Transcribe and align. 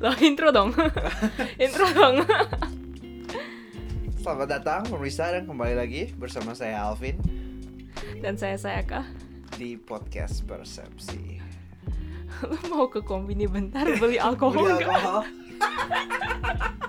Loh, 0.00 0.16
intro 0.24 0.48
dong. 0.52 0.72
intro 1.64 1.84
dong. 1.92 2.24
Selamat 4.16 4.48
datang 4.48 4.82
pemirsa 4.88 5.30
dan 5.30 5.44
kembali 5.44 5.74
lagi 5.78 6.10
bersama 6.18 6.50
saya 6.56 6.82
Alvin 6.82 7.20
Dan 8.18 8.34
saya 8.40 8.56
Sayaka. 8.58 9.04
di 9.54 9.76
podcast 9.78 10.42
Persepsi. 10.48 11.38
Lu 12.42 12.58
mau 12.72 12.88
ke 12.88 13.04
kombini 13.04 13.44
bentar 13.46 13.84
beli 14.00 14.16
alkohol 14.16 14.76
Beli 14.76 14.84
alkohol. 14.84 15.22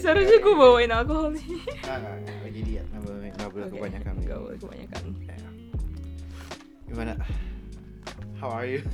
Seharusnya 0.00 0.38
gue 0.40 0.54
bawain 0.56 0.92
alkohol 0.92 1.36
nih. 1.36 1.44
Nggak, 1.44 1.96
nggak, 2.00 2.14
nggak, 2.24 2.38
lagi 2.42 2.60
diet, 2.64 2.86
nggak 2.88 3.02
boleh, 3.04 3.28
nggak 3.36 3.50
boleh 3.52 3.66
Oke, 3.66 3.74
kebanyakan. 3.76 4.14
nggak 4.24 4.40
boleh 4.40 4.58
kebanyakan. 4.58 5.02
Ya. 5.26 5.36
Gimana? 6.88 7.12
How 8.40 8.50
are 8.52 8.68
you? 8.68 8.80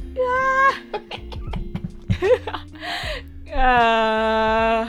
Eh, 3.53 4.83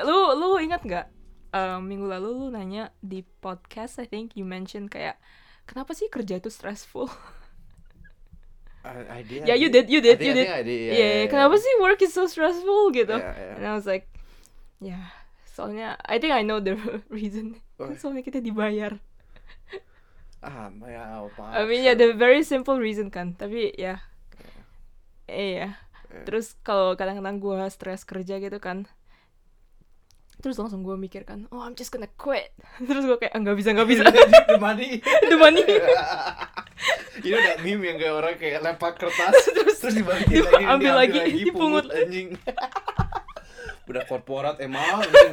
lu 0.00 0.18
lu 0.32 0.56
ingat 0.56 0.80
nggak 0.80 1.06
eh, 1.52 1.78
minggu 1.84 2.08
lalu 2.08 2.28
lu 2.40 2.46
nanya 2.48 2.88
di 3.04 3.20
podcast 3.20 4.00
I 4.00 4.08
think 4.08 4.32
you 4.32 4.48
mentioned 4.48 4.88
kayak 4.88 5.20
kenapa 5.68 5.92
sih 5.92 6.08
kerja 6.08 6.40
itu 6.40 6.48
stressful? 6.48 7.12
I, 8.84 9.18
I 9.18 9.20
did. 9.24 9.48
Ya, 9.48 9.56
I 9.56 9.58
you 9.58 9.68
did, 9.68 9.88
you 9.88 9.98
did, 9.98 10.14
I 10.14 10.20
think- 10.20 10.28
you 10.28 10.32
I 10.32 10.36
did. 10.36 10.44
think 10.44 10.54
I 10.54 10.62
did, 10.62 10.80
yeah, 10.84 10.92
yeah, 10.94 11.24
kenapa 11.26 11.56
yeah. 11.56 11.64
sih 11.64 11.72
work 11.80 12.00
is 12.00 12.12
so 12.12 12.28
stressful 12.28 12.92
gitu? 12.92 13.16
Yeah, 13.16 13.32
yeah. 13.32 13.56
And 13.56 13.64
I 13.64 13.72
was 13.72 13.88
like, 13.88 14.04
ya, 14.78 15.00
soalnya 15.48 15.96
I 16.04 16.20
think 16.20 16.30
I 16.30 16.44
know 16.44 16.60
the 16.60 16.76
reason. 17.08 17.56
What? 17.80 17.96
soalnya 17.96 18.20
kita 18.20 18.38
dibayar. 18.38 19.00
Ah, 20.44 20.68
ya 20.84 21.24
apa? 21.24 21.56
I 21.56 21.64
mean, 21.64 21.80
yeah, 21.80 21.96
the 21.96 22.12
very 22.12 22.44
simple 22.44 22.76
reason 22.76 23.08
kan. 23.08 23.32
Tapi 23.32 23.72
ya, 23.74 24.04
eh 25.24 25.64
ya. 25.64 25.80
Yeah. 26.12 26.24
Terus 26.28 26.52
kalau 26.60 26.92
kadang-kadang 26.94 27.40
gue 27.40 27.58
stres 27.72 28.04
kerja 28.04 28.36
gitu 28.36 28.60
kan, 28.60 28.84
terus 30.38 30.60
langsung 30.60 30.84
gue 30.84 30.94
mikir 30.94 31.24
kan, 31.24 31.48
oh 31.48 31.64
I'm 31.64 31.72
just 31.72 31.88
gonna 31.88 32.12
quit. 32.20 32.52
terus 32.88 33.08
gue 33.08 33.16
kayak 33.16 33.32
"Ah, 33.32 33.40
nggak 33.40 33.56
bisa 33.56 33.72
nggak 33.72 33.88
bisa. 33.88 34.04
The 34.52 34.60
money. 34.60 35.00
The 35.00 35.36
money. 35.40 35.64
Know 37.24 37.40
that 37.40 37.58
meme 37.62 37.82
yang 37.84 37.96
kayak 37.96 38.14
orang 38.14 38.34
kayak 38.36 38.60
lempar 38.60 38.92
kertas 38.94 39.32
terus, 39.56 39.78
terus 39.80 39.94
dibalikin 39.94 40.42
lagi, 40.42 40.52
diambil 40.60 40.60
diambil 40.60 40.92
lagi, 40.98 41.18
lagi, 41.22 41.40
dipungut. 41.46 41.84
pungut 41.86 41.86
anjing. 41.94 42.28
Udah 43.90 44.02
korporat 44.08 44.56
emang. 44.58 45.04
anjing. 45.04 45.32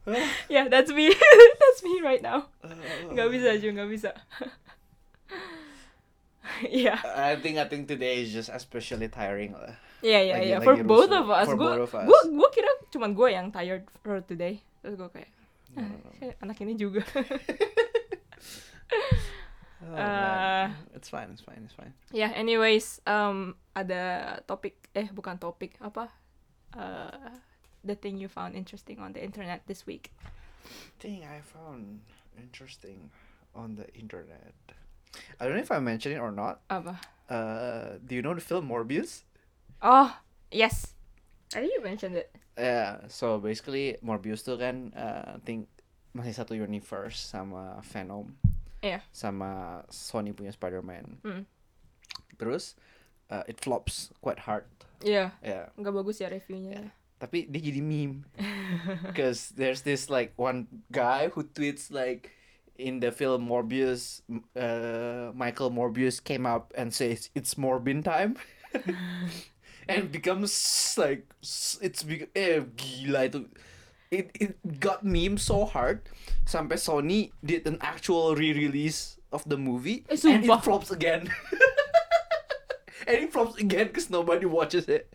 yeah, 0.54 0.66
that's 0.66 0.88
me. 0.90 1.12
that's 1.60 1.80
me 1.82 2.00
right 2.00 2.22
now. 2.24 2.48
Nggak 3.12 3.28
bisa 3.30 3.46
aja, 3.54 3.66
nggak 3.68 3.90
bisa. 3.90 4.10
Iya, 6.60 6.98
I 7.04 7.38
think 7.38 7.56
I 7.56 7.66
think 7.68 7.86
today 7.86 8.20
is 8.20 8.32
just 8.32 8.50
especially 8.50 9.06
tiring 9.06 9.54
lah. 9.54 9.76
iya, 10.00 10.18
iya, 10.24 10.34
Lagi- 10.36 10.52
lagi 10.56 10.66
For 10.66 10.74
both 10.82 11.12
of 11.12 11.28
us, 11.28 11.46
For 11.46 11.56
gue, 11.56 11.70
both 11.76 11.84
of 11.86 11.92
us. 11.94 12.06
gue, 12.08 12.20
gue 12.32 12.48
kira 12.50 12.70
cuman 12.90 13.10
gue 13.12 13.28
yang 13.30 13.46
tired 13.52 13.84
for 14.00 14.18
today. 14.24 14.64
Terus 14.80 14.96
gue 14.96 15.08
kayak, 15.12 15.30
No, 15.70 15.78
ah, 15.78 15.86
no, 15.86 15.96
no. 16.02 16.10
kayak 16.18 16.34
anak 16.42 16.56
ini 16.58 16.74
juga. 16.74 17.04
Oh, 19.80 19.96
Uh. 19.96 20.68
It's 20.92 21.08
fine, 21.08 21.32
it's 21.32 21.40
fine, 21.40 21.64
it's 21.64 21.72
fine. 21.72 21.96
Ya, 22.12 22.28
anyways, 22.36 23.00
um, 23.08 23.56
ada 23.72 24.36
topik, 24.44 24.76
eh 24.92 25.08
bukan 25.08 25.40
topik, 25.40 25.80
apa? 25.80 26.12
Uh, 26.76 27.32
the 27.80 27.96
thing 27.96 28.20
you 28.20 28.28
found 28.28 28.52
interesting 28.52 29.00
on 29.00 29.16
the 29.16 29.22
internet 29.24 29.64
this 29.64 29.88
week. 29.88 30.12
Thing 31.00 31.24
I 31.24 31.40
found 31.40 32.04
interesting 32.36 33.08
on 33.56 33.74
the 33.80 33.88
internet. 33.96 34.52
I 35.40 35.48
don't 35.48 35.56
know 35.56 35.64
if 35.64 35.72
I 35.72 35.80
mentioned 35.80 36.14
it 36.14 36.22
or 36.22 36.30
not. 36.30 36.60
Apa? 36.68 37.00
Uh, 37.26 37.98
do 38.04 38.14
you 38.14 38.22
know 38.22 38.36
the 38.36 38.44
film 38.44 38.68
Morbius? 38.68 39.24
Oh, 39.80 40.12
yes. 40.52 40.94
I 41.56 41.64
think 41.64 41.72
you 41.72 41.82
mentioned 41.82 42.14
it. 42.20 42.30
Yeah, 42.54 43.08
so 43.08 43.40
basically 43.40 43.96
Morbius 44.04 44.44
tuh 44.44 44.60
kan 44.60 44.92
uh, 44.92 45.40
I 45.40 45.42
think 45.42 45.66
masih 46.12 46.36
satu 46.36 46.52
universe 46.52 47.16
sama 47.16 47.80
Venom 47.86 48.36
Iya. 48.80 49.04
sama 49.12 49.84
Sony 49.92 50.32
punya 50.32 50.50
Spider-Man. 50.50 51.20
Hmm. 51.20 51.44
Terus 52.40 52.74
uh, 53.28 53.44
it 53.44 53.60
flops 53.60 54.08
quite 54.24 54.40
hard. 54.48 54.64
Iya, 55.00 55.32
Ya, 55.40 55.68
nggak 55.76 55.94
bagus 55.96 56.20
ya 56.20 56.28
reviewnya. 56.28 56.92
tapi 57.20 57.44
dia 57.44 57.60
jadi 57.60 57.84
meme. 57.84 58.24
Cause 59.18 59.52
there's 59.52 59.84
this 59.84 60.08
like 60.08 60.32
one 60.40 60.64
guy 60.88 61.28
who 61.28 61.44
tweets 61.44 61.92
like 61.92 62.32
in 62.80 62.96
the 63.04 63.12
film 63.12 63.44
Morbius 63.44 64.24
uh, 64.56 65.28
Michael 65.36 65.68
Morbius 65.68 66.16
came 66.16 66.48
up 66.48 66.72
and 66.72 66.88
says 66.96 67.28
it's 67.36 67.60
Morbin 67.60 68.00
time. 68.00 68.40
and 69.88 70.08
becomes 70.08 70.52
like 70.96 71.28
it's 71.84 72.00
big 72.06 72.32
eh 72.32 72.64
gila 72.76 73.28
itu 73.28 73.44
it 74.10 74.30
it 74.34 74.58
got 74.82 75.06
meme 75.06 75.38
so 75.38 75.64
hard 75.64 76.02
sampai 76.44 76.74
Sony 76.76 77.30
did 77.40 77.62
an 77.66 77.78
actual 77.78 78.34
re-release 78.34 79.22
of 79.30 79.46
the 79.46 79.54
movie 79.56 80.02
Eh, 80.10 80.18
and 80.26 80.42
it 80.42 80.50
flops 80.62 80.90
again. 80.90 81.30
And 83.06 83.26
it 83.26 83.32
flops 83.32 83.56
again 83.56 83.88
because 83.88 84.10
nobody 84.12 84.44
watches 84.44 84.86
it. 84.86 85.08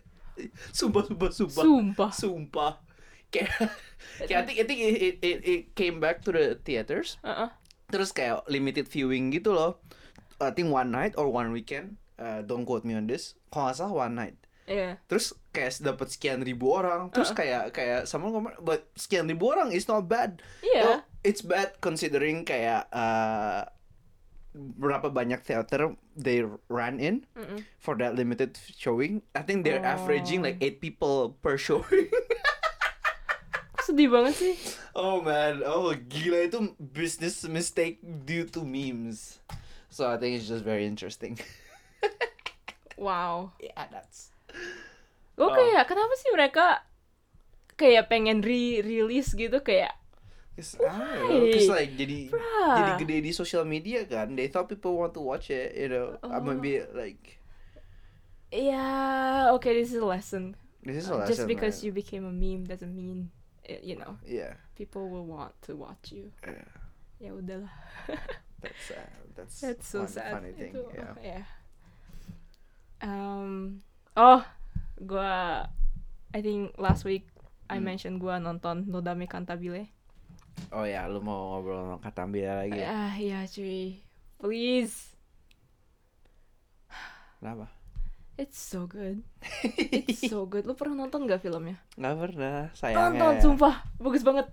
Sumpah 0.74 1.06
sumpah 1.06 1.30
sumpah. 1.32 1.64
Sumpah. 1.64 2.10
sumpah. 2.12 2.72
Kayak 3.32 3.72
kayak 4.28 4.36
I 4.36 4.44
think 4.44 4.56
I 4.60 4.64
think 4.66 4.80
it, 4.82 4.96
it, 5.00 5.14
it, 5.22 5.38
it 5.46 5.62
came 5.78 5.96
back 6.02 6.20
to 6.26 6.34
the 6.34 6.58
theaters. 6.60 7.16
Uh-uh. 7.24 7.48
terus 7.86 8.10
kayak 8.10 8.42
limited 8.50 8.90
viewing 8.90 9.30
gitu 9.30 9.54
loh. 9.54 9.78
I 10.42 10.50
think 10.50 10.74
one 10.74 10.90
night 10.90 11.14
or 11.14 11.30
one 11.30 11.54
weekend 11.54 11.96
uh, 12.18 12.42
don't 12.42 12.66
quote 12.66 12.82
me 12.84 12.92
on 12.98 13.06
this. 13.06 13.38
Kalau 13.54 13.70
nggak 13.70 13.76
salah 13.78 13.96
one 13.96 14.14
night. 14.18 14.36
Iya. 14.66 14.98
terus 15.06 15.30
kayak 15.56 15.72
dapat 15.80 16.12
sekian 16.12 16.44
ribu 16.44 16.68
orang 16.70 17.08
terus 17.08 17.32
Uh-uh. 17.32 17.40
kayak 17.40 17.62
kayak 17.72 18.00
sama 18.04 18.28
ngomong 18.28 18.52
but 18.60 18.84
sekian 18.92 19.24
ribu 19.24 19.48
orang 19.48 19.72
is 19.72 19.88
not 19.88 20.04
bad 20.04 20.44
Iya. 20.60 20.82
Oh, 20.84 20.98
it's 21.24 21.40
bad 21.40 21.80
considering 21.80 22.44
kayak 22.44 22.84
uh, 22.92 23.64
berapa 24.56 25.08
banyak 25.08 25.40
theater 25.40 25.96
they 26.12 26.40
ran 26.68 26.96
in 26.96 27.24
Mm-mm. 27.32 27.64
for 27.76 27.96
that 27.96 28.12
limited 28.12 28.56
showing 28.72 29.24
I 29.32 29.40
think 29.40 29.64
they're 29.64 29.80
averaging 29.80 30.44
Oh. 30.44 30.52
like 30.52 30.60
eight 30.60 30.80
people 30.80 31.36
per 31.40 31.56
showing 31.56 32.08
sedih 33.86 34.10
banget 34.10 34.34
sih. 34.34 34.54
oh 34.98 35.22
man 35.22 35.62
oh 35.62 35.94
gila 35.94 36.50
itu 36.50 36.58
business 36.80 37.46
mistake 37.46 38.02
due 38.02 38.42
to 38.42 38.66
memes 38.66 39.38
so 39.86 40.10
I 40.10 40.18
think 40.18 40.36
it's 40.36 40.50
just 40.50 40.66
very 40.66 40.84
interesting 40.84 41.38
Wow. 42.98 43.52
yeah 43.60 43.86
that's 43.92 44.32
Gue 45.36 45.48
Oh. 45.48 45.52
kayak 45.52 45.84
kenapa 45.84 46.12
sih 46.16 46.30
mereka 46.32 46.66
kayak 47.76 48.08
pengen 48.08 48.40
re-release 48.40 49.36
gitu 49.36 49.60
kayak 49.60 49.92
Cause, 50.56 50.80
know, 50.80 51.52
'cause, 51.52 51.68
Why? 51.68 51.84
like 51.84 51.92
jadi 52.00 52.20
Bruh. 52.32 52.72
jadi 52.80 52.90
gede 52.96 53.16
di 53.20 53.32
social 53.36 53.68
media 53.68 54.08
kan 54.08 54.32
they 54.32 54.48
thought 54.48 54.64
people 54.64 54.96
want 54.96 55.12
to 55.12 55.20
watch 55.20 55.52
it 55.52 55.76
you 55.76 55.92
know 55.92 56.16
I 56.24 56.40
Oh. 56.40 56.40
maybe 56.40 56.80
like 56.96 57.36
Yeah, 58.48 59.52
okay, 59.58 59.74
this 59.74 59.92
is 59.92 60.00
a 60.00 60.06
lesson. 60.06 60.56
this 60.80 61.04
is 61.04 61.10
Uh, 61.10 61.20
a 61.20 61.28
lesson 61.28 61.34
Just 61.34 61.44
because 61.50 61.76
man. 61.76 61.84
you 61.84 61.92
became 61.92 62.24
a 62.24 62.32
meme 62.32 62.64
doesn't 62.64 62.94
mean, 62.94 63.28
uh, 63.68 63.76
you 63.82 63.98
know, 64.00 64.16
yeah 64.24 64.56
people 64.78 65.10
will 65.12 65.26
want 65.28 65.52
to 65.68 65.76
watch 65.76 66.14
you. 66.14 66.32
yeah 66.40 66.64
Ya 67.20 67.36
udahlah. 67.36 67.72
that's 68.64 68.88
uh, 68.94 69.04
that's 69.36 69.60
That's 69.60 69.84
so 69.84 70.06
one 70.06 70.08
sad. 70.08 70.32
funny 70.40 70.52
thing 70.56 70.72
Itu, 70.72 70.88
yeah 70.96 71.12
yeah. 71.20 71.44
Um, 73.02 73.82
oh, 74.16 74.40
gua, 74.98 75.64
I 76.30 76.40
think 76.40 76.74
last 76.76 77.02
week 77.02 77.28
I 77.66 77.76
Hmm. 77.76 77.84
mentioned 77.84 78.16
gua 78.16 78.38
nonton 78.38 78.86
Nodame 78.86 79.26
Cantabile. 79.26 79.90
oh 80.70 80.82
ya 80.82 81.04
lu 81.04 81.20
mau 81.20 81.52
ngobrol 81.52 81.84
sama 81.84 81.96
Katambia 82.00 82.56
lagi 82.56 82.74
ya? 82.74 82.86
Ah, 82.88 83.12
iya 83.14 83.44
cuy. 83.44 84.00
Please. 84.36 85.12
kenapa 87.36 87.68
It's 88.36 88.60
so 88.60 88.84
good. 88.84 89.24
It's 90.04 90.28
so 90.28 90.44
good. 90.44 90.64
Lu 90.64 90.76
pernah 90.76 91.04
nonton 91.04 91.24
gak 91.24 91.40
filmnya? 91.40 91.80
nggak 91.96 92.16
pernah 92.16 92.68
sayangnya 92.76 93.16
Nonton, 93.16 93.32
sumpah. 93.40 93.80
Bagus 93.96 94.20
banget. 94.20 94.52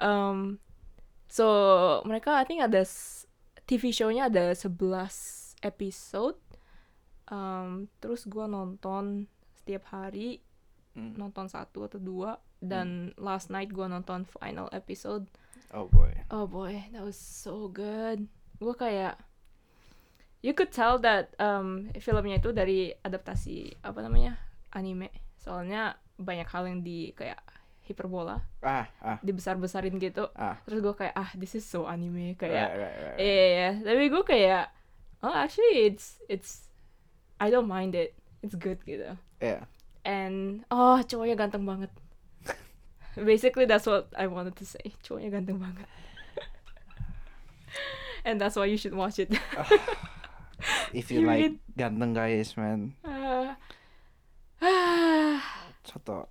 Um, 0.00 0.56
so, 1.28 1.44
mereka 2.08 2.40
I 2.40 2.48
think 2.48 2.64
ada 2.64 2.80
TV 3.64 3.92
show-nya 3.92 4.32
ada 4.32 4.56
11 4.56 4.72
episode. 5.60 6.40
Um, 7.28 7.92
terus 8.00 8.24
gua 8.24 8.48
nonton 8.48 9.28
setiap 9.64 9.88
hari 9.88 10.44
Hmm. 10.94 11.10
nonton 11.18 11.50
satu 11.50 11.90
atau 11.90 11.98
dua 11.98 12.38
dan 12.62 13.10
last 13.18 13.50
night 13.50 13.74
gua 13.74 13.90
nonton 13.90 14.22
final 14.22 14.70
episode. 14.70 15.26
Oh 15.74 15.90
boy. 15.90 16.14
Oh 16.30 16.46
boy 16.46 16.86
that 16.94 17.02
was 17.02 17.18
so 17.18 17.66
good. 17.66 18.30
Gua 18.62 18.78
kayak 18.78 19.18
you 20.38 20.54
could 20.54 20.70
tell 20.70 21.02
that 21.02 21.34
um, 21.40 21.90
filmnya 21.98 22.38
itu 22.38 22.54
dari 22.54 22.94
adaptasi 22.94 23.74
apa 23.82 24.06
namanya 24.06 24.38
anime. 24.70 25.10
Soalnya 25.34 25.98
banyak 26.14 26.46
hal 26.46 26.70
yang 26.70 26.86
di 26.86 27.10
kayak 27.10 27.42
hiperbola. 27.84 28.40
Ah, 28.62 28.86
ah, 29.02 29.18
dibesar-besarin 29.18 29.98
gitu. 29.98 30.30
Ah. 30.32 30.62
terus 30.62 30.78
gue 30.78 30.94
kayak 30.94 31.12
ah 31.12 31.34
this 31.34 31.58
is 31.58 31.66
so 31.66 31.84
anime 31.84 32.32
Right, 32.32 32.38
kayak 32.38 32.68
right, 32.70 32.96
right. 33.02 33.18
iya 33.18 33.34
iya, 33.34 33.46
iya. 33.50 33.70
tapi 33.82 34.08
gue 34.08 34.22
kayak 34.22 34.64
oh 35.20 35.34
actually 35.34 35.90
it's 35.90 36.22
it's 36.30 36.70
I 37.42 37.50
don't 37.50 37.66
mind 37.66 37.92
it 37.92 38.14
it's 38.44 38.52
good 38.60 38.76
gitu 38.84 39.16
Yeah. 39.40 39.64
and 40.04 40.68
oh 40.68 41.00
cowoknya 41.00 41.40
ganteng 41.40 41.64
banget 41.64 41.88
basically 43.16 43.64
that's 43.64 43.88
what 43.88 44.12
I 44.12 44.28
wanted 44.28 44.54
to 44.60 44.68
say 44.68 44.92
cowoknya 45.00 45.32
ganteng 45.32 45.64
banget 45.64 45.88
and 48.28 48.36
that's 48.36 48.56
why 48.60 48.68
you 48.68 48.76
should 48.76 48.92
watch 48.94 49.16
it 49.16 49.32
If 50.94 51.10
you 51.10 51.26
like 51.26 51.58
Period. 51.58 51.58
ganteng 51.76 52.14
guys, 52.14 52.56
man. 52.56 52.94
Ah. 53.04 53.56
Ah. 54.62 55.42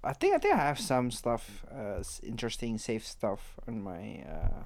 I 0.04 0.14
think 0.18 0.34
I 0.34 0.40
think 0.42 0.56
I 0.56 0.64
have 0.74 0.80
some 0.82 1.12
stuff, 1.12 1.64
uh, 1.70 2.02
interesting, 2.26 2.80
safe 2.82 3.06
stuff 3.06 3.60
on 3.68 3.84
my. 3.84 4.24
Uh, 4.26 4.64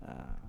uh, 0.00 0.45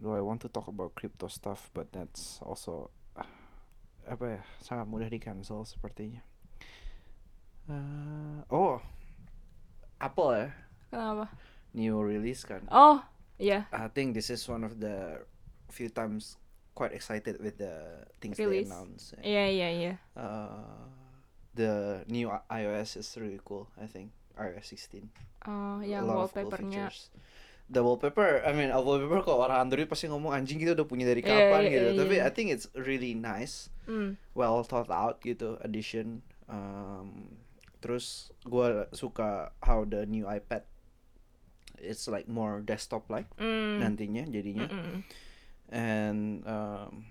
do 0.00 0.16
I 0.16 0.24
want 0.24 0.40
to 0.42 0.48
talk 0.48 0.66
about 0.68 0.96
crypto 0.96 1.28
stuff? 1.28 1.68
But 1.76 1.92
that's 1.92 2.40
also 2.40 2.90
uh, 3.14 3.28
apa 4.12 4.24
ya 4.24 4.40
sangat 4.64 4.88
mudah 4.88 5.12
di 5.12 5.20
cancel 5.20 5.62
sepertinya. 5.68 6.24
Uh, 7.70 8.42
oh, 8.50 8.82
Apple 10.00 10.32
ya 10.34 10.48
kenapa 10.90 11.30
new 11.70 12.02
release 12.02 12.42
kan. 12.42 12.66
oh 12.72 12.98
iya 13.38 13.70
I 13.70 13.86
think 13.92 14.16
this 14.16 14.26
is 14.32 14.42
one 14.50 14.66
of 14.66 14.82
the 14.82 15.22
few 15.70 15.86
times 15.86 16.34
quite 16.74 16.90
excited 16.90 17.38
with 17.38 17.62
the 17.62 18.02
things 18.18 18.40
Release. 18.42 18.66
they 18.66 18.74
announce. 18.74 19.02
iya 19.22 19.44
iya 19.46 19.68
iya 19.70 19.92
Uh, 20.18 20.88
the 21.54 22.02
new 22.10 22.26
iOS 22.50 22.96
is 22.98 23.06
really 23.20 23.38
cool. 23.44 23.68
I 23.78 23.86
think 23.86 24.10
iOS 24.34 24.74
16. 24.74 25.06
oh 25.46 25.78
yang 25.84 26.04
A 26.04 26.10
lot 26.10 26.26
of 26.26 26.34
cool 26.34 26.48
wallpapernya 26.50 26.90
features. 26.90 27.12
The 27.70 27.86
wallpaper, 27.86 28.42
I 28.42 28.50
mean, 28.50 28.74
a 28.74 28.82
wallpaper 28.82 29.22
kalau 29.22 29.46
orang 29.46 29.70
Android 29.70 29.86
pasti 29.86 30.10
ngomong 30.10 30.34
anjing 30.34 30.58
kita 30.58 30.74
udah 30.74 30.90
punya 30.90 31.06
dari 31.06 31.22
Iya, 31.22 31.30
kapan 31.30 31.60
iya, 31.62 31.70
gitu. 31.70 31.86
iya, 31.86 31.98
Tapi 32.02 32.14
iya. 32.18 32.26
I 32.26 32.30
think 32.34 32.50
it's 32.50 32.66
really 32.74 33.14
nice, 33.14 33.70
hmm. 33.86 34.18
well 34.34 34.66
thought 34.66 34.90
out 34.90 35.22
gitu 35.22 35.54
addition. 35.62 36.26
Um, 36.50 37.38
terus 37.78 38.34
gua 38.42 38.90
suka 38.90 39.54
how 39.62 39.86
the 39.86 40.02
new 40.02 40.26
iPad 40.26 40.66
it's 41.78 42.04
like 42.04 42.26
more 42.26 42.58
desktop 42.60 43.06
like 43.06 43.30
Hmm. 43.38 43.78
nantinya 43.80 44.26
jadinya. 44.26 44.66
Mm-mm. 44.66 45.00
and 45.70 46.42
um, 46.50 47.06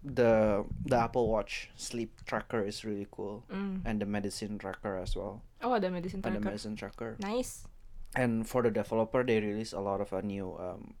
the 0.00 0.64
the 0.82 0.96
Apple 0.96 1.28
Watch 1.28 1.68
sleep 1.76 2.10
tracker 2.24 2.64
is 2.64 2.82
really 2.82 3.06
cool, 3.12 3.44
Mm. 3.52 3.84
and 3.84 4.00
the 4.00 4.08
medicine 4.08 4.56
tracker 4.56 4.96
as 4.96 5.12
well, 5.12 5.44
oh 5.60 5.76
ada 5.76 5.92
medicine 5.92 6.24
tracker 6.24 6.40
medicine 6.40 6.74
tracker. 6.74 7.20
nice 7.20 7.68
And 8.14 8.44
for 8.44 8.62
the 8.62 8.70
developer, 8.70 9.22
they 9.22 9.38
release 9.38 9.72
a 9.72 9.80
lot 9.80 10.00
of 10.00 10.12
uh, 10.12 10.20
new 10.20 10.56
um, 10.56 10.94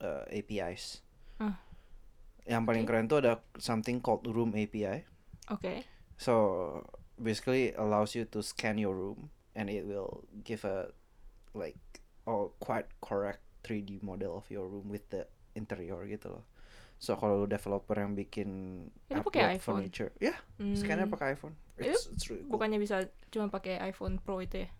uh, 0.00 0.22
APIs. 0.30 1.02
Ah. 1.38 1.58
Yang 2.46 2.62
paling 2.64 2.84
Oke. 2.84 2.88
keren 2.88 3.06
tuh 3.06 3.18
ada 3.20 3.42
something 3.58 3.98
called 3.98 4.24
Room 4.24 4.54
API. 4.54 5.04
oke 5.48 5.84
So 6.16 6.32
basically 7.16 7.72
allows 7.72 8.12
you 8.14 8.24
to 8.30 8.40
scan 8.40 8.76
your 8.76 8.92
room, 8.92 9.28
and 9.52 9.68
it 9.68 9.84
will 9.84 10.24
give 10.44 10.64
a 10.64 10.92
like 11.52 11.76
oh 12.24 12.52
quite 12.60 12.86
correct 13.00 13.40
3D 13.64 14.00
model 14.00 14.36
of 14.36 14.44
your 14.48 14.68
room 14.68 14.88
with 14.88 15.04
the 15.08 15.24
interior 15.54 16.04
gitu 16.06 16.32
loh. 16.32 16.44
So 16.98 17.14
kalau 17.14 17.46
developer 17.46 17.94
yang 17.94 18.12
bikin 18.12 18.48
Itu 19.06 19.22
pakai 19.22 19.56
iPhone? 19.56 19.84
furniture, 19.86 20.10
ya 20.18 20.34
scanner 20.74 21.06
Hmm. 21.06 21.14
pakai 21.14 21.36
iPhone. 21.36 21.54
Itu 21.78 21.94
It's, 21.94 22.04
it's 22.10 22.24
really 22.28 22.42
cool. 22.44 22.58
bukannya 22.58 22.76
bisa 22.76 23.06
cuma 23.30 23.48
pakai 23.48 23.78
iPhone 23.84 24.18
Pro 24.18 24.40
itu 24.40 24.64
ya 24.64 24.70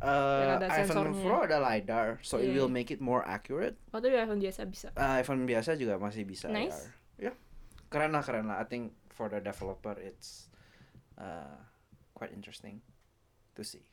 Uh, 0.00 0.56
iPhone. 0.64 1.12
Pro 1.20 1.44
ada 1.44 1.60
lidar, 1.60 2.16
so 2.20 2.36
it 2.36 2.48
Iya, 2.48 2.56
will 2.56 2.68
iya. 2.68 2.74
make 2.74 2.88
it 2.88 2.98
more 2.98 3.20
accurate. 3.22 3.76
oh 3.92 4.00
tapi 4.00 4.16
iPhone 4.16 4.40
biasa 4.40 4.64
bisa 4.64 4.88
Uh, 4.92 5.20
iPhone 5.20 5.44
biasa 5.44 5.76
juga 5.76 5.96
masih 5.96 6.24
bisa 6.24 6.48
Nice. 6.48 6.88
Ya, 7.14 7.36
keren 7.88 8.10
lah 8.10 8.24
keren 8.24 8.48
lah. 8.48 8.56
I 8.56 8.64
think 8.64 8.96
for 9.10 9.28
the 9.28 9.38
developer 9.38 9.92
it's 9.96 10.48
uh, 11.14 11.60
quite 12.10 12.32
interesting 12.32 12.80
to 13.52 13.60
see. 13.60 13.84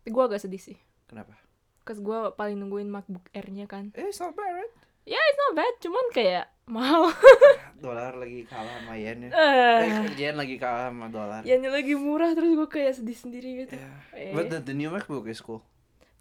tapi 0.00 0.10
gue 0.10 0.24
agak 0.24 0.40
sedih 0.40 0.58
sih 0.58 0.78
Kenapa? 1.06 1.36
Cause 1.82 2.00
gue 2.00 2.18
paling 2.32 2.56
nungguin 2.56 2.88
MacBook 2.88 3.28
Air-nya 3.30 3.66
kan 3.66 3.92
Eh, 3.92 4.08
it's 4.08 4.18
not 4.18 4.32
bad, 4.32 4.50
right? 4.56 4.74
Ya, 5.02 5.18
it's 5.20 5.40
not 5.40 5.52
bad, 5.54 5.74
cuman 5.78 6.04
kayak 6.10 6.46
mahal. 6.72 7.12
Dolar 7.84 8.16
lagi 8.16 8.46
kalah 8.46 8.80
sama 8.80 8.94
yen 8.96 9.26
ya. 9.26 9.30
Eh, 9.30 10.14
yen 10.16 10.34
lagi 10.34 10.56
kalah 10.56 10.88
sama 10.88 11.06
dolar. 11.06 11.42
Yennya 11.42 11.68
lagi 11.68 11.92
murah, 11.92 12.30
terus 12.30 12.54
gue 12.54 12.64
kayak 12.64 12.94
sedih 12.94 13.18
sendiri 13.18 13.66
gitu. 13.66 13.74
Yeah. 13.74 13.98
Eh, 14.14 14.32
But 14.32 14.48
the, 14.48 14.58
the 14.62 14.72
new 14.72 14.88
MacBook 14.88 15.26
is 15.26 15.38
cool. 15.38 15.60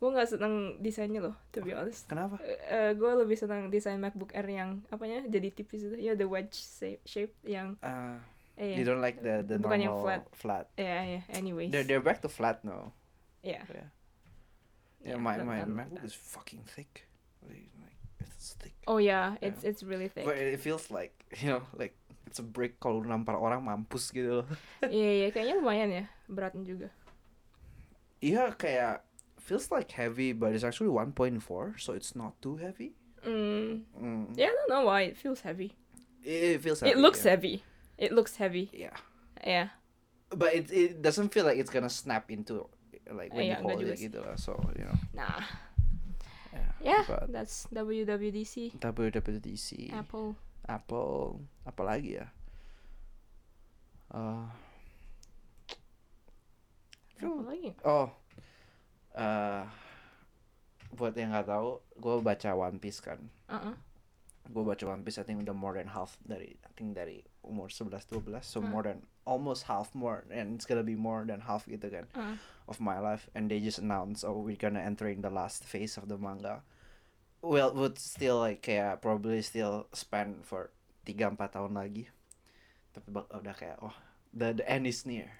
gue 0.01 0.09
gak 0.09 0.25
seneng 0.27 0.81
desainnya 0.81 1.21
loh, 1.21 1.37
to 1.53 1.61
be 1.61 1.77
honest. 1.77 2.09
Kenapa? 2.09 2.41
Eh, 2.41 2.97
gue 2.97 3.11
lebih 3.13 3.37
senang 3.37 3.69
desain 3.69 4.01
MacBook 4.01 4.33
Air 4.33 4.49
yang 4.49 4.81
apanya 4.89 5.21
jadi 5.23 5.53
tipis 5.53 5.85
itu, 5.85 5.93
ya 5.95 6.17
the 6.17 6.25
wedge 6.25 6.57
shape, 6.57 7.05
shape 7.05 7.37
yang 7.45 7.77
Uh, 7.85 8.17
eh 8.57 8.73
you 8.73 8.83
don't 8.83 8.97
like 8.97 9.21
the 9.21 9.45
the 9.45 9.61
Bukan 9.61 9.77
yang 9.77 9.93
normal 9.93 10.25
flat. 10.33 10.65
ya 10.73 11.05
ya 11.05 11.21
anyways 11.31 11.69
They're 11.69 11.85
they're 11.85 12.01
back 12.01 12.17
to 12.25 12.29
flat 12.29 12.65
now. 12.65 12.89
ya 13.45 13.61
Yeah. 13.61 13.93
Ya, 15.05 15.13
Yeah, 15.13 15.17
my 15.21 15.37
flat 15.37 15.45
my. 15.45 15.85
MacBook 15.85 16.01
is 16.01 16.17
fucking 16.17 16.65
thick. 16.65 17.05
It's 18.41 18.57
thick. 18.57 18.73
oh 18.89 18.97
ya 18.97 19.37
it's 19.37 19.61
it's 19.61 19.85
really 19.85 20.09
thick 20.09 20.25
But 20.25 20.41
it 20.41 20.57
feels 20.57 20.89
like 20.89 21.13
you 21.37 21.53
know 21.53 21.61
like 21.77 21.93
it's 22.25 22.41
a 22.41 22.45
brick 22.45 22.81
kalau 22.81 23.05
nampar 23.05 23.37
orang 23.37 23.61
mampus 23.61 24.09
gitu 24.09 24.41
loh. 24.41 24.47
iya 24.89 25.09
iya 25.21 25.27
kayaknya 25.29 25.61
lumayan 25.61 25.89
ya 25.93 26.03
beratnya 26.25 26.65
juga 26.65 26.89
Iya 28.21 28.53
kayak 28.53 29.01
feels 29.41 29.69
like 29.73 29.89
heavy 29.93 30.33
but 30.33 30.53
it's 30.53 30.61
actually 30.65 30.89
1.4 30.93 31.41
so 31.81 31.93
it's 31.93 32.13
not 32.13 32.37
too 32.41 32.57
heavy. 32.57 32.93
mm, 33.21 33.85
Mm. 33.93 34.33
yeah 34.33 34.49
I 34.49 34.53
don't 34.57 34.69
know 34.69 34.85
why 34.85 35.05
it 35.09 35.17
feels 35.17 35.41
heavy 35.45 35.77
It, 36.25 36.57
it 36.57 36.59
feels 36.61 36.81
heavy. 36.81 36.93
it 36.93 36.97
looks 37.01 37.21
yeah. 37.21 37.31
heavy 37.33 37.55
it 37.97 38.11
looks 38.13 38.37
heavy 38.37 38.69
Yeah. 38.73 38.97
ya 39.41 39.73
But 40.31 40.53
it 40.55 40.65
it 40.71 40.91
doesn't 41.01 41.29
feel 41.29 41.43
like 41.45 41.57
it's 41.59 41.69
gonna 41.69 41.91
snap 41.91 42.29
into 42.31 42.65
like 43.11 43.33
when 43.35 43.49
Iya, 43.51 43.57
you 43.57 43.57
enggak 43.59 43.65
hold 43.67 43.83
it 43.83 43.99
gitu 43.99 44.19
lah. 44.23 44.37
So 44.39 44.55
you 44.77 44.85
know. 44.87 44.95
nah 45.11 45.43
Yeah. 46.81 47.05
But 47.05 47.29
that's 47.29 47.69
WWDC 47.69 48.77
WWDC, 48.77 49.93
Apple 49.93 50.33
Apple, 50.65 51.41
apa 51.63 51.81
lagi 51.85 52.17
ya? 52.17 52.27
Uh, 54.09 54.43
apa 57.21 57.41
lagi 57.45 57.69
oh, 57.85 58.09
uh, 59.15 59.63
buat 60.91 61.13
yang 61.15 61.31
nggak 61.31 61.47
tahu, 61.47 61.79
gue 61.95 62.15
baca 62.19 62.49
One 62.51 62.81
Piece 62.81 62.99
kan. 62.99 63.21
uh 63.47 63.71
Gue 64.51 64.63
baca 64.65 64.83
One 64.83 65.05
Piece, 65.05 65.21
I 65.21 65.23
think 65.23 65.39
udah 65.39 65.55
more 65.55 65.77
than 65.77 65.87
half 65.87 66.17
dari, 66.25 66.57
I 66.59 66.71
think 66.75 66.97
dari 66.97 67.21
umur 67.45 67.69
11 67.71 67.93
12 68.09 68.41
so 68.43 68.59
Hmm. 68.59 68.73
more 68.73 68.83
than 68.83 68.99
almost 69.25 69.69
half 69.69 69.93
more 69.93 70.25
and 70.33 70.57
it's 70.57 70.65
gonna 70.65 70.85
be 70.85 70.97
more 70.97 71.23
than 71.25 71.41
half 71.45 71.69
gitu 71.69 71.87
kan 71.89 72.05
uh 72.17 72.35
of 72.71 72.79
my 72.79 72.99
life. 73.03 73.27
And 73.35 73.51
they 73.51 73.59
just 73.59 73.83
announced 73.83 74.23
oh 74.23 74.39
we're 74.39 74.55
gonna 74.55 74.79
entering 74.79 75.19
the 75.19 75.29
last 75.29 75.67
phase 75.67 75.99
of 75.99 76.07
the 76.07 76.15
manga. 76.15 76.63
Well 77.43 77.75
would 77.75 77.99
still 77.99 78.39
like 78.39 78.63
kayak 78.63 79.03
probably 79.03 79.43
still 79.43 79.91
spend 79.91 80.47
for 80.47 80.71
3 81.03 81.35
4 81.35 81.35
tahun 81.51 81.75
lagi. 81.75 82.07
Tapi 82.95 83.07
udah 83.11 83.55
kayak 83.59 83.83
oh 83.83 83.91
the 84.31 84.55
the 84.55 84.65
end 84.65 84.87
is 84.87 85.03
near. 85.03 85.35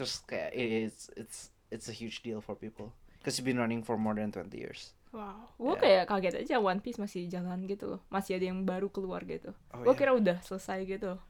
Terus 0.00 0.24
kayak 0.24 0.56
it's 0.56 1.12
it's 1.18 1.52
it's 1.68 1.86
a 1.90 1.94
huge 1.94 2.24
deal 2.24 2.40
for 2.40 2.56
people. 2.56 2.96
Because 3.20 3.36
it's 3.36 3.44
been 3.44 3.60
running 3.60 3.84
for 3.84 3.96
more 4.00 4.16
than 4.16 4.32
20 4.32 4.52
years. 4.56 4.96
Wow. 5.14 5.52
Gue 5.56 5.74
Ya. 5.78 5.80
kayak 5.80 6.04
kaget 6.10 6.34
aja 6.44 6.56
One 6.58 6.82
Piece 6.82 6.98
masih 6.98 7.30
jalan 7.30 7.64
gitu 7.70 7.86
loh. 7.86 8.00
Masih 8.10 8.36
ada 8.36 8.50
yang 8.50 8.66
baru 8.66 8.90
keluar 8.90 9.22
gitu. 9.28 9.54
Oh 9.70 9.84
gue 9.84 9.92
yeah. 9.92 9.98
kira 9.98 10.12
udah 10.16 10.38
selesai 10.42 10.86
gitu 10.88 11.20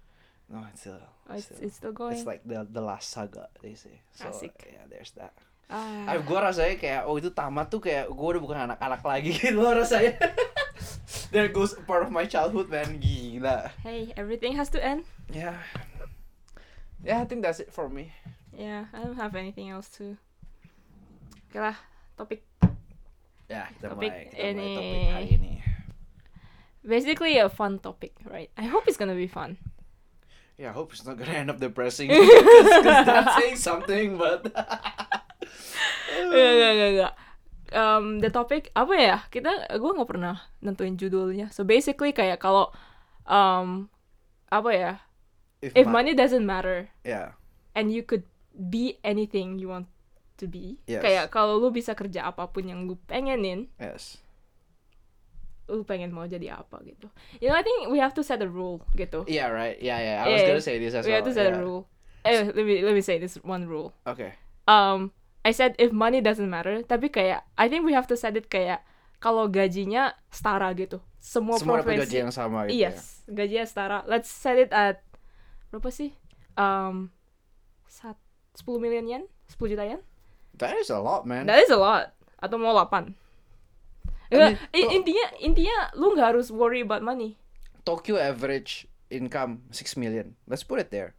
no 0.50 0.60
it's 0.68 0.84
still, 0.84 1.00
oh, 1.00 1.34
it's, 1.34 1.46
still 1.48 1.58
it's 1.64 1.76
still 1.80 1.92
going 1.96 2.12
it's 2.12 2.26
like 2.28 2.44
the 2.44 2.66
the 2.68 2.80
last 2.80 3.08
saga 3.10 3.48
they 3.64 3.72
say 3.74 4.00
so 4.12 4.28
Asik. 4.28 4.52
yeah 4.68 4.84
there's 4.88 5.10
that 5.16 5.32
ah 5.72 6.12
Ah, 6.12 6.20
gue 6.20 6.36
rasanya 6.36 6.76
kayak 6.76 7.02
oh 7.08 7.16
itu 7.16 7.32
tamat 7.32 7.72
tuh 7.72 7.80
kayak 7.80 8.12
gue 8.12 8.26
udah 8.36 8.42
bukan 8.42 8.58
anak-anak 8.68 9.00
lagi 9.00 9.32
gitu 9.40 9.56
loh 9.56 9.72
rasanya. 9.72 10.12
There 11.32 11.48
goes 11.50 11.72
a 11.74 11.82
part 11.82 12.04
of 12.04 12.12
my 12.12 12.28
childhood 12.28 12.68
man 12.68 13.00
gila. 13.00 13.72
hey 13.82 14.12
everything 14.14 14.54
has 14.60 14.68
to 14.70 14.78
end 14.78 15.08
Yeah. 15.32 15.56
Yeah, 17.02 17.20
I 17.20 17.26
think 17.26 17.40
that's 17.42 17.58
it 17.58 17.72
for 17.72 17.88
me. 17.88 18.12
yeah 18.52 18.86
I 18.92 19.02
don't 19.02 19.16
have 19.18 19.32
anything 19.34 19.72
else 19.72 19.88
to 19.98 20.14
oke 21.50 21.58
lah 21.58 21.74
topik 22.14 22.44
Ya, 23.44 23.68
kita 23.76 23.92
Topik 23.92 24.08
mulai, 24.08 24.24
kita 24.30 24.40
mulai 24.56 24.72
topik 24.76 25.04
hari 25.10 25.28
ini. 25.36 25.52
basically 26.84 27.34
a 27.40 27.48
fun 27.48 27.80
topic 27.80 28.12
right 28.28 28.52
I 28.56 28.68
hope 28.68 28.84
it's 28.86 28.96
gonna 29.00 29.16
be 29.16 29.26
fun 29.26 29.56
Yeah, 30.54 30.70
I 30.70 30.74
hope 30.74 30.94
it's 30.94 31.02
not 31.02 31.18
gonna 31.18 31.34
end 31.34 31.50
up 31.50 31.58
depressing 31.58 32.06
because 32.08 32.84
that's 32.86 33.34
saying 33.42 33.58
something, 33.58 34.14
but 34.14 34.46
Enggak, 36.14 36.50
enggak, 36.54 36.70
enggak, 36.72 36.90
enggak. 36.94 37.12
Um, 37.74 38.04
the 38.22 38.30
topic 38.30 38.70
apa 38.78 38.94
ya? 38.94 39.16
Kita 39.34 39.50
gue 39.74 39.90
nggak 39.98 40.06
pernah 40.06 40.38
nentuin 40.62 40.94
judulnya. 40.94 41.50
So 41.50 41.66
basically 41.66 42.14
kayak 42.14 42.38
kalau 42.38 42.70
um, 43.26 43.90
apa 44.46 44.70
ya? 44.70 44.92
If 45.58 45.88
ma- 45.88 45.98
money 45.98 46.12
doesn't 46.14 46.44
matter 46.44 46.92
yeah, 47.02 47.34
and 47.72 47.88
you 47.88 48.04
could 48.04 48.28
be 48.52 49.00
anything 49.02 49.58
you 49.58 49.72
want 49.72 49.88
to 50.38 50.46
be. 50.46 50.78
Yes. 50.86 51.02
Kayak 51.02 51.32
kalau 51.32 51.56
lu 51.58 51.72
bisa 51.72 51.96
kerja 51.96 52.30
apa 52.30 52.46
pun 52.52 52.68
yang 52.68 52.84
lu 52.86 53.00
pengenin, 53.08 53.72
Yes. 53.80 54.20
Lu 55.64 55.80
pengen 55.82 56.12
mau 56.12 56.28
jadi 56.28 56.60
apa 56.60 56.80
gitu. 56.84 57.08
You 57.40 57.48
know, 57.48 57.56
I 57.56 57.64
think 57.64 57.88
we 57.88 57.96
have 57.98 58.12
to 58.14 58.22
set 58.22 58.44
a 58.44 58.48
rule 58.48 58.84
gitu. 58.94 59.24
Yeah, 59.24 59.48
right. 59.48 59.80
Yeah, 59.80 59.96
yeah. 59.96 60.16
I 60.20 60.28
was 60.28 60.40
Yeah, 60.44 60.48
gonna 60.52 60.64
say 60.64 60.76
this 60.76 60.92
as 60.92 61.04
we 61.04 61.12
well. 61.12 61.24
have 61.24 61.28
to 61.28 61.34
set 61.34 61.48
yeah. 61.48 61.56
a 61.56 61.64
rule. 61.64 61.88
Eh, 62.24 62.44
let 62.52 62.64
me 62.64 62.80
let 62.84 62.92
me 62.96 63.00
say 63.00 63.16
this 63.16 63.36
one 63.40 63.64
rule. 63.68 63.92
Okay. 64.04 64.36
Um, 64.68 65.12
I 65.44 65.52
said 65.52 65.76
if 65.76 65.92
money 65.92 66.20
doesn't 66.24 66.48
matter, 66.48 66.80
tapi 66.84 67.08
kayak 67.08 67.44
I 67.56 67.68
think 67.68 67.84
we 67.84 67.92
have 67.92 68.08
to 68.08 68.16
set 68.16 68.36
it 68.36 68.48
kayak 68.48 68.80
kalau 69.20 69.48
gajinya 69.48 70.12
setara 70.28 70.72
gitu. 70.76 71.00
Semua, 71.20 71.56
Semua 71.56 71.80
profesi. 71.80 72.00
gaji 72.04 72.16
yang 72.28 72.32
sama 72.32 72.68
gitu. 72.68 72.76
Yes, 72.76 73.24
gajinya 73.24 73.64
setara. 73.64 73.98
Let's 74.04 74.28
set 74.28 74.60
it 74.60 74.68
at 74.72 75.00
berapa 75.72 75.88
sih? 75.88 76.12
Um, 76.60 77.08
sat, 77.88 78.20
10 78.60 78.76
million 78.80 79.04
yen? 79.08 79.24
10 79.48 79.72
juta 79.72 79.84
yen? 79.88 80.00
Ya. 80.00 80.00
That 80.60 80.76
is 80.76 80.92
a 80.92 81.00
lot, 81.00 81.24
man. 81.24 81.48
That 81.48 81.64
is 81.64 81.72
a 81.72 81.80
lot. 81.80 82.12
Atau 82.38 82.60
mau 82.60 82.76
8. 82.76 83.16
Enggak, 84.28 84.56
mean, 84.72 84.88
intinya 84.90 85.26
intinya 85.38 85.76
lu 85.94 86.12
nggak 86.12 86.36
harus 86.36 86.48
worry 86.48 86.80
about 86.80 87.00
money. 87.00 87.36
Tokyo 87.84 88.16
average 88.16 88.88
income 89.12 89.66
6 89.70 90.00
million. 90.00 90.32
Let's 90.48 90.64
put 90.64 90.80
it 90.80 90.88
there. 90.88 91.12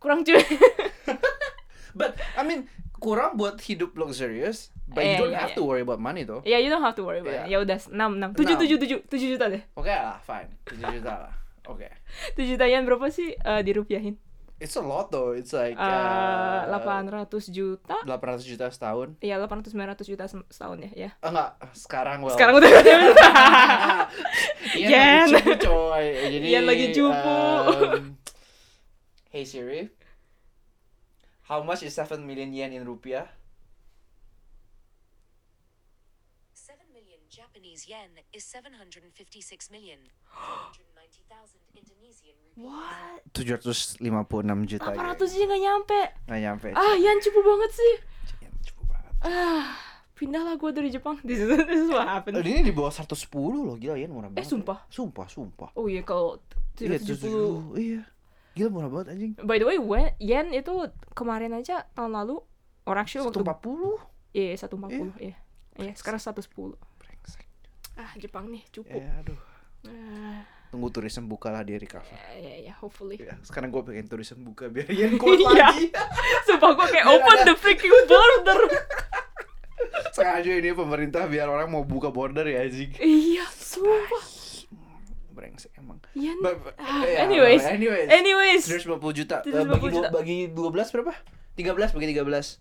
Kurang 0.00 0.24
cuy. 0.24 0.40
But 1.98 2.16
I 2.34 2.42
mean, 2.42 2.72
kurang 2.96 3.36
buat 3.36 3.60
hidup 3.60 3.92
luxurious, 3.92 4.72
but 4.88 5.04
Eh, 5.04 5.12
you 5.12 5.28
don't 5.28 5.34
iya, 5.36 5.44
have 5.44 5.52
iya. 5.52 5.58
to 5.60 5.64
worry 5.68 5.84
about 5.84 6.00
money 6.00 6.24
though. 6.24 6.40
ya, 6.42 6.56
you 6.56 6.72
don't 6.72 6.80
have 6.80 6.96
to 6.96 7.04
worry 7.04 7.20
about 7.20 7.44
it. 7.44 7.52
Yeah. 7.52 7.60
Ya 7.60 7.66
udah 7.68 7.76
6 7.76 7.92
6 7.92 8.40
7 8.40 8.64
7 8.64 9.04
7 9.04 9.12
7 9.12 9.32
juta 9.36 9.44
deh. 9.52 9.62
Oke 9.76 9.92
lah, 9.92 10.16
fine. 10.24 10.48
7 10.64 10.80
juta 10.88 11.12
lah. 11.28 11.32
Oke. 11.68 11.92
7 12.32 12.48
juta 12.48 12.64
yen 12.64 12.88
berapa 12.88 13.12
sih 13.12 13.36
eh, 13.36 13.60
dirupiahin? 13.60 14.16
It's 14.62 14.78
a 14.78 14.84
lot 14.84 15.10
though. 15.10 15.34
It's 15.34 15.50
like 15.50 15.74
Eh, 15.74 15.82
uh, 15.82 16.70
800 16.70 17.26
juta. 17.50 17.98
800 18.06 18.46
juta 18.46 18.70
setahun. 18.70 19.18
Iya, 19.18 19.42
800 19.42 19.74
900 19.74 20.06
juta 20.06 20.24
se- 20.24 20.46
setahun 20.46 20.78
ya, 20.86 20.90
ya. 20.94 21.10
Ah, 21.18 21.34
enggak, 21.34 21.50
sekarang 21.74 22.22
well. 22.22 22.30
Sekarang 22.30 22.62
udah 22.62 22.70
Ian 24.78 24.86
Yen. 24.86 25.26
lagi 25.28 25.42
cupu 25.42 25.66
coy. 25.66 26.06
Jadi 26.30 26.46
Ian 26.46 26.64
lagi 26.64 26.86
cupu. 26.94 27.34
um, 27.34 28.14
hey 29.34 29.42
Siri. 29.42 29.90
How 31.42 31.60
much 31.60 31.82
is 31.82 31.92
7 31.92 32.22
million 32.22 32.54
yen 32.54 32.70
in 32.70 32.86
rupiah? 32.86 33.26
7 36.54 36.78
million 36.94 37.18
Japanese 37.28 37.84
yen 37.84 38.14
is 38.32 38.46
756 38.46 39.10
million, 39.68 39.98
490,000 40.30 40.30
Indonesian 40.30 40.78
rupees. 40.78 40.91
What? 42.52 43.24
756 43.32 44.68
juta. 44.68 44.90
800 44.92 45.24
aja 45.24 45.44
nggak 45.48 45.62
nyampe. 45.64 46.00
Nggak 46.28 46.40
nyampe. 46.44 46.66
Ah, 46.76 46.94
Yan 47.00 47.16
cupu 47.18 47.40
banget 47.40 47.70
sih. 47.72 47.92
Ian 48.44 48.54
cupu 48.60 48.82
banget. 48.84 49.12
Ah, 49.24 49.72
pindahlah 50.12 50.54
gue 50.60 50.70
dari 50.70 50.92
Jepang. 50.92 51.16
This 51.26 51.40
is, 51.40 51.48
this 51.48 51.80
is 51.80 51.88
what 51.88 52.04
happened. 52.04 52.36
Eh, 52.36 52.44
Ini 52.44 52.60
di 52.68 52.72
bawah 52.76 52.92
110 52.92 53.16
loh, 53.32 53.74
gila 53.80 53.96
Ian 53.96 54.12
murah 54.12 54.28
banget. 54.28 54.52
sumpah? 54.52 54.84
Sumpah, 54.92 55.26
sumpah. 55.32 55.70
Oh 55.72 55.88
iya 55.88 56.04
kalau 56.04 56.38
Iya, 56.76 57.00
770 57.00 57.72
770. 57.72 57.80
Iya. 57.80 58.00
Gila 58.52 58.68
murah 58.68 58.90
banget 58.92 59.06
anjing. 59.16 59.32
By 59.40 59.56
the 59.56 59.66
way, 59.66 59.80
when, 59.80 60.12
yen 60.20 60.52
itu 60.52 60.72
kemarin 61.16 61.56
aja 61.56 61.88
tahun 61.96 62.12
lalu 62.12 62.36
or 62.84 62.94
actually 63.00 63.24
waktu 63.24 63.40
140. 63.40 64.36
iya 64.36 64.52
140 64.54 65.16
iya. 65.18 65.36
Iya, 65.80 65.92
sekarang 65.96 66.20
110. 66.20 66.76
Brengsek. 67.00 67.48
Ah, 67.96 68.12
Jepang 68.20 68.52
nih 68.52 68.60
cupu. 68.68 68.92
Ya, 68.92 69.08
aduh. 69.24 69.40
Ah, 69.88 70.44
Tunggu 70.72 70.88
turisme 70.88 71.28
buka 71.28 71.52
lah 71.52 71.60
di 71.60 71.76
recover. 71.76 72.16
ya 72.32 72.56
ya 72.62 72.72
hopefully. 72.74 73.20
Ya, 73.20 73.36
sekarang 73.42 73.68
gue 73.68 73.84
pengen 73.84 74.08
turisme 74.08 74.40
buka 74.42 74.66
biar 74.66 74.88
Ian 74.96 75.20
kuat 75.20 75.36
Iya. 75.36 75.52
lagi. 75.68 75.86
Sumpah 76.48 76.70
gue 76.72 76.86
kayak 76.88 77.06
open 77.06 77.36
ada- 77.36 77.46
the 77.46 77.54
freaking 77.54 77.92
border. 78.08 78.60
Sengaja 80.12 80.48
ini 80.50 80.72
pemerintah 80.72 81.24
biar 81.24 81.46
orang 81.46 81.68
mau 81.68 81.84
buka 81.84 82.08
border 82.08 82.44
ya 82.46 82.62
anjing. 82.62 82.88
iya, 82.96 83.44
sumpah. 83.50 84.24
Brengsek 85.30 85.72
emang. 85.74 86.00
But- 86.40 86.56
but- 86.62 86.76
Ah, 86.76 87.00
ya, 87.02 87.24
anyways. 87.24 87.60
anyways. 87.62 88.08
Anyways. 88.08 88.62
150 88.64 88.96
juta. 89.14 89.40
Eh, 89.42 89.52
150 89.52 89.68
bagi, 89.68 89.86
dua, 89.86 89.92
juta. 89.94 90.08
bagi 90.10 90.38
12 90.48 90.88
berapa? 90.90 91.12
13 91.54 91.92
bagi 91.92 92.06
13. 92.08 92.60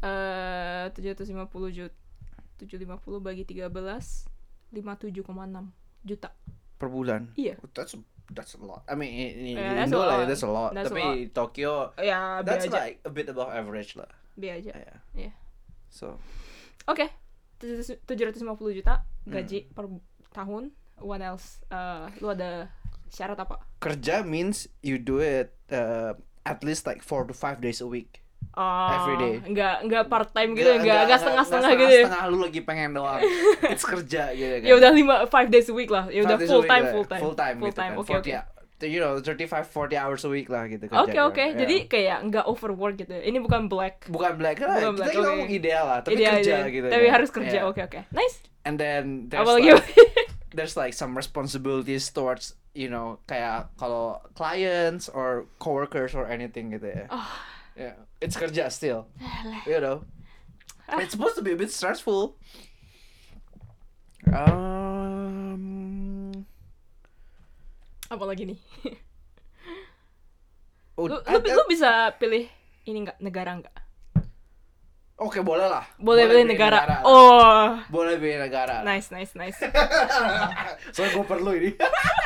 Eh, 0.00 0.84
750 0.92 1.68
juta. 1.70 1.96
750 2.58 3.16
bagi 3.18 3.44
13 3.44 4.28
57,6 4.72 5.72
juta. 6.02 6.28
Per 6.80 6.88
bulan. 6.88 7.36
Iya. 7.36 7.60
That's 7.76 7.92
that's 8.32 8.56
a 8.56 8.62
lot. 8.62 8.88
I 8.88 8.96
mean, 8.96 9.12
in, 9.12 9.28
in 9.44 9.56
Yeah, 9.60 9.74
that's 9.76 9.92
Indo 9.92 10.00
a 10.00 10.06
lah, 10.06 10.16
lot. 10.16 10.26
that's 10.26 10.40
a 10.40 10.48
lot. 10.48 10.70
That's 10.72 10.88
a 10.88 10.94
Tapi 10.96 11.04
Tokyo, 11.28 11.72
Ya, 12.00 12.40
B 12.40 12.46
that's 12.48 12.64
aja. 12.64 12.72
like 12.72 12.96
a 13.04 13.10
bit 13.12 13.28
above 13.28 13.52
average 13.52 13.98
lah. 14.00 14.08
B 14.34 14.48
aja. 14.48 14.72
Yeah. 14.72 14.98
Iya. 15.12 15.32
So, 15.92 16.16
Oke. 16.88 17.10
750 17.60 18.40
juta 18.72 19.04
gaji 19.28 19.68
Hmm. 19.68 19.72
per 19.76 19.84
tahun. 20.32 20.72
What 20.96 21.20
else? 21.20 21.60
Eh, 21.68 22.06
lu 22.20 22.32
ada 22.32 22.72
syarat 23.10 23.36
apa? 23.36 23.60
kerja 23.80 24.22
means 24.22 24.68
you 24.80 24.96
do 24.96 25.18
it 25.18 25.56
uh, 25.68 26.12
at 26.44 26.60
least 26.60 26.84
like 26.84 27.00
4 27.02 27.24
to 27.26 27.34
5 27.34 27.60
days 27.60 27.80
a 27.80 27.88
week. 27.88 28.19
Oh, 28.50 28.90
Every 28.92 29.16
day. 29.16 29.34
Enggak 29.46 29.74
enggak 29.80 30.04
part 30.06 30.28
time 30.30 30.52
gitu, 30.52 30.68
enggak 30.68 31.06
enggak 31.06 31.18
setengah-setengah 31.18 31.70
gitu. 31.76 31.94
ya. 31.94 32.04
Setengah 32.04 32.26
lu 32.26 32.38
lagi 32.40 32.60
pengen 32.60 32.90
doang. 32.92 33.22
It's 33.72 33.84
kerja 33.84 34.22
gitu 34.32 34.54
kan. 34.58 34.66
Ya 34.66 34.74
udah 34.74 34.90
5 34.90 35.30
5 35.30 35.54
days 35.54 35.66
a 35.66 35.74
week 35.74 35.88
lah. 35.88 36.04
Ya 36.08 36.20
udah 36.20 36.36
full 36.36 36.60
week 36.60 36.68
time, 36.68 36.84
full 36.90 37.06
time. 37.06 37.22
Full 37.22 37.36
time 37.36 37.56
Full 37.56 37.68
gitu 37.68 37.78
time. 37.78 37.92
kan. 37.94 38.00
Oke, 38.00 38.12
40 38.12 38.20
oke. 38.20 38.30
ya- 38.32 38.46
You 38.80 38.96
know, 38.96 39.20
35 39.20 39.68
40 39.68 39.92
hours 39.94 40.24
a 40.24 40.30
week 40.30 40.48
lah 40.48 40.64
gitu 40.64 40.88
kerja. 40.88 40.98
Oke 40.98 41.12
kan. 41.12 41.28
oke, 41.28 41.36
Ya. 41.38 41.52
jadi 41.54 41.76
kayak 41.84 42.18
nggak 42.26 42.44
overwork 42.44 42.96
gitu. 42.96 43.12
Ini 43.12 43.38
bukan 43.38 43.68
black. 43.68 44.08
bukan 44.08 44.32
black 44.34 44.56
lah. 44.58 44.72
Bukan 44.74 44.92
black, 44.96 45.08
kita 45.10 45.20
oke. 45.20 45.28
ngomong 45.30 45.50
ideal 45.50 45.84
lah, 45.84 45.98
tapi 46.00 46.16
Ideal, 46.16 46.32
kerja 46.34 46.54
ideal. 46.56 46.64
gitu. 46.70 46.86
Tapi 46.88 47.04
kan. 47.04 47.12
harus 47.14 47.28
kerja. 47.30 47.58
Yeah. 47.60 47.68
Oke 47.68 47.80
oke. 47.82 48.00
Nice. 48.10 48.40
And 48.64 48.76
then 48.76 49.28
there's 49.28 49.44
Apalagi 49.44 49.68
like 49.76 49.92
there's 50.56 50.74
like 50.74 50.92
some 50.92 51.12
responsibilities 51.12 52.08
towards 52.08 52.56
you 52.72 52.88
know 52.88 53.20
kayak 53.24 53.68
kalau 53.76 54.24
clients 54.32 55.06
or 55.06 55.44
coworkers 55.56 56.16
or 56.16 56.24
anything 56.24 56.72
gitu 56.72 56.88
ya. 56.88 57.04
Oh. 57.08 57.28
Yeah, 57.80 57.96
it's 58.20 58.36
kerja 58.36 58.68
still. 58.68 59.08
You 59.64 59.80
know, 59.80 60.04
Ah. 60.84 61.00
it's 61.00 61.16
supposed 61.16 61.32
to 61.36 61.42
be 61.42 61.52
a 61.52 61.56
bit 61.56 61.72
stressful. 61.72 62.36
Um, 65.00 66.44
apa 68.06 68.24
lagi 68.28 68.52
nih? 68.52 68.58
oh, 71.00 71.08
lu, 71.08 71.16
lu, 71.16 71.38
lu 71.40 71.62
bisa 71.66 72.12
pilih 72.20 72.44
ini 72.84 73.08
nggak 73.08 73.16
negara 73.24 73.56
nggak? 73.56 73.72
Oke 75.16 75.40
boleh 75.40 75.64
lah. 75.64 75.84
Boleh 75.96 76.28
pilih 76.28 76.44
negara. 76.48 76.84
lah. 76.84 77.00
Oh, 77.04 77.76
Boleh 77.88 78.16
pilih 78.16 78.40
negara. 78.40 78.84
nice 78.84 79.08
nice 79.08 79.32
nice. 79.32 79.56
Soalnya 80.96 81.12
gue 81.12 81.24
perlu 81.24 81.52
ini. 81.56 81.70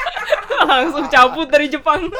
Langsung 0.71 1.07
cabut 1.07 1.47
dari 1.47 1.71
Jepang. 1.71 2.07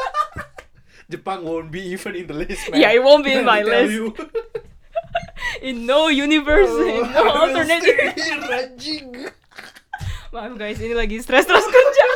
Jepang 1.05 1.43
won't 1.45 1.69
be 1.69 1.81
even 1.93 2.15
in 2.15 2.25
the 2.27 2.33
list, 2.33 2.71
man. 2.71 2.81
Yeah, 2.81 2.91
it 2.91 3.03
won't 3.03 3.23
be 3.23 3.33
in 3.33 3.45
my 3.45 3.61
list. 3.61 3.91
you. 3.93 4.13
In 5.61 5.85
no 5.87 6.09
universe, 6.11 6.67
in 6.75 7.07
no 7.15 7.23
I 7.23 7.31
alternate. 7.31 7.85
anjing. 8.51 9.31
Maaf 10.35 10.51
guys, 10.59 10.75
ini 10.83 10.91
lagi 10.91 11.23
stres 11.23 11.47
terus 11.47 11.63
kerja. 11.63 12.07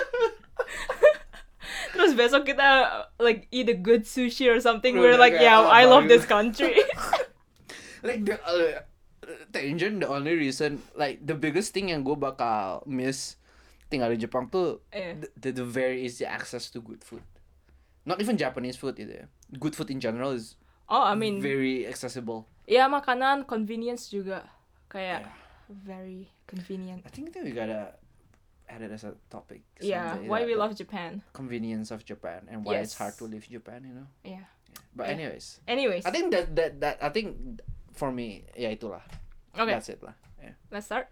Terus 1.96 2.12
besok 2.16 2.44
kita 2.44 2.68
like 3.20 3.48
eat 3.52 3.72
a 3.72 3.78
good 3.78 4.04
sushi 4.04 4.52
or 4.52 4.60
something. 4.60 5.00
We're 5.00 5.16
Udah 5.16 5.24
like, 5.24 5.38
yeah, 5.40 5.60
ah, 5.64 5.72
I 5.72 5.88
love 5.88 6.08
bagus. 6.08 6.24
this 6.24 6.26
country. 6.28 6.76
like 8.08 8.24
the 8.28 8.36
uh, 8.44 8.84
tangent 9.52 10.00
the 10.04 10.08
only 10.08 10.36
reason 10.36 10.80
like 10.96 11.20
the 11.24 11.36
biggest 11.36 11.72
thing 11.76 11.92
yang 11.92 12.04
gue 12.04 12.16
bakal 12.16 12.84
miss 12.88 13.36
tinggal 13.92 14.12
di 14.16 14.20
Jepang 14.22 14.48
tuh 14.48 14.80
the, 14.92 15.28
the, 15.36 15.50
the 15.60 15.66
very 15.66 16.04
easy 16.06 16.24
access 16.24 16.72
to 16.72 16.80
good 16.80 17.04
food 17.04 17.24
not 18.06 18.22
even 18.22 18.38
Japanese 18.38 18.76
food 18.78 19.00
ya 19.00 19.28
good 19.60 19.76
food 19.76 19.90
in 19.92 20.00
general 20.00 20.32
is 20.32 20.56
oh, 20.90 21.04
I 21.04 21.16
mean, 21.16 21.42
very 21.42 21.86
accessible. 21.88 22.48
ya 22.68 22.88
makanan 22.88 23.46
convenience 23.46 24.10
juga. 24.10 24.46
Kayak 24.90 25.30
very 25.70 26.34
convenient. 26.50 27.06
I 27.06 27.14
think 27.14 27.30
that 27.38 27.46
we 27.46 27.54
gotta 27.54 27.94
add 28.70 28.82
it 28.82 28.90
as 28.90 29.06
a 29.06 29.14
topic 29.30 29.62
Yeah, 29.82 30.18
why 30.26 30.46
we 30.46 30.54
love 30.58 30.74
Japan. 30.78 31.22
convenience 31.34 31.90
of 31.94 32.06
Japan 32.06 32.50
and 32.50 32.66
why 32.66 32.82
it's 32.82 32.98
hard 32.98 33.18
to 33.22 33.26
leave 33.26 33.46
Japan 33.50 33.86
you 33.86 33.94
know? 33.94 34.10
Yeah. 34.26 34.50
but 34.98 35.10
Yeah. 35.10 35.14
anyways. 35.14 35.62
Anyways, 35.70 36.06
I 36.06 36.12
think 36.14 36.34
that 36.34 36.54
that 36.58 36.72
that 36.82 36.96
I 37.02 37.10
think 37.10 37.62
for 37.94 38.10
me 38.10 38.46
yeah 38.58 38.74
itulah. 38.74 39.02
Okay, 39.54 39.74
that's 39.78 39.90
it 39.90 40.02
lah. 40.02 40.14
Yeah. 40.42 40.58
let's 40.74 40.90
start. 40.90 41.10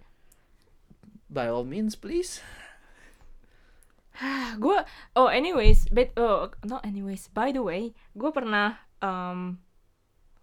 by 1.30 1.52
all 1.52 1.68
means 1.68 1.96
please 2.00 2.40
gue 4.64 4.78
oh 5.16 5.30
anyways 5.30 5.86
but 5.94 6.14
oh 6.18 6.50
not 6.66 6.82
anyways 6.86 7.30
by 7.32 7.54
the 7.54 7.62
way 7.62 7.94
gue 8.18 8.30
pernah 8.34 8.78
um, 9.02 9.62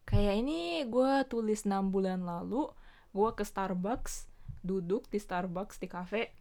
kayak 0.07 0.41
ini 0.41 0.87
gue 0.87 1.13
tulis 1.27 1.67
6 1.67 1.91
bulan 1.91 2.23
lalu 2.23 2.71
gue 3.15 3.31
ke 3.35 3.43
Starbucks 3.47 4.31
duduk 4.65 5.07
di 5.11 5.19
Starbucks 5.19 5.79
di 5.79 5.87
cafe 5.91 6.35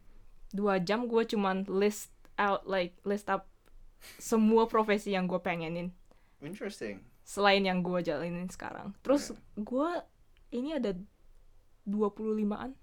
dua 0.54 0.78
jam 0.78 1.10
gue 1.10 1.22
cuman 1.26 1.66
list 1.66 2.14
out 2.38 2.62
like 2.66 2.94
list 3.02 3.26
up 3.26 3.50
semua 4.20 4.68
profesi 4.68 5.16
yang 5.16 5.24
gue 5.24 5.40
pengenin. 5.40 5.90
Interesting. 6.44 7.00
Selain 7.24 7.64
yang 7.64 7.80
gue 7.80 8.04
jalanin 8.04 8.46
sekarang. 8.52 8.92
Terus 9.00 9.32
gue 9.56 9.90
ini 10.52 10.76
ada 10.76 10.92
25an 11.88 12.76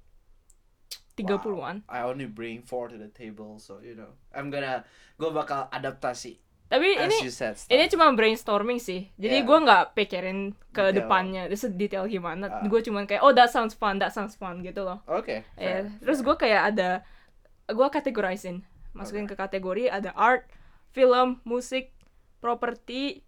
30an 1.14 1.84
I 1.86 2.02
only 2.02 2.26
bring 2.26 2.62
four 2.62 2.88
to 2.88 2.96
the 2.96 3.08
table, 3.08 3.58
so 3.58 3.80
you 3.80 3.94
know, 3.94 4.12
I'm 4.32 4.48
gonna 4.50 4.84
gue 5.16 5.30
bakal 5.30 5.68
adaptasi. 5.70 6.40
tapi 6.66 6.96
As 6.96 7.12
ini 7.12 7.28
you 7.28 7.34
said, 7.36 7.60
stuff. 7.60 7.68
ini 7.68 7.84
cuma 7.88 8.08
brainstorming 8.16 8.80
sih. 8.80 9.12
Jadi 9.20 9.44
Yeah. 9.44 9.46
gue 9.46 9.58
nggak 9.60 9.84
pikirin 9.92 10.40
ke 10.72 10.80
Detail. 10.82 10.96
depannya. 10.96 11.44
Itu 11.46 11.68
detail 11.70 12.08
gimana. 12.08 12.48
Ah. 12.48 12.64
gue 12.64 12.80
cuman 12.80 13.04
kayak 13.04 13.20
oh 13.22 13.36
that 13.36 13.52
sounds 13.52 13.76
fun 13.76 14.00
that 14.00 14.16
sounds 14.16 14.40
fun 14.40 14.64
gitu 14.64 14.88
loh. 14.88 15.04
Oke. 15.06 15.44
Ya, 15.60 15.84
fair, 15.84 16.00
terus 16.00 16.24
gue 16.24 16.32
kayak 16.34 16.72
ada 16.72 17.04
gue 17.68 17.88
categorizein 17.88 18.64
masukin 18.92 19.28
ke 19.28 19.36
kategori 19.36 19.88
ada 19.88 20.16
art 20.16 20.48
film 20.92 21.44
musik 21.44 21.92
property 22.40 23.24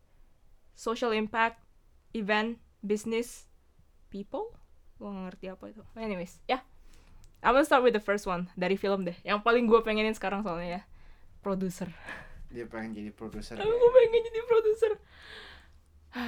social 0.74 1.12
impact 1.12 1.60
event 2.12 2.58
business 2.80 3.44
people? 4.08 4.56
Gue 4.96 5.12
ngerti 5.12 5.52
apa 5.52 5.68
itu. 5.68 5.84
Anyways 5.94 6.40
ya 6.48 6.64
I'm 7.44 7.54
gonna 7.54 7.68
start 7.68 7.84
with 7.84 7.94
the 7.94 8.04
first 8.04 8.24
one 8.24 8.48
dari 8.56 8.80
film 8.80 9.04
deh 9.04 9.16
yang 9.28 9.44
paling 9.44 9.68
gue 9.68 9.84
pengenin 9.84 10.16
sekarang 10.16 10.42
soalnya 10.42 10.80
ya 10.80 10.82
produser 11.44 11.92
dia 12.54 12.70
pengen 12.70 12.94
jadi 12.94 13.10
produser. 13.10 13.58
Aku 13.58 13.66
gue 13.66 13.92
pengen 13.98 14.22
jadi 14.30 14.42
produser. 14.46 14.92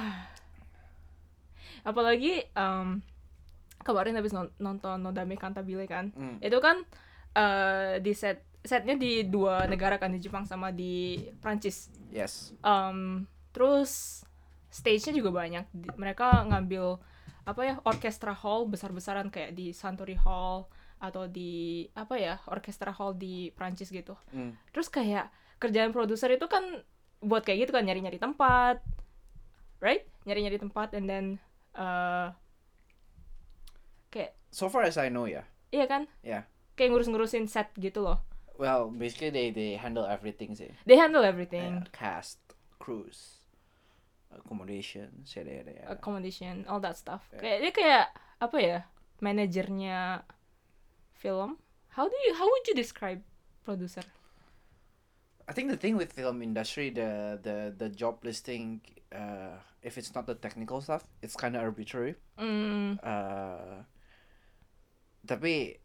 Apalagi 1.88 2.42
em, 2.50 2.98
kemarin 3.86 4.18
habis 4.18 4.34
non- 4.34 4.50
nonton 4.58 4.98
Nodame 4.98 5.38
Cantabile 5.38 5.86
kan. 5.86 6.10
Hmm. 6.18 6.42
Itu 6.42 6.58
kan 6.58 6.82
eh, 7.38 8.02
di 8.02 8.10
set 8.10 8.42
setnya 8.66 8.98
di 8.98 9.22
dua 9.30 9.70
negara 9.70 9.94
kan 9.94 10.10
di 10.10 10.18
Jepang 10.18 10.42
sama 10.42 10.74
di 10.74 11.22
Prancis. 11.38 11.94
Yes. 12.10 12.50
Em, 12.66 13.22
terus 13.54 14.26
stage-nya 14.66 15.14
juga 15.14 15.30
banyak. 15.30 15.70
Mereka 15.94 16.50
ngambil 16.50 16.98
apa 17.46 17.60
ya 17.62 17.78
orkestra 17.86 18.34
hall 18.34 18.66
besar-besaran 18.66 19.30
kayak 19.30 19.54
di 19.54 19.70
Santori 19.70 20.18
Hall 20.18 20.66
atau 20.96 21.28
di 21.28 21.84
apa 21.92 22.16
ya 22.16 22.34
orkestra 22.48 22.88
hall 22.90 23.12
di 23.12 23.52
Prancis 23.52 23.88
gitu 23.88 24.16
Hmm. 24.30 24.56
terus 24.70 24.88
kayak 24.88 25.28
kerjaan 25.56 25.90
produser 25.90 26.28
itu 26.30 26.44
kan 26.46 26.64
buat 27.20 27.42
kayak 27.42 27.64
gitu 27.64 27.72
kan 27.72 27.84
nyari-nyari 27.84 28.16
tempat 28.16 28.80
right 29.78 30.04
nyari-nyari 30.24 30.56
tempat 30.56 30.92
and 30.92 31.04
then 31.04 31.24
uh, 31.72 32.32
kayak 34.08 34.32
So 34.48 34.72
far 34.72 34.82
as 34.82 34.96
I 34.96 35.08
know, 35.08 35.28
ya. 35.28 35.44
iya 35.68 35.84
kan 35.84 36.08
Yeah. 36.20 36.48
kayak 36.74 36.92
ngurus-ngurusin 36.92 37.44
set 37.46 37.72
gitu 37.76 38.00
loh 38.00 38.24
Well, 38.56 38.88
basically 38.88 39.28
they 39.28 39.52
they 39.52 39.76
handle 39.76 40.08
everything 40.08 40.56
sih. 40.56 40.72
they 40.88 40.96
handle 40.96 41.20
everything 41.20 41.84
Yeah, 41.84 41.92
cast, 41.92 42.40
crews, 42.80 43.44
accommodation, 44.32 45.12
yada 45.28 45.50
yada. 45.60 45.72
accommodation 45.86 46.64
all 46.64 46.80
that 46.80 46.96
stuff 46.96 47.28
Yeah. 47.32 47.40
kayak 47.42 47.58
dia 47.60 47.72
kayak 47.72 48.04
apa 48.38 48.56
ya 48.56 48.78
manajernya 49.18 50.24
film 51.16 51.56
how 51.96 52.04
do 52.08 52.16
you 52.28 52.36
how 52.36 52.44
would 52.44 52.64
you 52.68 52.74
describe 52.76 53.20
producer 53.64 54.04
I 55.46 55.54
think 55.54 55.70
the 55.70 55.78
thing 55.78 55.94
with 55.94 56.10
film 56.10 56.42
industry, 56.42 56.90
the 56.90 57.38
the 57.38 57.70
the 57.70 57.86
job 57.86 58.18
listing, 58.26 58.82
uh, 59.14 59.62
if 59.78 59.94
it's 59.94 60.10
not 60.10 60.26
the 60.26 60.34
technical 60.34 60.82
stuff, 60.82 61.06
it's 61.22 61.38
kind 61.38 61.54
of 61.54 61.62
arbitrary. 61.62 62.18
mm, 62.34 62.98
Uh, 62.98 63.86
tapi 65.22 65.78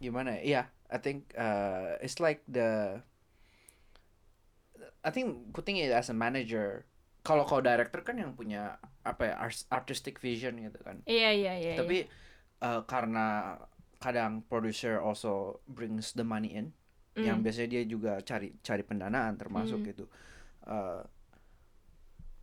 gimana? 0.00 0.40
Yeah, 0.40 0.72
I 0.88 0.96
think 0.96 1.28
uh, 1.36 2.00
it's 2.00 2.16
like 2.16 2.40
the. 2.48 3.00
I 5.04 5.12
think 5.12 5.52
putting 5.52 5.76
it 5.76 5.92
as 5.92 6.08
a 6.08 6.16
manager. 6.16 6.88
Kalau 7.24 7.48
kau 7.48 7.64
director 7.64 8.04
kan 8.04 8.20
yang 8.20 8.36
punya 8.36 8.76
apa 9.00 9.22
ya 9.24 9.34
artistic 9.72 10.20
vision 10.20 10.60
gitu 10.60 10.76
kan. 10.84 11.00
iya 11.08 11.32
iya 11.32 11.56
iya 11.56 11.72
iya. 11.72 11.80
Tapi 11.80 12.04
uh, 12.60 12.84
karena 12.84 13.56
kadang 13.96 14.44
producer 14.44 15.00
also 15.00 15.64
brings 15.64 16.12
the 16.12 16.20
money 16.22 16.52
in, 16.52 16.76
yang 17.16 17.40
Mm. 17.40 17.44
biasanya 17.48 17.68
dia 17.72 17.82
juga 17.88 18.12
cari 18.20 18.52
cari 18.60 18.84
pendanaan 18.84 19.40
termasuk 19.40 19.80
Mm. 19.80 19.86
gitu. 19.88 20.04
Uh, 20.68 21.00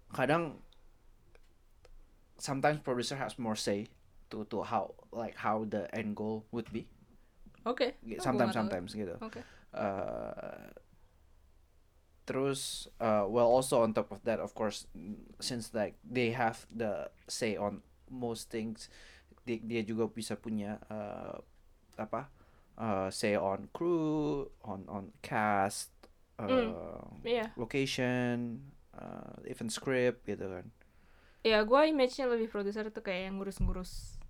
kadang 0.10 0.58
sometimes 2.38 2.82
producer 2.82 3.16
has 3.16 3.38
more 3.38 3.54
say 3.56 3.86
to 4.34 4.44
to 4.50 4.66
how 4.66 4.90
like 5.14 5.38
how 5.38 5.62
the 5.70 5.86
end 5.94 6.18
goal 6.18 6.42
would 6.50 6.66
be. 6.74 6.90
oke 7.62 7.86
Oh, 7.86 7.94
gua 8.02 8.18
Sometimes 8.18 8.52
tahu. 8.52 8.60
sometimes 8.66 8.90
gitu. 8.98 9.16
oke 9.22 9.42
Uh, 9.72 10.68
terus 12.26 12.88
uh, 13.02 13.26
well 13.26 13.50
also 13.50 13.82
on 13.82 13.94
top 13.94 14.12
of 14.12 14.22
that 14.24 14.40
of 14.40 14.54
course 14.54 14.86
mm, 14.94 15.18
since 15.42 15.74
like 15.74 15.98
they 16.06 16.32
have 16.32 16.66
the 16.70 17.10
say 17.26 17.58
on 17.58 17.82
most 18.10 18.54
things 18.54 18.88
dia, 19.46 19.58
dia 19.62 19.82
juga 19.82 20.06
bisa 20.12 20.38
punya 20.38 20.78
uh, 20.92 21.42
apa 21.98 22.30
uh, 22.78 23.10
say 23.10 23.34
on 23.34 23.68
crew 23.74 24.46
on 24.62 24.86
on 24.86 25.10
cast 25.26 25.90
uh, 26.38 27.02
iya 27.26 27.50
location 27.58 28.62
uh, 28.94 29.36
even 29.50 29.68
script 29.68 30.22
gitu 30.30 30.46
kan 30.46 30.66
ya 31.42 31.66
gue 31.66 31.82
image-nya 31.90 32.30
lebih 32.30 32.54
produser 32.54 32.86
itu 32.86 33.02
kayak 33.02 33.34
yang 33.34 33.42
ngurus-ngurus 33.42 34.22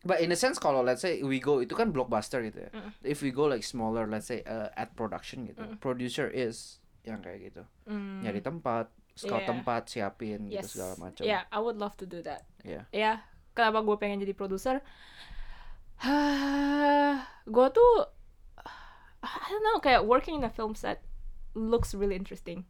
But 0.00 0.24
in 0.24 0.32
a 0.32 0.36
sense 0.36 0.56
kalau 0.56 0.80
let's 0.80 1.04
say 1.04 1.20
we 1.20 1.44
go 1.44 1.60
itu 1.60 1.76
kan 1.76 1.92
blockbuster 1.92 2.40
gitu 2.40 2.64
ya. 2.64 2.70
Mm. 2.72 2.90
If 3.04 3.20
we 3.20 3.28
go 3.28 3.44
like 3.44 3.60
smaller 3.60 4.08
let's 4.08 4.32
say 4.32 4.40
uh, 4.48 4.72
at 4.72 4.96
production 4.96 5.44
gitu. 5.44 5.60
Mm. 5.60 5.76
Producer 5.76 6.24
is 6.32 6.79
yang 7.02 7.20
kayak 7.20 7.40
gitu. 7.48 7.62
mm, 7.86 8.22
Nyari 8.22 8.40
tempat, 8.40 8.86
scout 9.12 9.40
Yeah. 9.40 9.48
tempat, 9.48 9.82
siapin 9.86 10.40
yes 10.46 10.68
gitu 10.68 10.80
segala 10.80 10.94
macam. 10.98 11.22
yeah 11.22 11.42
I 11.48 11.58
would 11.58 11.76
love 11.76 11.96
to 11.96 12.04
do 12.04 12.20
that 12.22 12.44
Yeah. 12.60 12.84
ya 12.90 13.12
kenapa 13.52 13.80
gue 13.80 13.96
pengen 13.96 14.18
jadi 14.18 14.32
produser 14.32 14.78
gue 17.46 17.66
tuh 17.70 17.92
I 19.20 19.48
don't 19.48 19.62
know 19.62 19.78
kayak 19.78 20.02
working 20.02 20.36
in 20.36 20.44
a 20.44 20.52
film 20.52 20.72
set 20.72 21.04
looks 21.52 21.92
really 21.92 22.16
interesting 22.16 22.64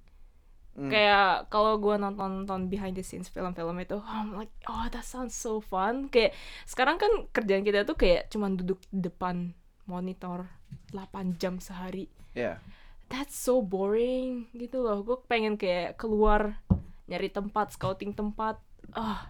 Mm. 0.70 0.86
kayak 0.86 1.50
kalau 1.50 1.82
gue 1.82 1.98
nonton 1.98 2.46
nonton 2.46 2.70
behind 2.70 2.94
the 2.94 3.02
scenes 3.02 3.26
film-film 3.26 3.74
itu 3.82 3.98
I'm 4.00 4.30
like 4.32 4.54
oh 4.64 4.86
that 4.86 5.02
sounds 5.02 5.34
so 5.34 5.58
fun 5.58 6.06
kayak 6.06 6.30
sekarang 6.62 6.94
kan 6.94 7.10
kerjaan 7.34 7.66
kita 7.66 7.82
tuh 7.82 7.98
kayak 7.98 8.30
cuman 8.30 8.54
duduk 8.54 8.78
depan 8.88 9.50
monitor 9.84 10.46
8 10.94 11.10
jam 11.36 11.58
sehari 11.58 12.06
Yeah. 12.30 12.62
That's 13.10 13.34
so 13.34 13.58
boring 13.58 14.46
gitu 14.54 14.80
loh. 14.80 15.02
Gue 15.02 15.18
pengen 15.26 15.58
kayak 15.58 15.98
keluar 15.98 16.62
nyari 17.10 17.28
tempat 17.28 17.74
scouting 17.74 18.14
tempat. 18.14 18.62
Ah 18.94 19.26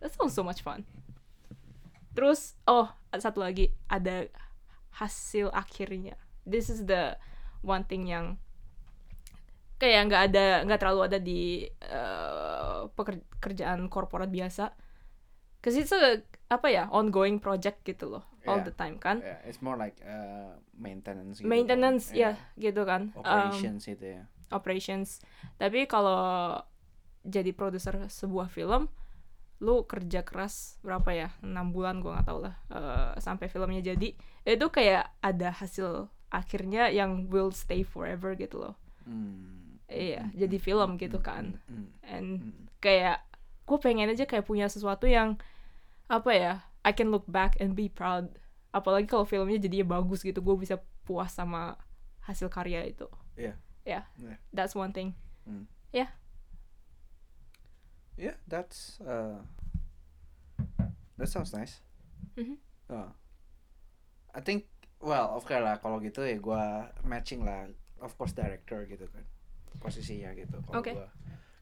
that 0.00 0.10
sounds 0.16 0.32
so 0.32 0.40
much 0.40 0.64
fun. 0.64 0.82
Terus 2.16 2.56
oh 2.64 2.88
satu 3.12 3.44
lagi 3.44 3.70
ada 3.86 4.26
hasil 4.96 5.52
akhirnya. 5.52 6.16
This 6.48 6.72
is 6.72 6.88
the 6.88 7.20
one 7.60 7.84
thing 7.84 8.08
yang 8.08 8.40
kayak 9.78 10.10
nggak 10.10 10.22
ada 10.32 10.46
nggak 10.66 10.80
terlalu 10.80 11.00
ada 11.04 11.18
di 11.20 11.68
eh, 11.68 12.80
pekerjaan 12.96 13.92
korporat 13.92 14.32
biasa. 14.32 14.72
Cause 15.60 15.76
it's 15.76 15.92
apa 16.48 16.66
ya 16.72 16.88
ongoing 16.88 17.36
project 17.42 17.84
gitu 17.84 18.08
loh 18.08 18.24
all 18.48 18.58
Yeah. 18.58 18.66
the 18.66 18.74
time 18.74 18.96
kan 18.96 19.20
Yeah, 19.20 19.44
it's 19.44 19.60
more 19.60 19.76
like 19.76 20.00
uh, 20.00 20.56
maintenance 20.72 21.38
gitu. 21.38 21.46
maintenance 21.46 22.08
kan. 22.08 22.16
ya 22.16 22.30
gitu 22.56 22.82
kan 22.82 23.12
Um, 23.12 23.20
Operations 23.20 23.84
itu 23.84 24.04
ya. 24.16 24.22
operations. 24.48 25.20
Tapi 25.54 25.84
kalau 25.84 26.56
jadi 27.20 27.52
produser 27.52 28.08
sebuah 28.08 28.48
film, 28.48 28.88
lu 29.58 29.84
kerja 29.84 30.24
keras 30.24 30.80
berapa 30.80 31.12
ya? 31.12 31.28
6 31.40 31.52
bulan 31.68 32.00
gua 32.00 32.16
nggak 32.16 32.26
tahu 32.26 32.40
lah 32.40 32.56
eh, 32.70 33.12
sampai 33.18 33.46
filmnya 33.46 33.84
jadi. 33.84 34.16
Itu 34.42 34.66
kayak 34.68 35.12
ada 35.20 35.52
hasil 35.52 36.08
akhirnya 36.28 36.88
yang 36.88 37.28
will 37.28 37.52
stay 37.52 37.84
forever 37.84 38.32
gitu 38.34 38.56
loh. 38.58 38.74
Hmm. 39.04 39.76
Iya, 39.84 40.32
jadi 40.32 40.56
film 40.56 40.96
gitu 40.96 41.20
kan. 41.20 41.60
Hmm. 41.68 41.88
And 42.04 42.28
Hmm. 42.40 42.64
kayak 42.78 43.20
gue 43.64 43.78
pengen 43.78 44.08
aja 44.08 44.24
kayak 44.24 44.44
punya 44.44 44.64
sesuatu 44.64 45.04
yang 45.04 45.36
apa 46.06 46.32
ya? 46.32 46.54
I 46.86 46.92
can 46.94 47.10
look 47.10 47.26
back 47.26 47.58
and 47.58 47.74
be 47.74 47.88
proud. 47.88 48.34
Apalagi 48.70 49.08
kalau 49.08 49.24
filmnya 49.24 49.58
jadinya 49.58 49.98
bagus 49.98 50.20
gitu, 50.22 50.38
gue 50.38 50.56
bisa 50.60 50.78
puas 51.08 51.32
sama 51.32 51.76
hasil 52.22 52.52
karya 52.52 52.84
itu. 52.84 53.08
Iya. 53.34 53.56
Ya, 53.88 54.04
Iya. 54.20 54.36
that's 54.52 54.76
one 54.76 54.92
thing. 54.92 55.16
Yeah, 58.18 58.34
that's 58.50 58.98
uh, 59.06 59.38
that 61.22 61.30
sounds 61.30 61.54
nice. 61.54 61.78
Mhm. 62.34 62.58
Uh, 62.90 63.14
I 64.34 64.42
think 64.42 64.66
well, 64.98 65.38
oke 65.38 65.54
lah 65.54 65.78
kalau 65.78 66.02
gitu 66.02 66.26
ya 66.26 66.34
gua 66.42 66.90
matching 67.06 67.46
lah, 67.46 67.70
of 68.02 68.18
course 68.18 68.34
director 68.34 68.82
gitu 68.90 69.06
kan 69.14 69.22
posisinya 69.78 70.34
gitu. 70.34 70.58
Kalau 70.66 70.82
Oke. 70.82 70.98
gua, 70.98 71.06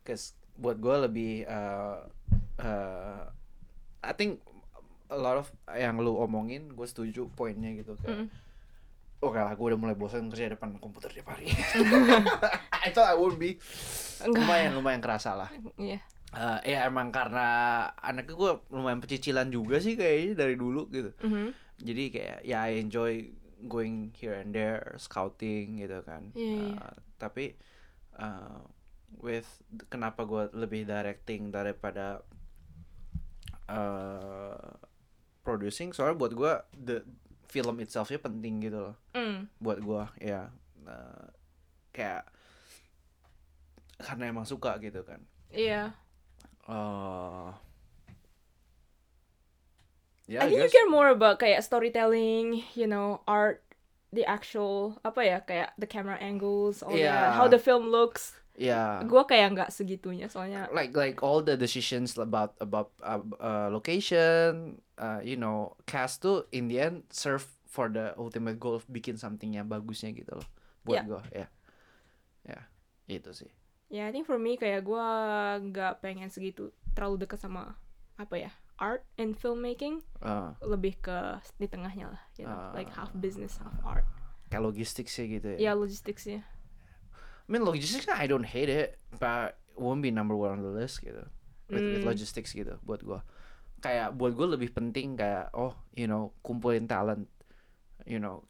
cause 0.00 0.32
buat 0.56 0.80
gua 0.80 1.04
lebih 1.04 1.44
uh, 1.44 2.08
uh, 2.64 3.28
I 4.00 4.12
think 4.16 4.40
a 5.06 5.16
lot 5.16 5.36
of 5.36 5.46
yang 5.70 5.96
lu 5.96 6.14
omongin 6.14 6.68
gue 6.68 6.84
setuju 6.84 7.30
poinnya 7.30 7.70
gitu 7.72 7.94
kan. 7.96 8.26
Mm. 8.26 8.28
oke 9.18 9.34
lah 9.34 9.52
gue 9.52 9.66
udah 9.66 9.78
mulai 9.78 9.94
bosan 9.94 10.28
kerja 10.28 10.52
depan 10.52 10.76
komputer 10.76 11.08
tiap 11.10 11.30
hari 11.30 11.48
I 12.84 12.90
thought 12.90 13.08
I 13.08 13.14
would 13.14 13.36
be 13.36 13.56
Enggak. 14.18 14.36
lumayan 14.36 14.70
lumayan 14.74 15.00
kerasa 15.00 15.34
lah 15.34 15.48
Iya. 15.76 15.98
Eh, 16.28 16.60
ya 16.68 16.84
emang 16.84 17.08
karena 17.08 17.46
anaknya 17.96 18.34
gue 18.34 18.50
lumayan 18.68 19.00
pecicilan 19.00 19.48
juga 19.48 19.78
sih 19.78 19.94
kayaknya 19.94 20.36
dari 20.36 20.54
dulu 20.54 20.84
gitu 20.90 21.10
Mhm. 21.22 21.48
jadi 21.80 22.02
kayak 22.10 22.38
ya 22.42 22.58
I 22.62 22.76
enjoy 22.78 23.30
going 23.64 24.12
here 24.12 24.36
and 24.36 24.52
there 24.52 24.92
scouting 24.96 25.80
gitu 25.80 26.02
kan 26.02 26.28
Iya, 26.34 26.52
iya. 26.52 26.76
Uh, 26.76 26.96
tapi 27.16 27.56
uh, 28.16 28.60
with 29.16 29.48
kenapa 29.88 30.28
gue 30.28 30.52
lebih 30.52 30.84
directing 30.84 31.48
daripada 31.48 32.20
uh, 33.66 34.76
producing 35.46 35.94
soalnya 35.94 36.18
buat 36.18 36.34
gue 36.34 36.52
the 36.74 36.96
film 37.46 37.78
itselfnya 37.78 38.18
penting 38.18 38.58
gitu 38.60 38.90
loh 38.90 38.96
Mm. 39.14 39.46
buat 39.62 39.78
gue 39.78 40.02
ya 40.20 40.50
Uh, 40.82 41.26
kayak 41.90 42.30
karena 43.98 44.30
emang 44.30 44.42
suka 44.42 44.78
gitu 44.78 45.02
kan 45.02 45.18
Iya. 45.50 45.98
uh, 46.66 47.50
ya 50.26 50.42
I 50.42 50.46
think 50.46 50.58
you 50.58 50.62
guess. 50.62 50.74
care 50.74 50.86
more 50.86 51.10
about 51.10 51.38
kayak 51.38 51.62
storytelling, 51.62 52.62
you 52.74 52.86
know, 52.86 53.22
art, 53.26 53.62
the 54.12 54.22
actual 54.22 54.98
apa 55.02 55.20
ya 55.22 55.38
kayak 55.42 55.74
the 55.74 55.86
camera 55.86 56.18
angles, 56.18 56.82
all 56.82 56.94
Iya. 56.94 57.10
that, 57.10 57.34
how 57.34 57.46
the 57.46 57.58
film 57.58 57.90
looks. 57.90 58.38
Ya 58.56 59.04
Gua 59.04 59.22
kayak 59.22 59.52
nggak 59.52 59.70
segitunya 59.70 60.26
soalnya. 60.26 60.64
like 60.72 60.90
like 60.92 61.20
all 61.20 61.40
the 61.40 61.54
decisions 61.54 62.16
about 62.16 62.56
about 62.58 62.90
uh, 63.00 63.20
uh, 63.36 63.68
location 63.68 64.76
uh, 64.96 65.20
you 65.20 65.36
know 65.36 65.76
cast 65.84 66.20
tuh 66.20 66.48
in 66.50 66.66
the 66.66 66.80
end 66.80 67.04
serve 67.08 67.44
for 67.68 67.86
the 67.86 68.16
ultimate 68.16 68.56
goal 68.56 68.72
of 68.72 68.88
bikin 68.88 69.14
something 69.14 69.52
yang 69.52 69.68
bagusnya 69.68 70.10
gitu 70.10 70.32
loh 70.32 70.48
buat 70.82 70.96
Yeah. 70.96 71.06
gua 71.06 71.20
ya 71.28 71.46
ya 72.44 72.60
itu 73.06 73.32
sih 73.34 73.52
Ya, 73.86 74.02
I 74.02 74.10
think 74.10 74.26
for 74.26 74.34
me 74.34 74.58
kayak 74.58 74.82
gua 74.82 75.06
nggak 75.56 76.02
pengen 76.02 76.26
segitu 76.26 76.74
terlalu 76.90 77.22
dekat 77.22 77.38
sama 77.38 77.78
apa 78.16 78.34
ya 78.34 78.50
art 78.76 79.06
and 79.14 79.32
filmmaking, 79.32 80.02
Uh, 80.18 80.52
lebih 80.60 80.98
ke 80.98 81.16
di 81.54 81.64
tengahnya 81.64 82.10
lah, 82.10 82.22
you 82.34 82.44
know, 82.44 82.74
like 82.74 82.90
half 82.90 83.14
Ah. 83.14 83.16
business, 83.16 83.56
half 83.56 83.78
art. 83.80 84.02
kayak 84.46 84.62
logistik 84.64 85.06
sih 85.06 85.26
gitu 85.28 85.54
ya 85.54 85.70
Ya 85.70 85.72
logisticsnya. 85.72 86.42
I 87.46 87.52
mean 87.52 87.62
logistics 87.62 88.10
I 88.10 88.26
don't 88.26 88.44
hate 88.44 88.66
it 88.68 88.98
but 89.16 89.54
won't 89.78 90.02
be 90.02 90.10
number 90.10 90.34
one 90.34 90.58
on 90.58 90.62
the 90.62 90.74
list 90.74 91.00
gitu 91.00 91.22
with, 91.70 91.86
with 91.86 92.02
Hmm. 92.02 92.10
logistics 92.10 92.50
gitu 92.50 92.76
buat 92.82 93.00
gua 93.00 93.22
kayak 93.78 94.18
buat 94.18 94.34
gua 94.34 94.58
lebih 94.58 94.74
penting 94.74 95.14
kayak 95.14 95.54
oh 95.54 95.74
you 95.94 96.06
know 96.06 96.34
kumpulin 96.42 96.86
talent 96.86 97.30
you 98.02 98.18
know 98.18 98.42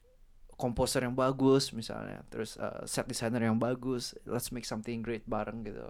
komposer 0.56 1.04
yang 1.04 1.12
bagus 1.12 1.76
misalnya 1.76 2.24
terus 2.32 2.56
uh, 2.56 2.80
set 2.88 3.04
designer 3.04 3.44
yang 3.44 3.60
bagus 3.60 4.16
let's 4.24 4.48
make 4.48 4.64
something 4.64 5.04
great 5.04 5.24
bareng 5.28 5.60
gitu 5.62 5.84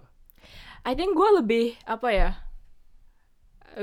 I 0.83 0.95
think 0.95 1.15
gua 1.15 1.43
lebih 1.43 1.75
apa 1.83 2.07
ya? 2.11 2.29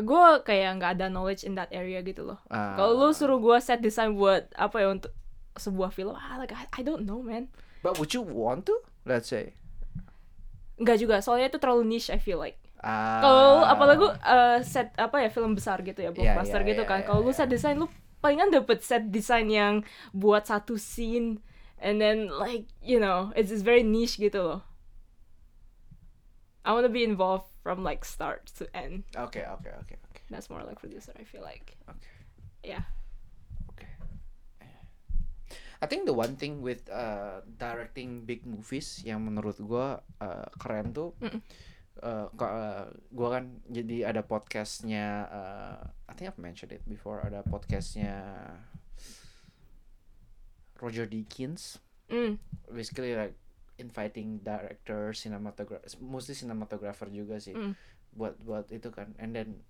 Gua 0.01 0.41
kayak 0.41 0.81
nggak 0.81 0.93
ada 0.97 1.07
knowledge 1.07 1.45
in 1.45 1.55
that 1.55 1.69
area 1.71 2.01
gitu 2.01 2.25
loh. 2.25 2.41
Ah, 2.49 2.75
Kalau 2.75 2.97
lu 2.97 3.13
suruh 3.13 3.37
gua 3.37 3.61
set 3.61 3.79
design 3.79 4.17
buat 4.17 4.49
apa 4.57 4.81
ya 4.81 4.89
untuk 4.91 5.13
sebuah 5.55 5.93
film, 5.93 6.17
ah, 6.17 6.41
like 6.41 6.51
I, 6.51 6.67
I 6.73 6.83
don't 6.83 7.05
know 7.07 7.21
man. 7.21 7.53
but 7.85 8.01
would 8.01 8.17
you 8.17 8.25
want 8.25 8.65
to 8.65 8.73
let's 9.05 9.29
say 9.29 9.53
Enggak 10.75 10.99
juga, 10.99 11.23
soalnya 11.23 11.47
itu 11.47 11.59
terlalu 11.63 11.87
niche 11.87 12.11
I 12.11 12.19
feel 12.19 12.35
like. 12.43 12.59
Ah, 12.83 13.23
Kalau 13.23 13.63
apalagi 13.63 14.05
uh, 14.27 14.59
set 14.67 14.91
apa 14.99 15.23
ya 15.23 15.31
film 15.31 15.55
besar 15.55 15.81
gitu 15.87 16.03
ya, 16.03 16.11
blockbuster 16.11 16.61
iya, 16.67 16.69
gitu 16.75 16.83
iya, 16.83 16.91
kan. 16.91 17.01
iya, 17.01 17.07
Kalau 17.07 17.23
lu 17.23 17.31
iya. 17.31 17.39
set 17.39 17.49
design 17.49 17.79
lu 17.79 17.87
palingan 18.19 18.51
dapet 18.51 18.83
set 18.83 19.09
design 19.09 19.49
yang 19.49 19.75
buat 20.11 20.45
satu 20.51 20.75
scene 20.75 21.39
and 21.79 22.03
then 22.03 22.27
like 22.27 22.67
you 22.83 22.99
know, 22.99 23.31
it's 23.39 23.55
just 23.55 23.63
very 23.63 23.87
niche 23.87 24.19
gitu 24.19 24.43
loh. 24.43 24.61
I 26.67 26.75
wanna 26.75 26.91
be 26.91 27.07
involved 27.07 27.49
from 27.63 27.87
like 27.87 28.03
start 28.05 28.51
to 28.59 28.67
end. 28.75 29.05
oke 29.15 29.39
oke 29.39 29.71
oke 29.79 29.95
oke 29.95 30.21
That's 30.29 30.51
more 30.51 30.65
like 30.67 30.81
producer 30.83 31.15
I 31.15 31.23
feel 31.23 31.47
like. 31.47 31.79
oke 31.87 32.03
Yeah. 32.67 32.89
I 35.85 35.87
think 35.87 36.09
the 36.09 36.17
one 36.17 36.41
thing 36.41 36.65
with 36.65 36.89
uh, 36.89 37.45
directing 37.45 38.25
big 38.25 38.49
movies 38.49 39.05
yang 39.05 39.21
menurut 39.21 39.61
gua 39.61 40.01
uh, 40.17 40.49
keren 40.57 40.97
tuh, 40.97 41.13
Mm-mm. 41.21 41.45
uh, 42.01 42.33
ka- 42.33 42.55
uh, 42.57 42.85
gua 43.13 43.37
kan 43.37 43.61
jadi 43.69 44.09
ada 44.09 44.25
podcastnya, 44.25 45.29
uh, 45.29 45.77
I 46.09 46.13
think 46.17 46.33
I've 46.33 46.41
mentioned 46.41 46.73
it 46.73 46.81
before, 46.89 47.21
ada 47.21 47.45
podcastnya 47.45 48.17
Roger 50.81 51.05
Deakins, 51.05 51.79
Mm. 52.09 52.37
basically 52.69 53.13
like 53.13 53.37
inviting 53.77 54.41
director, 54.41 55.13
cinematographer, 55.13 55.85
mostly 56.01 56.33
cinematographer 56.33 57.09
juga 57.09 57.41
sih, 57.41 57.53
Mm. 57.53 57.73
buat 58.13 58.41
buat 58.41 58.67
itu 58.73 58.89
kan, 58.89 59.13
and 59.21 59.37
then 59.37 59.61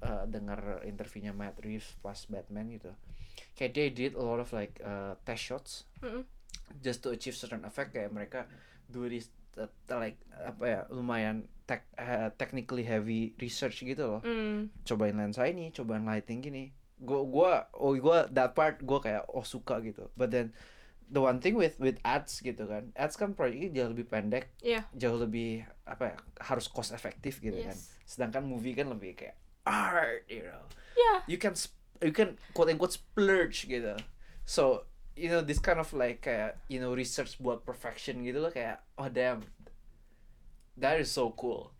uh, 0.00 0.24
dengar 0.24 0.80
interviewnya 0.84 1.32
Matt 1.32 1.58
Reeves 1.60 1.92
pas 1.98 2.16
Batman 2.24 2.70
gitu, 2.70 2.92
kayak 3.54 3.72
they 3.72 3.88
did 3.88 4.12
a 4.14 4.22
lot 4.22 4.38
of 4.38 4.48
like 4.50 4.78
uh, 4.80 5.14
test 5.22 5.42
shots 5.42 5.72
Mm-mm. 6.00 6.22
just 6.80 7.00
to 7.00 7.10
achieve 7.10 7.34
certain 7.34 7.64
effect 7.64 7.92
kayak 7.92 8.10
mereka 8.10 8.44
do 8.86 9.04
this 9.06 9.28
uh, 9.56 9.68
like 9.96 10.16
apa 10.38 10.64
ya 10.64 10.80
lumayan 10.88 11.44
tech 11.64 11.84
uh, 11.94 12.32
technically 12.34 12.82
heavy 12.82 13.36
research 13.36 13.82
gitu 13.82 14.18
loh 14.18 14.20
Mm. 14.24 14.72
cobain 14.84 15.14
lensa 15.14 15.44
ini 15.44 15.68
cobain 15.70 16.02
lighting 16.02 16.40
gini 16.40 16.72
gua 16.98 17.20
gua 17.22 17.52
oh 17.76 17.92
gua 17.94 18.26
that 18.28 18.52
part 18.52 18.80
gua 18.82 18.98
kayak 18.98 19.22
oh 19.30 19.44
suka 19.44 19.78
gitu 19.80 20.08
but 20.16 20.32
then 20.32 20.50
the 21.08 21.20
one 21.20 21.38
thing 21.38 21.56
with 21.56 21.78
with 21.78 21.96
ads 22.02 22.40
gitu 22.40 22.64
kan 22.64 22.90
ads 22.92 23.14
kan 23.14 23.32
proyeknya 23.32 23.70
jauh 23.72 23.90
lebih 23.92 24.04
pendek 24.04 24.52
Yeah. 24.60 24.84
jauh 24.92 25.16
lebih 25.16 25.62
apa 25.84 26.12
ya 26.12 26.16
harus 26.42 26.66
cost 26.66 26.90
efektif 26.92 27.38
gitu 27.38 27.56
kan 27.60 27.72
Yes. 27.72 27.92
sedangkan 28.04 28.44
movie 28.44 28.72
kan 28.72 28.88
lebih 28.88 29.14
kayak 29.14 29.36
art 29.64 30.24
you 30.28 30.44
know 30.44 30.64
Yeah. 30.98 31.22
you 31.30 31.38
can 31.38 31.54
you 32.02 32.12
can 32.14 32.38
quote 32.54 32.70
unquote 32.70 32.94
splurge 32.94 33.66
gitu. 33.66 33.94
So 34.44 34.86
you 35.18 35.28
know 35.28 35.42
this 35.42 35.58
kind 35.58 35.82
of 35.82 35.90
like 35.92 36.22
kayak 36.22 36.58
you 36.70 36.78
know 36.78 36.94
research 36.94 37.36
buat 37.42 37.66
perfection 37.66 38.22
gitu 38.22 38.38
loh 38.38 38.52
kayak 38.54 38.80
oh 38.96 39.10
damn. 39.10 39.42
That 40.78 41.02
is 41.02 41.10
so 41.10 41.34
cool. 41.34 41.74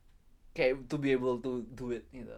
Kayak 0.52 0.90
to 0.90 0.98
be 0.98 1.14
able 1.14 1.38
to 1.38 1.62
do 1.70 1.94
it 1.94 2.06
gitu 2.10 2.34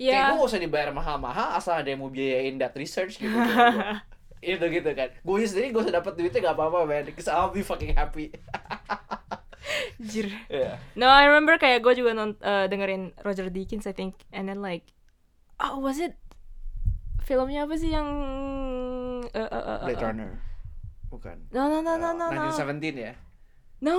kayak 0.00 0.16
Yeah. 0.16 0.32
gue 0.32 0.40
gak 0.40 0.48
usah 0.48 0.62
dibayar 0.64 0.90
mahal-mahal 0.96 1.60
asal 1.60 1.76
ada 1.76 1.92
yang 1.92 2.00
mau 2.00 2.08
biayain 2.08 2.56
that 2.56 2.72
research 2.72 3.20
gitu 3.20 3.36
itu 4.40 4.64
gitu 4.72 4.90
kan. 4.96 5.12
Gue 5.20 5.44
sendiri 5.44 5.76
gue 5.76 5.82
usah 5.84 6.00
dapat 6.00 6.16
duitnya 6.16 6.40
gak 6.40 6.56
apa-apa 6.56 6.88
man 6.88 7.04
because 7.04 7.28
I'll 7.28 7.52
be 7.52 7.60
fucking 7.60 7.92
happy. 7.92 8.32
Jir. 10.00 10.32
yeah. 10.48 10.80
No, 10.96 11.12
I 11.12 11.28
remember 11.28 11.60
kayak 11.60 11.84
gue 11.84 11.92
juga 12.00 12.16
non 12.16 12.32
eh, 12.40 12.64
dengerin 12.72 13.12
Roger 13.20 13.52
Deakins 13.52 13.84
I 13.84 13.92
think 13.92 14.16
and 14.32 14.48
then 14.48 14.64
like 14.64 14.88
oh 15.60 15.76
was 15.76 16.00
it 16.00 16.16
filmnya 17.30 17.62
apa 17.62 17.78
sih 17.78 17.94
yang 17.94 18.08
eh, 19.30 19.38
eh, 19.38 19.46
eh, 19.46 19.62
eh, 19.62 19.78
Blade 19.86 20.02
eh. 20.02 20.06
Runner 20.10 20.30
bukan 21.06 21.36
No 21.54 21.70
no 21.70 21.78
no 21.78 21.94
no 21.94 22.10
Uh, 22.10 22.14
no 22.18 22.26
no 22.26 22.50
1917 22.50 22.98
ya 22.98 23.14
no 23.80 23.96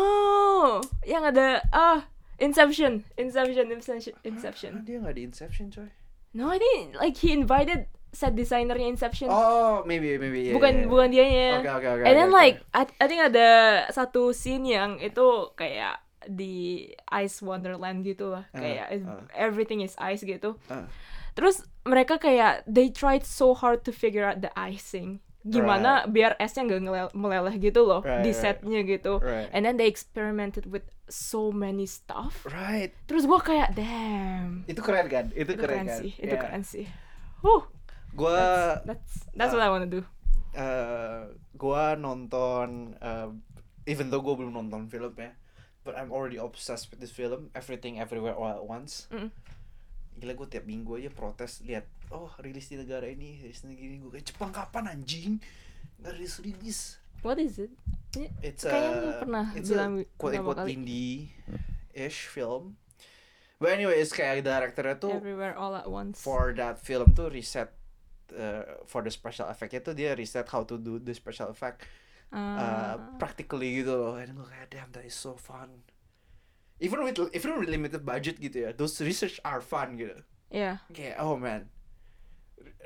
yang 1.08 1.24
ada 1.24 1.64
ah 1.72 2.04
Inception 2.38 3.08
Inception 3.16 3.72
Inception 3.72 4.14
Inception 4.28 4.72
Ah, 4.76 4.84
dia 4.84 5.00
gak 5.00 5.16
di 5.16 5.24
Inception 5.24 5.72
coy 5.72 5.88
no 6.36 6.52
I 6.52 6.60
think 6.60 7.00
like 7.00 7.16
he 7.16 7.32
invited 7.32 7.88
set 8.12 8.36
designernya 8.36 8.92
Inception 8.92 9.32
oh 9.32 9.88
maybe 9.88 10.20
maybe 10.20 10.52
yeah, 10.52 10.56
bukan 10.60 10.72
yeah, 10.76 10.84
yeah. 10.84 10.92
bukan 10.92 11.08
dianya 11.08 11.50
Oke 11.64 11.72
oke 11.72 11.88
oke. 11.88 12.04
and 12.04 12.14
then 12.20 12.28
oke, 12.28 12.36
like 12.36 12.58
oke. 12.76 12.76
I, 12.76 12.84
I 13.00 13.06
think 13.08 13.22
ada 13.24 13.48
satu 13.90 14.36
scene 14.36 14.68
yang 14.68 15.00
itu 15.00 15.56
kayak 15.56 16.04
di 16.22 16.86
ice 17.10 17.42
wonderland 17.42 18.04
gitu 18.06 18.36
lah 18.36 18.46
Ah, 18.54 18.60
kayak 18.60 18.88
ah. 19.08 19.24
everything 19.34 19.80
is 19.82 19.96
ice 19.98 20.22
gitu 20.22 20.60
Ah. 20.68 20.86
Terus 21.34 21.62
mereka 21.84 22.16
kayak 22.16 22.62
they 22.66 22.88
tried 22.88 23.24
so 23.24 23.52
hard 23.52 23.82
to 23.82 23.92
figure 23.92 24.24
out 24.24 24.40
the 24.40 24.52
icing 24.54 25.18
gimana 25.42 26.06
biar 26.06 26.38
esnya 26.38 26.62
nggak 26.62 27.18
meleleh 27.18 27.58
gitu 27.58 27.82
loh 27.82 28.06
Right, 28.06 28.22
di 28.22 28.30
right. 28.30 28.38
setnya 28.38 28.86
gitu 28.86 29.18
Right. 29.18 29.50
and 29.50 29.66
then 29.66 29.74
they 29.74 29.90
experimented 29.90 30.70
with 30.70 30.86
so 31.10 31.50
many 31.50 31.90
stuff 31.90 32.46
Right. 32.46 32.94
terus 33.10 33.26
gua 33.26 33.42
kayak 33.42 33.74
damn 33.74 34.62
Itu 34.70 34.86
keren 34.86 35.10
kan? 35.10 35.34
Itu, 35.34 35.58
itu 35.58 35.58
keren, 35.58 35.82
keren 35.82 35.86
kan? 35.90 36.00
sih 36.06 36.12
itu 36.22 36.30
Yeah. 36.30 36.42
keren 36.46 36.62
sih 36.62 36.86
Huh, 37.42 37.66
Gua 38.14 38.38
that's 38.86 39.26
that's 39.34 39.50
Ah. 39.50 39.58
what 39.58 39.66
I 39.66 39.72
wanna 39.74 39.90
do 39.90 40.06
eh 40.54 41.26
gua 41.58 41.98
nonton 41.98 42.94
eh, 43.02 43.30
even 43.90 44.14
though 44.14 44.22
gua 44.22 44.38
belum 44.38 44.54
nonton 44.54 44.86
filmnya, 44.86 45.34
but 45.82 45.98
I'm 45.98 46.14
already 46.14 46.38
obsessed 46.38 46.94
with 46.94 47.02
this 47.02 47.10
film, 47.10 47.50
Everything 47.58 47.98
Everywhere 47.98 48.38
All 48.38 48.52
at 48.52 48.62
Once. 48.62 49.10
Mm. 49.10 49.34
Gila 50.16 50.34
gue 50.34 50.48
tiap 50.48 50.66
minggu 50.66 50.98
aja 50.98 51.10
protes 51.10 51.62
lihat 51.62 51.86
oh 52.10 52.28
rilis 52.40 52.68
di 52.68 52.76
negara 52.76 53.06
ini, 53.06 53.40
rilis 53.40 53.62
di 53.62 53.72
negara 53.72 53.86
ini 53.86 53.98
gue 54.00 54.12
kayak 54.12 54.26
Jepang 54.28 54.52
kapan 54.52 54.84
anjing? 54.90 55.40
Nggak 55.98 56.14
rilis 56.16 56.36
rilis. 56.40 56.80
what 57.22 57.38
is 57.38 57.62
it 57.62 57.70
It's 58.42 58.66
lu 58.66 59.14
pernah 59.22 59.54
it's 59.54 59.70
bilang 59.70 60.02
a 60.02 60.06
quote 60.18 60.34
unquote 60.36 60.66
kali. 60.66 60.74
indie-ish 60.74 62.28
film. 62.28 62.76
But 63.56 63.78
anyway, 63.78 64.02
it's 64.02 64.10
kayak 64.10 64.42
directornya 64.42 64.98
tuh 64.98 65.14
everywhere 65.14 65.54
all 65.54 65.78
at 65.78 65.86
once 65.86 66.18
for 66.18 66.50
that 66.58 66.82
film 66.82 67.14
tuh 67.14 67.30
riset 67.30 67.70
uh, 68.34 68.82
for 68.84 69.00
the 69.00 69.14
special 69.14 69.46
effect 69.48 69.72
itu 69.72 69.94
dia 69.94 70.18
riset 70.18 70.50
how 70.50 70.66
to 70.66 70.76
do 70.76 70.98
the 70.98 71.14
special 71.14 71.54
effect 71.54 71.86
uh, 72.34 72.36
Ah. 72.36 72.96
practically 73.16 73.80
gitu 73.80 73.94
loh 73.94 74.18
and 74.18 74.34
gue 74.34 74.48
kayak 74.50 74.68
damn 74.74 74.90
that 74.90 75.06
is 75.06 75.14
so 75.14 75.38
fun 75.38 75.86
even 76.82 77.06
with 77.06 77.16
even 77.32 77.54
with 77.56 77.70
limited 77.70 78.02
budget 78.02 78.42
gitu 78.42 78.66
ya 78.66 78.70
those 78.74 78.98
research 79.00 79.38
are 79.46 79.62
fun 79.62 79.96
gitu 79.96 80.18
Iya. 80.52 80.84
kayak 80.92 81.16
oh 81.22 81.38
man 81.40 81.72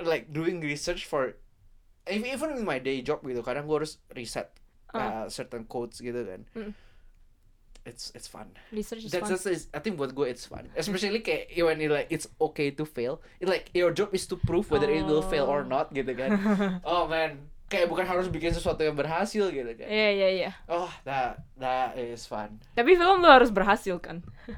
like 0.03 0.29
doing 0.29 0.62
research 0.62 1.08
for 1.08 1.39
even 2.05 2.27
even 2.29 2.53
in 2.53 2.62
my 2.62 2.77
day 2.77 3.01
job 3.01 3.23
gitu 3.23 3.41
kadang 3.41 3.65
gue 3.65 3.77
harus 3.81 3.97
reset 4.13 4.51
uh, 4.93 5.25
Ah. 5.25 5.25
certain 5.31 5.65
codes 5.65 5.97
gitu 5.97 6.21
kan 6.21 6.45
Mm. 6.53 6.71
it's 7.86 8.10
it's 8.13 8.27
fun 8.27 8.49
Research 8.69 9.05
is 9.05 9.12
that's, 9.13 9.25
fun. 9.25 9.31
that's, 9.34 9.45
that's- 9.45 9.67
I 9.73 9.79
think 9.81 9.97
buat 9.97 10.13
gue 10.13 10.27
it's 10.29 10.45
fun 10.45 10.69
especially 10.75 11.21
kayak 11.21 11.49
when 11.58 11.79
it 11.79 11.89
like 11.89 12.10
it's 12.10 12.27
okay 12.38 12.69
to 12.73 12.84
fail 12.86 13.21
it, 13.39 13.47
like 13.47 13.69
your 13.73 13.89
job 13.89 14.13
is 14.13 14.25
to 14.29 14.36
prove 14.38 14.69
whether 14.69 14.89
it 14.89 15.05
will 15.05 15.25
fail 15.25 15.45
or 15.47 15.63
Oh. 15.63 15.69
not 15.69 15.89
gitu 15.93 16.12
kan 16.13 16.36
oh 16.86 17.08
man 17.08 17.49
kayak 17.65 17.89
bukan 17.89 18.06
harus 18.06 18.30
bikin 18.30 18.49
sesuatu 18.49 18.80
yang 18.80 18.93
berhasil 18.93 19.49
gitu 19.49 19.71
kan 19.73 19.88
Iya 19.88 20.10
iya 20.12 20.30
iya. 20.30 20.51
oh 20.67 20.89
that 21.04 21.41
that 21.58 21.97
is 21.97 22.23
fun 22.23 22.62
Tapi 22.73 22.93
film 22.93 23.19
lu 23.19 23.30
harus 23.30 23.49
berhasil 23.49 23.97
kan? 23.97 24.21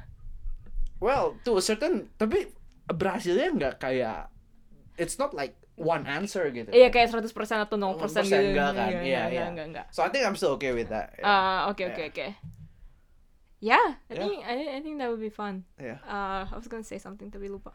well 1.00 1.38
to 1.42 1.56
a 1.56 1.62
certain 1.62 2.10
tapi 2.16 2.50
berhasilnya 2.84 3.48
nggak 3.54 3.74
kayak 3.78 4.28
it's 4.96 5.16
not 5.16 5.32
like 5.32 5.54
one 5.78 6.04
answer 6.04 6.50
gitu 6.50 6.68
Iya 6.68 6.90
kayak 6.90 7.08
100% 7.08 7.30
atau 7.30 7.76
0% 7.78 7.96
0% 7.96 8.26
gitu. 8.26 8.34
enggak 8.34 8.70
kan? 8.74 8.90
Enggak, 8.90 9.04
Iya, 9.06 9.20
enggak, 9.22 9.26
iya. 9.30 9.44
enggak, 9.46 9.66
enggak. 9.70 9.86
so 9.88 10.02
I 10.02 10.10
think 10.10 10.26
I'm 10.26 10.34
still 10.34 10.58
okay 10.58 10.74
with 10.74 10.90
that 10.90 11.14
Ah, 11.22 11.70
oke 11.70 11.80
oke 11.86 12.02
oke. 12.10 12.26
Yeah, 13.58 13.98
I 14.06 14.14
Yeah. 14.14 14.22
think 14.22 14.38
I, 14.46 14.54
I 14.76 14.80
think 14.82 14.98
that 14.98 15.10
would 15.10 15.18
be 15.18 15.30
fun. 15.30 15.66
yeah 15.78 15.98
Uh, 16.02 16.46
I 16.46 16.54
was 16.54 16.66
gonna 16.66 16.86
say 16.86 16.98
something 16.98 17.26
tapi 17.26 17.50
lupa. 17.50 17.74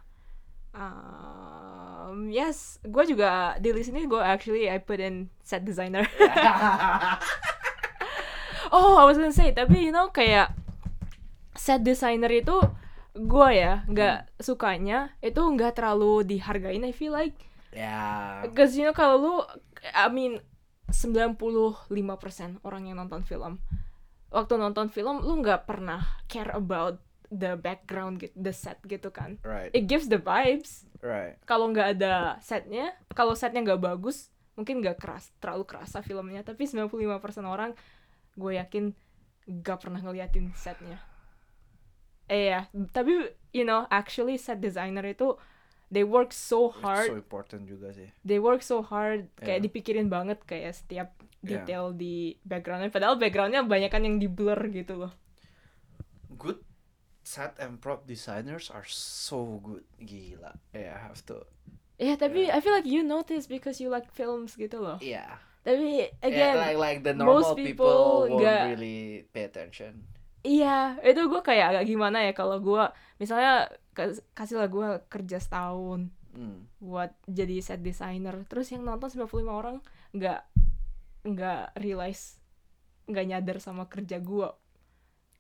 Um, 0.74 2.34
yes, 2.34 2.82
gue 2.82 3.06
juga 3.06 3.62
di 3.62 3.70
list 3.70 3.94
ini 3.94 4.10
gue 4.10 4.18
actually 4.18 4.66
I 4.66 4.82
put 4.82 4.98
in 4.98 5.30
set 5.46 5.62
designer. 5.62 6.02
oh, 8.74 8.98
I 8.98 9.06
was 9.06 9.22
gonna 9.22 9.30
say 9.30 9.54
tapi 9.54 9.86
you 9.86 9.94
know 9.94 10.10
kayak 10.10 10.50
set 11.54 11.86
designer 11.86 12.34
itu 12.34 12.58
gue 13.14 13.50
ya 13.54 13.86
nggak 13.86 14.42
sukanya 14.42 15.14
itu 15.22 15.38
nggak 15.38 15.78
terlalu 15.78 16.26
dihargain 16.26 16.82
I 16.82 16.94
feel 16.94 17.14
like. 17.14 17.38
Yeah 17.70 18.42
Because 18.46 18.74
you 18.74 18.90
know 18.90 18.98
kalau 18.98 19.16
lu 19.22 19.36
I 19.94 20.10
mean 20.10 20.42
95% 20.90 21.86
orang 22.66 22.90
yang 22.90 22.98
nonton 22.98 23.22
film. 23.22 23.62
Waktu 24.34 24.58
nonton 24.58 24.90
film 24.90 25.22
lu 25.22 25.46
nggak 25.46 25.70
pernah 25.70 26.26
care 26.26 26.50
about 26.54 26.98
the 27.34 27.58
background 27.58 28.22
gitu, 28.22 28.34
the 28.38 28.54
set 28.54 28.78
gitu 28.86 29.10
kan. 29.10 29.42
right 29.42 29.74
It 29.74 29.90
gives 29.90 30.06
the 30.06 30.22
vibes. 30.22 30.86
right 31.02 31.36
Kalau 31.44 31.74
nggak 31.74 31.98
ada 31.98 32.38
setnya, 32.40 32.94
kalau 33.12 33.34
setnya 33.34 33.66
nggak 33.66 33.82
bagus, 33.82 34.30
mungkin 34.54 34.80
nggak 34.80 35.02
keras, 35.02 35.34
terlalu 35.42 35.66
kerasa 35.66 36.00
filmnya. 36.00 36.46
Tapi 36.46 36.70
95% 36.70 36.94
orang 37.44 37.74
gue 38.34 38.52
yakin 38.56 38.94
nggak 39.44 39.78
pernah 39.82 40.00
ngeliatin 40.00 40.54
setnya. 40.54 41.02
Eh 42.26 42.56
ya, 42.56 42.72
tapi 42.96 43.34
you 43.52 43.68
know 43.68 43.84
actually 43.90 44.40
set 44.40 44.58
designer 44.58 45.04
itu 45.04 45.36
they 45.94 46.02
work 46.02 46.34
so 46.34 46.74
It's 46.74 46.82
hard 46.82 47.10
so 47.14 47.20
important 47.20 47.70
juga 47.70 47.94
sih 47.94 48.10
they 48.26 48.42
work 48.42 48.66
so 48.66 48.82
hard 48.82 49.30
kayak 49.38 49.62
Yeah. 49.62 49.66
dipikirin 49.70 50.10
banget 50.10 50.42
kayak 50.42 50.74
setiap 50.74 51.14
Yeah. 51.44 51.62
detail 51.62 51.94
di 51.94 52.34
backgroundnya 52.42 52.90
padahal 52.90 53.20
backgroundnya 53.20 53.62
banyak 53.62 53.92
kan 53.94 54.02
yang 54.02 54.18
di 54.18 54.26
blur 54.26 54.58
gitu 54.74 54.96
loh 54.98 55.14
good 56.34 56.58
set 57.24 57.56
and 57.58 57.80
prop 57.80 58.06
designers 58.06 58.68
are 58.70 58.86
so 58.88 59.60
good. 59.64 59.84
Gila. 60.00 60.60
Yeah 60.76 60.96
I 60.96 61.02
have 61.10 61.24
to 61.32 61.48
ya 62.02 62.18
tapi 62.20 62.50
Yeah. 62.50 62.58
I 62.58 62.60
feel 62.60 62.76
like 62.76 62.90
you 62.90 63.06
notice 63.06 63.48
because 63.48 63.80
you 63.80 63.88
like 63.88 64.12
films 64.12 64.60
gitu 64.60 64.82
loh. 64.84 65.00
Yeah. 65.00 65.40
Tapi 65.64 66.12
yeah, 66.12 66.28
again 66.28 66.56
like 66.60 66.78
like 66.78 67.00
the 67.08 67.16
most 67.16 67.56
normal 67.56 67.56
people 67.56 67.64
people, 67.64 68.04
won't 68.28 68.44
nggak- 68.44 68.68
really 68.76 69.00
pay 69.32 69.48
attention. 69.48 70.04
Iya 70.44 71.00
itu 71.00 71.24
gue 71.32 71.40
kayak 71.40 71.72
agak 71.72 71.86
gimana 71.88 72.20
ya 72.28 72.36
kalau 72.36 72.60
gue 72.60 72.84
misalnya 73.16 73.72
kas- 73.96 74.20
kasih 74.36 74.60
lah 74.60 74.68
gue 74.68 75.00
kerja 75.08 75.40
setahun 75.40 76.12
mm. 76.36 76.84
buat 76.84 77.16
jadi 77.32 77.64
set 77.64 77.80
designer 77.80 78.44
terus 78.52 78.68
yang 78.76 78.84
nonton 78.84 79.08
95 79.08 79.40
orang 79.48 79.80
nggak 80.12 80.44
nggak 81.24 81.80
realize 81.80 82.44
nggak 83.08 83.26
nyadar 83.32 83.58
sama 83.64 83.88
kerja 83.88 84.20
gue 84.20 84.52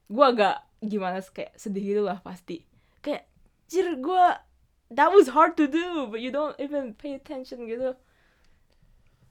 gue 0.08 0.26
agak 0.26 0.63
gimana 0.84 1.24
kayak 1.24 1.56
sedih 1.56 1.84
gitu 1.84 2.02
lah 2.04 2.19
pasti. 2.19 2.63
Kayak 3.00 3.28
jir 3.67 3.96
gue 3.96 4.26
that 4.91 5.10
was 5.10 5.32
hard 5.32 5.56
to 5.56 5.65
do 5.65 6.06
but 6.08 6.19
you 6.19 6.30
don't 6.30 6.54
even 6.60 6.93
pay 6.93 7.13
attention 7.13 7.65
gitu. 7.65 7.96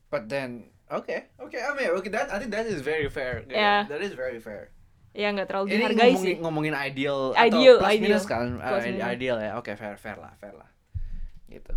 But 0.09 0.29
then 0.29 0.69
okay 0.89 1.33
okay 1.39 1.61
I 1.61 1.73
mean 1.73 1.89
okay 1.97 2.11
that 2.11 2.29
I 2.29 2.37
think 2.37 2.53
that 2.53 2.67
is 2.67 2.81
very 2.81 3.09
fair 3.09 3.45
Yeah. 3.49 3.89
that 3.89 4.01
is 4.01 4.13
very 4.13 4.41
fair. 4.41 4.73
Ya 5.13 5.29
nggak 5.29 5.49
terlalu 5.49 5.77
ini 5.77 5.77
dihargai 5.79 6.13
ngomongin 6.13 6.25
sih. 6.25 6.37
ngomongin 6.41 6.75
ideal 6.75 7.21
Ideal, 7.37 7.77
atau 7.77 7.85
plus 7.85 7.93
ideal. 7.93 8.05
minus 8.09 8.25
kan? 8.25 8.49
Ah, 8.59 8.69
Plus 8.73 8.85
minus. 8.89 9.05
ideal 9.05 9.37
ya. 9.39 9.51
Oke 9.61 9.73
fair 9.77 9.95
fair 9.97 10.17
lah 10.17 10.33
fair 10.41 10.57
lah. 10.57 10.69
Gitu. 11.49 11.75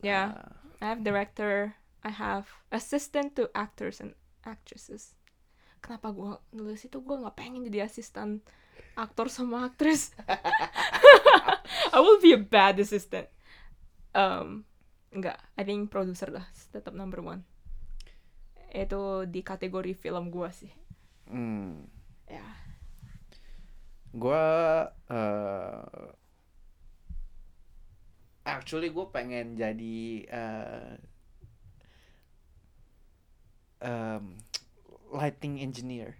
Ya 0.00 0.32
Ah, 0.32 0.54
I 0.80 0.84
have 0.94 1.02
director 1.02 1.76
I 2.00 2.10
have 2.14 2.48
assistant 2.72 3.36
to 3.36 3.52
actors 3.52 4.00
and 4.00 4.16
actresses 4.40 5.12
kenapa 5.80 6.12
gue 6.12 6.32
nulis 6.54 6.84
itu 6.84 7.00
gue 7.00 7.16
nggak 7.16 7.36
pengen 7.36 7.66
jadi 7.66 7.88
asisten 7.88 8.44
aktor 8.94 9.32
sama 9.32 9.66
aktris. 9.68 10.12
I 11.94 11.98
will 11.98 12.20
be 12.20 12.36
a 12.36 12.40
bad 12.40 12.78
assistant. 12.78 13.26
Um 14.14 14.68
nggak 15.10 15.40
I 15.58 15.62
think 15.66 15.90
producer 15.90 16.30
lah 16.30 16.46
tetap 16.70 16.94
number 16.94 17.18
one. 17.24 17.42
Itu 18.70 19.26
di 19.26 19.42
kategori 19.42 19.96
film 19.98 20.30
gue 20.30 20.48
sih. 20.52 20.72
Hmm. 21.30 21.86
ya. 22.30 22.46
Gua 24.10 24.42
eh 25.10 26.10
actually 28.44 28.90
gue 28.90 29.06
pengen 29.14 29.54
jadi 29.54 30.00
eh 30.26 30.94
um, 33.84 34.36
lighting 35.10 35.58
engineer. 35.60 36.16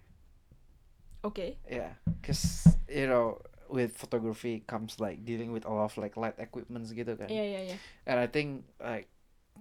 oke 1.22 1.57
Yeah, 1.68 1.94
cause 2.22 2.66
you 2.90 3.07
know 3.07 3.38
with 3.70 3.94
photography 3.94 4.66
comes 4.66 4.98
like 4.98 5.22
dealing 5.22 5.55
with 5.55 5.62
a 5.62 5.70
lot 5.70 5.87
of 5.87 5.94
like 5.96 6.18
light 6.18 6.35
equipments 6.42 6.90
gitu 6.90 7.14
kan. 7.14 7.31
iya 7.31 7.44
iya 7.46 7.61
iya 7.70 7.76
And 8.07 8.18
I 8.18 8.26
think 8.26 8.66
like 8.83 9.07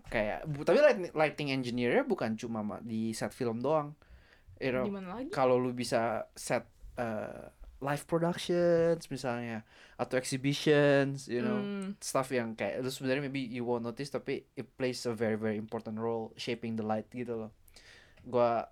kayak 0.09 0.49
bu- 0.49 0.65
tapi 0.65 0.81
lighting, 0.81 1.13
lighting 1.13 1.49
engineer 1.53 2.01
bukan 2.01 2.33
cuma 2.33 2.65
ma- 2.65 2.81
di 2.81 3.13
set 3.13 3.29
film 3.35 3.61
doang. 3.61 3.93
You 4.57 4.73
know, 4.73 4.89
kalau 5.31 5.55
lu 5.61 5.71
bisa 5.71 6.25
set 6.35 6.65
uh, 6.97 7.47
live 7.79 8.03
productions 8.09 9.07
misalnya 9.07 9.63
atau 9.95 10.19
exhibitions 10.19 11.31
you 11.31 11.39
know 11.39 11.63
Hmm, 11.63 11.95
stuff 12.03 12.27
yang 12.33 12.57
kayak 12.57 12.83
lu 12.83 12.91
sebenarnya 12.91 13.23
maybe 13.29 13.39
you 13.39 13.63
won't 13.63 13.85
notice 13.85 14.11
tapi 14.11 14.43
it 14.57 14.67
plays 14.75 14.99
a 15.07 15.13
very 15.15 15.39
very 15.39 15.55
important 15.55 15.95
role 15.95 16.35
shaping 16.35 16.75
the 16.75 16.83
light 16.83 17.07
gitu 17.13 17.47
loh 17.47 17.51
gua 18.27 18.67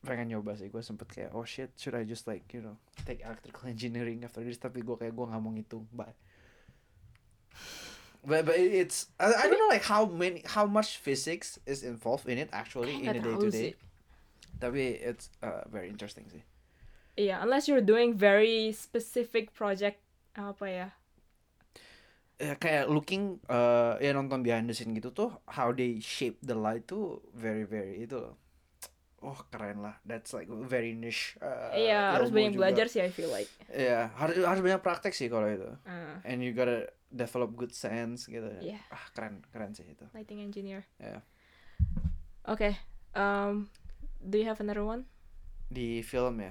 pengen 0.00 0.32
nyoba 0.32 0.56
sih. 0.56 0.68
Gue 0.68 0.80
sempet 0.80 1.08
kayak 1.08 1.30
oh 1.32 1.44
shit 1.44 1.70
should 1.76 1.94
I 1.94 2.04
just 2.04 2.24
like 2.24 2.48
you 2.50 2.60
know 2.60 2.76
take 3.04 3.20
electrical 3.20 3.68
engineering 3.68 4.24
after 4.24 4.40
this? 4.40 4.56
Tapi 4.56 4.80
gue 4.80 4.96
kayak 4.96 5.12
gue 5.12 5.26
nggak 5.26 5.40
mau 5.40 5.52
ngitung. 5.52 5.84
Bye. 5.92 6.16
But 8.20 8.44
but 8.44 8.56
it- 8.56 8.74
it's 8.84 9.08
I, 9.16 9.32
I 9.32 9.44
don't 9.48 9.56
know 9.56 9.72
like 9.72 9.84
how 9.84 10.04
many 10.04 10.44
how 10.44 10.68
much 10.68 11.00
physics 11.00 11.56
is 11.64 11.80
involved 11.82 12.28
in 12.28 12.36
it 12.36 12.52
actually 12.52 13.00
Kayak 13.00 13.04
in 13.04 13.08
a 13.08 13.12
nggak 13.16 13.24
day 13.24 13.36
to 13.36 13.48
day. 13.48 13.60
sih. 13.60 13.72
tapi 14.60 14.82
it's 15.00 15.32
uh, 15.40 15.64
very 15.72 15.88
interesting 15.88 16.28
sih. 16.28 16.44
Iya 17.16 17.40
unless 17.40 17.64
you're 17.64 17.84
doing 17.84 18.12
very 18.12 18.72
specific 18.76 19.56
project 19.56 20.00
apa 20.36 20.66
ya? 20.68 20.88
Ya 22.40 22.56
kayak 22.56 22.88
looking 22.88 23.36
uh, 23.48 24.00
ya 24.00 24.12
nonton 24.12 24.40
behind 24.40 24.64
the 24.64 24.72
scene 24.72 24.92
gitu 24.96 25.12
tuh 25.12 25.28
how 25.44 25.72
they 25.72 26.00
shape 26.00 26.40
the 26.40 26.56
light 26.56 26.84
tuh 26.88 27.20
very 27.32 27.64
very 27.64 28.00
itu 28.00 28.16
loh 28.16 28.39
oh 29.20 29.38
keren 29.52 29.84
lah. 29.84 29.96
That's 30.04 30.32
like 30.32 30.48
very 30.48 30.96
niche 30.96 31.36
uh, 31.40 31.72
iya 31.76 32.16
harus 32.16 32.32
banyak 32.32 32.56
juga. 32.56 32.60
belajar 32.68 32.86
sih 32.88 33.00
I 33.04 33.12
feel 33.12 33.28
like. 33.28 33.48
Ya 33.68 34.08
harus 34.16 34.40
harus 34.40 34.60
banyak 34.64 34.80
praktek 34.80 35.12
sih 35.12 35.28
kalau 35.28 35.48
itu. 35.48 35.68
Ah, 35.84 36.20
and 36.24 36.40
you 36.40 36.56
gotta 36.56 36.88
develop 37.12 37.52
good 37.56 37.72
sense 37.76 38.26
gitu. 38.26 38.48
Iya. 38.60 38.80
ah 38.88 39.04
keren 39.12 39.44
keren 39.52 39.76
sih 39.76 39.84
itu. 39.84 40.04
Lighting 40.16 40.40
engineer. 40.40 40.88
Ya 40.96 41.20
Oke, 42.48 42.72
um, 43.12 43.68
do 44.24 44.40
you 44.40 44.48
have 44.48 44.58
another 44.64 44.82
one? 44.84 45.04
di 45.70 46.02
film 46.02 46.42
ya? 46.42 46.50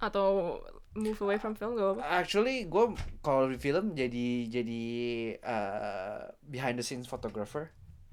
Atau 0.00 0.58
move 0.96 1.20
away 1.20 1.36
from 1.36 1.52
film 1.52 1.76
gak 1.76 1.84
apa-apa? 1.84 2.02
actually 2.24 2.64
gue 2.64 2.96
kalau 3.20 3.48
di 3.48 3.60
film 3.60 3.92
jadi 3.92 4.48
jadi 4.48 4.82
uh, 5.44 6.32
behind 6.48 6.80
the 6.80 6.84
scenes 6.84 7.04
photographer. 7.04 7.70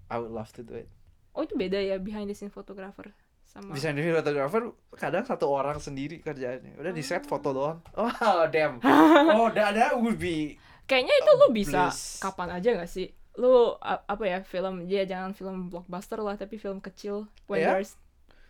I 0.09 0.17
would 0.17 0.33
love 0.33 0.51
to 0.57 0.65
do 0.65 0.75
it. 0.75 0.89
Oh 1.37 1.45
itu 1.45 1.55
beda 1.55 1.79
ya 1.79 2.01
behind 2.01 2.27
the 2.27 2.35
scene 2.35 2.51
photographer 2.51 3.13
sama. 3.49 3.73
Desain 3.73 3.91
di 3.91 4.05
photographer 4.05 4.61
kadang 4.93 5.25
satu 5.25 5.49
orang 5.49 5.77
sendiri 5.77 6.21
kerjaannya. 6.21 6.77
Udah 6.77 6.93
di 6.93 7.01
set 7.01 7.25
foto 7.25 7.49
doang. 7.49 7.81
Oh 7.97 8.45
damn. 8.47 8.77
Oh 9.35 9.49
that, 9.49 9.73
that 9.73 9.93
would 9.93 10.15
be 10.15 10.55
Kayaknya 10.85 11.15
itu 11.15 11.31
lu 11.35 11.47
bisa 11.49 11.89
Bliss. 11.89 12.17
kapan 12.17 12.49
aja 12.51 12.69
gak 12.75 12.87
sih? 12.87 13.09
lu 13.33 13.71
apa 13.79 14.19
ya 14.21 14.43
film 14.43 14.83
ya 14.83 15.07
jangan 15.07 15.31
film 15.31 15.69
blockbuster 15.69 16.19
lah 16.19 16.35
tapi 16.35 16.59
film 16.59 16.77
kecil 16.77 17.23
when 17.47 17.63
Yeah. 17.63 17.79
there's 17.79 17.95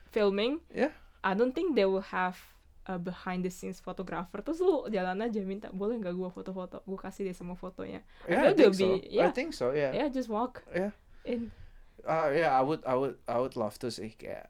filming 0.09 0.57
Yeah. 0.73 0.89
I 1.21 1.35
don't 1.35 1.53
think 1.53 1.75
they 1.75 1.85
will 1.85 2.01
have 2.09 2.39
a 2.83 2.97
behind 2.97 3.45
the 3.45 3.53
scenes 3.53 3.77
photographer 3.77 4.41
terus 4.41 4.57
lu 4.57 4.89
jalan 4.89 5.21
aja 5.21 5.38
minta 5.45 5.69
boleh 5.69 6.01
nggak 6.01 6.15
gua 6.15 6.33
foto-foto 6.33 6.81
gua 6.81 6.97
kasih 6.97 7.29
dia 7.29 7.35
semua 7.38 7.53
fotonya 7.53 8.01
Yeah, 8.25 8.49
I 8.49 8.57
feel 8.57 8.71
think 8.71 8.73
so. 8.73 8.81
be- 8.81 9.03
yeah. 9.05 9.21
I 9.21 9.29
think 9.29 9.49
so. 9.53 9.65
Yeah. 9.71 9.91
ya 9.93 10.05
just 10.09 10.25
walk 10.25 10.65
Yeah. 10.73 10.89
in 11.21 11.53
Uh, 11.99 12.31
yeah, 12.31 12.55
I 12.55 12.63
would, 12.63 12.79
I 12.81 12.95
would, 12.95 13.19
I 13.27 13.38
would 13.38 13.53
love 13.53 13.75
to 13.83 13.91
sih 13.91 14.15
kayak 14.15 14.47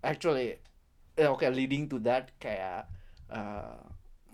actually, 0.00 0.58
ya 1.14 1.30
oke 1.30 1.46
leading 1.50 1.86
to 1.86 1.98
that 2.00 2.30
kayak 2.38 2.86
uh, 3.28 3.82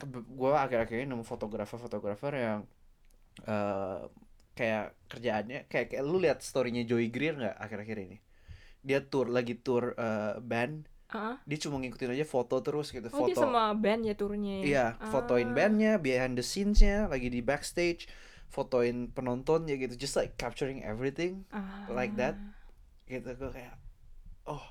gue 0.05 0.51
akhir-akhir 0.53 0.97
ini 1.01 1.09
nemu 1.09 1.25
fotografer-fotografer 1.25 2.33
yang 2.35 2.61
uh, 3.47 4.05
kayak 4.53 4.95
kerjaannya 5.09 5.67
kayak 5.67 5.91
kayak 5.91 6.05
lu 6.05 6.21
lihat 6.21 6.39
storynya 6.39 6.85
Joey 6.85 7.09
Greer 7.09 7.35
nggak 7.35 7.57
akhir-akhir 7.57 7.97
ini? 7.99 8.19
Dia 8.85 9.01
tour 9.01 9.33
lagi 9.33 9.57
tour 9.57 9.97
uh, 9.97 10.37
band, 10.45 10.85
Ah, 11.09 11.39
dia 11.47 11.57
cuma 11.57 11.79
ngikutin 11.79 12.11
aja 12.11 12.27
foto 12.27 12.59
terus 12.59 12.91
gitu, 12.91 13.07
oh 13.09 13.25
dia 13.25 13.39
foto. 13.39 13.47
sama 13.47 13.71
band 13.73 14.03
ya 14.03 14.19
turunnya 14.19 14.61
ya? 14.61 14.65
Iya, 14.67 14.87
fotoin 15.09 15.51
Ah. 15.51 15.55
bandnya, 15.55 15.93
behind 15.97 16.35
the 16.35 16.43
scenes-nya, 16.43 17.07
lagi 17.07 17.31
di 17.31 17.39
backstage, 17.39 18.11
fotoin 18.51 19.15
penontonnya 19.15 19.79
gitu, 19.79 19.95
just 19.95 20.19
like 20.19 20.35
capturing 20.35 20.83
everything 20.83 21.47
Ah. 21.55 21.87
like 21.89 22.19
that. 22.19 22.35
gitu 23.07 23.31
gue 23.31 23.51
kayak 23.53 23.77
oh 24.49 24.65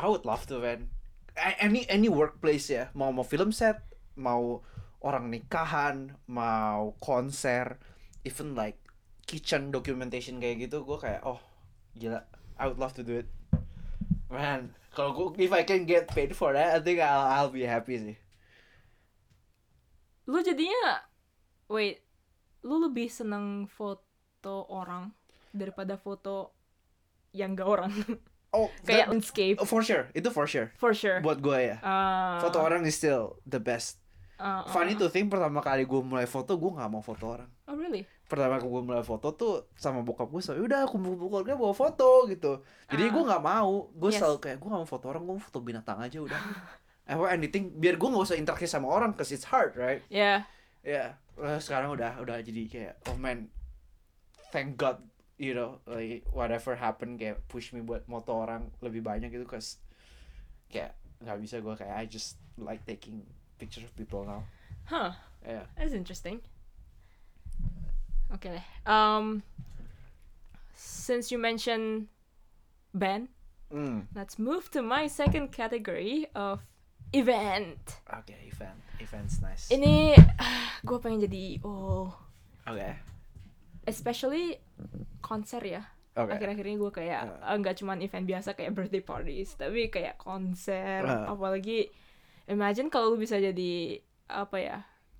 I 0.00 0.08
would 0.08 0.24
love 0.24 0.48
to 0.48 0.56
man. 0.56 0.88
Any 1.36 1.84
any 1.92 2.08
workplace 2.08 2.72
ya. 2.72 2.88
Mau 2.96 3.12
mau 3.12 3.20
film 3.20 3.52
set 3.52 3.84
mau 4.16 4.64
orang 5.04 5.28
nikahan 5.28 6.16
mau 6.24 6.96
konser 7.04 7.76
even 8.24 8.56
like 8.56 8.80
kitchen 9.28 9.68
documentation 9.68 10.40
kayak 10.40 10.68
gitu 10.68 10.88
gue 10.88 10.96
kayak 10.96 11.20
oh 11.28 11.36
gila. 12.00 12.24
I 12.56 12.64
would 12.64 12.80
love 12.80 12.96
to 12.96 13.04
do 13.04 13.20
it. 13.20 13.28
Man 14.32 14.72
kalau 14.96 15.12
gue 15.12 15.44
if 15.44 15.52
I 15.52 15.68
can 15.68 15.84
get 15.84 16.08
paid 16.08 16.32
for 16.32 16.56
that 16.56 16.72
I 16.72 16.80
think 16.80 17.04
I'll 17.04 17.28
I'll 17.28 17.52
be 17.52 17.68
happy 17.68 18.00
sih. 18.00 18.16
Lu 20.24 20.40
jadinya 20.40 21.04
wait 21.68 22.00
lu 22.64 22.80
lebih 22.80 23.12
seneng 23.12 23.68
foto 23.68 24.64
orang 24.72 25.12
daripada 25.52 26.00
foto 26.00 26.56
yang 27.36 27.52
gak 27.52 27.68
orang 27.68 27.92
oh 28.50 28.66
kayak 28.82 29.06
that- 29.06 29.10
landscape 29.10 29.56
oh, 29.58 29.66
for 29.66 29.82
sure. 29.82 30.06
Itu 30.12 30.28
for 30.30 30.46
sure. 30.46 30.70
For 30.76 30.92
sure. 30.94 31.18
Buat 31.22 31.38
gue 31.42 31.58
ya. 31.74 31.76
Ah, 31.82 32.38
foto 32.38 32.58
orang 32.60 32.82
is 32.86 32.94
still 32.94 33.38
the 33.46 33.58
best. 33.58 33.98
Ah, 34.40 34.64
ah, 34.64 34.72
funny 34.72 34.96
to 34.96 35.12
think 35.12 35.28
pertama 35.28 35.60
kali 35.60 35.84
gue 35.84 36.00
mulai 36.00 36.24
foto 36.24 36.56
gue 36.56 36.70
nggak 36.72 36.88
mau 36.88 37.04
foto 37.04 37.36
orang. 37.36 37.50
Oh 37.68 37.76
really? 37.76 38.08
Pertama 38.24 38.56
gue 38.56 38.80
mulai 38.80 39.04
foto 39.04 39.36
tuh 39.36 39.68
sama 39.76 40.00
bokap 40.00 40.32
gue 40.32 40.40
so 40.40 40.56
udah 40.56 40.88
kumpul-kumpul 40.88 41.28
keluarga 41.28 41.60
bawa 41.60 41.74
foto 41.76 42.24
gitu. 42.24 42.64
Jadi 42.88 43.04
Ah. 43.04 43.10
gue 43.12 43.22
nggak 43.28 43.42
mau. 43.44 43.92
Gue 43.92 44.08
Yes. 44.08 44.24
selalu 44.24 44.36
kayak 44.40 44.56
gue 44.56 44.68
nggak 44.72 44.82
mau 44.82 44.88
foto 44.88 45.04
orang 45.12 45.22
gue 45.28 45.34
mau 45.36 45.44
foto 45.44 45.58
binatang 45.60 45.98
aja 46.00 46.18
udah. 46.24 46.40
Apa 47.10 47.34
anything 47.34 47.74
biar 47.76 47.98
gue 47.98 48.08
nggak 48.08 48.24
usah 48.24 48.38
interaksi 48.38 48.64
sama 48.64 48.88
orang 48.88 49.12
cause 49.12 49.28
it's 49.28 49.44
hard 49.44 49.74
right? 49.76 50.00
Ya 50.08 50.46
ya 50.80 51.12
yeah. 51.36 51.58
sekarang 51.60 51.92
udah 51.92 52.16
udah 52.24 52.40
jadi 52.40 52.62
kayak 52.70 52.94
oh 53.12 53.18
man. 53.20 53.52
Thank 54.50 54.80
God 54.80 55.09
you 55.40 55.56
know 55.56 55.80
like 55.88 56.20
whatever 56.36 56.76
happen 56.76 57.16
kayak 57.16 57.40
push 57.48 57.72
me 57.72 57.80
buat 57.80 58.04
moto 58.04 58.36
orang 58.44 58.68
lebih 58.84 59.00
banyak 59.00 59.32
gitu 59.32 59.48
cause 59.48 59.80
kayak 60.68 60.92
nggak 61.24 61.40
bisa 61.40 61.64
gue 61.64 61.74
kayak 61.80 61.96
I 61.96 62.04
just 62.04 62.36
like 62.60 62.84
taking 62.84 63.24
pictures 63.56 63.88
of 63.88 63.92
people 63.96 64.28
now. 64.28 64.44
Huh. 64.84 65.16
Yeah. 65.40 65.64
That's 65.80 65.96
interesting. 65.96 66.44
Deh 68.30 68.62
um 68.86 69.42
since 70.76 71.34
you 71.34 71.38
mentioned 71.40 72.06
band 72.94 73.26
mm. 73.74 74.06
let's 74.14 74.38
move 74.38 74.70
to 74.70 74.84
my 74.84 75.08
second 75.08 75.50
category 75.50 76.28
of 76.36 76.62
event. 77.10 77.80
Oke 78.12 78.36
event 78.46 78.78
events 79.00 79.42
nice. 79.42 79.66
Ini 79.72 80.14
gue 80.86 80.98
pengen 81.00 81.26
jadi 81.26 81.58
oh. 81.64 82.12
Oke 82.70 83.09
especially 83.90 84.46
konser 85.20 85.60
ya 85.60 85.82
oke 86.14 86.30
akhir-akhir 86.30 86.64
ini 86.64 86.76
gue 86.76 86.92
kayak 86.92 87.22
Uh. 87.40 87.50
eh, 87.50 87.56
nggak 87.58 87.76
cuman 87.76 87.98
event 88.00 88.26
biasa 88.26 88.54
kayak 88.54 88.72
birthday 88.72 89.02
parties 89.02 89.54
tapi 89.54 89.86
kayak 89.88 90.16
konser 90.16 91.02
Uh. 91.02 91.28
apalagi 91.28 91.90
imagine 92.46 92.88
kalau 92.88 93.14
lu 93.14 93.18
bisa 93.18 93.36
jadi 93.36 93.98
apa 94.26 94.56
ya 94.56 94.78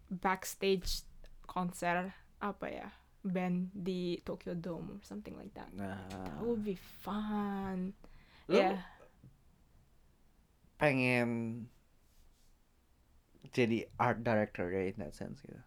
backstage 0.08 1.06
konser 1.44 2.10
apa 2.38 2.66
ya 2.66 2.88
band 3.20 3.68
di 3.70 4.16
Tokyo 4.22 4.56
Dome 4.56 4.96
or 4.96 5.00
something 5.04 5.36
like 5.36 5.52
that 5.52 5.68
Nah, 5.70 6.00
that 6.08 6.40
would 6.40 6.64
be 6.64 6.74
fun 6.74 7.92
Lu 8.48 8.56
ya 8.56 8.80
pengen 10.80 11.68
jadi 13.52 13.84
art 13.98 14.22
director 14.22 14.70
ya 14.70 14.88
in 14.88 14.96
that 14.98 15.12
sense 15.12 15.42
gitu. 15.42 15.58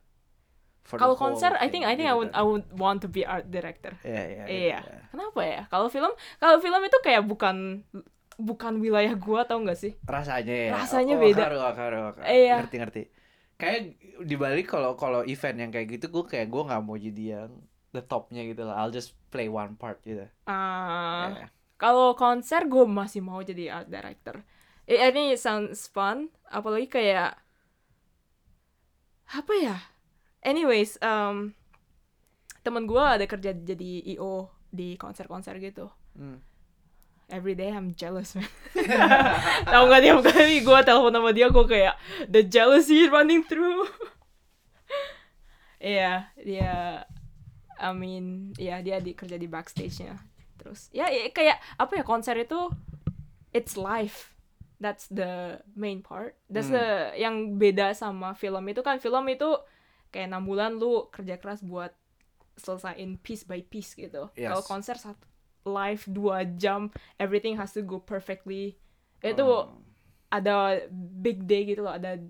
Kalau 0.83 1.15
konser 1.15 1.55
I 1.57 1.71
think 1.71 1.87
I 1.87 1.95
think 1.95 2.11
I 2.11 2.13
gitu 2.13 2.19
would. 2.19 2.31
I 2.35 2.43
would 2.43 2.67
want 2.75 2.99
to 3.01 3.09
be 3.09 3.23
art 3.23 3.47
director 3.47 3.95
Iya, 4.03 4.23
iya, 4.27 4.43
iya 4.51 4.79
kenapa 5.09 5.41
ya 5.41 5.61
kalau 5.71 5.87
film 5.87 6.11
kalau 6.37 6.59
film 6.59 6.81
itu 6.83 6.97
kayak 6.99 7.23
bukan 7.23 7.87
bukan 8.37 8.81
wilayah 8.81 9.13
gua 9.15 9.45
tau 9.45 9.61
nggak 9.61 9.77
sih 9.77 9.93
Rasanya 10.03 10.55
ya. 10.69 10.71
Rasanya 10.77 11.15
oh, 11.17 11.21
beda. 11.21 11.43
Karu, 11.47 11.57
karu, 11.73 11.99
karu. 12.17 12.25
Iya. 12.25 12.55
Ngerti, 12.63 12.77
ngerti. 12.81 13.03
Kayak 13.57 13.79
di 14.25 14.35
balik 14.35 14.65
kalau 14.67 14.97
kalau 14.97 15.21
event 15.23 15.57
yang 15.61 15.71
kayak 15.71 15.87
gitu 15.97 16.05
gue 16.09 16.23
kayak 16.25 16.47
gue 16.49 16.61
nggak 16.65 16.81
mau 16.83 16.97
jadi 16.97 17.23
yang 17.39 17.51
the 17.93 18.01
topnya 18.01 18.41
gitu 18.43 18.65
lah. 18.65 18.81
I'll 18.81 18.93
just 18.93 19.13
play 19.29 19.47
one 19.47 19.77
part 19.77 20.01
gitu. 20.03 20.25
ah 20.49 21.29
Iya. 21.31 21.47
Kalau 21.77 22.15
konser 22.15 22.65
gue 22.65 22.85
masih 22.87 23.21
mau 23.21 23.39
jadi 23.43 23.83
art 23.83 23.87
director. 23.91 24.41
I 24.89 25.07
I 25.07 25.09
think 25.13 25.31
it 25.31 25.39
sounds 25.39 25.87
fun. 25.87 26.33
Apalagi 26.49 26.89
kayak 26.89 27.37
apa 29.33 29.53
ya? 29.57 29.77
Anyways, 30.43 30.99
um, 30.99 31.55
temen 32.61 32.83
gue 32.83 32.99
ada 32.99 33.23
kerja 33.23 33.51
jadi 33.51 33.91
IO 34.15 34.47
di 34.67 34.95
konser-konser 34.95 35.55
gitu. 35.57 35.87
Hmm. 36.13 36.43
Every 37.31 37.55
day 37.55 37.71
I'm 37.71 37.95
jealous 37.95 38.35
man. 38.35 38.45
Tahu 39.71 39.83
nggak 39.87 40.03
tiap 40.03 40.19
kali 40.21 40.61
gue 40.61 40.79
telepon 40.83 41.15
sama 41.15 41.31
dia 41.31 41.47
gue 41.47 41.65
kayak 41.65 41.95
the 42.27 42.43
jealousy 42.43 43.07
running 43.07 43.41
through. 43.43 43.87
Iya, 45.83 46.31
dia 46.39 47.03
I 47.75 47.91
mean, 47.91 48.55
ya 48.55 48.79
dia 48.79 49.03
di, 49.03 49.11
kerja 49.11 49.35
di 49.35 49.51
backstage-nya. 49.51 50.15
Terus 50.55 50.87
ya, 50.95 51.11
ya 51.11 51.27
kayak 51.27 51.59
apa 51.75 51.99
ya 51.99 52.03
konser 52.07 52.39
itu 52.39 52.71
it's 53.51 53.75
live. 53.75 54.31
That's 54.79 55.11
the 55.11 55.59
main 55.75 55.99
part. 55.99 56.39
That's 56.47 56.71
Hmm. 56.71 56.79
the 56.79 56.87
yang 57.19 57.35
beda 57.59 57.91
sama 57.95 58.31
film 58.31 58.63
itu 58.71 58.79
kan 58.79 58.99
film 59.03 59.27
itu 59.27 59.59
kayak 60.13 60.29
enam 60.29 60.45
bulan 60.45 60.77
lu 60.77 61.09
kerja 61.09 61.41
keras 61.41 61.65
buat 61.65 61.89
selesaiin 62.53 63.17
piece 63.17 63.43
by 63.43 63.65
piece 63.65 63.97
gitu. 63.97 64.29
Yes. 64.37 64.53
Kalau 64.53 64.61
konser 64.61 64.93
satu 64.95 65.25
live 65.65 66.05
dua 66.05 66.45
jam, 66.45 66.93
everything 67.17 67.57
has 67.57 67.73
to 67.73 67.81
go 67.81 67.97
perfectly. 67.97 68.77
Itu 69.19 69.41
Oh. 69.41 69.81
ada 70.29 70.85
big 70.93 71.49
day 71.49 71.65
gitu 71.65 71.81
loh, 71.81 71.97
ada 71.97 72.21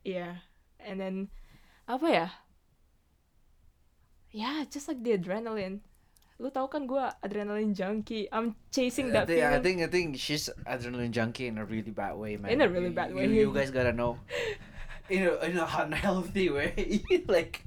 yeah. 0.00 0.40
And 0.80 0.96
then 0.96 1.28
apa 1.84 2.06
ya? 2.08 2.28
Yeah, 4.32 4.64
just 4.64 4.88
like 4.88 5.04
the 5.04 5.12
adrenaline. 5.12 5.84
Lu 6.40 6.48
tau 6.48 6.66
kan 6.66 6.88
gue 6.88 7.04
adrenaline 7.20 7.76
junkie. 7.76 8.26
I'm 8.32 8.56
chasing 8.72 9.12
I 9.12 9.22
that 9.22 9.26
I 9.28 9.36
feeling. 9.36 9.62
think 9.62 9.78
I 9.84 9.88
think 9.92 10.06
she's 10.16 10.48
adrenaline 10.64 11.12
junkie 11.12 11.46
in 11.46 11.60
a 11.60 11.64
really 11.68 11.92
bad 11.92 12.16
way, 12.16 12.40
man. 12.40 12.48
In 12.50 12.64
a 12.64 12.68
really 12.68 12.88
You- 12.90 12.96
bad 12.96 13.10
you- 13.12 13.16
way. 13.20 13.28
You, 13.28 13.52
guys 13.52 13.68
gotta 13.68 13.92
know. 13.92 14.16
In 15.12 15.28
a 15.28 15.32
in 15.44 15.60
a 15.60 15.68
unhealthy 15.68 16.48
way, 16.48 16.72
like. 17.28 17.60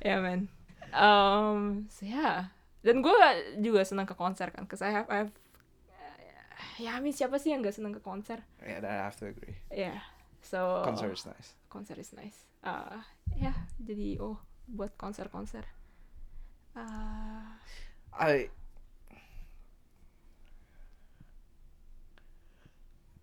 Yeah, 0.00 0.24
man. 0.24 0.48
Um, 0.96 1.92
so 1.92 2.08
yeah. 2.08 2.48
Dan 2.80 3.04
gue 3.04 3.14
juga 3.62 3.84
senang 3.86 4.08
ke 4.08 4.16
konser 4.16 4.50
kan, 4.50 4.66
cause 4.66 4.82
I 4.82 4.90
have, 4.90 5.06
I 5.12 5.22
have 5.22 5.32
ya, 6.82 6.98
I 6.98 7.00
mean 7.00 7.14
siapa 7.14 7.38
sih 7.38 7.54
yang 7.54 7.62
gak 7.62 7.78
senang 7.78 7.94
ke 7.94 8.02
konser? 8.02 8.42
yeah, 8.58 8.82
that 8.82 8.90
I 8.90 9.06
have 9.06 9.14
to 9.22 9.30
agree. 9.30 9.54
Yeah. 9.70 10.02
So 10.42 10.82
Concert 10.82 11.14
is 11.14 11.22
nice. 11.22 11.48
konser 11.70 11.94
is 11.94 12.10
nice. 12.10 12.38
Uh, 12.66 12.98
ya, 13.38 13.54
jadi 13.78 14.18
oh 14.18 14.42
buat 14.66 14.94
konser-konser. 14.98 15.62
Uh, 16.74 17.46
I 18.10 18.50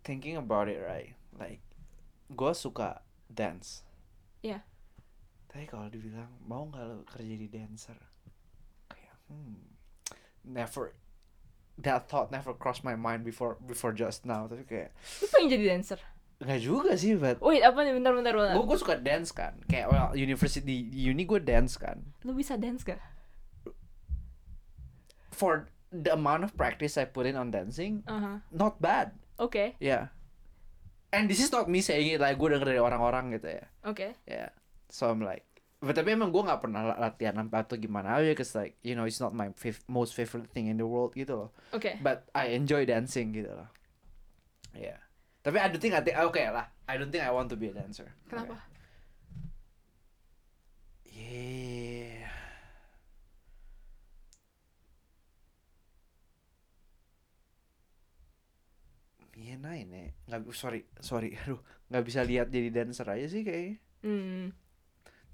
thinking 0.04 0.40
about 0.40 0.72
it 0.72 0.80
right, 0.80 1.12
like 1.36 1.60
gue 2.30 2.52
suka 2.54 3.02
dance. 3.26 3.82
Iya. 4.40 4.62
Tapi 5.50 5.66
kalau 5.66 5.90
dibilang 5.90 6.30
mau 6.46 6.62
nggak 6.64 6.84
lo 6.86 7.02
kerja 7.02 7.34
di 7.34 7.50
dancer, 7.50 7.98
kayak 8.86 9.18
hmm, 9.26 9.58
never 10.46 10.94
that 11.76 12.06
thought 12.06 12.30
never 12.30 12.54
crossed 12.54 12.86
my 12.86 12.94
mind 12.94 13.26
before 13.26 13.58
before 13.66 13.90
just 13.90 14.22
now. 14.22 14.46
Tapi 14.46 14.62
kayak 14.62 14.90
lu 15.20 15.26
pengen 15.34 15.48
jadi 15.50 15.66
dancer? 15.76 15.98
nggak 16.40 16.56
juga 16.64 16.96
sih 16.96 17.20
but 17.20 17.36
Wait, 17.44 17.60
apa 17.60 17.84
nih? 17.84 17.92
Bentar, 17.92 18.16
bentar, 18.16 18.32
bentar. 18.32 18.56
gue 18.56 18.64
gue 18.64 18.78
suka 18.80 18.96
dance 18.96 19.28
kan 19.28 19.60
kayak 19.68 19.92
well 19.92 20.08
university 20.16 20.88
di 20.88 21.12
uni 21.12 21.28
gue 21.28 21.36
dance 21.36 21.76
kan 21.76 22.00
Lu 22.24 22.32
bisa 22.32 22.56
dance 22.56 22.80
gak? 22.80 22.96
for 25.30 25.68
the 25.92 26.08
amount 26.16 26.40
of 26.48 26.56
practice 26.56 26.96
I 26.96 27.04
put 27.04 27.28
in 27.28 27.36
on 27.36 27.52
dancing 27.52 28.00
Aha. 28.08 28.40
not 28.48 28.80
bad 28.80 29.12
Oke, 29.36 29.76
yeah 29.84 30.12
and 31.10 31.26
this 31.26 31.38
is 31.38 31.50
not 31.50 31.66
me 31.66 31.82
saying 31.82 32.06
it 32.14 32.20
like 32.20 32.38
gue 32.38 32.48
denger 32.48 32.66
dari 32.70 32.80
orang-orang 32.80 33.34
gitu 33.34 33.50
ya 33.50 33.64
oke. 33.82 34.06
yeah 34.26 34.50
so 34.90 35.10
I'm 35.10 35.22
like 35.22 35.46
but 35.80 35.96
tapi 35.96 36.12
emang 36.12 36.28
gue 36.30 36.42
nggak 36.44 36.60
pernah 36.60 36.92
la- 36.92 37.00
latihan 37.00 37.40
apa 37.40 37.64
atau 37.64 37.80
gimana 37.80 38.20
aja 38.20 38.36
cause 38.36 38.52
like 38.54 38.76
you 38.84 38.92
know 38.92 39.08
it's 39.08 39.18
not 39.18 39.32
my 39.32 39.48
fav- 39.56 39.82
most 39.88 40.12
favorite 40.12 40.52
thing 40.52 40.68
in 40.68 40.76
the 40.76 40.84
world 40.84 41.16
gitu 41.16 41.34
loh 41.34 41.50
Oke. 41.72 41.96
but 42.04 42.28
I 42.36 42.52
enjoy 42.52 42.84
dancing 42.84 43.32
gitu 43.32 43.48
loh 43.50 43.68
yeah 44.76 45.00
tapi 45.40 45.56
I 45.56 45.72
don't 45.72 45.80
think 45.80 45.96
I 45.96 46.04
think 46.04 46.20
oke 46.20 46.36
lah 46.36 46.68
I 46.84 47.00
don't 47.00 47.08
think 47.08 47.24
I 47.24 47.32
want 47.32 47.48
to 47.50 47.56
be 47.56 47.72
a 47.72 47.74
dancer 47.74 48.12
Kenapa? 48.28 48.60
Yeah. 51.10 51.79
Iya 59.50 59.58
naik 59.58 59.84
nih, 59.90 60.08
nggak 60.30 60.40
sorry 60.54 60.86
sorry, 61.02 61.34
aduh 61.42 61.58
nggak 61.90 62.04
bisa 62.06 62.22
lihat 62.22 62.54
jadi 62.54 62.70
dancer 62.70 63.02
aja 63.10 63.26
sih 63.26 63.42
kayaknya. 63.42 63.82
Hmm. 64.06 64.54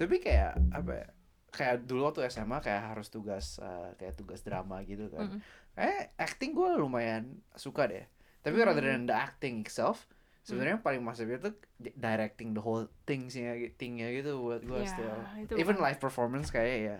Tapi 0.00 0.24
kayak 0.24 0.56
apa 0.72 0.92
ya? 1.04 1.06
Kayak 1.52 1.84
dulu 1.84 2.08
waktu 2.08 2.24
SMA 2.32 2.64
kayak 2.64 2.96
harus 2.96 3.12
tugas 3.12 3.60
eh, 3.60 3.92
kayak 4.00 4.16
tugas 4.16 4.40
drama 4.40 4.80
gitu 4.88 5.12
kan. 5.12 5.28
Mm-mm. 5.28 5.40
Eh 5.76 6.16
acting 6.16 6.56
gue 6.56 6.80
lumayan 6.80 7.44
suka 7.60 7.84
deh. 7.92 8.08
Tapi 8.40 8.56
rather 8.64 8.80
than 8.80 9.04
the 9.04 9.12
acting 9.12 9.60
itself, 9.60 10.08
sebenarnya 10.48 10.80
yang 10.80 10.84
paling 10.84 11.04
masuk 11.04 11.28
itu 11.28 11.52
di- 11.76 11.92
directing 11.92 12.56
the 12.56 12.62
whole 12.64 12.88
thing 13.04 13.28
sih 13.28 13.44
thingnya 13.76 14.16
gitu 14.16 14.40
buat 14.40 14.64
gue 14.64 14.80
Ya, 14.80 14.88
still. 14.88 15.20
Even 15.60 15.76
live 15.76 16.00
performance 16.00 16.48
kayak 16.48 16.76
ya. 16.80 16.98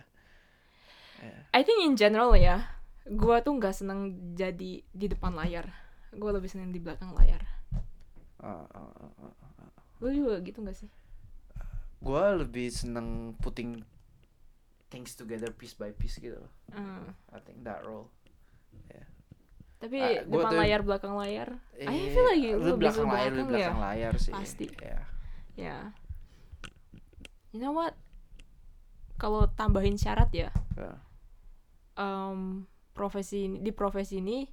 I 1.56 1.64
think 1.64 1.80
in 1.80 1.96
general 1.96 2.36
ya, 2.36 2.76
gua 3.08 3.40
tuh 3.40 3.56
nggak 3.56 3.72
seneng 3.72 4.12
jadi 4.36 4.84
di 4.84 5.06
depan 5.08 5.32
layar. 5.32 5.86
Gua 6.16 6.30
lebih 6.32 6.48
seneng 6.48 6.72
di 6.72 6.80
belakang 6.80 7.12
layar. 7.12 7.44
Uh, 8.40 8.64
uh, 8.66 8.92
uh, 8.96 9.12
uh, 9.22 9.32
uh. 9.60 9.70
Lu 10.00 10.08
juga 10.10 10.40
gitu 10.40 10.60
gak 10.60 10.76
sih? 10.76 10.88
Gue 11.98 12.24
lebih 12.36 12.68
seneng 12.68 13.32
putting 13.40 13.80
things 14.86 15.16
together 15.16 15.50
piece 15.50 15.72
by 15.72 15.90
piece 15.90 16.16
gitu 16.16 16.36
loh. 16.36 16.52
Hmm. 16.70 17.12
I 17.32 17.40
think 17.40 17.64
that 17.64 17.80
role. 17.82 18.12
Tapi 19.76 20.00
gua 20.24 20.48
depan 20.48 20.52
tuh- 20.52 20.60
layar 20.60 20.80
belakang 20.80 21.14
layar, 21.14 21.48
I 21.76 21.84
Eh, 21.84 22.08
feel 22.08 22.24
like 22.24 22.48
lu 22.56 22.72
belakang 22.76 23.08
layar, 23.08 23.28
lu 23.28 23.44
belakang 23.44 23.60
ya. 23.60 23.68
belakang 23.68 23.80
layar 23.82 24.12
sih. 24.16 24.32
Pasti. 24.32 24.66
Ya. 24.80 24.98
Ya. 25.52 25.76
You 27.52 27.60
know 27.60 27.72
what? 27.72 27.92
Kalau 29.16 29.48
tambahin 29.50 29.96
syarat 29.96 30.32
ya, 30.32 30.48
Ya. 30.72 30.96
um, 31.94 32.64
profesi 32.92 33.48
ini, 33.48 33.60
di 33.60 33.68
profesi 33.68 34.16
ini 34.16 34.48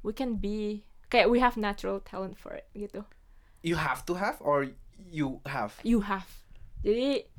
we 0.00 0.12
can 0.12 0.36
be 0.36 0.80
kayak 1.14 1.30
we 1.30 1.38
have 1.38 1.54
natural 1.54 2.02
talent 2.02 2.34
for 2.34 2.50
it 2.50 2.66
gitu. 2.74 3.06
You 3.62 3.78
have 3.78 4.02
to 4.10 4.18
have 4.18 4.42
or 4.42 4.66
you 4.98 5.38
have. 5.46 5.78
You 5.86 6.02
have. 6.02 6.26
Jadi 6.82 7.30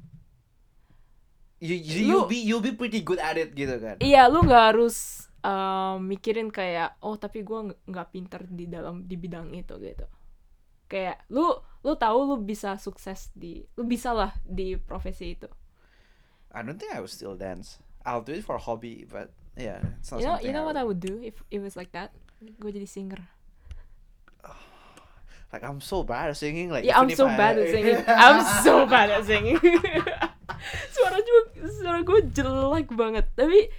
You, 1.59 1.75
you 1.75 1.99
you'll 2.03 2.27
Lu- 2.27 2.31
be 2.31 2.39
you'll 2.43 2.61
be 2.63 2.75
pretty 2.75 2.99
good 3.01 3.17
at 3.17 3.39
it 3.39 3.55
gitu 3.55 3.79
kan. 3.79 3.95
iya 4.03 4.27
lu 4.27 4.43
nggak 4.43 4.75
harus 4.75 5.27
um, 5.39 6.03
mikirin 6.03 6.51
kayak 6.51 6.99
oh 6.99 7.15
tapi 7.15 7.47
gua 7.47 7.71
nggak- 7.87 8.11
pinter 8.11 8.43
di 8.43 8.67
dalam 8.67 9.07
di 9.07 9.15
bidang 9.15 9.55
itu 9.55 9.71
gitu. 9.79 10.03
Kayak 10.85 11.23
lu 11.31 11.55
lu 11.81 11.95
tahu 11.95 12.19
lu 12.27 12.35
bisa 12.43 12.75
sukses 12.75 13.31
di 13.31 13.63
lu 13.79 13.87
bisa 13.87 14.11
lah 14.11 14.35
di 14.43 14.75
profesi 14.75 15.33
itu. 15.33 15.47
I 16.51 16.59
don't 16.61 16.75
think 16.75 16.91
I 16.91 16.99
would 16.99 17.09
still 17.09 17.39
dance. 17.39 17.79
I'll 18.03 18.21
do 18.21 18.35
it 18.35 18.43
for 18.43 18.59
hobby, 18.59 19.07
but 19.07 19.31
yeah, 19.55 19.79
it's 19.97 20.11
not 20.11 20.19
You 20.21 20.27
know, 20.27 20.37
you 20.43 20.51
know 20.51 20.67
what 20.67 20.75
I 20.77 20.83
would 20.83 20.99
do 20.99 21.23
if 21.23 21.39
it 21.49 21.63
was 21.63 21.79
like 21.79 21.95
that? 21.95 22.11
Gue 22.59 22.69
jadi 22.75 22.85
singer. 22.85 23.23
like 25.51 25.63
I'm 25.63 25.79
so 25.79 26.03
bad 26.03 26.31
at 26.31 26.37
singing. 26.37 26.69
Like 26.69 26.85
Yeah, 26.85 26.99
I'm 26.99 27.09
so 27.11 27.27
I- 27.27 27.37
bad 27.37 27.57
at 27.57 27.69
singing. 27.71 27.99
I'm 28.25 28.39
so 28.61 28.85
bad 28.85 29.09
at 29.11 29.23
singing. 29.25 29.59
suara 30.95 31.17
juga, 31.21 31.41
suara 31.69 31.99
gue 32.01 32.19
jelek 32.31 32.89
banget. 32.95 33.25
Tapi 33.35 33.69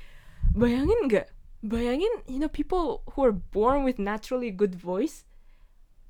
bayangin 0.54 1.08
nggak? 1.08 1.26
Bayangin, 1.66 2.12
you 2.30 2.38
know, 2.38 2.46
people 2.52 3.02
who 3.16 3.26
are 3.26 3.34
born 3.34 3.82
with 3.82 3.98
naturally 3.98 4.54
good 4.54 4.76
voice, 4.76 5.26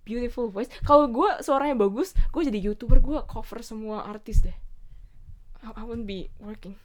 beautiful 0.05 0.53
voice. 0.53 0.69
Kalau 0.85 1.09
gue 1.09 1.31
suaranya 1.41 1.79
bagus, 1.79 2.13
gue 2.35 2.43
jadi 2.45 2.61
youtuber, 2.61 3.01
gue 3.01 3.17
cover 3.25 3.65
semua 3.65 4.05
artis 4.05 4.45
deh. 4.45 4.53
I, 5.65 5.73
I 5.73 5.83
wouldn't 5.87 6.05
be 6.05 6.29
working. 6.37 6.77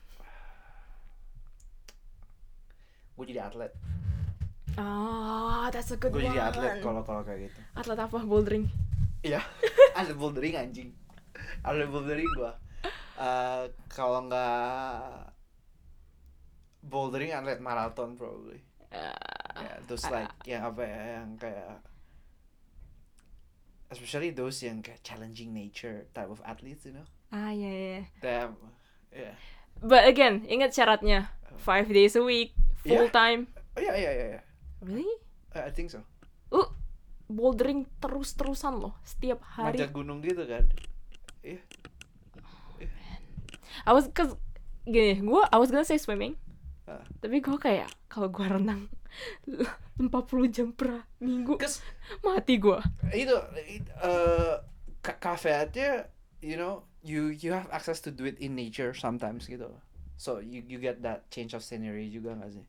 gue 3.11 3.25
jadi 3.27 3.45
atlet. 3.45 3.69
Ah, 4.75 5.67
that's 5.69 5.91
a 5.91 5.97
good 5.97 6.11
Gue 6.11 6.23
one. 6.23 6.31
jadi 6.31 6.47
atlet 6.47 6.79
kalau 6.79 7.01
kalau 7.01 7.21
kayak 7.21 7.49
gitu. 7.49 7.59
Atlet 7.75 7.99
apa? 7.99 8.17
Bouldering. 8.21 8.65
Iya. 9.21 9.41
atlet 9.97 10.15
bouldering 10.15 10.55
anjing. 10.55 10.89
Atlet 11.61 11.87
bouldering 11.87 12.27
gua. 12.33 12.55
Eh 13.15 13.63
kalau 13.87 14.25
nggak 14.25 15.31
bouldering 16.81 17.31
atlet 17.31 17.59
maraton 17.59 18.15
probably. 18.15 18.59
Ah, 18.91 19.13
Yeah, 19.51 19.77
those 19.85 20.07
ah, 20.07 20.15
like 20.15 20.31
yang 20.47 20.63
apa 20.63 20.81
ya 20.81 21.01
yang 21.19 21.35
kayak 21.35 21.83
especially 23.91 24.31
those 24.31 24.63
yang 24.63 24.79
kayak 24.79 25.03
challenging 25.03 25.51
nature 25.51 26.07
type 26.15 26.31
of 26.31 26.39
athletes, 26.47 26.87
you 26.87 26.95
know. 26.95 27.03
ah, 27.29 27.51
ya, 27.51 27.67
ya. 27.67 27.87
ya. 27.91 28.03
Damn. 28.23 28.51
Yeah. 29.11 29.35
But 29.77 30.07
again, 30.07 30.47
ingat 30.47 30.71
syaratnya. 30.71 31.27
Five 31.59 31.91
days 31.91 32.15
a 32.15 32.23
week, 32.23 32.55
full 32.81 33.11
Yeah. 33.11 33.13
time. 33.13 33.51
Oh 33.75 33.83
yeah, 33.83 33.95
yeah, 33.95 34.13
yeah, 34.15 34.27
yeah. 34.39 34.43
Really? 34.81 35.07
I 35.53 35.69
I 35.69 35.71
think 35.71 35.89
so. 35.89 36.01
Lu 36.49 36.65
bouldering 37.25 37.87
terus-terusan 37.97 38.75
loh, 38.75 38.97
setiap 39.01 39.39
hari. 39.45 39.77
Manjat 39.79 39.93
gunung 39.93 40.19
gitu 40.19 40.43
kan. 40.43 40.67
Iya. 41.41 41.61
I 43.85 43.91
was 43.93 44.09
cause 44.11 44.35
gini, 44.83 45.21
gua 45.21 45.47
I 45.47 45.57
was 45.57 45.71
gonna 45.71 45.87
say 45.87 45.97
swimming. 45.97 46.35
Ah. 46.85 47.01
Tapi 47.21 47.39
gua 47.39 47.55
kayak 47.55 47.89
kalau 48.11 48.27
gua 48.27 48.57
renang 48.59 48.89
40 50.01 50.11
jam 50.49 50.69
per 50.73 51.05
minggu 51.21 51.55
Cause 51.55 51.79
mati 52.25 52.57
gua. 52.57 52.81
itu 53.13 53.35
it- 53.63 53.91
eh 54.01 54.55
cafe 55.01 55.51
aja 55.51 56.05
you 56.41 56.55
know 56.55 56.85
you 57.01 57.29
you 57.33 57.53
have 57.53 57.65
access 57.73 58.01
to 58.01 58.09
do 58.09 58.25
it 58.25 58.37
in 58.37 58.53
nature 58.53 58.93
sometimes 58.93 59.45
gitu 59.45 59.67
so 60.15 60.37
you 60.37 60.61
you 60.65 60.77
get 60.77 61.01
that 61.01 61.25
change 61.29 61.53
of 61.53 61.61
scenery 61.61 62.05
juga 62.07 62.37
gak 62.37 62.53
sih 62.53 62.65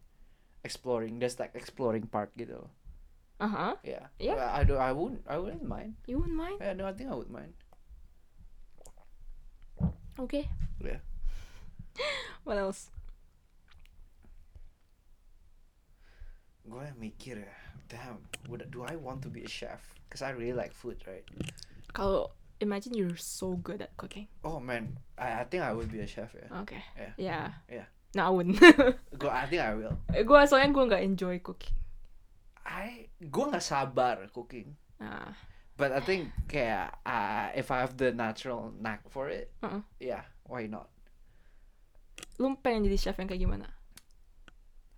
exploring 0.65 1.19
there's 1.19 1.39
like 1.39 1.55
exploring 1.55 2.07
part 2.07 2.31
gitu 2.39 2.55
loh. 2.63 2.71
Aha. 3.43 3.75
yeah 3.83 4.07
Yeah. 4.23 4.39
Well, 4.39 4.51
I 4.55 4.63
do 4.63 4.75
I 4.79 4.95
wouldn't 4.95 5.27
I 5.27 5.35
wouldn't 5.35 5.67
mind 5.67 5.99
You 6.07 6.23
wouldn't 6.23 6.39
mind? 6.39 6.63
yeah 6.63 6.79
no 6.79 6.87
I 6.87 6.95
think 6.95 7.11
I 7.11 7.17
would 7.19 7.27
mind 7.31 7.53
Okay. 10.15 10.47
Yeah. 10.79 11.03
What 12.47 12.59
else? 12.59 12.91
gue 16.63 16.87
mikir 16.95 17.43
ya 17.43 17.55
damn 17.91 18.23
would, 18.47 18.63
do 18.71 18.87
I 18.87 18.95
want 18.97 19.21
to 19.27 19.29
be 19.29 19.43
a 19.43 19.51
chef 19.51 19.83
because 20.07 20.23
I 20.23 20.31
really 20.31 20.55
like 20.55 20.71
food 20.73 21.03
right 21.11 21.27
Kalau 21.93 22.31
imagine 22.63 22.95
you're 22.95 23.19
so 23.19 23.59
good 23.59 23.83
at 23.83 23.93
cooking. 23.99 24.31
oh 24.47 24.63
man 24.63 24.97
I 25.19 25.43
I 25.43 25.45
think 25.45 25.67
I 25.67 25.75
would 25.75 25.91
be 25.91 26.01
a 26.01 26.09
chef 26.09 26.33
yeah 26.39 26.49
Okay. 26.63 26.81
Yeah. 26.95 27.13
Yeah. 27.19 27.47
Yeah. 27.69 27.89
No, 28.13 28.29
I 28.29 28.31
wouldn't. 28.31 28.61
gue 29.21 29.31
I 29.31 29.45
think 29.49 29.63
I 29.65 29.73
will 29.73 29.97
gua 30.29 30.45
soalnya 30.45 30.69
gua 30.73 30.85
nggak 30.85 31.05
enjoy 31.05 31.37
cooking. 31.41 31.73
I 32.63 33.09
gue 33.19 33.45
nggak 33.49 33.65
sabar 33.65 34.29
cooking 34.31 34.77
Nah, 35.03 35.35
But 35.75 35.91
I 35.91 36.01
think 36.05 36.31
kayak 36.47 36.95
uh, 37.03 37.51
if 37.59 37.73
I 37.75 37.83
have 37.83 37.99
the 37.99 38.15
natural 38.15 38.71
knack 38.79 39.03
for 39.11 39.27
it, 39.27 39.51
Uh-uh. 39.65 39.83
yeah, 39.99 40.23
why 40.47 40.71
not? 40.71 40.87
lu 42.39 42.55
pengen 42.59 42.87
jadi 42.87 42.99
chef 42.99 43.19
yang 43.19 43.27
kayak 43.27 43.43
gimana? 43.43 43.67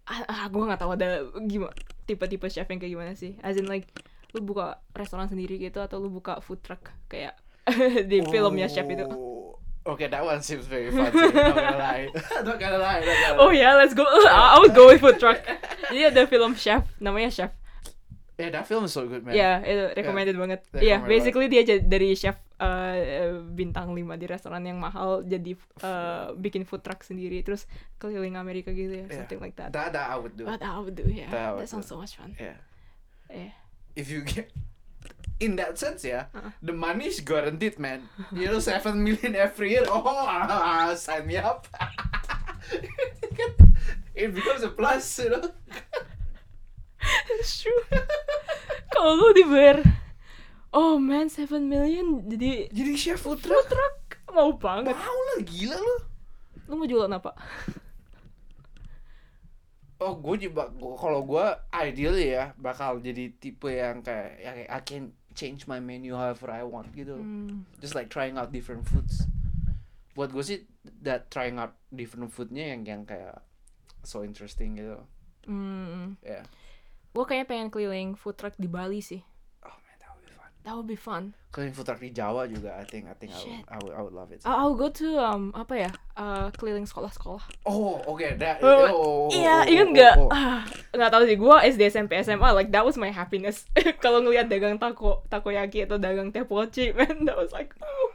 Ah, 0.04 0.20
ah 0.28 0.44
gue 0.52 0.60
nggak 0.60 0.80
tahu 0.80 0.92
ada 0.92 1.24
gimana 1.48 1.72
tipe-tipe 2.04 2.44
chef 2.52 2.68
yang 2.68 2.76
kayak 2.76 2.92
gimana 2.92 3.12
sih. 3.16 3.40
As 3.40 3.56
in 3.56 3.64
like 3.64 3.88
lu 4.36 4.44
buka 4.44 4.82
restoran 4.92 5.30
sendiri 5.30 5.56
gitu 5.56 5.80
atau 5.80 6.02
lu 6.02 6.10
buka 6.12 6.42
food 6.44 6.60
truck 6.60 6.92
kayak 7.08 7.38
di 8.10 8.20
filmnya 8.28 8.68
chef 8.68 8.84
itu. 8.90 9.06
Oh, 9.84 9.92
Okay, 9.92 10.08
that 10.08 10.24
one 10.24 10.40
seems 10.40 10.64
very 10.64 10.88
sih, 10.88 10.96
not 10.96 11.12
gonna 11.12 11.76
lie. 11.76 12.08
not 12.40 12.56
gonna 12.56 12.80
lie. 12.80 13.04
Not 13.04 13.16
gonna 13.20 13.36
Oh 13.36 13.52
lie. 13.52 13.60
yeah, 13.60 13.76
let's 13.76 13.92
go. 13.92 14.00
I 14.28 14.56
would 14.56 14.72
go 14.72 14.88
with 14.88 15.04
food 15.04 15.20
truck. 15.20 15.44
Jadi 15.92 16.08
ada 16.08 16.24
film 16.24 16.56
chef, 16.56 16.88
namanya 16.96 17.28
chef. 17.28 17.52
Yeah, 18.34 18.50
that 18.50 18.66
film 18.66 18.88
is 18.88 18.96
so 18.96 19.06
good, 19.06 19.22
man. 19.22 19.36
Ya, 19.36 19.62
itu 19.62 19.94
recommended 19.94 20.34
banget. 20.34 20.64
Iya, 20.74 20.98
banget. 20.98 21.06
basically 21.06 21.46
dia 21.46 21.62
jadi 21.62 21.86
dari 21.86 22.18
chef 22.18 22.34
uh, 22.58 23.38
bintang 23.46 23.94
5 23.94 23.94
di 24.18 24.26
restoran 24.26 24.58
yang 24.66 24.80
mahal 24.82 25.22
jadi 25.22 25.54
uh, 25.86 26.34
bikin 26.34 26.66
food 26.66 26.82
truck 26.82 27.06
sendiri 27.06 27.46
terus 27.46 27.70
keliling 27.94 28.34
Amerika 28.34 28.74
gitu 28.74 28.90
ya, 28.90 29.06
Yeah. 29.06 29.22
something 29.22 29.38
like 29.38 29.54
that. 29.54 29.70
That 29.70 29.94
that 29.94 30.10
I 30.10 30.18
would 30.18 30.34
do. 30.34 30.50
What 30.50 30.58
I 30.58 30.74
would 30.82 30.98
do, 30.98 31.06
yeah. 31.06 31.30
That 31.30 31.62
That 31.62 31.70
sounds 31.70 31.86
do. 31.86 31.94
so 31.94 32.02
much 32.02 32.18
fun. 32.18 32.34
Yeah. 32.34 32.58
Yeah. 33.30 33.54
If 33.94 34.10
you 34.10 34.26
get 34.26 34.50
in 35.40 35.56
that 35.56 35.76
sense 35.76 36.04
ya, 36.04 36.30
Uh-uh. 36.30 36.50
the 36.62 36.72
money 36.72 37.10
is 37.10 37.20
guaranteed, 37.20 37.78
man. 37.78 38.06
You 38.30 38.46
know, 38.50 38.60
seven 38.62 39.02
million 39.02 39.34
every 39.34 39.74
year. 39.74 39.84
Oh, 39.88 40.02
ah, 40.06 40.94
sign 40.94 41.26
me 41.26 41.36
up. 41.36 41.66
it 44.14 44.34
becomes 44.34 44.62
a 44.62 44.70
plus, 44.70 45.18
you 45.18 45.30
know. 45.30 45.50
It's 47.36 47.60
true. 47.60 47.82
Kalau 48.88 49.20
lu 49.20 49.36
dibayar, 49.36 49.84
oh 50.72 50.96
man, 50.96 51.28
7 51.28 51.60
million 51.60 52.24
jadi 52.24 52.72
Jadi 52.72 52.92
chef 52.96 53.20
food 53.20 53.42
food 53.42 53.52
truck. 53.52 53.68
truck 53.68 53.96
mau 54.32 54.56
banget. 54.56 54.96
Mau 54.96 55.18
lah, 55.34 55.38
gila 55.44 55.76
lu. 55.76 55.96
Lu 56.64 56.72
mau 56.80 56.88
jualan 56.88 57.12
apa? 57.12 57.36
Oh, 60.02 60.18
gue 60.18 60.50
juga 60.50 60.68
kalau 60.98 61.22
gue 61.24 61.46
ideal 61.72 62.16
ya 62.18 62.44
bakal 62.58 62.98
jadi 63.00 63.30
tipe 63.40 63.70
yang 63.70 64.02
kayak 64.04 64.32
yang 64.42 64.56
I 64.68 64.80
can 64.82 65.02
change 65.34 65.66
my 65.66 65.82
menu 65.82 66.14
however 66.14 66.50
I 66.50 66.62
want 66.62 66.94
gitu. 66.94 67.18
Hmm. 67.18 67.66
Just 67.82 67.98
like 67.98 68.08
trying 68.08 68.38
out 68.38 68.54
different 68.54 68.86
foods. 68.86 69.26
Buat 70.14 70.30
gue 70.30 70.44
sih 70.46 70.58
that 71.02 71.28
trying 71.34 71.58
out 71.58 71.74
different 71.90 72.30
foodnya 72.30 72.74
yang 72.74 72.86
yang 72.86 73.02
kayak 73.02 73.42
so 74.06 74.22
interesting 74.22 74.78
gitu. 74.78 75.02
Hmm. 75.50 76.16
Ya. 76.22 76.46
Gue 77.12 77.24
kayaknya 77.26 77.46
pengen 77.50 77.68
keliling 77.70 78.10
food 78.14 78.38
truck 78.38 78.54
di 78.56 78.70
Bali 78.70 79.02
sih. 79.02 79.22
Oh 80.64 80.70
that 80.70 80.76
would 80.80 80.88
be 80.88 80.96
fun. 80.96 81.36
Kalian 81.52 81.76
food 81.76 81.84
truck 81.84 82.00
di 82.00 82.08
Jawa 82.08 82.48
juga, 82.48 82.72
I 82.80 82.88
think 82.88 83.04
I 83.04 83.12
think 83.20 83.36
I 83.36 83.36
would, 83.36 83.44
Shit. 83.44 83.64
I 83.68 83.76
would, 83.84 83.92
I 83.92 84.00
would 84.00 84.16
love 84.16 84.32
it. 84.32 84.40
I'll, 84.48 84.72
I'll 84.72 84.78
go 84.80 84.88
to 84.88 85.08
um 85.20 85.52
apa 85.52 85.74
ya? 85.76 85.90
Uh, 86.16 86.48
keliling 86.56 86.88
sekolah-sekolah. 86.88 87.44
Oh, 87.68 88.00
oke, 88.08 88.24
that. 88.40 88.64
Oh, 88.64 88.72
oh, 88.72 88.88
oh, 88.88 89.24
Iya, 89.28 89.60
oh, 89.60 89.70
ingat 89.70 89.86
oh, 89.86 89.92
nggak? 89.92 90.14
oh, 90.16 90.26
oh. 90.26 90.30
Ah, 90.32 90.64
nggak 90.96 91.10
tahu 91.12 91.22
sih. 91.28 91.36
Gue 91.36 91.56
SD, 91.68 91.82
SMP, 91.92 92.12
SMA, 92.24 92.48
like 92.56 92.72
that 92.72 92.80
was 92.80 92.96
my 92.96 93.12
happiness. 93.12 93.68
Kalau 94.04 94.24
ngeliat 94.24 94.48
dagang 94.48 94.80
tako, 94.80 95.20
takoyaki 95.28 95.84
atau 95.84 96.00
dagang 96.00 96.32
tepochi, 96.32 96.90
man, 96.96 97.28
that 97.28 97.36
was 97.36 97.52
like, 97.52 97.76
oh. 97.84 98.08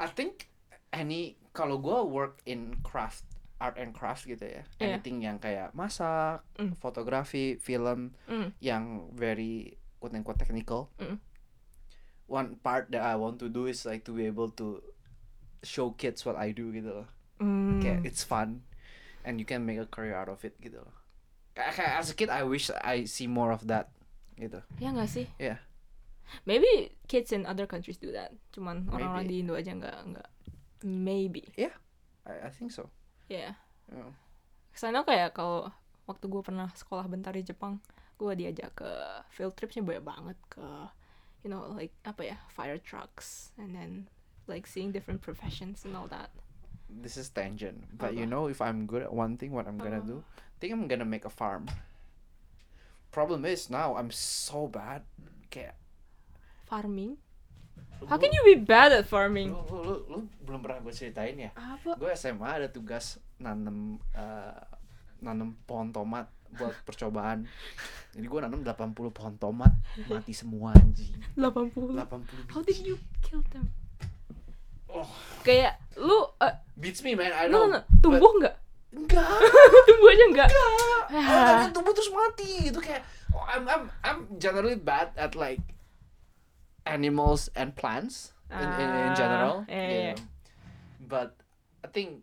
I 0.00 0.08
think 0.08 0.48
any 0.90 1.38
kalau 1.54 1.78
gue 1.78 2.00
work 2.08 2.42
in 2.46 2.82
craft 2.82 3.22
art 3.64 3.80
and 3.80 3.96
craft 3.96 4.28
gitu 4.28 4.44
ya 4.44 4.62
Iya. 4.76 5.00
anything 5.00 5.24
yang 5.24 5.40
kayak 5.40 5.72
masak 5.72 6.44
Mm. 6.60 6.76
fotografi 6.76 7.56
film 7.56 8.12
Mm. 8.28 8.52
yang 8.60 8.84
very 9.16 9.80
quote 9.96 10.12
unquote 10.12 10.36
technical 10.36 10.92
Mm. 11.00 11.16
one 12.26 12.60
part 12.60 12.92
that 12.92 13.00
I 13.00 13.16
want 13.16 13.40
to 13.40 13.48
do 13.48 13.64
is 13.64 13.84
like 13.84 14.04
to 14.04 14.12
be 14.12 14.28
able 14.28 14.52
to 14.60 14.84
show 15.60 15.92
kids 15.92 16.24
what 16.24 16.36
I 16.36 16.52
do 16.52 16.68
gitu 16.70 16.92
loh 16.92 17.08
Hmm. 17.34 17.80
kayak 17.80 18.04
it's 18.06 18.22
fun 18.22 18.62
and 19.26 19.40
you 19.40 19.46
can 19.48 19.64
make 19.64 19.80
a 19.80 19.88
career 19.88 20.14
out 20.14 20.28
of 20.28 20.44
it 20.44 20.54
gitu 20.60 20.78
loh 20.78 20.94
kayak, 21.56 21.72
kayak 21.74 21.92
as 21.98 22.12
a 22.12 22.14
kid 22.14 22.28
I 22.28 22.44
wish 22.44 22.68
I 22.70 23.08
see 23.08 23.26
more 23.26 23.50
of 23.50 23.64
that 23.66 23.90
gitu 24.36 24.60
Ya 24.78 24.92
nggak 24.92 25.08
sih? 25.08 25.26
Iya. 25.40 25.58
Maybe 26.48 26.92
kids 27.06 27.30
in 27.30 27.44
other 27.44 27.68
countries 27.68 28.00
do 28.00 28.08
that. 28.16 28.32
Cuman 28.50 28.88
orang-orang 28.88 29.28
di 29.28 29.44
Indo 29.44 29.54
aja 29.54 29.70
nggak 29.76 29.98
nggak. 30.08 30.28
Maybe. 30.82 31.44
I, 32.24 32.48
I 32.48 32.50
think 32.50 32.72
so 32.72 32.88
Yeah. 33.28 33.56
Yeah. 33.88 34.10
Ke 34.72 34.78
sana 34.78 35.04
kayak 35.06 35.34
kalau 35.36 35.70
waktu 36.04 36.26
gue 36.28 36.42
pernah 36.44 36.68
sekolah 36.74 37.06
bentar 37.08 37.32
di 37.32 37.42
Jepang, 37.42 37.80
gue 38.20 38.32
diajak 38.36 38.76
ke 38.76 38.90
field 39.32 39.56
tripsnya 39.56 39.80
banyak 39.86 40.04
banget 40.04 40.38
ke, 40.50 40.66
you 41.40 41.48
know, 41.48 41.64
like 41.72 41.94
apa 42.04 42.34
ya, 42.34 42.36
fire 42.52 42.76
trucks, 42.76 43.54
and 43.56 43.72
then 43.72 44.06
like 44.44 44.68
seeing 44.68 44.92
different 44.92 45.24
professions 45.24 45.84
and 45.88 45.96
all 45.96 46.08
that. 46.08 46.28
this 46.94 47.16
is 47.18 47.26
tangent 47.32 47.90
but 47.96 48.12
Apa? 48.14 48.22
you 48.22 48.26
know 48.28 48.46
if 48.46 48.62
i'm 48.62 48.86
good 48.86 49.02
at 49.02 49.10
one 49.10 49.34
thing 49.34 49.50
what 49.50 49.66
i'm 49.66 49.80
gonna 49.80 49.98
Oh. 49.98 50.06
do 50.06 50.16
I 50.22 50.56
think 50.62 50.70
i'm 50.70 50.86
gonna 50.86 51.08
make 51.08 51.24
a 51.26 51.32
farm 51.32 51.66
problem 53.10 53.42
is 53.42 53.66
now 53.66 53.96
i'm 53.96 54.12
so 54.14 54.68
bad 54.68 55.02
kayak 55.50 55.74
Farming? 56.64 57.18
How 58.04 58.20
can 58.20 58.30
you 58.34 58.42
be 58.44 58.60
bad 58.60 58.92
at 58.92 59.08
farming? 59.08 59.54
lu, 59.54 59.64
lu, 59.70 59.80
lu, 59.80 59.96
lu 60.10 60.18
belum 60.44 60.60
pernah 60.60 60.78
gue 60.84 60.92
ceritain 60.92 61.34
ya 61.34 61.50
Apa? 61.56 61.96
gue 61.96 62.10
SMA 62.14 62.44
ada 62.46 62.68
tugas 62.68 63.16
nanam 63.40 63.96
eh, 64.12 64.60
nanam 65.24 65.56
pohon 65.64 65.88
tomat 65.88 66.28
buat 66.54 66.76
percobaan 66.86 67.48
jadi 68.14 68.26
gue 68.28 68.40
nanam 68.44 68.60
80 68.62 68.94
pohon 69.10 69.34
tomat 69.40 69.72
mati 70.06 70.30
semua 70.36 70.70
anjing 70.76 71.16
80. 71.34 71.74
80 71.74 72.52
How 72.54 72.60
did 72.62 72.78
you 72.84 73.00
kill 73.24 73.42
them? 73.50 73.72
Oh. 74.86 75.10
Kayak 75.42 75.82
lu 75.98 76.30
uh, 76.38 76.54
beats 76.78 77.02
me 77.02 77.18
man 77.18 77.34
I 77.34 77.50
no, 77.50 77.66
know 77.66 77.74
no, 77.74 77.78
no, 77.82 77.98
tumbuh 77.98 78.32
nggak? 78.38 78.56
enggak 78.94 79.26
tumbuh 79.90 80.08
aja 80.14 80.24
nggak? 80.30 80.50
Ah, 81.10 81.66
tubuh 81.74 81.90
terus 81.90 82.14
mati 82.14 82.70
gitu 82.70 82.78
kayak 82.78 83.02
oh, 83.34 83.42
I'm 83.42 83.66
I'm 83.66 83.84
I'm 84.06 84.18
generally 84.38 84.78
bad 84.78 85.10
at 85.18 85.34
like 85.34 85.58
animals 86.86 87.48
and 87.56 87.74
plants 87.74 88.32
in, 88.50 88.68
in, 88.78 88.90
in 88.94 89.12
Ah, 89.12 89.14
general. 89.16 89.54
iya, 89.68 89.84
you 89.88 90.00
know. 90.14 90.20
But 91.04 91.36
I 91.84 91.88
think 91.88 92.22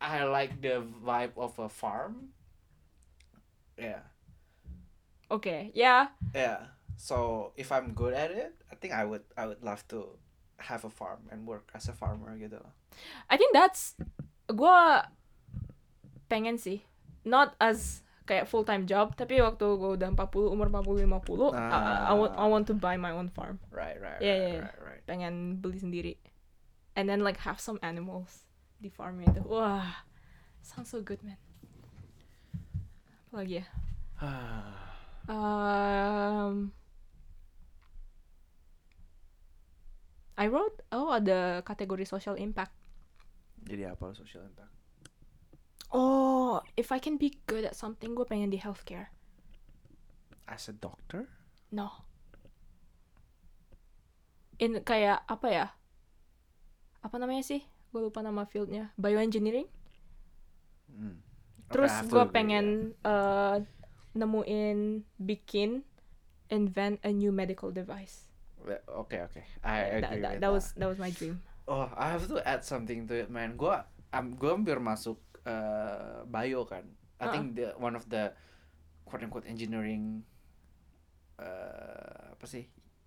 I 0.00 0.24
like 0.24 0.60
the 0.62 0.82
vibe 1.02 1.34
of 1.38 1.58
a 1.58 1.68
farm. 1.68 2.30
Yeah. 3.78 4.06
Okay. 5.30 5.70
Yeah. 5.74 6.08
Yeah. 6.34 6.70
So 6.96 7.52
if 7.56 7.72
I'm 7.72 7.92
good 7.92 8.14
at 8.14 8.30
it, 8.30 8.54
I 8.72 8.74
think 8.76 8.94
I 8.94 9.04
would 9.04 9.24
I 9.36 9.46
would 9.46 9.62
love 9.62 9.84
to 9.92 10.16
have 10.58 10.84
a 10.84 10.90
farm 10.90 11.28
and 11.30 11.44
work 11.46 11.68
as 11.76 11.88
a 11.88 11.92
farmer 11.92 12.32
gitu. 12.40 12.62
I 13.28 13.36
think 13.36 13.52
that's 13.52 13.92
gua 14.48 15.12
pengen 16.32 16.56
sih 16.56 16.80
not 17.28 17.52
as 17.60 18.00
kayak 18.26 18.50
full 18.50 18.66
time 18.66 18.84
job 18.84 19.14
tapi 19.14 19.38
waktu 19.38 19.62
gue 19.62 19.90
udah 19.96 20.10
40 20.10 20.50
umur 20.50 20.66
40 20.68 21.06
50 21.06 21.54
I, 21.54 22.10
I, 22.10 22.14
want 22.18 22.32
I 22.34 22.46
want 22.50 22.64
to 22.66 22.74
buy 22.74 22.98
my 22.98 23.14
own 23.14 23.30
farm 23.30 23.62
Right, 23.70 23.96
right, 23.96 24.18
Yeah, 24.18 24.34
right, 24.34 24.42
yeah, 24.42 24.52
yeah. 24.60 24.66
right, 24.66 24.80
right. 24.82 25.02
pengen 25.06 25.62
beli 25.62 25.78
sendiri 25.78 26.14
and 26.92 27.06
then 27.06 27.22
like 27.22 27.38
have 27.46 27.62
some 27.62 27.78
animals 27.80 28.42
di 28.76 28.90
farmnya 28.90 29.30
itu 29.30 29.46
wah 29.46 30.04
sounds 30.60 30.90
so 30.90 30.98
good 31.00 31.22
man 31.22 31.38
apalagi 33.30 33.62
ya 33.62 33.66
um, 35.30 36.72
I 40.36 40.46
wrote 40.48 40.84
oh 40.92 41.14
ada 41.14 41.64
kategori 41.64 42.04
social 42.04 42.36
impact 42.36 42.74
Jadi 43.66 43.82
apa 43.82 44.14
social 44.14 44.46
impact? 44.46 44.70
Oh, 45.92 46.60
if 46.76 46.90
I 46.92 46.98
can 46.98 47.16
be 47.16 47.38
good 47.46 47.64
at 47.64 47.74
something, 47.76 48.14
gue 48.14 48.26
pengen 48.26 48.50
di 48.50 48.58
healthcare. 48.58 49.10
As 50.48 50.68
a 50.68 50.72
doctor? 50.72 51.28
No. 51.70 52.06
In 54.58 54.80
kayak 54.82 55.22
apa 55.28 55.48
ya? 55.52 55.66
Apa 57.04 57.16
namanya 57.20 57.44
sih? 57.44 57.62
Gue 57.92 58.02
lupa 58.02 58.20
nama 58.24 58.44
fieldnya. 58.48 58.90
Bioengineering. 58.98 59.68
Hmm. 60.90 61.20
Terus 61.70 61.92
Okay, 61.92 62.08
to 62.08 62.14
gue 62.14 62.24
pengen 62.30 62.66
eh, 63.04 63.56
nemuin, 64.14 65.02
bikin, 65.18 65.82
invent 66.48 66.96
a 67.02 67.10
new 67.12 67.32
medical 67.34 67.70
device. 67.70 68.30
yeah. 68.66 68.82
Oke, 68.88 69.18
oke. 69.22 69.42
I 69.62 70.00
that, 70.00 70.12
agree 70.12 70.20
that, 70.22 70.32
with 70.32 70.40
that 70.40 70.52
was 70.52 70.72
that 70.76 70.88
was 70.88 70.98
my 70.98 71.10
dream. 71.10 71.42
Oh, 71.66 71.90
I 71.96 72.10
have 72.14 72.26
to 72.30 72.38
add 72.46 72.62
something 72.64 73.06
to 73.10 73.14
it, 73.26 73.30
man. 73.30 73.58
Gua, 73.58 73.86
am, 74.14 74.38
gua 74.38 74.54
hampir 74.54 74.78
masuk 74.78 75.18
uh, 75.46 76.26
bio 76.26 76.66
kan. 76.66 76.84
I 77.16 77.24
Uh-uh. 77.24 77.32
think 77.32 77.56
the 77.56 77.72
one 77.80 77.96
of 77.96 78.04
the 78.10 78.34
quote 79.06 79.24
unquote 79.24 79.46
engineering 79.48 80.20
uh, 81.40 82.36
apa 82.36 82.44
sih 82.44 82.66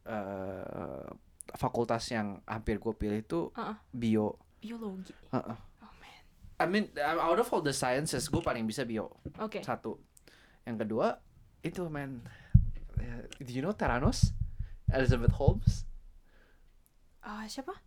uh, 0.10 1.06
fakultas 1.54 2.10
yang 2.10 2.42
hampir 2.46 2.80
gue 2.82 2.94
pilih 2.96 3.20
itu 3.22 3.54
Uh-uh. 3.54 3.76
bio. 3.94 4.40
Biologi. 4.60 5.14
Oh 5.32 5.94
man. 6.00 6.24
I 6.60 6.66
mean, 6.68 6.92
out 7.00 7.40
of 7.40 7.48
all 7.48 7.64
the 7.64 7.72
sciences, 7.72 8.28
gue 8.28 8.44
paling 8.44 8.68
bisa 8.68 8.84
bio. 8.84 9.16
Oke. 9.40 9.64
Satu. 9.64 9.96
Yang 10.68 10.84
kedua, 10.84 11.16
itu 11.64 11.88
man. 11.88 12.20
uh, 13.00 13.24
Do 13.40 13.52
you 13.52 13.64
know 13.64 13.72
Theranos? 13.72 14.36
Elizabeth 14.92 15.32
Holmes? 15.38 15.86
Ah 17.24 17.46
siapa? 17.46 17.78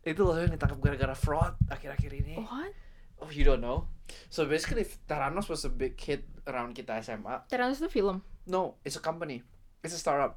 Itu 0.00 0.24
loh 0.24 0.32
yang 0.40 0.50
ditangkap 0.50 0.80
gara-gara 0.80 1.12
fraud 1.12 1.54
akhir-akhir 1.68 2.10
ini. 2.24 2.40
What? 2.40 2.72
Oh, 3.20 3.30
you 3.30 3.44
don't 3.44 3.60
know? 3.60 3.86
So 4.28 4.44
basically, 4.46 4.84
Theranos 5.06 5.48
was 5.48 5.64
a 5.64 5.70
big 5.70 5.94
hit 6.00 6.24
around 6.46 6.74
kita 6.74 6.98
SMA. 7.04 7.46
Theranos 7.46 7.78
itu 7.78 7.88
film. 7.88 8.24
No, 8.48 8.80
it's 8.82 8.96
a 8.96 9.04
company. 9.04 9.44
It's 9.84 9.94
a 9.94 10.00
startup. 10.00 10.34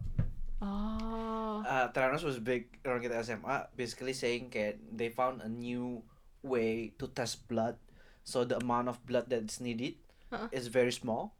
Oh. 0.61 1.63
Uh, 1.65 1.87
Theranos 1.91 2.23
was 2.23 2.39
big 2.39 2.67
around 2.85 3.01
kita 3.03 3.19
SMA. 3.23 3.67
Basically 3.75 4.13
saying 4.13 4.51
that 4.53 4.77
they 4.91 5.09
found 5.09 5.41
a 5.41 5.49
new 5.49 6.03
way 6.43 6.93
to 6.99 7.07
test 7.07 7.47
blood. 7.47 7.75
So 8.23 8.43
the 8.47 8.55
amount 8.59 8.87
of 8.87 9.03
blood 9.03 9.27
that's 9.27 9.59
needed 9.59 9.99
Uh-uh. 10.31 10.47
is 10.55 10.67
very 10.71 10.91
small, 10.95 11.35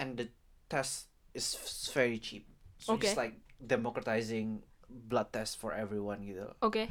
and 0.00 0.16
the 0.16 0.32
test 0.72 1.12
is 1.36 1.56
f- 1.56 1.92
very 1.92 2.16
cheap. 2.16 2.48
So 2.80 2.96
it's 2.96 3.16
like 3.20 3.36
democratizing 3.60 4.64
blood 4.88 5.28
test 5.32 5.60
for 5.60 5.76
everyone 5.76 6.24
gitu. 6.24 6.48
Oke. 6.64 6.88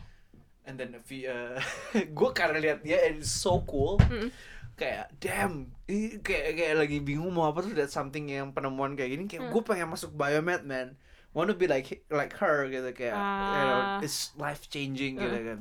And 0.62 0.78
then 0.78 0.94
you, 0.94 1.26
uh, 1.26 1.58
gue 2.18 2.30
karena 2.32 2.62
lihat 2.62 2.80
dia 2.82 3.02
and 3.06 3.20
it's 3.20 3.34
so 3.34 3.62
cool. 3.66 3.98
Mm. 4.02 4.30
kayak 4.72 5.14
damn 5.22 5.70
ini 5.86 6.18
kayak 6.20 6.58
kayak 6.58 6.74
lagi 6.74 6.98
bingung 7.00 7.30
mau 7.30 7.46
apa 7.46 7.62
tuh 7.62 7.70
that's 7.72 7.94
something 7.94 8.26
yang 8.26 8.50
penemuan 8.50 8.98
kayak 8.98 9.14
gini 9.14 9.30
kayak 9.30 9.46
Hmm. 9.46 9.54
gue 9.54 9.62
pengen 9.62 9.86
masuk 9.86 10.10
biomed 10.12 10.66
man 10.66 10.98
wanna 11.38 11.54
be 11.54 11.70
like 11.70 12.02
like 12.10 12.34
her 12.42 12.66
gitu 12.66 12.90
kayak 12.90 13.14
you 13.14 13.62
know 13.62 13.78
Ah. 13.78 14.02
it's 14.02 14.34
life 14.36 14.66
changing 14.68 15.22
gitu 15.22 15.38
Uh. 15.38 15.46
kan 15.54 15.60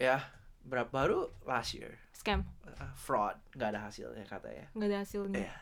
ya 0.00 0.16
berapa 0.64 0.88
baru 0.88 1.28
last 1.44 1.76
year 1.76 2.00
scam 2.16 2.48
Uh, 2.64 2.88
fraud 2.96 3.36
nggak 3.52 3.76
ada 3.76 3.80
hasilnya 3.92 4.24
katanya 4.24 4.64
nggak 4.72 4.88
ada 4.88 4.98
hasilnya 5.04 5.44
Iya. 5.44 5.54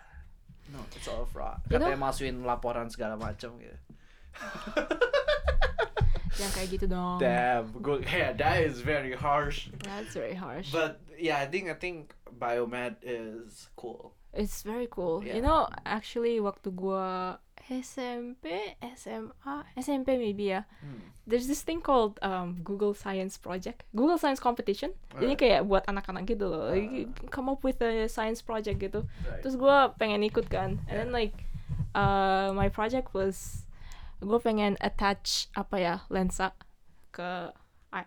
no 0.70 0.78
it's 0.94 1.08
all 1.10 1.26
fraud 1.26 1.58
You 1.66 1.82
know- 1.82 1.90
katanya 1.90 1.98
masukin 1.98 2.46
laporan 2.46 2.86
segala 2.94 3.18
macam 3.18 3.58
gitu 3.58 3.74
yang 6.36 6.52
kayak 6.52 6.68
gitu 6.68 6.84
dong 6.84 7.16
damn 7.16 7.72
gue 7.72 7.96
kayak 8.04 8.36
that 8.36 8.60
is 8.60 8.84
very 8.84 9.16
harsh 9.16 9.72
that's 9.80 10.12
very 10.12 10.36
harsh 10.36 10.68
but 10.68 11.00
yeah 11.16 11.40
I 11.40 11.48
think 11.48 11.72
I 11.72 11.76
think 11.76 12.12
biomed 12.28 13.00
is 13.00 13.72
cool 13.74 14.12
It's 14.28 14.60
very 14.62 14.86
cool. 14.92 15.24
Yeah. 15.24 15.40
You 15.40 15.42
know, 15.42 15.66
actually 15.88 16.36
waktu 16.36 16.68
gua 16.70 17.40
SMP, 17.64 18.76
SMA, 18.94 19.32
SMP 19.74 20.20
maybe 20.20 20.52
ya. 20.52 20.68
Hmm. 20.84 21.00
There's 21.24 21.48
this 21.48 21.64
thing 21.64 21.80
called 21.80 22.20
um, 22.20 22.60
Google 22.60 22.92
Science 22.92 23.40
Project, 23.40 23.88
Google 23.96 24.20
Science 24.20 24.38
Competition. 24.38 24.92
Jadi 25.16 25.32
Right. 25.32 25.40
kayak 25.40 25.60
buat 25.64 25.84
anak-anak 25.88 26.28
gitu 26.28 26.44
loh. 26.44 26.68
Ah. 26.70 26.76
come 27.32 27.48
up 27.48 27.64
with 27.64 27.80
a 27.80 28.04
science 28.06 28.44
project 28.44 28.80
gitu. 28.80 29.08
Right. 29.24 29.40
Terus 29.40 29.56
gua 29.56 29.96
pengen 29.96 30.20
ikut 30.22 30.48
kan. 30.52 30.76
And 30.86 30.94
then 30.94 31.10
Yeah. 31.10 31.18
like 31.24 31.36
uh, 31.96 32.52
my 32.52 32.68
project 32.68 33.16
was 33.16 33.64
gue 34.18 34.38
pengen 34.42 34.74
attach 34.78 35.46
apa 35.54 35.76
ya 35.78 35.94
lensa 36.10 36.52
ke 37.10 37.54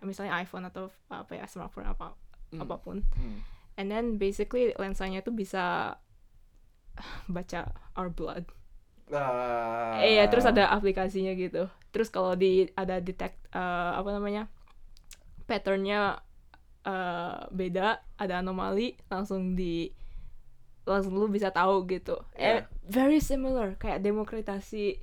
misalnya 0.03 0.38
iPhone 0.38 0.68
atau 0.68 0.91
apa 1.09 1.34
ya 1.34 1.45
smartphone 1.47 1.88
apa 1.88 2.14
Hmm. 2.51 2.68
apa 2.68 2.76
pun. 2.84 2.99
Hmm. 3.16 3.39
And 3.80 3.88
then 3.88 4.20
basically 4.20 4.76
lensanya 4.76 5.24
tuh 5.24 5.32
bisa 5.32 5.95
baca 7.32 7.72
our 7.95 8.12
blood. 8.12 8.43
Ah. 9.07 9.99
Iya, 10.03 10.28
terus 10.28 10.43
ada 10.43 10.68
aplikasinya 10.68 11.32
gitu. 11.36 11.72
Terus 11.91 12.12
kalau 12.12 12.36
di 12.36 12.68
ada 12.76 12.99
detect 12.99 13.39
eh, 13.51 13.91
apa 13.95 14.12
namanya? 14.12 14.51
patternnya 15.47 16.20
eh, 16.84 17.39
beda, 17.51 18.03
ada 18.16 18.39
anomali, 18.39 18.95
langsung 19.07 19.55
di 19.55 19.91
langsung 20.84 21.16
lu 21.16 21.28
bisa 21.28 21.51
tahu 21.55 21.88
gitu. 21.88 22.20
Eh, 22.36 22.64
Yeah. 22.64 22.68
very 22.84 23.24
similar 23.24 23.80
kayak 23.80 24.03
demokratisasi 24.03 24.99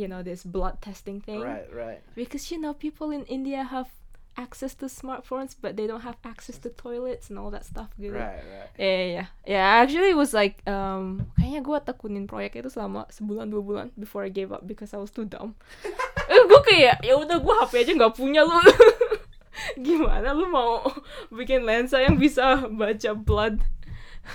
you 0.00 0.08
know 0.08 0.24
this 0.24 0.40
blood 0.40 0.80
testing 0.80 1.20
thing. 1.20 1.44
right 1.44 1.68
right 1.68 2.00
Because 2.16 2.48
you 2.48 2.56
know 2.56 2.72
people 2.72 3.12
in 3.12 3.28
India 3.28 3.60
have 3.68 3.92
access 4.40 4.72
to 4.80 4.86
smartphones 4.86 5.52
but 5.60 5.76
they 5.76 5.86
don't 5.86 6.00
have 6.00 6.16
access 6.24 6.56
to 6.58 6.70
toilets 6.70 7.28
and 7.28 7.38
all 7.38 7.50
that 7.50 7.66
stuff 7.66 7.90
gitu. 8.00 8.14
right 8.14 8.40
right 8.40 8.70
yeah, 8.78 9.04
yeah. 9.04 9.26
Yeah, 9.44 9.66
actually 9.84 10.14
it 10.14 10.18
was 10.18 10.32
like 10.32 10.64
um 10.64 11.28
kayaknya 11.36 11.60
gue 11.60 11.78
tekunin 11.84 12.24
proyek 12.30 12.56
itu 12.56 12.70
selama 12.72 13.04
sebulan 13.12 13.50
dua 13.52 13.62
bulan 13.62 13.86
before 13.98 14.24
I 14.24 14.32
gave 14.32 14.54
up 14.54 14.64
because 14.64 14.94
I 14.94 15.02
was 15.02 15.12
too 15.12 15.26
dumb. 15.26 15.58
eh, 16.32 16.40
gue 16.46 16.60
kayak 16.64 17.04
ya 17.04 17.18
udah 17.18 17.36
gue 17.42 17.54
HP 17.66 17.72
aja 17.84 17.92
nggak 17.98 18.16
punya 18.16 18.46
lu. 18.46 18.56
Gimana 19.84 20.32
lu 20.32 20.48
mau 20.48 20.80
bikin 21.28 21.66
lensa 21.66 22.00
yang 22.00 22.16
bisa 22.16 22.64
baca 22.70 23.10
blood? 23.12 23.60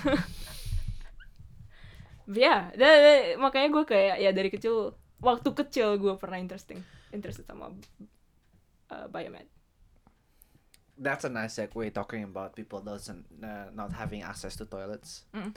ya, 2.29 2.69
yeah, 2.75 3.39
makanya 3.39 3.69
gue 3.73 3.83
kayak 3.87 4.15
ya 4.21 4.29
dari 4.35 4.49
kecil 4.51 4.93
waktu 5.25 5.49
kecil 5.57 5.97
gue 5.97 6.13
pernah 6.21 6.37
interesting 6.37 6.85
interested 7.09 7.49
sama 7.49 7.73
uh, 8.93 9.09
biomed. 9.09 9.49
that's 10.97 11.27
a 11.27 11.29
nice 11.29 11.59
segue 11.59 11.93
talking 11.93 12.23
about 12.23 12.55
people 12.55 12.79
doesn't 12.79 13.25
uh, 13.43 13.67
not 13.75 13.91
having 13.91 14.23
access 14.23 14.55
to 14.55 14.65
toilets. 14.65 15.27
Mm. 15.35 15.51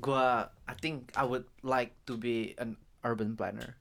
Gua 0.00 0.52
I 0.68 0.74
think 0.76 1.12
I 1.16 1.24
would 1.24 1.48
like 1.64 1.96
to 2.08 2.16
be 2.16 2.54
an 2.58 2.76
urban 3.04 3.36
planner. 3.36 3.76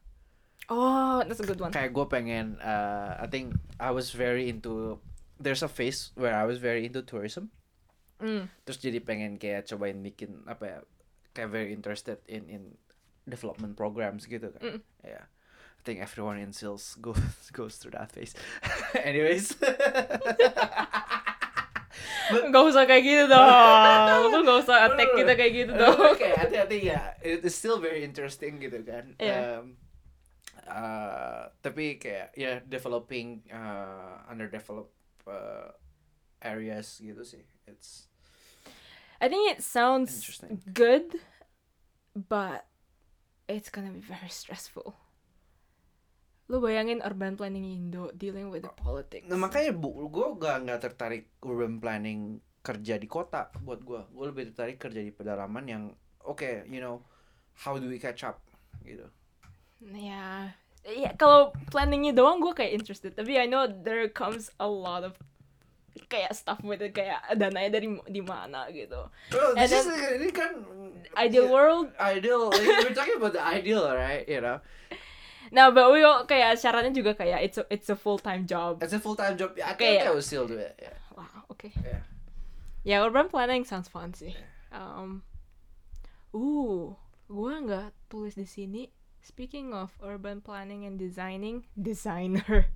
Oh, 0.72 1.20
that's 1.28 1.44
a 1.44 1.48
good 1.48 1.60
one. 1.60 1.76
Kayak 1.76 1.92
gue 1.92 2.06
pengen 2.08 2.56
uh, 2.64 3.20
I 3.20 3.28
think 3.28 3.56
I 3.76 3.92
was 3.92 4.16
very 4.16 4.48
into 4.48 5.04
there's 5.36 5.64
a 5.64 5.72
phase 5.72 6.16
where 6.16 6.36
I 6.36 6.48
was 6.48 6.64
very 6.64 6.88
into 6.88 7.04
tourism. 7.04 7.52
Mm. 8.24 8.48
Terus 8.64 8.80
jadi 8.80 9.00
pengen 9.04 9.36
kayak 9.36 9.68
cobain 9.68 10.00
bikin 10.00 10.48
apa 10.48 10.64
ya 10.64 10.78
kayak 11.36 11.50
very 11.52 11.70
interested 11.76 12.24
in 12.28 12.48
in 12.48 12.64
development 13.28 13.78
programs 13.78 14.26
gitu 14.26 14.50
kan. 14.56 14.62
Mm. 14.62 14.82
Yeah. 15.06 15.26
I 15.82 15.82
think 15.82 16.00
everyone 16.02 16.38
in 16.38 16.54
sales 16.54 16.94
goes 17.06 17.18
goes 17.54 17.78
through 17.82 17.98
that 17.98 18.12
phase. 18.14 18.38
Anyways. 18.98 19.58
Gak 22.32 22.64
usah 22.64 22.88
kayak 22.88 23.04
gitu 23.04 23.24
dong. 23.28 24.32
Lu 24.32 24.40
gak 24.48 24.64
usah 24.64 24.88
attack 24.88 25.12
kita 25.20 25.36
kayak 25.36 25.52
gitu 25.52 25.74
dong. 25.76 26.16
Oke, 26.16 26.32
hati-hati 26.32 26.88
ya. 26.88 27.12
It 27.20 27.44
is 27.44 27.52
still 27.52 27.76
very 27.76 28.08
interesting 28.08 28.56
gitu 28.64 28.80
kan. 28.88 29.20
Iya. 29.20 29.60
Um, 29.60 29.76
uh, 30.64 31.52
tapi 31.60 32.00
kayak 32.00 32.32
ya 32.40 32.64
developing 32.64 33.44
uh, 33.52 34.24
underdeveloped 34.32 34.96
uh, 35.28 35.76
areas 36.40 37.04
gitu 37.04 37.20
sih. 37.28 37.44
It's 37.68 38.08
I 39.22 39.30
think 39.30 39.52
it 39.54 39.62
sounds 39.62 40.42
good, 40.74 41.20
but 42.16 42.66
it's 43.54 43.70
gonna 43.70 43.92
be 43.92 44.04
very 44.04 44.32
stressful. 44.32 44.96
Lu 46.52 46.60
bayangin 46.60 47.00
urban 47.00 47.40
planning 47.40 47.64
Indo 47.64 48.12
dealing 48.12 48.52
with 48.52 48.68
the 48.68 48.76
politics. 48.76 49.28
Nah 49.32 49.40
makanya 49.40 49.72
bu, 49.72 50.08
gue 50.12 50.28
gak 50.36 50.68
nggak 50.68 50.80
tertarik 50.84 51.32
urban 51.48 51.80
planning 51.80 52.44
kerja 52.62 53.00
di 53.00 53.08
kota 53.08 53.50
buat 53.64 53.80
gue. 53.82 54.02
Gue 54.12 54.26
lebih 54.30 54.52
tertarik 54.52 54.78
kerja 54.78 55.00
di 55.00 55.16
pedalaman 55.16 55.64
yang 55.64 55.84
oke, 56.28 56.68
you 56.68 56.84
know, 56.84 57.00
how 57.64 57.80
do 57.80 57.88
we 57.88 57.98
catch 57.98 58.28
up 58.28 58.44
gitu. 58.84 59.08
Ya, 59.82 60.54
ya 60.86 61.10
kalau 61.18 61.56
planningnya 61.74 62.14
doang 62.14 62.44
gue 62.44 62.54
kayak 62.54 62.84
interested. 62.84 63.16
Tapi 63.16 63.40
I 63.40 63.48
know 63.48 63.66
there 63.66 64.06
comes 64.12 64.54
a 64.60 64.68
lot 64.70 65.08
of 65.08 65.18
kayak 66.08 66.32
stuff 66.32 66.60
with 66.64 66.80
it, 66.80 66.92
kayak 66.92 67.20
dananya 67.36 67.80
dari 67.80 67.88
di 68.08 68.22
mana 68.24 68.68
gitu. 68.72 69.12
And 69.56 69.68
this 69.68 69.74
is, 69.74 69.88
then- 69.88 70.20
ini 70.20 70.30
kan 70.32 70.52
Ideal 71.20 71.52
world. 71.52 71.92
Ideal, 72.00 72.48
we're 72.84 72.96
talking 72.96 73.20
about 73.20 73.36
the 73.36 73.44
ideal, 73.44 73.84
right? 73.92 74.24
You 74.24 74.40
know, 74.40 74.60
Nah, 75.52 75.68
but 75.68 75.92
we 75.92 76.00
all 76.00 76.24
kayak 76.24 76.56
syaratnya 76.56 76.96
juga 76.96 77.12
kayak 77.12 77.44
it's 77.44 77.60
a, 77.60 77.66
it's 77.68 77.90
a 77.92 77.98
full 78.00 78.16
time 78.16 78.48
job. 78.48 78.80
it's 78.80 78.96
a 78.96 79.02
full 79.04 79.20
time 79.20 79.36
job. 79.36 79.52
I 79.60 79.76
Okay, 79.76 80.00
think 80.00 80.00
yeah. 80.00 80.08
I 80.08 80.16
would 80.16 80.24
still 80.24 80.48
do 80.48 80.56
it. 80.56 80.80
Yeah. 80.80 80.96
Wow, 81.12 81.44
okay. 81.52 81.76
Yeah. 81.84 82.02
Ya, 82.88 82.98
urban 83.04 83.28
planning 83.28 83.68
sounds 83.68 83.92
fun 83.92 84.16
sih. 84.16 84.32
Um, 84.72 85.28
uh, 86.32 86.96
gua 87.28 87.54
nggak 87.60 87.92
tulis 88.08 88.40
di 88.40 88.48
sini. 88.48 88.88
Speaking 89.22 89.76
of 89.76 89.92
urban 90.02 90.40
planning 90.40 90.88
and 90.88 90.96
designing, 90.96 91.68
designer. 91.76 92.72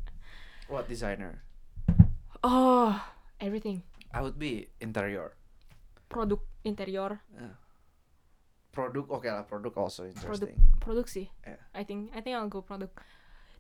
What 0.68 0.86
designer? 0.91 1.41
Oh, 2.46 2.93
everything. 3.41 3.82
I 4.14 4.22
would 4.22 4.38
be 4.38 4.70
interior. 4.78 5.34
Produk 6.06 6.46
interior, 6.62 7.18
Produk, 8.70 9.10
okay 9.10 9.34
lah. 9.34 9.50
Produk 9.50 9.74
also 9.74 10.06
produk 10.06 10.54
interesting. 10.54 10.58
produk 10.78 11.06
sih. 11.10 11.28
Yeah. 11.41 11.58
I 11.74 11.82
think 11.82 12.14
I 12.14 12.22
think 12.22 12.38
I'll 12.38 12.52
go 12.52 12.62
produk. 12.62 12.93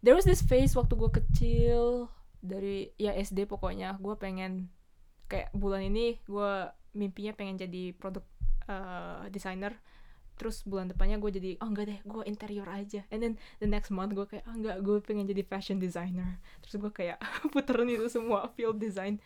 There 0.05 0.13
was 0.13 0.27
this 0.29 0.45
phase 0.45 0.77
waktu 0.77 0.93
gua 0.93 1.09
kecil 1.09 2.13
dari 2.45 2.93
ya 3.01 3.17
SD 3.17 3.49
pokoknya 3.49 3.97
gua 3.97 4.21
pengen 4.21 4.69
kayak 5.25 5.49
bulan 5.57 5.89
ini 5.89 6.21
gua 6.29 6.77
mimpinya 6.93 7.33
pengen 7.33 7.57
jadi 7.57 7.97
produk 7.97 8.21
uh, 8.69 9.25
designer 9.33 9.73
terus 10.35 10.67
bulan 10.67 10.91
depannya 10.91 11.15
gue 11.15 11.31
jadi 11.31 11.51
oh 11.63 11.71
enggak 11.71 11.85
deh 11.87 11.99
gue 12.03 12.23
interior 12.27 12.67
aja 12.67 13.07
and 13.07 13.23
then 13.23 13.33
the 13.63 13.67
next 13.67 13.87
month 13.91 14.11
gue 14.11 14.27
kayak 14.27 14.43
oh 14.47 14.55
enggak 14.55 14.83
gue 14.83 14.99
pengen 14.99 15.27
jadi 15.27 15.43
fashion 15.47 15.79
designer 15.79 16.39
terus 16.59 16.75
gue 16.75 16.91
kayak 16.91 17.19
puterin 17.55 17.87
itu 17.87 18.07
semua 18.11 18.51
field 18.53 18.75
design 18.77 19.19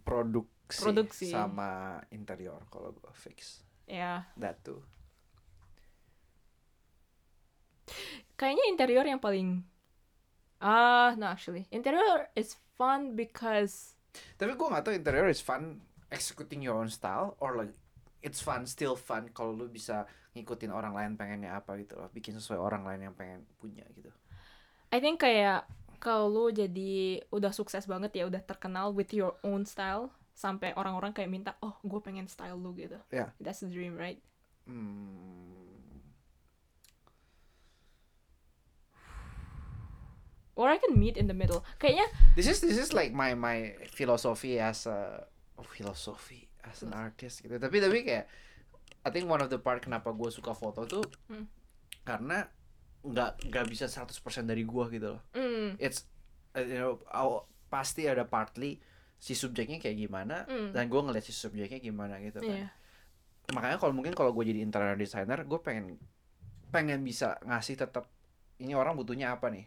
Produksi, 0.00 0.80
Produksi. 0.82 1.28
sama 1.30 2.00
interior 2.10 2.58
kalau 2.72 2.90
gue 2.90 3.12
fix. 3.14 3.62
ya 3.86 4.26
That 4.38 4.58
too. 4.64 4.82
kayaknya 8.38 8.64
interior 8.70 9.04
yang 9.04 9.18
paling 9.20 9.66
ah 10.62 11.12
no 11.18 11.26
actually 11.26 11.66
interior 11.74 12.30
is 12.38 12.54
fun 12.78 13.18
because 13.18 13.98
Tapi 14.38 14.54
gue 14.58 14.66
gak 14.66 14.82
tahu 14.86 14.94
interior 14.94 15.26
is 15.30 15.38
fun 15.42 15.78
executing 16.10 16.62
your 16.62 16.74
own 16.74 16.90
style 16.90 17.38
or 17.38 17.54
like 17.54 17.70
it's 18.20 18.40
fun 18.40 18.64
still 18.64 18.94
fun 18.94 19.28
kalau 19.32 19.52
lu 19.52 19.66
bisa 19.66 20.04
ngikutin 20.32 20.70
orang 20.70 20.94
lain 20.94 21.12
pengennya 21.16 21.58
apa 21.58 21.74
gitu 21.80 21.96
loh, 21.98 22.06
bikin 22.12 22.36
sesuai 22.36 22.60
orang 22.60 22.86
lain 22.86 23.10
yang 23.10 23.14
pengen 23.16 23.42
punya 23.58 23.82
gitu. 23.96 24.12
I 24.90 24.98
think 24.98 25.22
kayak 25.22 25.66
kalau 25.98 26.28
lu 26.28 26.44
jadi 26.50 27.24
udah 27.30 27.52
sukses 27.52 27.84
banget 27.84 28.14
ya 28.16 28.24
udah 28.26 28.40
terkenal 28.40 28.90
with 28.92 29.12
your 29.12 29.36
own 29.42 29.64
style 29.64 30.10
sampai 30.32 30.72
orang-orang 30.72 31.12
kayak 31.12 31.28
minta 31.28 31.52
oh 31.60 31.76
gue 31.84 32.00
pengen 32.00 32.24
style 32.24 32.56
lu 32.56 32.72
gitu 32.72 32.96
Ya. 33.12 33.30
that's 33.36 33.60
the 33.60 33.68
dream 33.68 33.92
right 33.94 34.16
Hmm. 34.64 36.00
or 40.56 40.68
I 40.68 40.76
can 40.78 40.98
meet 40.98 41.16
in 41.16 41.26
the 41.26 41.36
middle 41.36 41.64
kayaknya 41.80 42.04
This 42.36 42.46
is 42.48 42.60
this 42.60 42.76
is 42.76 42.92
like 42.92 43.12
my 43.16 43.32
my 43.34 43.76
philosophy 43.92 44.60
as 44.60 44.84
a 44.84 45.24
philosophy 45.64 46.49
as 46.70 46.80
an 46.80 46.94
artist 46.94 47.42
gitu 47.42 47.56
tapi 47.56 47.78
tapi 47.78 48.00
kayak 48.02 48.26
I 49.00 49.08
think 49.08 49.26
one 49.26 49.40
of 49.40 49.48
the 49.48 49.56
part 49.56 49.80
kenapa 49.80 50.10
gue 50.10 50.28
suka 50.28 50.52
foto 50.52 50.84
tuh 50.84 51.04
Hmm. 51.26 51.44
karena 52.00 52.46
nggak 53.00 53.48
nggak 53.48 53.66
bisa 53.66 53.86
100% 53.86 54.12
dari 54.44 54.62
gue 54.62 54.84
gitu 54.90 55.06
loh 55.10 55.22
Mm. 55.32 55.76
it's 55.76 56.04
uh, 56.52 56.60
you 56.60 56.76
know 56.76 57.00
pasti 57.66 58.04
ada 58.04 58.22
partly 58.22 58.76
si 59.16 59.32
subjeknya 59.32 59.78
kayak 59.78 59.96
gimana 59.98 60.44
Mm. 60.44 60.72
dan 60.72 60.84
gue 60.86 61.00
ngeliat 61.00 61.22
si 61.22 61.32
subjeknya 61.32 61.78
gimana 61.78 62.20
gitu 62.20 62.38
kan 62.38 62.56
Iya. 62.56 62.68
makanya 63.50 63.76
kalau 63.76 63.90
mungkin 63.90 64.12
kalau 64.12 64.30
gue 64.30 64.44
jadi 64.44 64.60
interior 64.60 64.94
designer 64.94 65.42
gue 65.42 65.58
pengen 65.58 65.96
pengen 66.68 67.00
bisa 67.00 67.40
ngasih 67.42 67.74
tetap 67.76 68.04
ini 68.58 68.72
orang 68.72 68.94
butuhnya 68.94 69.32
apa 69.32 69.48
nih 69.48 69.64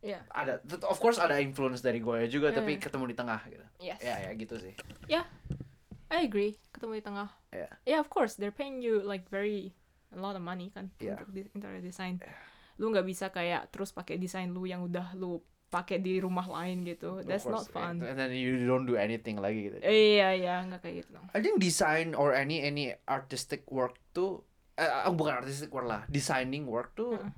Iya. 0.00 0.20
ada 0.28 0.60
of 0.84 0.96
course 0.96 1.16
ada 1.16 1.40
influence 1.40 1.80
dari 1.80 1.96
gue 1.98 2.24
juga 2.26 2.50
tapi 2.50 2.76
Hmm. 2.76 2.82
ketemu 2.82 3.04
di 3.06 3.16
tengah 3.16 3.40
gitu 3.44 3.66
Yes. 3.80 4.00
ya 4.00 4.16
ya 4.22 4.30
gitu 4.32 4.56
sih 4.56 4.72
I 6.14 6.22
agree. 6.22 6.54
Ketemu 6.70 6.92
di 6.94 7.02
tengah. 7.02 7.28
Iya. 7.50 7.68
Yeah, 7.84 7.98
of 7.98 8.06
course. 8.06 8.38
They're 8.38 8.54
paying 8.54 8.78
you 8.78 9.02
like 9.02 9.26
very 9.26 9.74
a 10.10 10.18
lot 10.18 10.38
of 10.38 10.42
money 10.42 10.70
kan 10.70 10.94
Iya. 10.96 11.18
untuk 11.18 11.34
di- 11.34 11.50
interior 11.50 11.82
design. 11.82 12.22
Iya. 12.22 12.30
Lu 12.78 12.90
nggak 12.90 13.02
bisa 13.02 13.28
kayak 13.28 13.70
terus 13.70 13.90
pakai 13.90 14.14
desain 14.14 14.50
lu 14.50 14.62
yang 14.62 14.86
udah 14.86 15.14
lu 15.14 15.42
pakai 15.66 15.98
di 15.98 16.22
rumah 16.22 16.46
lain 16.46 16.86
gitu. 16.86 17.18
Of 17.18 17.26
That's 17.26 17.42
not 17.44 17.66
course, 17.66 17.74
fun. 17.74 17.98
and 17.98 18.14
then 18.14 18.30
you 18.30 18.62
don't 18.62 18.86
do 18.86 18.94
anything 18.94 19.42
lagi 19.42 19.66
gitu 19.66 19.82
Iya, 19.82 20.28
iya, 20.38 20.54
nggak 20.62 20.80
kayak 20.80 20.96
gitu. 21.02 21.18
I 21.34 21.42
think 21.42 21.58
design 21.58 22.14
or 22.14 22.30
any 22.30 22.62
any 22.62 22.94
artistic 23.10 23.66
work 23.66 23.98
tuh 24.14 24.46
eh, 24.74 24.86
eh, 24.86 25.10
bukan 25.10 25.42
artistic 25.42 25.74
work 25.74 25.90
lah 25.90 26.06
designing 26.06 26.70
work 26.70 26.94
tuh 26.94 27.18
Mm. 27.18 27.34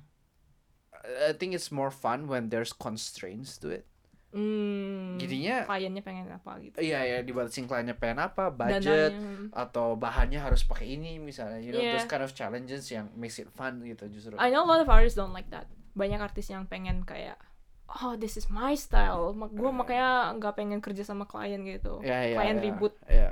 I 1.07 1.33
think 1.33 1.55
it's 1.55 1.71
more 1.71 1.89
fun 1.89 2.27
when 2.27 2.49
there's 2.49 2.73
constraints 2.73 3.55
to 3.61 3.71
it 3.71 3.87
Hmm. 4.27 5.15
jadinya 5.15 5.63
kliennya 5.63 6.03
pengen 6.03 6.27
apa 6.27 6.59
gitu. 6.59 6.77
iya 6.83 6.99
ya 7.01 7.17
dibatasin 7.23 7.63
kliennya 7.63 7.95
pengen 7.95 8.19
apa 8.21 8.51
budget 8.51 9.15
Dananya. 9.15 9.55
atau 9.55 9.95
bahannya 9.95 10.35
harus 10.37 10.67
pakai 10.67 10.99
ini 10.99 11.15
misalnya 11.17 11.63
you 11.63 11.71
know 11.71 11.79
Yeah. 11.79 11.95
those 11.95 12.11
kind 12.11 12.19
of 12.21 12.35
challenges 12.35 12.91
yang 12.91 13.07
makes 13.15 13.39
it 13.39 13.47
fun 13.55 13.79
gitu 13.81 14.05
justru 14.11 14.35
I 14.35 14.51
know 14.51 14.67
a 14.67 14.69
lot 14.69 14.83
of 14.83 14.91
artists 14.91 15.15
don't 15.15 15.31
like 15.31 15.47
that. 15.49 15.71
Banyak 15.95 16.19
artis 16.19 16.51
yang 16.51 16.67
pengen 16.67 17.07
kayak 17.07 17.39
oh 17.87 18.19
this 18.19 18.35
is 18.35 18.51
my 18.51 18.75
style. 18.75 19.31
Mak 19.31 19.55
gue 19.55 19.71
makanya 19.71 20.35
nggak 20.35 20.53
pengen 20.53 20.83
kerja 20.83 21.01
sama 21.01 21.23
klien 21.23 21.63
gitu. 21.63 22.03
ya 22.03 22.27
ya 22.27 22.35
klien 22.35 22.57
ya, 22.59 22.63
ribut. 22.67 22.93
ya 23.07 23.31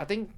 I 0.00 0.08
think 0.08 0.32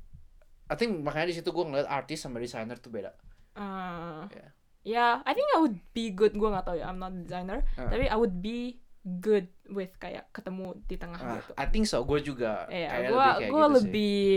I 0.67 0.75
think 0.75 1.01
makanya 1.01 1.31
di 1.31 1.37
situ 1.39 1.49
gue 1.49 1.65
ngeliat 1.65 1.87
artis 1.87 2.19
sama 2.19 2.43
designer 2.43 2.77
tuh 2.77 2.91
beda 2.91 3.15
Uh, 3.55 4.27
Yeah. 4.35 4.51
yeah, 4.83 5.13
I 5.23 5.31
think 5.31 5.47
I 5.55 5.63
would 5.63 5.79
be 5.95 6.11
good. 6.11 6.35
Gue 6.35 6.51
nggak 6.51 6.67
tahu 6.67 6.83
ya, 6.83 6.91
I'm 6.91 6.99
not 6.99 7.15
a 7.15 7.23
designer. 7.23 7.63
Uh. 7.79 7.87
Tapi 7.87 8.11
I 8.11 8.19
would 8.19 8.43
be 8.43 8.83
good 9.05 9.47
with 9.69 9.93
kayak 10.01 10.25
ketemu 10.33 10.81
di 10.89 10.97
tengah 10.97 11.21
Ah, 11.21 11.37
gitu. 11.37 11.53
I 11.61 11.67
think 11.69 11.85
so 11.85 12.01
gue 12.03 12.25
juga 12.25 12.65
Iya, 12.67 12.89
kayak 12.89 13.05
gue 13.05 13.21
lebih 13.21 13.49
gue 13.53 13.65
gitu 13.65 13.75
lebih 13.77 14.33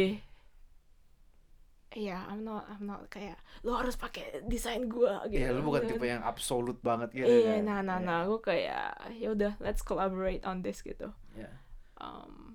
Iya, 1.97 2.20
I'm 2.30 2.43
not 2.43 2.68
I'm 2.68 2.84
not 2.84 3.07
kayak 3.07 3.39
lo 3.63 3.74
harus 3.74 3.95
pakai 3.95 4.43
desain 4.45 4.86
gue 4.86 5.13
gitu. 5.32 5.39
Iya, 5.39 5.55
lu 5.55 5.63
bukan 5.65 5.88
gitu 5.88 5.97
tipe 5.97 6.05
yang 6.05 6.22
absolut 6.22 6.78
banget 6.84 7.09
gitu. 7.15 7.26
Iya, 7.26 7.57
kan? 7.57 7.65
nah, 7.65 7.80
nah, 7.82 7.97
Iya, 7.97 8.05
nah, 8.05 8.20
gue 8.28 8.39
kayak 8.43 8.88
ya 9.18 9.28
udah, 9.34 9.51
let's 9.57 9.82
collaborate 9.82 10.43
on 10.43 10.61
this 10.61 10.84
gitu. 10.84 11.09
iya. 11.34 11.49
um, 11.97 12.53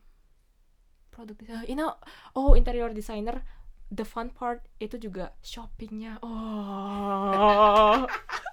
produk 1.11 1.35
desain. 1.35 1.65
You 1.67 1.75
know, 1.75 1.97
oh 2.37 2.55
interior 2.55 2.93
designer, 2.93 3.43
the 3.91 4.05
fun 4.07 4.31
part 4.31 4.63
itu 4.79 5.01
juga 5.01 5.35
shoppingnya. 5.43 6.23
Oh, 6.23 8.05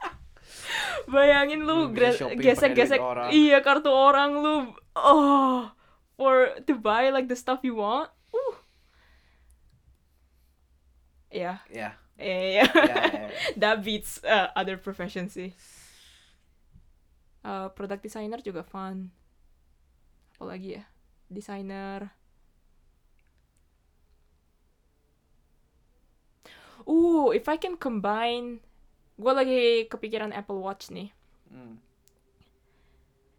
bayangin 1.08 1.66
lu 1.66 1.92
gesek-gesek, 1.94 3.00
iya 3.32 3.60
kartu 3.60 3.90
orang 3.90 4.32
lu. 4.40 4.56
Oh, 4.96 5.72
for 6.20 6.60
to 6.68 6.76
buy 6.76 7.10
like 7.10 7.32
the 7.32 7.38
stuff 7.38 7.64
you 7.64 7.80
want. 7.80 8.12
Uh. 8.34 8.56
Ya, 11.30 11.62
Iya, 11.70 11.90
iya, 12.20 12.40
iya, 12.52 12.64
iya. 12.68 13.30
that 13.62 13.80
beats 13.86 14.20
uh, 14.28 14.52
other 14.58 14.76
professions 14.76 15.38
sih. 15.38 15.56
Uh, 17.40 17.72
product 17.72 18.04
designer 18.04 18.44
juga 18.44 18.66
fun. 18.66 19.16
Apalagi 20.36 20.82
ya, 20.82 20.84
designer. 21.32 22.12
Uh, 26.84 27.32
if 27.32 27.48
I 27.48 27.56
can 27.56 27.78
combine, 27.80 28.60
gue 29.20 29.34
lagi 29.36 29.62
kepikiran 29.92 30.32
Apple 30.32 30.64
Watch 30.64 30.90
nih. 30.96 31.12
Hmm. 31.52 31.84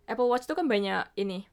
Apple 0.04 0.28
Watch 0.28 0.44
tuh 0.44 0.58
kan 0.58 0.68
banyak 0.68 1.08
ini 1.16 1.48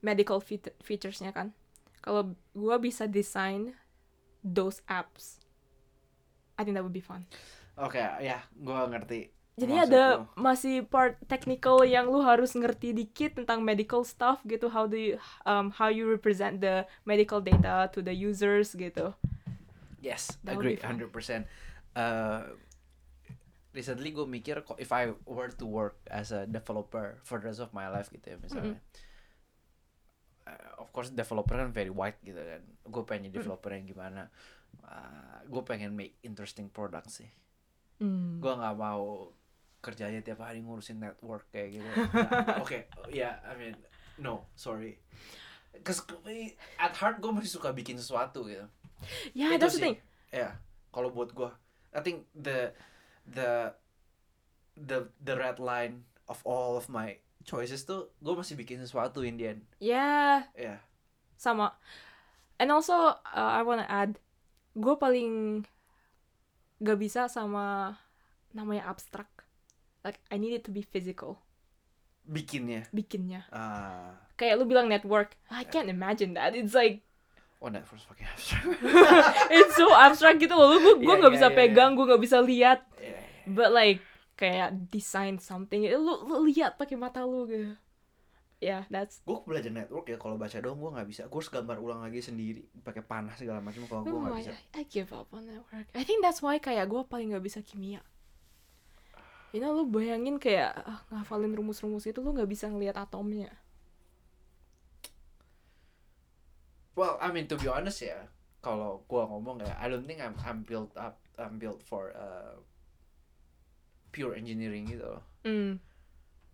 medical 0.00 0.40
feat- 0.40 0.72
featuresnya 0.80 1.36
kan. 1.36 1.52
Kalau 2.00 2.32
gue 2.56 2.76
bisa 2.80 3.04
design 3.04 3.76
those 4.40 4.80
apps, 4.88 5.44
I 6.56 6.64
think 6.64 6.78
that 6.78 6.84
would 6.86 6.96
be 6.96 7.04
fun. 7.04 7.28
Oke, 7.76 8.00
ya, 8.00 8.40
gua 8.56 8.88
ngerti. 8.88 9.28
Jadi 9.56 9.72
maksud 9.72 9.88
ada 9.92 10.04
lu. 10.20 10.24
masih 10.36 10.76
part 10.84 11.16
technical 11.28 11.80
yang 11.84 12.08
lu 12.08 12.20
harus 12.20 12.52
ngerti 12.52 12.92
dikit 12.92 13.40
tentang 13.40 13.64
medical 13.64 14.04
stuff 14.04 14.40
gitu, 14.44 14.68
how 14.68 14.84
do 14.84 14.96
you, 14.96 15.16
um, 15.48 15.72
how 15.72 15.88
you 15.88 16.04
represent 16.08 16.60
the 16.60 16.84
medical 17.08 17.40
data 17.40 17.88
to 17.92 18.04
the 18.04 18.12
users 18.12 18.72
gitu. 18.76 19.16
Yes, 20.00 20.36
That 20.44 20.60
agree, 20.60 20.76
be 20.76 20.84
fun. 20.84 21.00
100%. 21.00 21.48
Uh, 21.96 22.52
recently 23.76 24.08
gue 24.10 24.24
mikir 24.24 24.64
kok 24.64 24.80
if 24.80 24.88
I 24.88 25.12
were 25.28 25.52
to 25.52 25.66
work 25.68 26.00
as 26.08 26.32
a 26.32 26.48
developer 26.48 27.20
for 27.20 27.36
the 27.36 27.52
rest 27.52 27.60
of 27.60 27.76
my 27.76 27.92
life 27.92 28.08
gitu 28.08 28.32
ya 28.32 28.40
misalnya. 28.40 28.80
Uh, 30.46 30.80
of 30.80 30.88
course 30.94 31.12
developer 31.12 31.58
kan 31.58 31.74
very 31.74 31.92
wide 31.92 32.16
gitu 32.24 32.38
kan. 32.38 32.64
Gue 32.88 33.02
pengen 33.04 33.28
jadi 33.28 33.44
developer 33.44 33.68
yang 33.68 33.84
gimana. 33.84 34.32
Uh, 34.80 35.44
gue 35.44 35.62
pengen 35.62 35.92
make 35.92 36.16
interesting 36.24 36.72
product 36.72 37.12
sih. 37.12 37.28
Hmm. 37.96 38.44
gue 38.44 38.52
nggak 38.52 38.76
mau 38.76 39.32
kerjanya 39.80 40.20
tiap 40.20 40.44
hari 40.44 40.60
ngurusin 40.60 41.00
network 41.00 41.48
kayak 41.48 41.80
gitu 41.80 41.88
Nah, 42.12 42.60
oke 42.60 42.92
ya 43.08 43.40
I 43.40 43.56
mean 43.56 43.72
no 44.20 44.52
sorry 44.52 45.00
Cause 45.80 46.04
at 46.76 46.92
heart 46.92 47.24
gue 47.24 47.32
masih 47.32 47.48
suka 47.48 47.72
bikin 47.72 47.96
sesuatu 47.96 48.44
gitu 48.44 48.68
Yeah, 49.32 49.56
Itu 49.56 49.64
that's 49.64 49.80
the 49.80 49.96
thing. 49.96 49.96
ya 50.28 50.60
kalau 50.92 51.08
buat 51.08 51.32
gue 51.32 51.48
I 51.96 52.04
think 52.04 52.28
the 52.36 52.76
the 53.26 53.74
the 54.76 55.10
the 55.18 55.34
red 55.34 55.58
line 55.58 56.04
of 56.26 56.40
all 56.44 56.76
of 56.76 56.86
my 56.86 57.18
choices 57.42 57.82
tuh 57.82 58.10
gue 58.18 58.34
masih 58.34 58.54
bikin 58.54 58.78
sesuatu 58.78 59.22
in 59.22 59.38
the 59.38 59.46
end 59.48 59.62
Yeah, 59.78 60.46
ya 60.52 60.82
sama. 61.36 61.76
And 62.56 62.72
also, 62.72 62.96
uh, 63.12 63.52
I 63.52 63.60
wanna 63.60 63.84
add, 63.84 64.16
gue 64.72 64.94
paling 64.96 65.62
gak 66.78 66.96
bisa 66.96 67.28
sama 67.28 67.96
namanya 68.50 68.88
abstrak. 68.88 69.28
Like, 70.00 70.16
I 70.32 70.40
need 70.40 70.54
it 70.54 70.64
to 70.64 70.72
be 70.72 70.80
physical, 70.80 71.42
bikinnya 72.24 72.88
bikinnya. 72.90 73.44
ah 73.50 74.16
Kayak 74.34 74.60
lu 74.60 74.64
bilang 74.64 74.88
network, 74.88 75.36
I 75.48 75.64
can't 75.64 75.88
imagine 75.88 76.32
that. 76.34 76.56
It's 76.56 76.72
like, 76.72 77.04
oh 77.60 77.68
network 77.68 78.00
fucking 78.04 78.28
abstract 78.28 78.68
it's 79.56 79.74
so 79.74 79.88
abstract 79.92 80.38
gitu 80.38 80.52
loh. 80.52 80.72
Lu 80.72 81.00
gue 81.00 81.04
Iya, 81.04 81.20
gak 81.20 81.32
iya, 81.32 81.36
bisa 81.36 81.48
iya, 81.48 81.56
pegang, 81.56 81.92
gue 81.92 82.06
gak 82.08 82.22
bisa 82.22 82.38
lihat. 82.40 82.80
Ya, 83.46 83.50
ya. 83.50 83.54
But 83.54 83.70
like, 83.70 84.02
kayak 84.34 84.90
design 84.90 85.38
something, 85.38 85.86
lu, 85.86 86.26
lu 86.26 86.50
lihat 86.50 86.74
pakai 86.76 86.98
mata 86.98 87.22
lu 87.22 87.46
gitu. 87.46 87.72
Yeah, 88.56 88.88
that's 88.88 89.20
gue 89.20 89.36
belajar 89.44 89.68
network 89.68 90.08
ya 90.08 90.16
kalau 90.16 90.40
baca 90.40 90.56
doang 90.56 90.80
gue 90.80 90.88
nggak 90.88 91.08
bisa 91.12 91.22
gue 91.28 91.36
harus 91.36 91.52
gambar 91.52 91.76
ulang 91.76 92.00
lagi 92.00 92.24
sendiri 92.24 92.64
pakai 92.80 93.04
panah 93.04 93.36
segala 93.36 93.60
macam 93.60 93.84
kalau 93.84 94.00
gue 94.00 94.16
nggak 94.16 94.40
bisa 94.40 94.52
I, 94.72 94.80
I 94.80 94.82
give 94.88 95.12
up 95.12 95.28
on 95.36 95.44
network. 95.44 95.84
I 95.92 96.08
think 96.08 96.24
that's 96.24 96.40
why 96.40 96.56
kayak 96.56 96.88
gue 96.88 97.04
paling 97.04 97.36
gak 97.36 97.44
bisa 97.44 97.60
kimia. 97.60 98.00
You 99.52 99.60
know, 99.60 99.76
lu 99.76 99.84
bayangin 99.84 100.40
kayak 100.40 100.72
ah, 100.88 101.04
ngafalin 101.12 101.52
rumus-rumus 101.52 102.08
itu 102.08 102.16
lu 102.24 102.32
gak 102.32 102.48
bisa 102.48 102.64
ngelihat 102.72 102.96
atomnya. 102.96 103.52
well 106.96 107.20
I 107.20 107.30
mean 107.30 107.46
to 107.52 107.60
be 107.60 107.68
honest 107.68 108.02
ya 108.02 108.26
kalau 108.64 109.04
gue 109.06 109.22
ngomong 109.22 109.62
ya 109.62 109.76
I 109.78 109.86
don't 109.86 110.08
think 110.08 110.18
I'm 110.18 110.34
I'm 110.42 110.64
built 110.64 110.96
up 110.96 111.20
I'm 111.36 111.60
built 111.60 111.84
for 111.84 112.16
uh, 112.16 112.58
pure 114.16 114.32
engineering 114.32 114.88
gitu 114.88 115.04
loh 115.04 115.22
Hmm. 115.44 115.76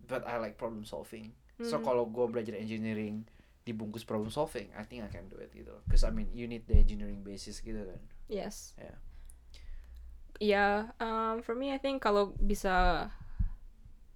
but 0.03 0.27
I 0.27 0.35
like 0.35 0.59
problem 0.59 0.83
solving 0.83 1.31
so 1.63 1.79
Hmm. 1.79 1.85
kalau 1.87 2.03
gue 2.05 2.27
belajar 2.27 2.59
engineering 2.59 3.23
dibungkus 3.63 4.03
problem 4.03 4.27
solving 4.27 4.67
I 4.75 4.83
think 4.83 5.01
I 5.01 5.09
can 5.09 5.31
do 5.31 5.39
it 5.39 5.55
gitu 5.55 5.71
loh 5.71 5.83
cause 5.87 6.03
I 6.03 6.11
mean 6.11 6.27
you 6.35 6.43
need 6.43 6.67
the 6.67 6.75
engineering 6.75 7.23
basis 7.23 7.63
gitu 7.63 7.79
kan 7.79 8.03
Yes. 8.27 8.75
Yeah. 8.75 8.99
Yeah, 10.41 10.91
um, 10.99 11.39
for 11.39 11.55
me 11.55 11.71
I 11.71 11.79
think 11.79 12.03
kalau 12.03 12.35
bisa 12.35 13.07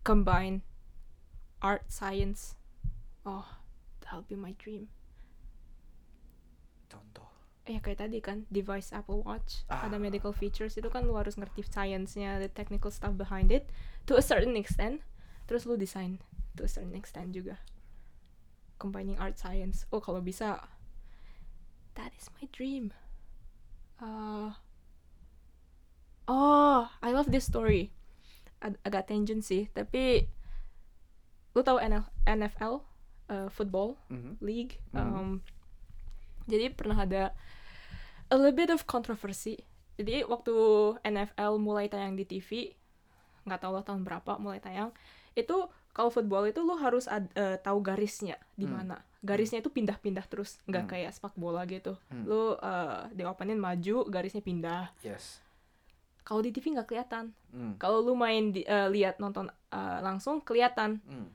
combine 0.04 0.64
art, 1.60 1.88
science, 1.88 2.56
oh, 3.24 3.48
that'll 4.04 4.28
be 4.28 4.36
my 4.36 4.52
dream. 4.58 4.92
contoh 6.88 7.27
Ya 7.68 7.84
kayak 7.84 8.00
tadi 8.00 8.24
kan, 8.24 8.48
device 8.48 8.96
Apple 8.96 9.22
Watch, 9.22 9.68
ada 9.68 9.96
Ah. 9.96 10.02
medical 10.02 10.32
features 10.32 10.80
itu 10.80 10.88
kan 10.88 11.04
lu 11.04 11.20
harus 11.20 11.36
ngerti 11.36 11.62
science-nya, 11.62 12.40
the 12.40 12.48
technical 12.48 12.88
stuff 12.88 13.12
behind 13.14 13.52
it, 13.52 13.68
to 14.08 14.16
a 14.16 14.24
certain 14.24 14.56
extent. 14.56 15.04
Terus 15.46 15.68
lu 15.68 15.76
design 15.76 16.24
to 16.56 16.64
a 16.64 16.72
certain 16.72 16.96
extent 16.96 17.36
juga. 17.36 17.60
Combining 18.80 19.20
art 19.20 19.36
science. 19.36 19.84
Oh 19.92 20.00
kalau 20.00 20.24
bisa, 20.24 20.64
That 21.96 22.14
is 22.14 22.30
my 22.38 22.46
dream. 22.54 22.94
Uh, 23.98 24.54
oh, 26.30 26.86
I 27.02 27.10
love 27.10 27.34
this 27.34 27.50
story. 27.50 27.90
Ag- 28.62 28.78
agak 28.86 29.10
tangent 29.10 29.42
sih, 29.42 29.66
tapi 29.74 30.30
lu 31.52 31.66
tahu 31.66 31.82
NL- 31.82 32.06
NFL, 32.24 32.86
uh, 33.28 33.50
football 33.50 33.98
Mhm. 34.14 34.38
league. 34.40 34.78
Mhm. 34.94 35.02
Um, 35.02 35.30
jadi 36.46 36.70
pernah 36.70 37.02
ada 37.02 37.34
a 38.28 38.36
little 38.36 38.54
bit 38.54 38.70
of 38.70 38.84
controversy. 38.84 39.62
Jadi 39.98 40.22
waktu 40.24 40.54
NFL 41.02 41.58
mulai 41.58 41.90
tayang 41.90 42.14
di 42.14 42.24
TV, 42.24 42.70
nggak 43.44 43.60
tahu 43.60 43.74
lah 43.74 43.84
tahun 43.84 44.06
berapa 44.06 44.38
mulai 44.38 44.62
tayang, 44.62 44.94
itu 45.34 45.66
kalau 45.90 46.14
football 46.14 46.46
itu 46.46 46.62
lu 46.62 46.78
harus 46.78 47.10
ad- 47.10 47.34
eh, 47.34 47.58
tahu 47.58 47.82
garisnya 47.82 48.38
di 48.54 48.70
Hmm. 48.70 48.78
mana. 48.78 48.98
Garisnya 49.26 49.66
itu 49.66 49.74
pindah-pindah 49.74 50.30
terus, 50.30 50.62
nggak 50.70 50.84
Hmm. 50.86 50.92
kayak 50.94 51.12
sepak 51.12 51.34
bola 51.34 51.66
gitu. 51.66 51.98
Hmm. 52.14 52.30
Lu 52.30 52.54
eh, 52.54 53.02
diopenin 53.18 53.58
maju, 53.58 54.06
garisnya 54.06 54.46
pindah. 54.46 54.94
Yes. 55.02 55.42
Kalau 56.22 56.44
di 56.44 56.52
TV 56.52 56.76
nggak 56.76 56.92
kelihatan. 56.92 57.32
Mm. 57.56 57.80
Kalau 57.80 58.04
lu 58.04 58.12
main 58.12 58.52
di, 58.52 58.60
eh, 58.62 58.92
lihat 58.92 59.16
nonton 59.16 59.48
eh, 59.72 60.00
langsung 60.04 60.44
kelihatan. 60.44 61.00
Mm. 61.08 61.28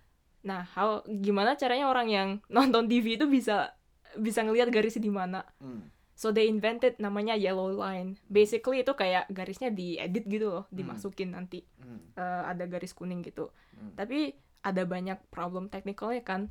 Nah, 0.45 0.69
how 0.77 1.01
gimana 1.09 1.57
caranya 1.57 1.89
orang 1.89 2.13
yang 2.13 2.29
nonton 2.53 2.85
TV 2.87 3.17
itu 3.17 3.25
bisa 3.25 3.73
bisa 4.21 4.45
ngelihat 4.45 4.69
garisnya 4.69 5.01
di 5.01 5.09
mana? 5.09 5.49
Mm. 5.65 5.89
So 6.13 6.29
they 6.31 6.47
invented 6.47 7.01
namanya 7.01 7.33
yellow 7.35 7.73
line. 7.73 8.21
Basically 8.29 8.85
itu 8.85 8.93
kayak 8.93 9.33
garisnya 9.33 9.73
diedit 9.73 10.29
gitu 10.29 10.53
loh, 10.53 10.65
dimasukin 10.69 11.33
nanti 11.33 11.65
Mm. 11.83 12.15
Eh, 12.15 12.43
ada 12.47 12.65
garis 12.69 12.95
kuning 12.95 13.27
gitu. 13.27 13.51
Hmm. 13.75 13.97
Tapi 13.99 14.37
ada 14.63 14.87
banyak 14.87 15.19
problem 15.35 15.67
teknikalnya 15.67 16.23
kan. 16.23 16.47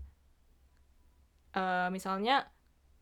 Eh, 1.52 1.88
misalnya 1.92 2.48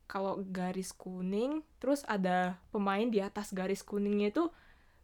kalau 0.06 0.42
garis 0.42 0.90
kuning, 0.94 1.62
terus 1.78 2.02
ada 2.06 2.58
pemain 2.74 3.06
di 3.06 3.22
atas 3.22 3.54
garis 3.54 3.86
kuningnya 3.86 4.34
itu 4.34 4.50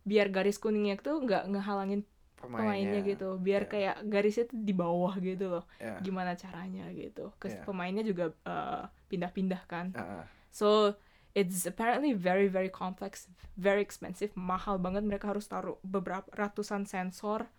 biar 0.06 0.30
garis 0.30 0.58
kuningnya 0.58 0.97
itu 1.01 1.14
nggak 1.14 1.49
ngehalangin 1.49 2.06
pemainnya 2.38 3.01
gitu, 3.01 3.41
biar 3.41 3.66
Ya. 3.66 3.70
kayak 3.70 3.95
garisnya 4.06 4.45
itu 4.49 4.56
di 4.62 4.74
bawah 4.74 5.18
gitu 5.18 5.49
loh. 5.49 5.66
Ya. 5.82 5.97
Gimana 6.01 6.38
caranya 6.38 6.89
gitu? 6.93 7.34
Ke 7.41 7.49
Ya. 7.49 7.62
pemainnya 7.66 8.06
juga 8.06 8.34
eh, 8.45 8.84
pindah-pindah 9.10 9.62
kan. 9.66 9.93
Ah, 9.97 10.22
ah. 10.22 10.26
So 10.53 10.93
it's 11.36 11.67
apparently 11.67 12.15
very 12.15 12.47
very 12.47 12.71
complex, 12.71 13.27
very 13.59 13.83
expensive, 13.83 14.31
mahal 14.33 14.79
banget. 14.79 15.03
Mereka 15.03 15.36
harus 15.36 15.45
taruh 15.45 15.77
beberapa 15.83 16.25
ratusan 16.33 16.88
sensor, 16.88 17.51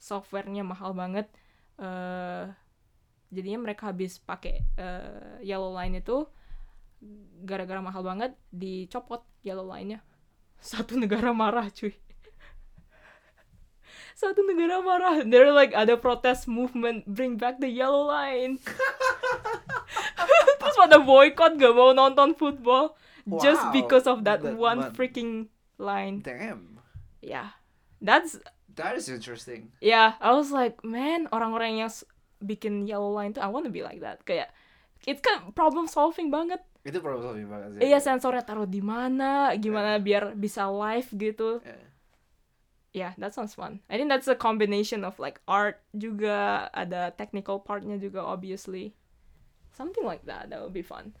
softwarenya 0.00 0.64
mahal 0.64 0.96
banget. 0.96 1.28
eh 1.78 2.50
jadinya 3.28 3.70
mereka 3.70 3.92
habis 3.92 4.16
pakai 4.18 4.64
eh, 4.80 5.44
yellow 5.44 5.70
line 5.72 6.00
itu 6.00 6.24
gara-gara 7.44 7.78
mahal 7.78 8.02
banget 8.02 8.34
dicopot 8.50 9.22
yellow 9.46 9.62
line-nya. 9.68 10.02
Satu 10.58 10.98
negara 10.98 11.30
marah 11.30 11.70
cuy. 11.70 11.94
Satu 14.18 14.42
negara 14.42 14.82
marah. 14.82 15.22
They're 15.22 15.54
like 15.54 15.70
ada 15.78 15.94
protest 15.94 16.50
movement 16.50 17.06
bring 17.06 17.38
back 17.38 17.62
the 17.62 17.70
yellow 17.70 18.10
line. 18.10 18.58
Terus 20.58 20.74
pada 20.74 20.98
boycott 20.98 21.54
gak 21.54 21.70
mau 21.70 21.94
nonton 21.94 22.34
football 22.34 22.98
just 23.44 23.60
because 23.76 24.08
of 24.08 24.24
that, 24.24 24.40
that 24.40 24.56
one 24.56 24.92
freaking 24.96 25.52
line. 25.76 26.24
Damn. 26.24 26.80
Yeah. 27.20 27.52
That's 28.00 28.38
That 28.78 28.94
is 28.94 29.10
interesting. 29.10 29.74
yeah, 29.82 30.14
I 30.22 30.30
was 30.38 30.54
like, 30.54 30.86
man, 30.86 31.26
orang-orang 31.34 31.82
yang 31.82 31.90
bikin 32.38 32.86
yellow 32.86 33.10
line 33.10 33.34
tuh 33.34 33.42
I 33.42 33.50
wanna 33.50 33.74
be 33.74 33.82
like 33.82 33.98
that. 34.06 34.22
Kayak 34.22 34.54
it's 35.02 35.18
kan 35.18 35.50
problem 35.50 35.90
solving 35.90 36.30
banget. 36.30 36.62
Itu 36.86 37.02
problem 37.02 37.26
solving 37.26 37.50
banget 37.50 37.68
sih. 37.74 37.90
Iya, 37.90 37.98
sensornya 37.98 38.46
taruh 38.46 38.70
di 38.70 38.78
mana, 38.78 39.50
gimana 39.58 39.98
biar 39.98 40.38
bisa 40.38 40.70
live 40.70 41.10
gitu. 41.10 41.58
Yeah. 41.66 41.86
Yeah, 42.88 43.12
that 43.20 43.34
sounds 43.34 43.52
fun. 43.52 43.84
I 43.90 43.98
think 44.00 44.08
that's 44.08 44.30
a 44.30 44.38
combination 44.38 45.04
of 45.04 45.18
like 45.18 45.42
art 45.44 45.82
juga, 45.92 46.70
ada 46.72 47.12
technical 47.12 47.60
partnya 47.60 47.98
juga 47.98 48.22
obviously. 48.24 48.94
Something 49.74 50.06
like 50.06 50.24
that, 50.26 50.50
that 50.54 50.62
would 50.62 50.74
be 50.74 50.86
fun. 50.86 51.18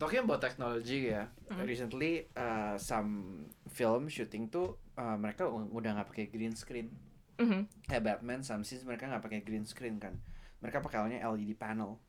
Talking 0.00 0.24
about 0.24 0.40
technology 0.40 1.12
ya, 1.12 1.28
Hmm. 1.52 1.68
recently 1.68 2.24
uh, 2.32 2.80
some 2.80 3.44
film 3.68 4.08
shooting 4.08 4.48
tuh 4.48 4.80
uh, 4.96 5.20
mereka 5.20 5.44
udah 5.44 6.00
nggak 6.00 6.08
pakai 6.08 6.26
green 6.32 6.56
screen. 6.56 6.88
Mhm. 7.36 7.68
Kayak 7.84 8.04
Batman, 8.08 8.40
some 8.40 8.64
scenes 8.64 8.88
mereka 8.88 9.04
nggak 9.04 9.20
pakai 9.20 9.40
green 9.44 9.68
screen 9.68 10.00
kan. 10.00 10.16
Mereka 10.64 10.80
pakai 10.80 11.20
LED 11.20 11.52
panel. 11.52 12.00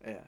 Ya. 0.00 0.24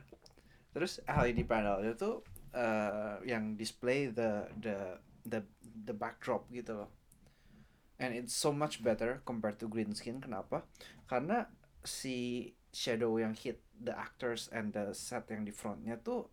Terus 0.70 1.00
LED 1.08 1.48
panel 1.48 1.80
itu 1.82 2.20
uh, 2.52 3.16
yang 3.24 3.56
display 3.56 4.12
the 4.12 4.46
the 4.60 5.00
the 5.24 5.40
the 5.64 5.94
backdrop 5.96 6.46
gitu 6.52 6.84
loh. 6.84 6.90
And 7.96 8.12
it's 8.12 8.36
so 8.36 8.52
much 8.52 8.84
better 8.84 9.24
compared 9.24 9.56
to 9.64 9.72
green 9.72 9.96
screen. 9.96 10.20
Kenapa? 10.20 10.68
Karena 11.08 11.48
si 11.80 12.52
shadow 12.76 13.16
yang 13.16 13.32
hit 13.32 13.64
the 13.80 13.96
actors 13.96 14.52
and 14.52 14.76
the 14.76 14.92
set 14.92 15.24
yang 15.32 15.48
di 15.48 15.52
frontnya 15.52 15.96
tuh 15.96 16.28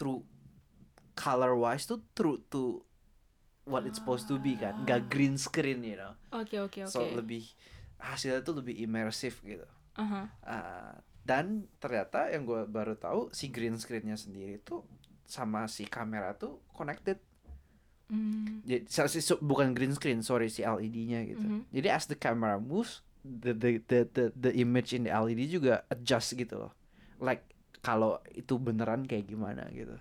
true 0.00 0.24
color 1.12 1.52
wise 1.52 1.84
tuh 1.84 2.00
true 2.16 2.40
to 2.48 2.80
what 3.68 3.84
it's 3.84 4.00
supposed 4.00 4.24
to 4.24 4.40
be 4.40 4.56
kan. 4.56 4.88
Gak 4.88 5.12
green 5.12 5.36
screen 5.36 5.84
you 5.84 6.00
know. 6.00 6.16
Oke, 6.32 6.56
oke, 6.60 6.88
oke. 6.88 6.92
So 6.92 7.04
lebih 7.12 7.44
hasilnya 8.00 8.40
tuh 8.40 8.64
lebih 8.64 8.76
immersive 8.80 9.36
gitu. 9.44 9.68
Aha. 10.00 10.22
Uh, 10.44 10.94
dan 11.24 11.64
ternyata 11.80 12.28
yang 12.28 12.44
gue 12.44 12.68
baru 12.68 12.96
tahu 12.96 13.32
si 13.32 13.48
green 13.48 13.80
screennya 13.80 14.16
sendiri 14.20 14.60
tuh 14.60 14.84
sama 15.24 15.64
si 15.68 15.88
kamera 15.88 16.36
tuh 16.36 16.60
connected. 16.76 17.16
Mm. 18.12 18.60
Jadi 18.68 18.84
so- 19.24 19.40
bukan 19.40 19.72
green 19.72 19.96
screen, 19.96 20.20
sorry 20.20 20.52
si 20.52 20.60
LED-nya 20.60 21.24
gitu. 21.24 21.40
Mhm. 21.40 21.72
Jadi 21.72 21.88
as 21.88 22.04
the 22.04 22.18
camera 22.18 22.60
moves, 22.60 23.00
the, 23.24 23.56
the 23.56 23.70
the 23.88 24.00
the 24.12 24.24
the 24.36 24.52
image 24.54 24.92
in 24.92 25.08
the 25.08 25.12
LED 25.12 25.48
juga 25.50 25.82
adjust 25.88 26.36
gitu 26.36 26.60
loh. 26.60 26.72
Like 27.18 27.48
kalau 27.80 28.20
itu 28.30 28.56
beneran 28.56 29.04
kayak 29.04 29.26
gimana 29.26 29.64
gitu. 29.72 29.96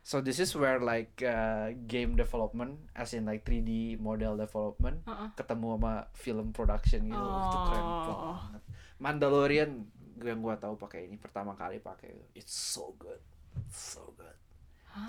So 0.00 0.24
this 0.24 0.40
is 0.40 0.56
where 0.56 0.80
like 0.80 1.20
uh, 1.20 1.68
game 1.84 2.16
development, 2.16 2.80
as 2.96 3.12
in 3.12 3.28
like 3.28 3.44
3D 3.44 4.00
model 4.00 4.40
development, 4.40 5.04
Uh-uh. 5.04 5.28
ketemu 5.36 5.76
sama 5.76 5.94
film 6.16 6.48
production 6.50 7.04
gitu 7.04 7.18
itu 7.20 7.58
keren 7.68 7.84
Oh. 7.84 8.00
banget 8.40 8.62
Mandalorian 8.96 9.70
yang 10.18 10.40
gua 10.40 10.56
tahu 10.56 10.74
pakai 10.74 11.06
ini 11.06 11.14
pertama 11.14 11.52
kali 11.54 11.78
pakai 11.78 12.32
it's 12.32 12.50
so 12.50 12.96
good 12.96 13.20
so 13.68 14.16
good 14.16 14.34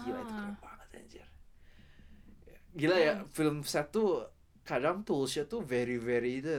gila 0.03 0.19
itu 0.19 0.33
keren 0.35 0.51
Ah. 0.51 0.59
banget 0.59 0.87
anjir 0.99 1.27
gila 2.69 2.97
ya 2.99 3.13
film 3.31 3.63
set 3.63 3.89
tuh 3.89 4.27
kadang 4.69 5.01
toolsnya 5.01 5.43
tuh 5.43 5.65
very 5.65 5.97
very 5.97 6.37
itu 6.37 6.53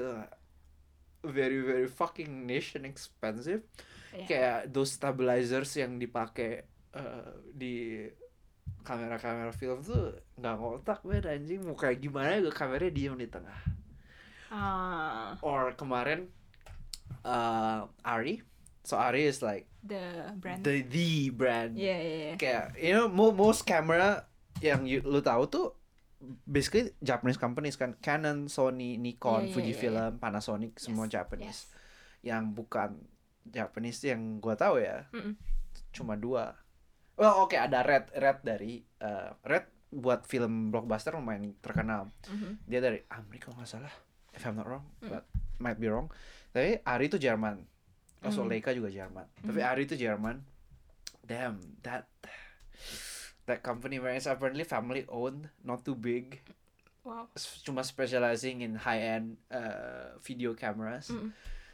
very 1.23 1.63
very 1.63 1.87
fucking 1.87 2.43
niche 2.43 2.75
and 2.75 2.85
expensive 2.85 3.63
Iya. 4.11 4.27
kayak 4.27 4.59
those 4.75 4.91
stabilizers 4.91 5.71
yang 5.79 5.95
dipakai 5.95 6.67
eh, 6.91 7.31
di 7.47 8.03
kamera-kamera 8.83 9.55
film 9.55 9.79
tuh 9.81 10.11
nggak 10.35 10.57
ngotak 10.57 10.99
banget 11.01 11.31
anjing 11.31 11.63
mau 11.63 11.79
kayak 11.79 12.03
gimana 12.03 12.43
juga 12.43 12.51
kameranya 12.57 12.91
diem 12.91 13.15
di 13.15 13.31
tengah 13.31 13.61
Ah, 14.51 15.39
or 15.47 15.71
kemarin 15.79 16.27
uh, 17.23 17.87
Ari 18.03 18.43
so 18.83 18.99
Ari 18.99 19.31
is 19.31 19.39
like 19.41 19.71
the 19.79 20.35
brand. 20.35 20.67
the 20.67 20.83
the 20.83 21.31
brand 21.31 21.79
Yeah, 21.79 21.95
yeah, 21.95 22.19
yeah. 22.27 22.37
kayak 22.37 22.75
you 22.75 22.91
know 22.91 23.07
mo- 23.07 23.31
most 23.31 23.63
camera 23.63 24.27
yang 24.59 24.91
you, 24.91 25.07
lu 25.07 25.23
tahu 25.23 25.47
tuh 25.47 25.67
basically 26.45 26.93
Japanese 26.99 27.37
companies 27.37 27.75
kan 27.75 27.97
Canon, 27.97 28.47
Sony, 28.47 28.95
Nikon, 28.95 29.43
Iya, 29.43 29.47
iya, 29.47 29.55
Fujifilm, 29.55 30.13
Panasonic 30.19 30.77
semua 30.77 31.05
Yes, 31.05 31.13
Japanese. 31.13 31.61
yes. 31.65 31.73
Yang 32.23 32.45
bukan 32.55 32.91
Japanese 33.43 34.01
yang 34.05 34.37
gua 34.39 34.53
tahu 34.53 34.79
ya 34.79 35.09
Mm-mm. 35.11 35.33
cuma 35.91 36.15
dua. 36.15 36.55
Well 37.17 37.41
oke 37.41 37.55
ada 37.55 37.81
Red 37.81 38.13
Red 38.13 38.39
dari 38.41 38.79
uh, 39.01 39.33
Red 39.43 39.65
buat 39.91 40.23
film 40.23 40.69
blockbuster 40.69 41.13
lumayan 41.13 41.57
terkenal. 41.59 42.13
Mhm. 42.27 42.63
Dia 42.63 42.79
dari 42.79 43.01
Amerika 43.09 43.51
nggak 43.51 43.67
salah, 43.67 43.91
if 44.31 44.45
I'm 44.45 44.55
not 44.55 44.65
wrong, 44.65 44.87
Mm. 45.01 45.09
but 45.09 45.25
might 45.57 45.77
be 45.77 45.89
wrong. 45.89 46.13
Tapi 46.53 46.79
Ari 46.81 47.09
itu 47.09 47.17
Jerman. 47.17 47.65
Also 48.21 48.45
Mm. 48.45 48.49
Leica 48.49 48.71
juga 48.71 48.87
Jerman. 48.87 49.25
Tapi 49.41 49.61
Ari 49.61 49.83
itu 49.85 49.97
Jerman. 49.97 50.45
Damn, 51.25 51.59
that 51.81 52.07
that 53.51 53.61
company 53.61 53.99
where 53.99 54.15
it's 54.15 54.25
apparently 54.25 54.63
family 54.63 55.03
owned, 55.11 55.51
not 55.61 55.83
too 55.83 55.99
big, 55.99 56.39
Wow. 57.01 57.27
cuma 57.65 57.81
specializing 57.83 58.61
in 58.61 58.77
high 58.77 59.01
end 59.11 59.41
uh, 59.51 60.15
video 60.21 60.55
cameras. 60.55 61.09
Mm. 61.09 61.33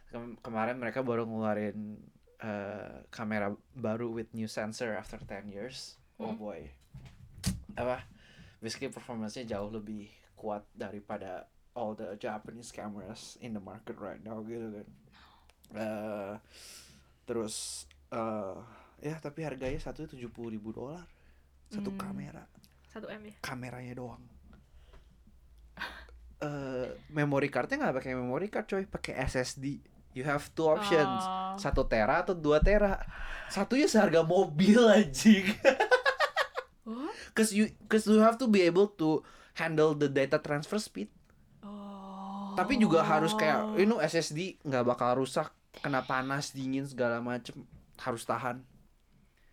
Kem- 0.09 0.39
kemarin 0.41 0.79
mereka 0.79 1.03
baru 1.03 1.27
ngeluarin 1.27 1.99
uh, 2.39 3.03
kamera 3.11 3.51
baru 3.75 4.09
with 4.09 4.31
new 4.33 4.47
sensor 4.47 4.95
after 4.95 5.19
10 5.19 5.51
years. 5.51 5.99
Oh 6.17 6.33
Mm. 6.33 6.39
boy. 6.39 6.61
Apa? 7.75 8.07
Basically 8.57 8.89
performance-nya 8.89 9.45
jauh 9.45 9.69
lebih 9.69 10.09
kuat 10.33 10.65
daripada 10.73 11.45
all 11.75 11.93
the 11.93 12.17
Japanese 12.17 12.73
cameras 12.73 13.37
in 13.43 13.53
the 13.53 13.61
market 13.61 13.99
right 13.99 14.23
now 14.23 14.41
gitu 14.41 14.81
kan. 14.81 14.89
Uh, 15.75 16.35
terus 17.27 17.85
eh 18.09 18.55
ya 19.03 19.19
tapi 19.19 19.43
harganya 19.43 19.77
satu 19.77 20.07
tujuh 20.07 20.31
puluh 20.31 20.55
ribu 20.55 20.71
dolar 20.71 21.03
satu 21.69 21.91
Hmm. 21.91 21.99
kamera 21.99 22.45
Satu 22.87 23.07
M 23.07 23.23
ya. 23.25 23.35
kameranya 23.41 23.93
doang 23.93 24.23
eh 26.39 26.87
memory 27.09 27.49
cardnya 27.49 27.81
nggak 27.81 27.97
pakai 27.97 28.13
memory 28.13 28.49
card 28.49 28.67
coy 28.67 28.85
pakai 28.85 29.17
SSD 29.25 29.81
you 30.13 30.23
have 30.23 30.49
two 30.53 30.65
options 30.65 31.21
Oh. 31.23 31.57
satu 31.57 31.85
tera 31.85 32.21
atau 32.21 32.33
dua 32.33 32.61
tera 32.61 33.01
satunya 33.49 33.85
seharga 33.85 34.21
mobil 34.21 34.81
anjing 34.93 35.49
What? 36.85 37.13
cause 37.33 37.51
you 37.51 37.69
cause 37.85 38.05
you 38.05 38.21
have 38.21 38.37
to 38.37 38.47
be 38.47 38.63
able 38.63 38.87
to 38.95 39.25
handle 39.55 39.93
the 39.93 40.07
data 40.07 40.37
transfer 40.37 40.77
speed 40.77 41.09
Oh. 41.61 42.53
tapi 42.55 42.77
juga 42.77 43.01
harus 43.01 43.33
kayak 43.33 43.75
you 43.75 43.85
know 43.85 43.99
SSD 43.99 44.61
nggak 44.63 44.85
bakal 44.87 45.19
rusak 45.19 45.49
kena 45.77 46.01
panas 46.01 46.53
dingin 46.53 46.85
segala 46.85 47.19
macem 47.19 47.65
harus 47.99 48.23
tahan 48.23 48.61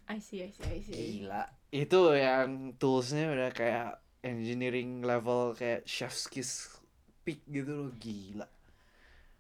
I 0.03 0.20
see, 0.20 0.43
I 0.43 0.51
see, 0.51 0.68
I 0.68 0.80
see. 0.80 1.24
gila 1.24 1.47
itu 1.74 2.13
yang 2.13 2.78
toolsnya 2.78 3.34
udah 3.34 3.49
kayak 3.49 3.97
engineering 4.21 5.01
level 5.01 5.57
kayak 5.57 5.82
chef's 5.89 6.30
kiss 6.30 6.78
peak 7.26 7.41
gitu 7.49 7.89
loh 7.89 7.91
gila 7.97 8.45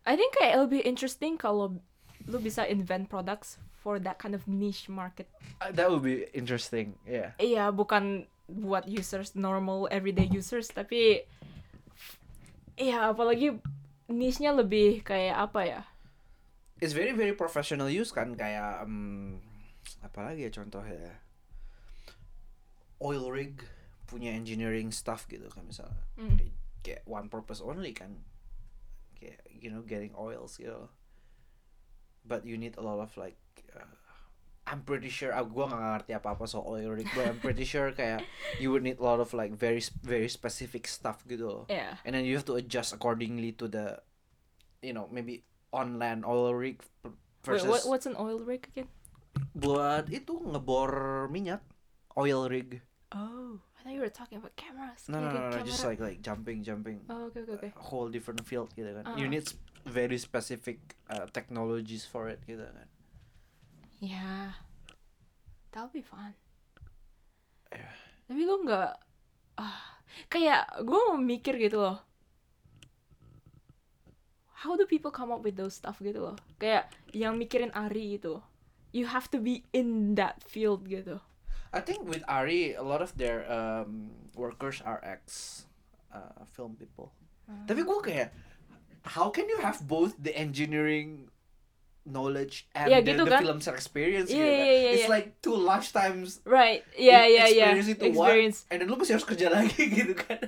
I 0.03 0.17
think 0.17 0.33
kayak 0.35 0.65
lebih 0.65 0.81
interesting 0.81 1.37
kalau 1.37 1.77
lu 2.25 2.37
bisa 2.41 2.65
invent 2.65 3.07
products 3.07 3.61
for 3.83 3.99
that 3.99 4.15
kind 4.15 4.31
of 4.31 4.47
niche 4.47 4.87
market. 4.87 5.27
Uh, 5.59 5.71
that 5.71 5.87
would 5.87 6.03
be 6.03 6.27
interesting 6.35 6.97
yeah 7.07 7.37
Iya, 7.39 7.71
bukan 7.71 8.27
buat 8.49 8.83
users 8.89 9.37
normal 9.37 9.87
everyday 9.87 10.27
users, 10.27 10.67
tapi 10.67 11.23
iya 12.75 13.13
apalagi 13.13 13.55
niche-nya 14.11 14.51
lebih 14.51 14.99
kayak 15.05 15.37
apa 15.39 15.61
ya? 15.63 15.81
it's 16.83 16.91
very 16.91 17.15
very 17.15 17.31
professional 17.31 17.87
use 17.87 18.11
kan 18.11 18.35
kayak 18.35 18.83
um, 18.83 19.39
apalagi 20.03 20.47
ya 20.47 20.51
contohnya 20.51 21.22
oil 23.03 23.27
rig 23.29 23.59
punya 24.07 24.31
engineering 24.31 24.89
stuff 24.89 25.27
gitu 25.27 25.45
kan 25.49 25.67
misalnya 25.67 25.99
Mm. 26.15 26.39
kayak 26.81 27.03
one 27.03 27.27
purpose 27.27 27.59
only 27.59 27.91
kan 27.91 28.23
kayak 29.13 29.39
you 29.49 29.67
know 29.67 29.81
getting 29.81 30.11
oils 30.13 30.55
gitu 30.55 30.87
but 32.23 32.43
you 32.43 32.55
need 32.55 32.75
a 32.77 32.83
lot 32.83 32.99
of 32.99 33.11
like 33.15 33.35
uh, 33.73 33.83
I'm 34.63 34.79
pretty 34.81 35.11
sure 35.11 35.31
ah, 35.31 35.43
gua 35.43 35.67
nggak 35.67 35.83
ngerti 35.83 36.11
apa 36.13 36.27
apa 36.35 36.43
soal 36.45 36.79
oil 36.79 36.95
rig 36.95 37.07
but 37.11 37.27
I'm 37.27 37.39
pretty 37.39 37.63
sure 37.63 37.91
kayak 37.91 38.23
you 38.63 38.71
would 38.71 38.81
need 38.81 38.99
a 38.99 39.03
lot 39.03 39.19
of 39.19 39.35
like 39.35 39.51
very 39.51 39.83
very 40.01 40.27
specific 40.27 40.87
stuff 40.87 41.23
gitu. 41.25 41.67
Iya. 41.67 41.99
and 42.03 42.15
then 42.15 42.23
you 42.23 42.35
have 42.35 42.47
to 42.47 42.55
adjust 42.55 42.95
accordingly 42.95 43.51
to 43.53 43.67
the 43.67 43.99
you 44.79 44.91
know 44.91 45.07
maybe 45.09 45.43
on 45.71 45.99
land 45.99 46.23
oil 46.23 46.55
rig 46.55 46.79
p- 47.03 47.11
Wait, 47.43 47.59
versus 47.59 47.67
what, 47.67 47.83
what's 47.89 48.07
an 48.07 48.15
oil 48.15 48.39
rig 48.39 48.63
again? 48.71 48.87
buat 49.51 50.07
itu 50.07 50.37
ngebor 50.39 50.91
minyak 51.27 51.59
oil 52.15 52.47
rig 52.47 52.79
Oh, 53.13 53.61
I 53.77 53.85
thought 53.85 53.93
you 53.93 54.01
were 54.01 54.09
talking 54.09 54.41
about 54.41 54.57
cameras. 54.57 55.05
no 55.05 55.21
no 55.21 55.29
no, 55.29 55.53
no 55.53 55.61
just 55.61 55.85
like 55.85 56.01
like 56.01 56.19
jumping 56.19 56.65
jumping 56.65 57.05
Oh, 57.05 57.29
okay, 57.29 57.45
okay, 57.45 57.55
okay. 57.59 57.71
a 57.71 57.83
whole 57.83 58.09
different 58.09 58.41
field 58.41 58.73
gitu 58.73 58.89
kan 58.89 59.05
you 59.13 59.29
Ah. 59.29 59.31
need 59.31 59.45
very 59.85 60.17
specific 60.17 60.97
uh, 61.07 61.29
technologies 61.29 62.03
for 62.03 62.25
it 62.27 62.41
gitu 62.43 62.65
kan 62.65 62.89
Yeah, 64.03 64.59
that'll 65.71 65.87
be 65.87 66.03
fun. 66.03 66.35
Yeah. 67.71 67.95
Tapi 68.27 68.43
lu 68.43 68.67
nggak, 68.67 68.99
ah, 69.55 69.79
kayak 70.27 70.83
gue 70.83 70.99
mau 71.07 71.15
mikir 71.15 71.55
gitu 71.55 71.79
loh. 71.79 72.03
How 74.63 74.75
do 74.75 74.83
people 74.83 75.07
come 75.07 75.31
up 75.31 75.39
with 75.39 75.55
those 75.55 75.75
stuff 75.75 75.99
gitu 75.99 76.19
loh? 76.19 76.35
Kayak 76.59 76.91
yang 77.11 77.35
mikirin 77.35 77.71
Ari 77.71 78.19
itu, 78.19 78.39
you 78.91 79.07
have 79.07 79.31
to 79.31 79.39
be 79.39 79.63
in 79.71 80.15
that 80.15 80.43
field 80.43 80.87
gitu. 80.87 81.23
I 81.73 81.81
think 81.81 82.05
with 82.05 82.21
Ari 82.29 82.77
a 82.77 82.85
lot 82.85 83.01
of 83.01 83.17
their 83.17 83.43
um, 83.49 84.13
workers 84.37 84.79
are 84.81 85.01
ex 85.01 85.65
uh, 86.09 86.45
film 86.47 86.77
people 86.77 87.11
Ah. 87.43 87.67
tapi 87.67 87.83
gue 87.83 87.99
kayak 87.99 88.31
how 89.03 89.27
can 89.27 89.51
you 89.51 89.59
have 89.59 89.83
both 89.83 90.15
the 90.15 90.31
engineering 90.31 91.27
knowledge 92.07 92.71
and 92.71 92.87
Yeah, 92.87 93.03
the, 93.03 93.11
gitu 93.19 93.27
the 93.27 93.35
kan? 93.35 93.41
film 93.43 93.59
experience 93.75 94.31
Iya, 94.31 94.39
gitu 94.39 94.47
kan? 94.47 94.63
iya, 94.63 94.89
it's 94.95 95.03
iya. 95.03 95.11
like 95.11 95.27
two 95.43 95.55
lifetimes 95.55 96.39
Right? 96.47 96.87
Yeah, 96.95 97.27
yeah, 97.27 97.51
yeah. 97.51 97.75
experience 97.75 97.89
itu 97.91 98.05
one, 98.15 98.31
Experience. 98.31 98.57
and 98.71 98.77
then 98.79 98.87
lu 98.87 98.95
masih 98.95 99.19
harus 99.19 99.27
kerja 99.27 99.51
lagi 99.51 99.75
gitu 99.99 100.15
kan 100.15 100.39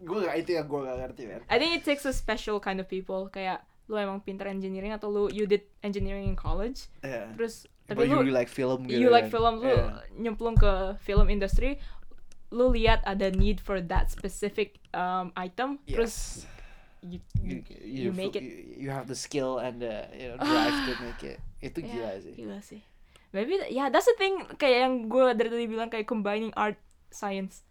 gue 0.00 0.18
gak 0.24 0.36
itu 0.40 0.50
yang 0.56 0.64
gue 0.64 0.80
gak 0.80 0.96
ngerti 0.96 1.22
man 1.28 1.40
I 1.52 1.60
think 1.60 1.76
it 1.76 1.84
takes 1.84 2.08
a 2.08 2.14
special 2.16 2.56
kind 2.56 2.80
of 2.80 2.88
people. 2.88 3.28
Kayak 3.28 3.67
lu 3.88 3.96
emang 3.96 4.20
pinter 4.20 4.44
engineering 4.46 4.92
atau 4.92 5.08
lu 5.08 5.22
you 5.32 5.48
did 5.48 5.64
engineering 5.80 6.28
in 6.28 6.36
college, 6.36 6.92
yeah. 7.00 7.32
terus 7.32 7.64
but 7.88 7.96
tapi 7.96 8.04
you 8.04 8.20
lu 8.20 8.20
really 8.20 8.36
like 8.36 8.52
film 8.52 8.84
gitu 8.84 9.00
you 9.00 9.08
like 9.08 9.32
kan? 9.32 9.40
film 9.40 9.54
lu 9.64 9.72
Yeah. 9.72 10.04
nyemplung 10.12 10.60
ke 10.60 11.00
film 11.00 11.32
industry 11.32 11.80
lu 12.52 12.68
lihat 12.72 13.00
ada 13.04 13.32
need 13.32 13.60
for 13.60 13.80
that 13.80 14.12
specific 14.12 14.76
um, 14.92 15.32
item 15.36 15.80
terus 15.88 16.44
Yes. 16.44 16.56
you, 17.00 17.18
you, 17.40 17.56
you 17.84 18.10
make 18.12 18.36
it. 18.36 18.44
you, 18.44 18.88
you 18.88 18.90
have 18.92 19.08
the 19.08 19.16
skill 19.16 19.56
and 19.62 19.80
the 19.80 20.04
you 20.12 20.28
know, 20.32 20.36
drive 20.40 20.76
to 20.84 20.92
make 21.00 21.20
it 21.24 21.38
itu 21.64 21.80
Ya, 21.80 21.88
gila 21.88 22.10
sih 22.20 22.32
gila 22.36 22.58
sih 22.60 22.80
maybe 23.32 23.56
ya 23.56 23.68
yeah, 23.68 23.86
that's 23.88 24.08
the 24.08 24.16
thing 24.16 24.44
kayak 24.56 24.84
yang 24.88 24.94
gue 25.08 25.24
dari 25.36 25.48
tadi 25.48 25.64
bilang 25.68 25.88
kayak 25.88 26.04
combining 26.08 26.52
art 26.56 26.76
science 27.08 27.64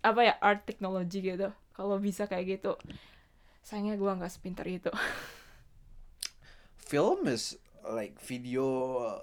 apa 0.00 0.28
ya 0.28 0.34
art 0.40 0.64
technology 0.68 1.20
gitu 1.24 1.52
kalau 1.72 1.96
bisa 2.00 2.24
kayak 2.28 2.60
gitu 2.60 2.76
sayangnya 3.60 4.00
gue 4.00 4.08
nggak 4.08 4.32
sepintar 4.32 4.64
itu 4.64 4.88
film 6.88 7.28
is 7.28 7.60
like 7.84 8.16
video 8.24 8.64
uh, 9.04 9.20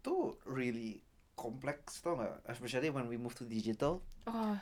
tuh 0.00 0.40
really 0.48 1.04
complex 1.36 2.00
tau 2.00 2.16
gak 2.16 2.40
especially 2.48 2.88
when 2.88 3.06
we 3.06 3.20
move 3.20 3.36
to 3.36 3.44
digital. 3.44 4.00
Oh 4.26 4.56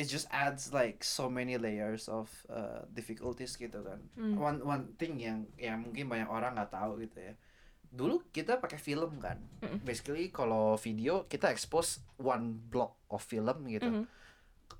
it 0.00 0.08
just 0.08 0.24
adds 0.32 0.72
like 0.72 1.04
so 1.04 1.28
many 1.28 1.60
layers 1.60 2.08
of 2.08 2.32
uh, 2.48 2.88
difficulties 2.96 3.60
gitu 3.60 3.84
kan. 3.84 4.00
Hmm. 4.16 4.40
one 4.40 4.58
one 4.64 4.84
thing 4.96 5.20
yang 5.20 5.44
yang 5.60 5.84
mungkin 5.84 6.08
banyak 6.08 6.28
orang 6.32 6.56
nggak 6.56 6.72
tahu 6.72 7.04
gitu 7.04 7.20
ya. 7.20 7.34
Dulu 7.92 8.32
kita 8.32 8.56
pakai 8.56 8.80
film 8.80 9.20
kan. 9.20 9.36
Mm-mm. 9.60 9.84
basically 9.84 10.32
kalau 10.32 10.80
video 10.80 11.28
kita 11.28 11.52
expose 11.52 12.00
one 12.16 12.56
block 12.72 12.96
of 13.12 13.20
film 13.20 13.68
gitu. 13.68 13.92
Mhm. 13.92 14.04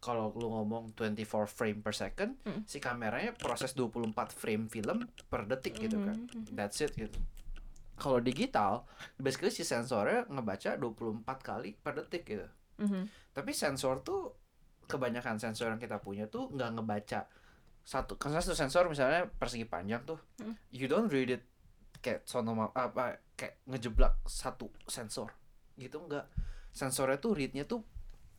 Kalau 0.01 0.33
lu 0.33 0.49
ngomong 0.49 0.93
24 0.93 1.47
frame 1.47 1.81
per 1.81 1.93
second 1.93 2.33
Mm. 2.43 2.65
si 2.65 2.77
kameranya 2.77 3.33
proses 3.33 3.73
24 3.73 4.33
frame 4.33 4.67
film 4.67 5.05
per 5.29 5.45
detik 5.45 5.77
gitu 5.77 6.01
kan 6.01 6.17
Mhm. 6.17 6.53
that's 6.53 6.81
it 6.81 6.93
gitu 6.93 7.21
kalau 7.95 8.17
digital 8.19 8.89
basically 9.17 9.49
si 9.49 9.61
sensornya 9.61 10.25
ngebaca 10.27 10.75
24 10.75 11.21
kali 11.41 11.77
per 11.77 11.93
detik 11.95 12.25
gitu 12.27 12.49
Mhm. 12.79 13.09
tapi 13.31 13.53
sensor 13.53 14.01
tuh 14.01 14.33
kebanyakan 14.87 15.37
sensor 15.37 15.69
yang 15.69 15.79
kita 15.79 16.01
punya 16.01 16.27
tuh 16.27 16.49
nggak 16.49 16.71
ngebaca 16.75 17.29
satu 17.81 18.17
karena 18.17 18.41
satu 18.41 18.57
sensor 18.57 18.89
misalnya 18.89 19.29
persegi 19.29 19.65
panjang 19.65 20.03
tuh 20.03 20.19
Hmm. 20.41 20.57
you 20.71 20.89
don't 20.89 21.09
read 21.09 21.31
it 21.31 21.45
kayak 22.01 22.25
sonoma 22.25 22.73
apa 22.73 23.21
kayak 23.37 23.61
ngejeblak 23.67 24.17
satu 24.25 24.73
sensor 24.87 25.29
gitu 25.77 26.01
nggak 26.01 26.25
sensornya 26.73 27.19
tuh 27.19 27.37
readnya 27.37 27.65
tuh 27.65 27.85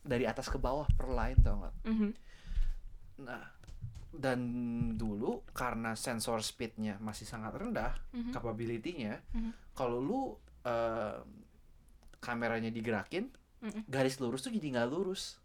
dari 0.02 0.26
atas 0.26 0.46
ke 0.46 0.58
bawah 0.58 0.86
per 0.92 1.08
line 1.08 1.38
tau 1.40 1.56
nggak 1.58 1.74
Mhm. 1.86 2.10
nah 3.22 3.44
dan 4.12 4.40
dulu 4.92 5.40
karena 5.50 5.96
sensor 5.96 6.44
speednya 6.44 7.00
masih 7.00 7.24
sangat 7.24 7.56
rendah 7.56 7.96
Mhm. 8.12 8.30
capability-nya 8.30 9.22
Mhm. 9.32 9.50
kalau 9.72 9.98
lu 9.98 10.20
eh, 10.62 11.18
kameranya 12.18 12.70
digerakin 12.70 13.26
Mhm. 13.58 13.90
garis 13.90 14.18
lurus 14.18 14.42
tuh 14.42 14.54
jadi 14.54 14.78
nggak 14.78 14.90
lurus 14.90 15.42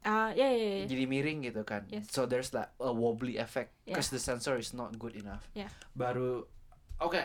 ah 0.00 0.28
ya 0.32 0.48
ya 0.48 0.84
ya 0.84 0.84
jadi 0.84 1.04
miring 1.04 1.44
gitu 1.44 1.64
kan 1.64 1.88
Yes. 1.88 2.08
so 2.08 2.24
there's 2.24 2.52
that 2.52 2.72
a 2.76 2.88
wobbly 2.88 3.36
effect 3.36 3.72
Yeah. 3.84 3.96
because 3.96 4.08
the 4.08 4.20
sensor 4.20 4.56
is 4.56 4.72
not 4.72 4.96
good 4.96 5.16
enough 5.16 5.44
Yeah. 5.52 5.68
baru 5.92 6.44
oke 6.98 7.20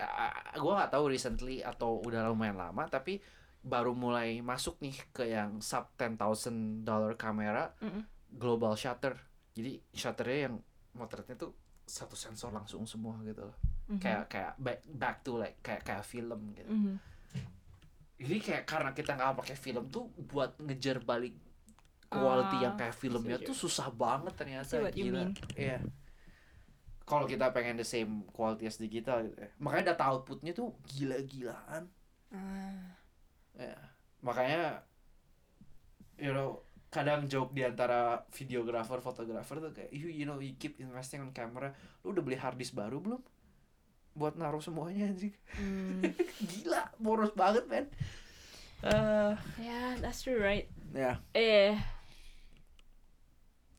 gue 0.56 0.74
nggak 0.76 0.92
tahu 0.92 1.06
recently 1.08 1.60
atau 1.60 2.00
udah 2.00 2.28
lumayan 2.28 2.56
lama 2.56 2.88
tapi 2.88 3.20
baru 3.66 3.92
mulai 3.92 4.40
masuk 4.40 4.78
nih 4.78 4.94
ke 5.10 5.26
yang 5.26 5.58
sub 5.58 5.90
10,000 5.98 6.14
dollar 6.86 7.18
kamera 7.18 7.74
Mhm. 7.82 8.02
global 8.32 8.78
shutter. 8.78 9.18
Jadi 9.52 9.82
shutternya 9.90 10.40
yang 10.46 10.56
motretnya 10.94 11.34
tuh 11.36 11.52
satu 11.82 12.14
sensor 12.14 12.50
langsung 12.50 12.86
semua 12.86 13.18
gitu 13.22 13.42
loh. 13.44 13.58
Mhm. 13.86 14.02
kayak 14.02 14.24
kayak 14.26 14.54
back, 14.58 14.80
back 14.88 15.18
to 15.22 15.38
like 15.38 15.62
kayak 15.62 15.82
kayak 15.82 16.02
film 16.02 16.54
gitu. 16.54 16.66
Mhm. 16.66 16.98
jadi 18.16 18.36
kayak 18.40 18.64
karena 18.66 18.90
kita 18.92 19.12
nggak 19.14 19.38
pakai 19.38 19.54
film 19.54 19.86
tuh 19.92 20.08
buat 20.26 20.56
ngejar 20.58 21.04
balik 21.04 21.36
quality 22.08 22.64
yang 22.64 22.74
Ah, 22.74 22.80
kayak 22.82 22.96
filmnya 22.96 23.36
see 23.36 23.44
what 23.44 23.50
tuh 23.52 23.58
susah 23.60 23.88
banget 23.92 24.34
ternyata 24.34 24.72
See 24.72 24.82
you 24.82 25.12
gila. 25.12 25.24
iya. 25.54 25.78
Kalau 27.04 27.28
kita 27.28 27.52
pengen 27.52 27.76
the 27.76 27.86
same 27.86 28.26
quality 28.32 28.66
as 28.66 28.82
digital 28.82 29.22
gitu 29.22 29.38
ya. 29.38 29.50
Makanya 29.60 29.94
data 29.94 30.04
outputnya 30.10 30.56
tuh 30.56 30.74
gila-gilaan. 30.88 31.86
Ah. 32.32 32.95
Ya 33.56 33.76
makanya 34.20 34.84
you 36.16 36.32
know 36.32 36.64
kadang 36.88 37.28
joke 37.28 37.52
di 37.52 37.64
antara 37.64 38.24
videographer 38.32 39.04
fotografer 39.04 39.60
tuh 39.60 39.72
kayak 39.72 39.92
you 39.92 40.08
you 40.08 40.24
know 40.24 40.40
you 40.40 40.56
keep 40.56 40.80
investing 40.80 41.20
on 41.20 41.32
camera 41.32 41.76
lu 42.04 42.16
udah 42.16 42.24
beli 42.24 42.40
hard 42.40 42.56
disk 42.56 42.72
baru 42.72 43.04
belum 43.04 43.20
buat 44.16 44.40
naruh 44.40 44.64
semuanya 44.64 45.12
anjing. 45.12 45.36
Hmm. 45.60 46.00
Gila, 46.56 46.88
boros 46.96 47.36
banget, 47.36 47.68
men. 47.68 47.92
Eh, 48.80 49.34
yeah, 49.60 50.00
that's 50.00 50.24
true, 50.24 50.40
right? 50.40 50.72
ya, 50.96 51.20
Eh, 51.36 51.76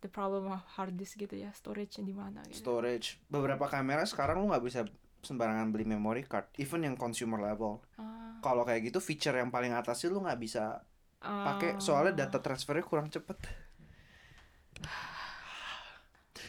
the 0.04 0.12
problem 0.12 0.52
of 0.52 0.60
hard 0.76 0.92
disk 0.92 1.16
gitu 1.16 1.40
ya, 1.40 1.56
storage-nya 1.56 2.04
di 2.04 2.12
mana 2.12 2.44
gitu. 2.44 2.68
storage. 2.68 3.16
Beberapa 3.32 3.64
kamera 3.64 4.04
sekarang 4.04 4.44
lu 4.44 4.52
nggak 4.52 4.60
bisa 4.60 4.84
sembarangan 5.26 5.74
beli 5.74 5.82
memory 5.82 6.22
card, 6.22 6.46
even 6.62 6.86
yang 6.86 6.94
consumer 6.94 7.42
level. 7.42 7.82
Ah, 7.98 8.38
Kalau 8.38 8.62
kayak 8.62 8.94
gitu 8.94 9.02
feature 9.02 9.34
yang 9.34 9.50
paling 9.50 9.74
atas 9.74 10.06
sih 10.06 10.08
lu 10.08 10.22
nggak 10.22 10.38
bisa 10.38 10.86
pakai 11.18 11.74
ah. 11.74 11.82
soalnya 11.82 12.14
data 12.26 12.38
transfernya 12.38 12.86
kurang 12.86 13.10
cepet. 13.10 13.34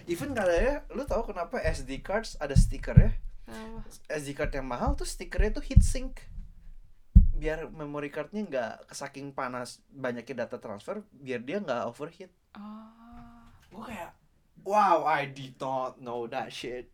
Even 0.07 0.32
katanya, 0.32 0.86
lu 0.93 1.03
tahu 1.03 1.34
kenapa 1.34 1.59
SD 1.59 1.99
cards 2.05 2.38
ada 2.39 2.55
stiker 2.55 2.95
ya? 2.95 3.11
Apa? 3.47 3.80
SD 4.13 4.36
card 4.38 4.51
yang 4.55 4.67
mahal 4.67 4.93
tuh 4.95 5.07
stikernya 5.07 5.55
tuh 5.57 5.65
heatsink 5.65 6.28
biar 7.38 7.69
memory 7.69 8.09
cardnya 8.09 8.41
nggak 8.43 8.89
kesaking 8.89 9.30
panas 9.30 9.86
banyaknya 9.93 10.43
data 10.43 10.57
transfer 10.57 11.05
biar 11.13 11.45
dia 11.45 11.61
nggak 11.61 11.86
overheat 11.86 12.34
Ah, 12.57 13.45
gue 13.69 13.78
kayak 13.78 14.09
wow 14.65 15.05
I 15.05 15.30
did 15.30 15.53
not 15.61 16.01
know 16.01 16.25
that 16.25 16.49
shit 16.49 16.89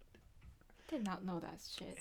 did 0.85 1.01
not 1.01 1.21
know 1.21 1.39
that 1.39 1.57
shit. 1.57 1.95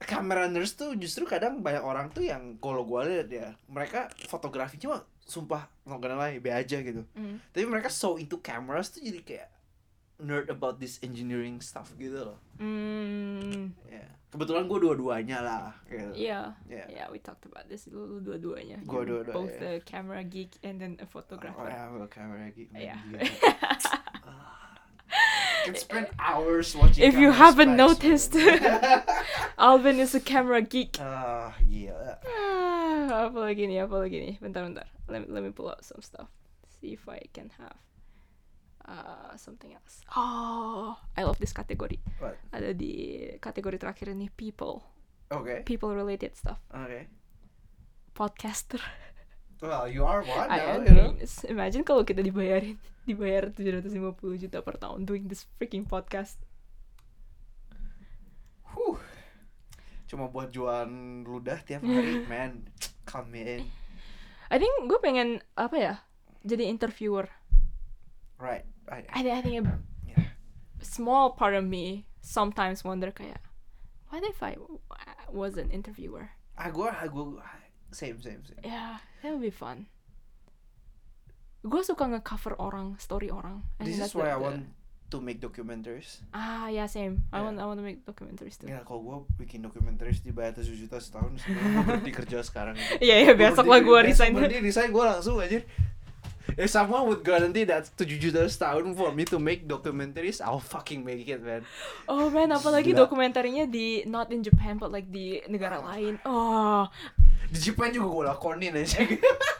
kamera 0.00 0.44
nurse 0.46 0.76
tuh 0.76 0.92
justru 0.94 1.24
kadang 1.24 1.64
banyak 1.64 1.80
orang 1.80 2.12
tuh 2.12 2.20
yang 2.20 2.60
kalau 2.60 2.84
gue 2.84 3.00
lihat 3.08 3.28
ya 3.30 3.48
mereka 3.66 4.10
fotografinya 4.28 4.98
mah 4.98 5.02
sumpah 5.24 5.64
nggak 5.82 5.98
gonna 5.98 6.16
lie 6.18 6.36
be 6.36 6.52
aja 6.52 6.76
gitu 6.78 7.00
Mm. 7.16 7.40
tapi 7.48 7.64
mereka 7.64 7.88
so 7.88 8.20
into 8.20 8.36
cameras 8.38 8.92
tuh 8.92 9.00
jadi 9.00 9.20
kayak 9.24 9.48
nerd 10.20 10.46
about 10.46 10.76
this 10.76 11.00
engineering 11.00 11.56
stuff 11.58 11.96
gitu 11.96 12.20
loh 12.20 12.38
Hmm, 12.60 13.72
ya 13.88 14.04
kebetulan 14.28 14.66
gue 14.66 14.78
dua-duanya 14.82 15.38
lah 15.40 15.70
gitu. 15.86 16.10
yeah, 16.12 16.52
Ya. 16.68 16.84
yeah, 16.90 17.06
we 17.08 17.16
talked 17.16 17.46
about 17.46 17.64
this 17.66 17.86
lu, 17.86 18.02
lu 18.04 18.18
dua-duanya. 18.18 18.82
You're 18.82 19.06
dua-duanya, 19.06 19.30
Both 19.32 19.56
yeah. 19.56 19.78
a 19.78 19.86
camera 19.86 20.20
geek 20.20 20.58
and 20.60 20.76
then 20.76 20.98
a 20.98 21.06
photographer. 21.06 21.54
Oh, 21.54 21.70
yeah, 21.70 21.86
well, 21.88 22.10
camera 22.10 22.50
geek. 22.50 22.66
man, 22.70 22.82
Yeah. 22.82 22.98
Can 25.64 25.74
spend 25.80 26.06
hours 26.20 26.76
watching. 26.76 27.00
If 27.02 27.16
you 27.16 27.32
haven't 27.32 27.72
noticed. 27.72 28.36
Alvin 29.58 29.96
is 29.96 30.12
a 30.12 30.20
camera 30.20 30.60
geek. 30.60 31.00
Ah, 31.00 31.56
gila. 31.64 32.20
Ah, 32.20 33.32
apa 33.32 33.38
lagi 33.40 33.64
nih? 33.64 33.88
Apa 33.88 33.96
lagi 34.04 34.16
nih? 34.20 34.34
Bentar, 34.44 34.68
bentar. 34.68 34.84
Let 35.08 35.24
me, 35.24 35.26
let 35.32 35.40
me 35.40 35.50
pull 35.56 35.72
out 35.72 35.80
some 35.80 36.04
stuff. 36.04 36.28
See 36.68 36.92
if 36.92 37.08
I 37.08 37.24
can 37.32 37.48
have 37.56 37.76
uh, 38.84 39.32
something 39.40 39.72
else. 39.72 40.04
Oh, 40.12 41.00
I 41.16 41.24
love 41.24 41.40
this 41.40 41.56
category. 41.56 41.96
What? 42.20 42.36
Ada 42.52 42.76
di 42.76 43.24
kategori 43.40 43.80
terakhir 43.80 44.12
ini 44.12 44.28
people, 44.36 44.84
Okay. 45.32 45.64
people 45.64 45.96
related 45.96 46.36
stuff. 46.36 46.60
Okay. 46.68 47.08
Podcaster. 48.12 48.80
Well, 49.64 49.88
you 49.88 50.04
are 50.04 50.20
one 50.20 50.50
I 50.52 50.58
now, 50.60 50.68
am 50.76 50.80
you 50.84 50.92
know. 50.92 51.10
Imagine 51.48 51.88
kalau 51.88 52.04
kita 52.04 52.20
dibayarin, 52.20 52.76
dibayar 53.04 53.52
750 53.52 53.92
juta 54.40 54.58
per 54.60 54.76
tahun 54.76 55.04
doing 55.04 55.28
this 55.28 55.44
freaking 55.56 55.84
podcast. 55.84 56.40
Huh. 58.64 58.98
Cuma 60.06 60.28
buat 60.28 60.50
jualan 60.50 60.90
ludah 61.24 61.62
tiap 61.62 61.82
hari, 61.82 62.24
man. 62.30 62.68
Come 63.04 63.34
in. 63.36 63.62
I 64.50 64.56
think 64.56 64.72
gue 64.86 64.98
pengen 65.00 65.40
apa 65.56 65.76
ya? 65.76 65.94
Jadi 66.44 66.68
interviewer. 66.68 67.28
Right. 68.36 68.64
I, 68.90 69.04
I, 69.08 69.20
I 69.30 69.40
think 69.40 69.64
a 69.64 69.80
Yeah. 70.04 70.28
small 70.84 71.32
part 71.32 71.56
of 71.56 71.64
me 71.64 72.04
sometimes 72.20 72.84
wonder 72.84 73.08
kayak, 73.08 73.40
what 74.12 74.20
if 74.22 74.44
I 74.44 74.60
was 75.32 75.56
an 75.56 75.72
interviewer? 75.72 76.36
ah, 76.54 76.68
gua, 76.70 76.92
ah, 76.94 77.08
gua, 77.08 77.40
ah, 77.40 77.56
same, 77.90 78.20
same, 78.20 78.44
same. 78.44 78.60
Yeah, 78.62 79.00
that 79.24 79.32
would 79.32 79.42
be 79.42 79.50
fun. 79.50 79.88
Gue 81.64 81.80
suka 81.80 82.04
ngecover 82.06 82.60
orang, 82.60 82.94
story 82.98 83.32
orang. 83.32 83.64
I 83.80 83.88
This 83.88 83.96
is 83.98 84.12
why 84.12 84.28
the- 84.28 84.36
I 84.36 84.38
want 84.38 84.60
to 85.08 85.18
make 85.18 85.38
documentaries. 85.38 86.20
Ah, 86.30 86.68
yeah, 86.68 86.84
same. 86.84 87.24
I 87.30 87.38
Yeah. 87.38 87.42
want 87.42 87.56
I 87.56 87.64
want 87.64 87.78
to 87.78 87.86
make 87.86 88.02
documentaries 88.02 88.58
too. 88.58 88.66
Ya, 88.66 88.82
kalau 88.82 89.00
gua 89.00 89.16
bikin 89.34 89.62
documentaries 89.62 90.20
dibayar 90.20 90.52
7 90.52 90.76
juta 90.76 90.98
setahun, 90.98 91.40
berhenti 91.80 92.12
kerja 92.12 92.42
sekarang. 92.42 92.74
Iya, 93.00 93.16
iya, 93.22 93.32
besok 93.32 93.64
lah 93.64 93.80
gue 93.80 93.98
resign. 94.04 94.34
Berhenti 94.34 94.60
resign 94.60 94.90
gue 94.90 95.00
langsung 95.00 95.38
aja. 95.38 95.62
If 96.54 96.68
someone 96.68 97.08
would 97.08 97.22
guarantee 97.22 97.64
that 97.64 97.88
7 97.88 98.20
juta 98.20 98.44
setahun 98.44 98.84
for 98.92 99.10
me 99.10 99.24
to 99.24 99.38
make 99.38 99.64
documentaries, 99.64 100.38
I'll 100.38 100.60
fucking 100.60 101.00
make 101.00 101.24
it, 101.24 101.40
man. 101.40 101.64
Oh 102.04 102.28
man, 102.28 102.52
apalagi 102.52 102.92
Gila. 102.92 103.06
dokumentarinya 103.06 103.64
di 103.64 104.04
not 104.04 104.28
in 104.28 104.42
Japan 104.42 104.76
but 104.76 104.90
like 104.90 105.08
di 105.08 105.40
negara 105.46 105.80
lain. 105.80 106.20
Oh, 106.22 106.84
Di 107.44 107.60
Jepang 107.62 107.88
juga 107.88 108.08
gue 108.10 108.24
lakonin 108.26 108.74
aja. 108.74 108.98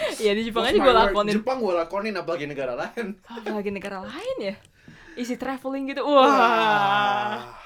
iya 0.22 0.32
di 0.34 0.42
Jepang 0.46 0.64
aja 0.66 0.78
gue 0.78 0.94
lakonin. 0.94 1.34
Jepang 1.40 1.58
gue 1.60 1.74
lakonin 1.74 2.14
apalagi 2.16 2.46
negara 2.46 2.74
lain. 2.74 3.18
Apalagi 3.28 3.70
negara 3.70 4.02
lain 4.04 4.36
ya. 4.40 4.54
Isi 5.18 5.34
traveling 5.34 5.90
gitu. 5.90 6.02
Wah. 6.06 7.42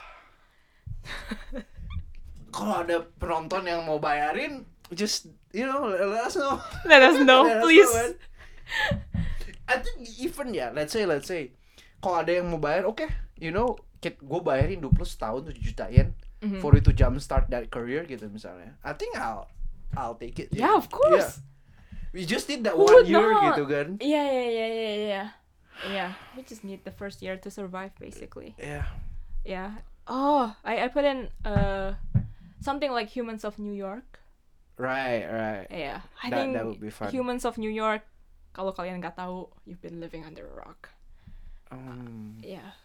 Kalau 2.53 2.85
ada 2.85 3.01
penonton 3.17 3.65
yang 3.65 3.81
mau 3.89 3.97
bayarin, 3.97 4.69
just 4.93 5.33
you 5.57 5.65
know 5.65 5.89
let, 5.89 6.29
us 6.29 6.37
know. 6.37 6.61
Let 6.85 7.01
us 7.01 7.17
know, 7.25 7.49
Let 7.49 7.59
us 7.59 7.65
please. 7.65 7.93
man. 7.93 8.13
I 9.65 9.81
think 9.81 10.05
even 10.21 10.53
ya, 10.53 10.69
let's 10.69 10.93
say 10.93 11.09
let's 11.09 11.25
say 11.29 11.57
kalau 12.05 12.21
ada 12.21 12.37
yang 12.37 12.53
mau 12.53 12.61
bayar, 12.61 12.85
oke, 12.85 13.09
you 13.41 13.49
know, 13.49 13.81
gue 14.05 14.41
bayarin 14.45 14.85
20 14.85 15.01
setahun 15.07 15.49
7 15.49 15.65
juta 15.65 15.87
yen 15.89 16.13
Mhm. 16.43 16.59
for 16.59 16.75
you 16.75 16.83
to 16.83 16.91
jumpstart 16.91 17.47
that 17.55 17.71
career 17.71 18.03
gitu 18.03 18.27
misalnya. 18.27 18.75
I 18.83 18.99
think 18.99 19.15
I'll 19.15 19.47
I'll 19.95 20.19
take 20.19 20.43
it. 20.43 20.51
Yeah, 20.51 20.75
of 20.75 20.91
course. 20.91 21.39
We 22.13 22.25
just 22.25 22.49
need 22.49 22.65
that 22.65 22.77
Who 22.77 22.85
one 22.85 23.09
year 23.09 23.25
not? 23.33 23.57
gitu 23.57 23.65
kan. 23.67 23.97
Yeah, 23.99 24.29
yeah, 24.29 24.49
yeah, 24.49 24.71
yeah, 24.71 24.97
yeah. 25.01 25.29
Yeah, 25.83 26.11
we 26.37 26.45
just 26.45 26.63
need 26.63 26.85
the 26.85 26.93
first 26.95 27.25
year 27.25 27.35
to 27.41 27.49
survive 27.51 27.91
basically. 27.99 28.55
Yeah. 28.61 28.87
Yeah. 29.43 29.81
Oh, 30.07 30.53
I 30.63 30.85
I 30.85 30.89
put 30.93 31.03
in 31.09 31.33
uh 31.43 31.97
something 32.61 32.93
like 32.93 33.11
Humans 33.17 33.43
of 33.43 33.57
New 33.59 33.73
York. 33.75 34.21
Right, 34.77 35.25
right. 35.25 35.67
Yeah, 35.73 36.05
I 36.23 36.29
That- 36.31 36.37
think 36.39 36.55
that 36.55 36.65
would 36.69 36.79
be 36.83 36.93
fun. 36.93 37.11
Humans 37.11 37.43
of 37.49 37.57
New 37.57 37.73
York. 37.73 38.05
Kalau 38.53 38.77
kalian 38.77 39.01
nggak 39.01 39.17
tahu, 39.17 39.49
you've 39.65 39.81
been 39.81 39.97
living 39.97 40.23
under 40.29 40.45
a 40.45 40.55
rock. 40.55 40.93
Um, 41.73 42.37
Yeah, 42.45 42.77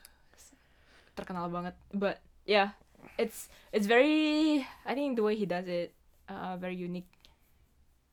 terkenal 1.19 1.51
banget. 1.51 1.75
But 1.91 2.23
yeah, 2.47 2.71
it's 3.19 3.51
it's 3.75 3.83
very. 3.83 4.63
I 4.87 4.95
think 4.95 5.19
the 5.19 5.25
way 5.27 5.35
he 5.35 5.43
does 5.43 5.67
it, 5.67 5.91
uh, 6.31 6.55
very 6.55 6.79
unique. 6.79 7.11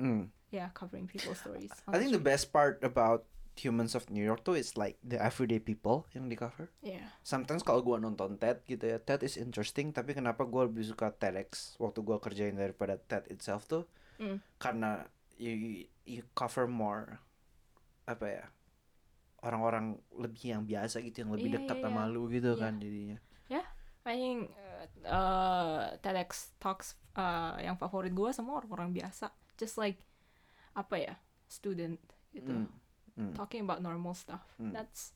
mm. 0.02 0.33
Yeah, 0.54 0.70
covering 0.70 1.10
people's 1.10 1.42
stories. 1.42 1.74
I 1.90 1.98
think 1.98 2.14
the 2.14 2.22
best 2.22 2.54
part 2.54 2.78
about 2.86 3.26
Humans 3.58 3.98
of 3.98 4.06
New 4.10 4.22
York 4.22 4.46
tuh 4.46 4.54
is 4.54 4.78
like 4.78 4.98
the 5.02 5.18
everyday 5.18 5.58
people 5.58 6.06
yang 6.14 6.30
di 6.30 6.38
cover. 6.38 6.70
yeah. 6.82 7.10
Sometimes 7.26 7.66
kalau 7.66 7.82
gua 7.82 7.98
nonton 7.98 8.38
TED 8.38 8.62
gitu 8.66 8.86
ya, 8.86 8.98
TED 9.02 9.26
is 9.26 9.34
interesting, 9.34 9.90
tapi 9.90 10.14
kenapa 10.14 10.46
gua 10.46 10.66
lebih 10.70 10.86
suka 10.86 11.10
TEDx 11.10 11.74
waktu 11.82 12.02
gua 12.06 12.22
kerjain 12.22 12.54
daripada 12.54 12.98
TED 12.98 13.30
itself 13.34 13.66
tuh? 13.66 13.86
Mm. 14.22 14.38
Karena 14.62 15.06
you, 15.38 15.86
you 16.06 16.22
cover 16.38 16.70
more 16.70 17.18
apa 18.06 18.26
ya 18.26 18.44
orang-orang 19.42 19.98
lebih 20.12 20.54
yang 20.54 20.62
biasa 20.66 21.00
gitu 21.02 21.24
yang 21.26 21.32
lebih 21.34 21.50
Iya, 21.52 21.56
dekat 21.62 21.76
iya, 21.78 21.84
sama 21.86 22.02
iya. 22.06 22.12
lu 22.14 22.22
gitu 22.30 22.50
Iya. 22.54 22.62
kan 22.62 22.74
jadinya. 22.78 23.18
I 24.04 24.20
think 24.20 24.52
uh, 24.52 24.84
uh, 25.08 25.82
TEDx 26.04 26.52
talks 26.60 27.00
uh, 27.16 27.56
yang 27.56 27.80
favorit 27.80 28.12
gue 28.12 28.28
semua 28.36 28.60
orang-orang 28.60 28.92
biasa, 28.92 29.32
just 29.56 29.80
like 29.80 29.96
apa 30.74 30.94
ya 30.96 31.14
student 31.46 31.96
gitu, 32.30 32.50
Mm. 32.50 32.66
Mm. 33.14 33.32
talking 33.32 33.62
about 33.62 33.78
normal 33.78 34.12
stuff. 34.12 34.42
Mm. 34.58 34.74
That's 34.74 35.14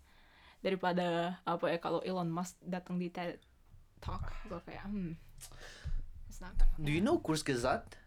daripada 0.58 1.38
apa 1.42 1.66
ya 1.68 1.78
kalau 1.78 1.98
Elon 2.00 2.28
Musk 2.28 2.58
datang 2.60 2.96
di 2.96 3.08
TED 3.08 3.38
talk, 3.98 4.30
gue 4.46 4.58
kayak 4.62 4.86
hmm, 4.86 5.14
it's 6.26 6.38
not. 6.38 6.54
Do 6.76 6.90
you 6.90 6.98
know 6.98 7.18
Kurzgesagt? 7.18 7.98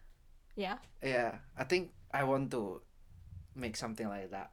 Yeah. 0.52 0.80
Yeah, 1.00 1.40
I 1.52 1.64
think 1.64 1.92
I 2.08 2.24
want 2.24 2.52
to 2.52 2.80
make 3.52 3.76
something 3.76 4.04
like 4.04 4.32
that. 4.32 4.52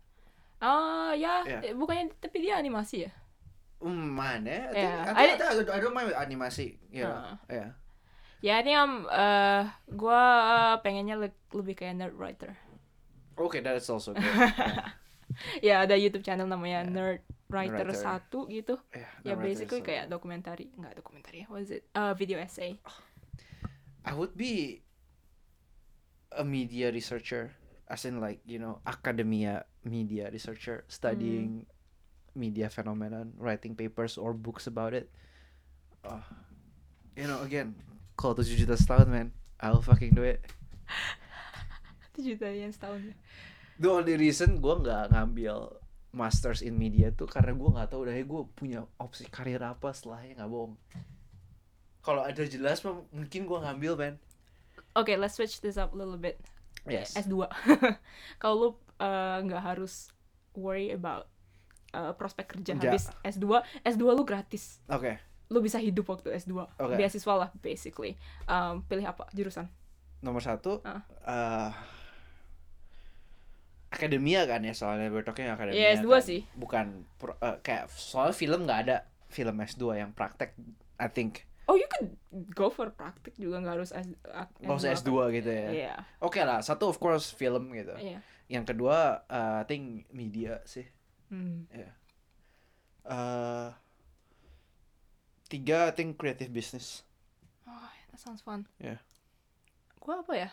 Ah 0.60 1.12
ya, 1.12 1.44
Yeah. 1.44 1.72
eh, 1.72 1.76
bukannya 1.76 2.12
tapi 2.20 2.44
dia 2.44 2.56
animasi 2.56 3.08
ya? 3.08 3.12
Mm, 3.80 4.12
mana? 4.12 4.52
I 4.52 4.76
think, 4.76 4.76
Yeah, 4.76 5.00
I, 5.00 5.12
I 5.12 5.24
think, 5.26 5.40
I, 5.40 5.56
don't- 5.56 5.72
I 5.72 5.80
don't 5.80 5.96
mind 5.96 6.08
with 6.12 6.20
animasi. 6.20 6.76
You 6.92 7.08
know. 7.08 7.16
Uh. 7.16 7.36
Yeah. 7.48 7.70
Ya, 8.40 8.60
ini 8.60 8.72
am 8.72 9.04
uh, 9.04 9.64
gue 9.86 10.24
pengennya 10.80 11.16
le- 11.16 11.40
lebih 11.52 11.76
kayak 11.76 11.96
nerd 11.96 12.16
writer. 12.16 12.56
Okay, 13.40 13.64
that 13.64 13.80
is 13.80 13.88
also 13.88 14.12
good. 14.12 14.24
ya 15.68 15.88
ada 15.88 15.96
YouTube 15.96 16.22
channel 16.22 16.44
namanya 16.44 16.84
Yeah. 16.84 16.92
Nerd 16.92 17.22
Writer 17.50 17.90
satu 17.96 18.46
gitu. 18.46 18.78
yeah, 18.94 19.10
Ya 19.26 19.34
right, 19.34 19.42
basically 19.42 19.82
so- 19.82 19.88
kayak 19.88 20.06
dokumentari, 20.06 20.70
enggak 20.76 21.00
dokumentari, 21.00 21.48
what 21.50 21.64
is 21.64 21.72
it? 21.72 21.88
Uh, 21.96 22.14
video 22.14 22.38
essay. 22.38 22.78
I 24.04 24.14
would 24.14 24.36
be 24.36 24.84
a 26.30 26.46
media 26.46 26.94
researcher, 26.94 27.56
as 27.90 28.06
in 28.06 28.22
like 28.22 28.44
you 28.46 28.62
know 28.62 28.84
academia 28.86 29.66
media 29.82 30.30
researcher, 30.30 30.86
studying 30.86 31.66
Hmm. 31.66 31.74
media 32.38 32.70
phenomenon, 32.70 33.34
writing 33.40 33.74
papers 33.74 34.14
or 34.14 34.38
books 34.38 34.70
about 34.70 34.94
it. 34.94 35.10
Uh, 36.06 36.22
you 37.18 37.26
know 37.26 37.42
again 37.42 37.76
kalau 38.16 38.32
7 38.38 38.56
juta 38.56 38.78
setahun 38.80 39.10
man 39.10 39.28
I'll 39.60 39.84
fucking 39.84 40.16
do 40.16 40.24
it 40.24 40.40
Itu 42.20 42.36
juta 42.36 42.48
yen 42.48 42.70
setahun 42.70 43.00
ya. 43.02 43.16
the 43.78 43.88
only 43.88 44.14
reason 44.14 44.60
gue 44.60 44.76
nggak 44.78 45.10
ngambil 45.10 45.72
masters 46.12 46.60
in 46.60 46.76
media 46.76 47.10
tuh 47.10 47.24
karena 47.26 47.54
gue 47.54 47.70
nggak 47.70 47.88
tahu 47.88 48.04
dari 48.04 48.22
gue 48.22 48.42
punya 48.52 48.84
opsi 48.98 49.24
karir 49.26 49.62
apa 49.62 49.90
setelahnya 49.90 50.36
nggak 50.36 50.50
bohong 50.50 50.76
kalau 52.02 52.22
ada 52.22 52.44
jelas 52.44 52.82
mungkin 53.10 53.46
gue 53.46 53.58
ngambil 53.58 53.94
man 53.96 54.16
Oke, 54.92 55.14
let's 55.14 55.36
switch 55.36 55.62
this 55.62 55.78
up 55.78 55.94
a 55.94 55.96
little 55.96 56.18
bit. 56.18 56.42
yes 56.84 57.14
S2. 57.14 57.46
Kalau 58.42 58.56
lu 58.58 58.70
eh, 58.98 59.38
nggak 59.40 59.62
harus 59.64 60.10
worry 60.52 60.90
about 60.90 61.30
eh, 61.94 62.12
prospek 62.12 62.50
kerja 62.50 62.74
Kerja. 62.74 62.90
habis 62.90 63.06
S2, 63.22 63.46
S2 63.86 64.04
lu 64.10 64.26
gratis. 64.26 64.82
oke 64.88 65.14
Lu 65.48 65.62
bisa 65.62 65.78
hidup 65.78 66.10
waktu 66.10 66.34
S2. 66.36 66.52
Oke. 66.76 66.96
Beasiswa 66.96 67.34
lah 67.38 67.50
basically. 67.56 68.18
Um, 68.44 68.82
pilih 68.84 69.06
apa 69.06 69.30
jurusan? 69.32 69.70
nomor 70.20 70.42
satu 70.42 70.82
Ah. 70.82 71.06
eh, 71.24 71.70
akademia 73.90 74.46
kan 74.46 74.62
ya 74.62 74.72
soalnya 74.72 75.10
bertoknya 75.10 75.54
akademia 75.54 75.76
Iya, 75.76 75.90
S2 75.98 76.08
kan. 76.08 76.22
sih. 76.22 76.42
bukan 76.54 76.86
pro- 77.16 77.40
eh, 77.40 77.58
kayak 77.60 77.90
soal 77.90 78.32
film 78.32 78.64
nggak 78.64 78.82
ada 78.84 78.98
film 79.28 79.58
S2 79.58 79.84
yang 79.96 80.12
praktek 80.12 80.54
I 80.96 81.08
think 81.08 81.46
Oh, 81.66 81.74
you 81.74 81.86
could 81.88 82.18
go 82.52 82.68
for 82.68 82.90
praktik 82.90 83.34
juga 83.36 83.58
nggak 83.60 83.76
harus 83.76 83.92
S, 83.92 84.10
ak- 84.26 84.58
nggak 84.58 84.74
kan? 84.80 84.94
S2 84.96 85.10
gitu 85.32 85.50
ya 85.50 85.68
Iya. 85.72 85.96
oke 86.20 86.38
lah 86.40 86.60
satu 86.60 86.88
of 86.88 86.98
course 86.98 87.30
film 87.32 87.70
gitu 87.72 87.94
Iya. 87.96 88.22
yang 88.48 88.64
kedua 88.64 89.26
eh, 89.26 89.62
I 89.62 89.66
think 89.66 89.84
media 90.10 90.62
sih 90.64 90.86
Hmm. 91.28 91.66
eh 91.70 91.94
tiga 95.48 95.90
I 95.90 95.94
think 95.94 96.14
creative 96.16 96.50
business 96.50 97.06
Oh, 97.64 97.74
that 98.10 98.18
sounds 98.18 98.42
fun. 98.42 98.66
Iya. 98.78 98.98
Gua 100.00 100.22
apa 100.22 100.34
ya? 100.36 100.50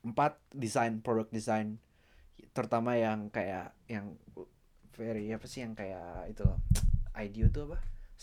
Empat 0.00 0.40
desain 0.52 1.04
product 1.04 1.30
design 1.32 1.76
terutama 2.56 2.96
yang 2.96 3.28
kayak 3.28 3.76
yang 3.86 4.16
very 4.96 5.28
apa 5.30 5.44
sih 5.44 5.62
yang 5.62 5.76
kayak 5.76 6.28
itu 6.32 6.42
loh 6.42 6.58
IDEO 7.14 7.52
tuh 7.52 7.62
apa 7.72 7.78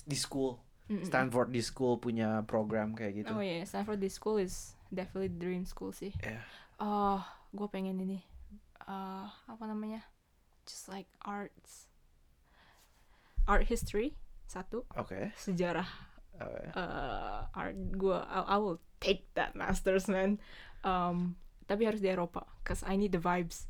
di 0.05 0.17
school 0.17 0.57
Mm-mm. 0.87 1.03
Stanford 1.03 1.51
di 1.51 1.59
school 1.59 1.99
punya 1.99 2.41
program 2.47 2.95
kayak 2.95 3.23
gitu 3.23 3.31
Oh 3.35 3.43
iya, 3.43 3.61
Stanford 3.67 3.99
this 3.99 4.15
school 4.15 4.39
is 4.39 4.71
definitely 4.87 5.27
dream 5.27 5.67
school 5.67 5.91
sih. 5.91 6.15
Iya. 6.23 6.39
Oh, 6.79 7.19
gue 7.51 7.67
pengen 7.67 7.99
ini. 7.99 8.23
Uh, 8.87 9.27
apa 9.51 9.67
namanya? 9.67 10.07
Just 10.63 10.87
like 10.87 11.11
arts. 11.19 11.91
Art 13.43 13.67
history 13.67 14.15
satu, 14.47 14.87
oke 14.95 15.35
sejarah 15.35 15.87
Oke. 16.39 16.63
uh, 16.71 17.51
art 17.51 17.75
gue 17.75 18.15
I, 18.15 18.55
I 18.55 18.57
will 18.63 18.79
take 19.03 19.27
that 19.35 19.59
masters 19.59 20.07
man. 20.07 20.39
Um, 20.87 21.35
tapi 21.67 21.83
harus 21.83 21.99
di 21.99 22.07
Eropa, 22.07 22.47
cause 22.63 22.81
I 22.81 22.95
need 22.95 23.11
the 23.11 23.19
vibes. 23.19 23.67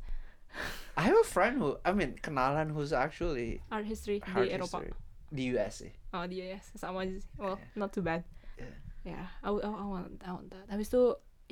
I 0.96 1.04
have 1.04 1.18
a 1.18 1.26
friend 1.28 1.60
who 1.60 1.76
I 1.84 1.92
mean 1.92 2.16
kenalan 2.18 2.72
who's 2.72 2.90
actually 2.90 3.60
Art 3.68 3.84
history 3.84 4.24
art 4.24 4.48
di 4.48 4.54
Eropa. 4.56 4.80
history 4.80 4.92
di 5.28 5.42
US 5.52 5.84
sih 5.84 5.92
Oh 6.16 6.24
dia 6.24 6.56
ya 6.56 6.58
sama 6.72 7.04
aja 7.04 7.20
sih. 7.20 7.28
Well, 7.36 7.60
not 7.76 7.92
too 7.92 8.00
bad. 8.00 8.24
Yeah. 8.56 8.72
Ya, 9.04 9.20
I, 9.44 9.52
I, 9.52 9.68
I 9.68 9.84
want 9.84 10.16
I 10.24 10.30
want 10.32 10.48
that. 10.50 10.64
Habis 10.72 10.88
itu 10.88 11.02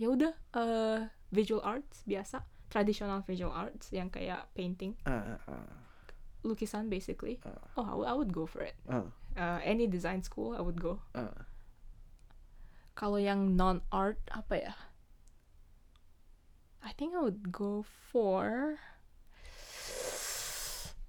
ya 0.01 0.09
udah 0.11 0.33
uh, 0.57 1.01
visual 1.29 1.61
arts 1.61 2.01
biasa, 2.09 2.41
traditional 2.73 3.21
visual 3.29 3.53
arts 3.53 3.93
yang 3.93 4.09
kayak 4.09 4.49
painting, 4.57 4.97
Uh, 5.05 5.37
uh, 5.45 5.69
lukisan 6.41 6.89
basically. 6.89 7.37
Uh. 7.45 7.53
Oh, 7.77 7.85
I 7.85 7.93
would, 7.95 8.07
I 8.09 8.15
would 8.17 8.33
go 8.33 8.49
for 8.49 8.65
it. 8.65 8.75
uh, 8.89 9.05
Uh, 9.37 9.61
any 9.61 9.85
design 9.85 10.25
school 10.25 10.57
I 10.57 10.65
would 10.65 10.81
go. 10.81 11.05
uh. 11.13 11.29
Kalau 12.97 13.21
yang 13.21 13.53
non 13.53 13.85
art 13.93 14.17
apa 14.33 14.55
ya? 14.57 14.73
I 16.83 16.93
think 16.93 17.15
I 17.15 17.21
would 17.21 17.51
go 17.51 17.83
for. 17.83 18.77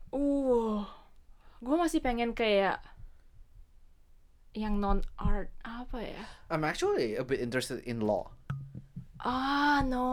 Uh, 0.08 0.88
gue 1.60 1.76
masih 1.76 2.00
pengen 2.00 2.32
kayak 2.32 2.80
yang 4.54 4.80
non 4.80 5.04
art 5.16 5.54
apa 5.62 6.02
ya? 6.02 6.24
I'm 6.50 6.64
actually 6.64 7.14
a 7.14 7.22
bit 7.22 7.38
interested 7.38 7.84
in 7.86 8.02
law 8.02 8.34
Ah 9.18 9.84
no. 9.84 10.08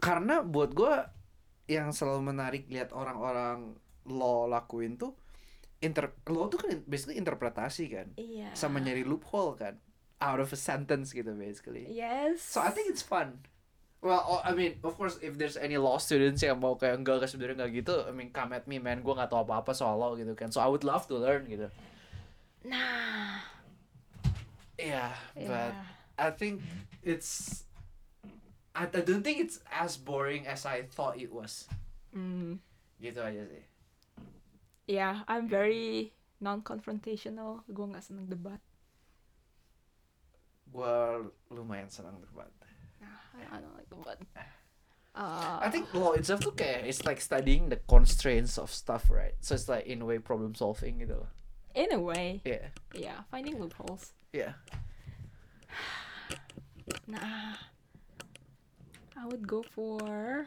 karena 0.00 0.40
buat 0.40 0.72
gua 0.72 1.08
yang 1.68 1.92
selalu 1.92 2.32
menarik 2.32 2.64
lihat 2.68 2.90
orang-orang 2.90 3.76
law 4.08 4.44
lakuin 4.44 4.96
tuh 4.96 5.12
inter 5.80 6.12
law 6.28 6.48
tuh 6.48 6.60
kan 6.60 6.80
basically 6.84 7.16
interpretasi 7.16 7.84
kan 7.88 8.08
Iya. 8.16 8.52
sama 8.52 8.80
nyari 8.80 9.04
loophole 9.04 9.56
kan 9.56 9.76
out 10.20 10.40
of 10.40 10.50
a 10.50 10.58
sentence 10.58 11.12
gitu 11.12 11.32
basically 11.32 11.84
Yes. 11.88 12.40
so 12.44 12.60
I 12.60 12.72
think 12.72 12.88
it's 12.88 13.04
fun 13.04 13.40
well 14.00 14.24
oh, 14.24 14.40
I 14.40 14.56
mean 14.56 14.80
of 14.80 14.96
course 14.96 15.20
if 15.20 15.36
there's 15.36 15.60
any 15.60 15.76
law 15.76 16.00
students 16.00 16.40
yang 16.40 16.56
mau 16.56 16.74
kayak 16.74 17.00
enggak 17.00 17.28
sebenarnya 17.28 17.60
enggak 17.60 17.72
gitu 17.84 17.94
I 18.04 18.12
mean 18.12 18.32
come 18.32 18.56
at 18.56 18.64
me 18.64 18.80
man 18.80 19.04
gua 19.04 19.16
nggak 19.16 19.28
tahu 19.28 19.44
apa-apa 19.44 19.72
soal 19.72 19.96
law 19.96 20.16
gitu 20.16 20.32
kan 20.32 20.48
so 20.48 20.60
I 20.60 20.68
would 20.68 20.82
love 20.82 21.04
to 21.08 21.20
learn 21.20 21.44
gitu 21.46 21.68
Nah. 22.60 23.40
yeah 24.76 25.12
but 25.36 25.72
Yeah. 25.72 25.84
I 26.20 26.28
think 26.32 26.60
it's 27.00 27.64
I, 28.76 28.84
I 28.84 29.00
don't 29.00 29.24
think 29.24 29.40
it's 29.40 29.60
as 29.68 29.96
boring 29.96 30.44
as 30.44 30.64
I 30.64 30.84
thought 30.84 31.16
it 31.16 31.28
was 31.28 31.68
Hmm. 32.10 32.58
gitu 32.98 33.20
aja 33.20 33.44
sih 33.46 33.64
Yeah, 34.90 35.22
I'm 35.30 35.46
very 35.46 36.10
non-confrontational. 36.42 37.62
Gue 37.70 37.86
nggak 37.86 38.02
seneng 38.02 38.26
debat. 38.26 38.58
gua 40.66 41.22
lumayan 41.46 41.86
senang 41.86 42.18
debat 42.18 42.50
I, 43.48 43.58
don't 43.60 43.74
like 43.76 43.88
debat. 43.88 44.18
Uh, 45.14 45.58
I 45.60 45.68
think 45.70 45.90
law 45.92 46.12
itself 46.14 46.40
tuh 46.40 46.54
kayak 46.54 46.86
it's 46.86 47.02
like 47.02 47.18
studying 47.18 47.66
the 47.68 47.80
constraints 47.90 48.54
of 48.56 48.70
stuff 48.70 49.10
right 49.10 49.34
so 49.42 49.58
it's 49.58 49.66
like 49.66 49.82
in 49.84 50.00
a 50.00 50.06
way 50.06 50.22
problem 50.22 50.54
solving 50.54 51.02
gitu 51.02 51.18
loh 51.26 51.30
in 51.74 51.90
a 51.94 51.98
way, 52.02 52.42
yeah 52.42 52.70
yeah, 52.94 53.26
finding 53.30 53.58
loopholes. 53.58 54.14
yeah 54.30 54.58
Nah, 57.06 57.54
I 59.14 59.22
would 59.26 59.46
go 59.46 59.62
for 59.62 60.46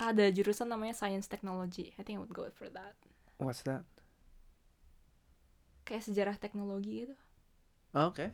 ada 0.00 0.26
jurusan 0.32 0.66
namanya 0.66 0.94
science 0.96 1.30
technology. 1.30 1.94
I 1.98 2.02
think 2.02 2.18
I 2.18 2.20
would 2.22 2.34
go 2.34 2.46
for 2.54 2.66
that. 2.70 2.94
what's 3.38 3.62
that 3.66 3.82
Kayak 5.84 6.06
sejarah 6.06 6.36
teknologi 6.40 7.04
gitu. 7.06 7.14
okay 7.92 8.30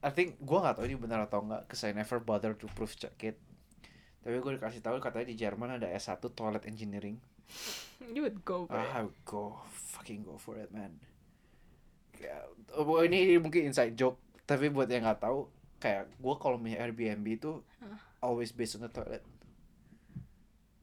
I 0.00 0.10
think 0.12 0.40
gua 0.40 0.64
nggak 0.64 0.80
tahu 0.80 0.84
ini 0.88 0.96
benar 0.96 1.28
atau 1.28 1.44
enggak 1.44 1.68
cause 1.68 1.84
I 1.84 1.92
never 1.92 2.18
bother 2.20 2.56
to 2.56 2.66
proof 2.72 2.96
check 2.96 3.16
it 3.24 3.36
tapi 4.20 4.36
gue 4.36 4.52
dikasih 4.60 4.84
tahu 4.84 5.00
katanya 5.00 5.32
di 5.32 5.36
Jerman 5.36 5.80
ada 5.80 5.88
S1 5.96 6.20
toilet 6.36 6.68
engineering 6.68 7.16
You 8.14 8.22
would 8.24 8.44
go 8.44 8.66
for 8.66 8.80
it. 8.80 8.88
I 8.96 9.04
would 9.04 9.20
go 9.28 9.60
fucking 9.68 10.24
go 10.24 10.40
for 10.40 10.56
it 10.56 10.72
man. 10.72 10.96
Kayak, 12.16 12.48
oh, 12.76 13.04
ini 13.04 13.36
mungkin 13.36 13.68
inside 13.68 13.96
joke, 13.96 14.20
tapi 14.48 14.72
buat 14.72 14.88
yang 14.88 15.04
nggak 15.04 15.20
tahu, 15.20 15.48
kayak 15.80 16.08
gue 16.16 16.34
kalau 16.40 16.56
punya 16.56 16.80
Airbnb 16.80 17.26
itu 17.28 17.60
always 18.24 18.52
based 18.56 18.80
on 18.80 18.88
the 18.88 18.92
toilet. 18.92 19.24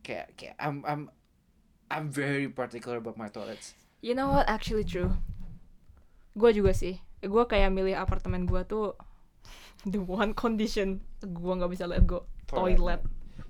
Kayak, 0.06 0.34
kayak 0.38 0.56
I'm 0.62 0.86
I'm 0.86 1.10
I'm 1.90 2.08
very 2.14 2.50
particular 2.50 3.02
about 3.02 3.18
my 3.18 3.34
toilets. 3.34 3.74
You 4.02 4.14
know 4.14 4.30
what? 4.30 4.46
Actually 4.46 4.86
true. 4.86 5.18
Gue 6.38 6.54
juga 6.54 6.74
sih. 6.78 7.02
Gue 7.26 7.50
kayak 7.50 7.74
milih 7.74 7.98
apartemen 7.98 8.46
gue 8.46 8.62
tuh 8.70 8.94
the 9.86 10.02
one 10.02 10.34
condition 10.34 11.04
gue 11.22 11.54
nggak 11.54 11.70
bisa 11.70 11.86
let 11.86 12.02
go 12.08 12.26
toilet. 12.50 13.04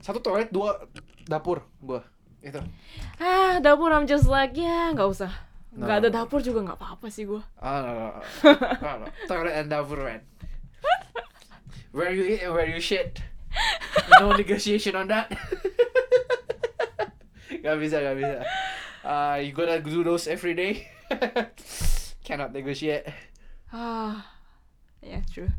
Satu 0.04 0.20
toilet, 0.20 0.52
dua 0.52 0.84
dapur 1.24 1.64
gue. 1.80 2.02
Itu. 2.44 2.60
Ah 3.18 3.64
dapur 3.64 3.90
I'm 3.94 4.06
just 4.06 4.28
like 4.28 4.58
ya 4.58 4.92
nggak 4.92 5.08
usah. 5.08 5.32
Nggak 5.78 5.98
ada 6.04 6.10
No. 6.10 6.16
dapur 6.24 6.40
juga 6.42 6.66
nggak 6.66 6.80
apa-apa 6.82 7.08
sih 7.14 7.30
gue. 7.30 7.38
Oh, 7.40 7.78
no, 7.86 7.92
no, 7.94 8.08
no. 8.82 8.90
no. 9.04 9.06
Toilet 9.30 9.54
and 9.54 9.70
dapur, 9.70 10.02
man. 10.02 10.26
Where 11.94 12.14
you 12.14 12.26
eat 12.26 12.42
and 12.46 12.54
where 12.54 12.66
you 12.66 12.82
shit. 12.82 13.22
No 14.22 14.34
negotiation 14.38 14.94
on 14.94 15.10
that. 15.10 15.30
gak 17.64 17.78
bisa, 17.82 17.98
gak 18.04 18.16
bisa. 18.18 18.36
Uh, 19.02 19.38
you 19.42 19.52
gotta 19.56 19.80
do 19.82 20.04
those 20.04 20.28
every 20.28 20.54
day. 20.54 20.86
Cannot 22.22 22.54
negotiate. 22.54 23.08
Ah, 23.72 24.37
yeah, 25.02 25.22
true. 25.32 25.50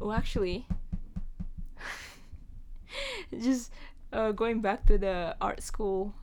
Oh, 0.00 0.12
actually, 0.12 0.66
just 3.32 3.72
uh, 4.12 4.32
going 4.32 4.60
back 4.60 4.86
to 4.86 4.98
the 4.98 5.36
art 5.40 5.62
school 5.62 6.14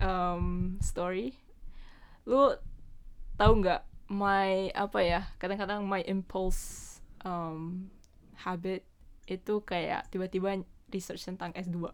um, 0.00 0.78
story, 0.80 1.38
lu 2.24 2.56
tahu 3.36 3.62
nggak 3.62 3.82
my 4.08 4.72
apa 4.72 4.98
ya? 5.04 5.20
Kadang-kadang 5.36 5.84
my 5.84 6.00
impulse 6.08 6.98
um, 7.24 7.92
habit 8.40 8.84
itu 9.28 9.60
kayak 9.60 10.08
tiba-tiba 10.08 10.64
research 10.88 11.20
tentang 11.28 11.52
S2. 11.52 11.92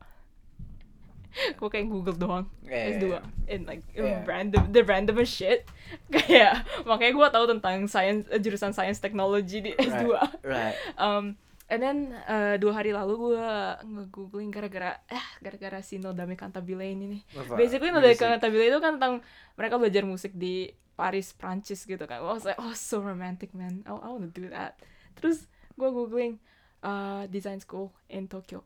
gue 1.58 1.68
kayak 1.68 1.86
Google 1.86 2.14
doang 2.14 2.46
Yeah, 2.62 2.94
S2 2.94 3.04
yeah, 3.08 3.24
in 3.46 3.60
like 3.64 3.82
Yeah. 3.90 4.22
random 4.22 4.70
the 4.70 4.82
random 4.82 5.18
shit 5.22 5.66
kayak 6.14 6.62
makanya 6.82 7.12
gue 7.12 7.26
tahu 7.30 7.44
tentang 7.48 7.76
science 7.86 8.26
eh, 8.28 8.38
jurusan 8.38 8.70
science 8.70 8.98
technology 8.98 9.60
di 9.60 9.70
S2 9.72 10.14
Right. 10.40 10.76
um 10.96 11.34
and 11.64 11.80
then 11.80 11.96
eh, 12.12 12.54
dua 12.56 12.76
hari 12.76 12.92
lalu 12.92 13.32
gue 13.32 13.40
nge-googling 13.82 14.50
gara-gara 14.50 15.00
eh 15.06 15.26
gara-gara 15.40 15.80
si 15.80 15.96
Nodame 15.96 16.34
Cantabile 16.34 16.86
ini 16.86 17.04
nih 17.08 17.22
Apa? 17.34 17.56
basically 17.56 17.88
Nodame. 17.88 18.14
Cantabile 18.14 18.68
itu 18.68 18.78
kan 18.78 19.00
tentang 19.00 19.14
mereka 19.54 19.74
belajar 19.76 20.04
musik 20.04 20.32
di 20.32 20.68
Paris 20.94 21.32
Prancis 21.32 21.82
gitu 21.82 22.04
kan 22.04 22.22
I 22.22 22.28
was 22.28 22.44
like 22.44 22.60
oh 22.60 22.70
so 22.72 23.00
romantic 23.00 23.50
man 23.50 23.82
I, 23.82 23.90
I 23.92 24.08
wanna 24.08 24.28
do 24.28 24.46
that 24.48 24.78
terus 25.16 25.48
gue 25.74 25.88
googling 25.88 26.38
uh, 26.80 27.26
design 27.26 27.58
school 27.58 27.90
in 28.06 28.26
Tokyo 28.26 28.62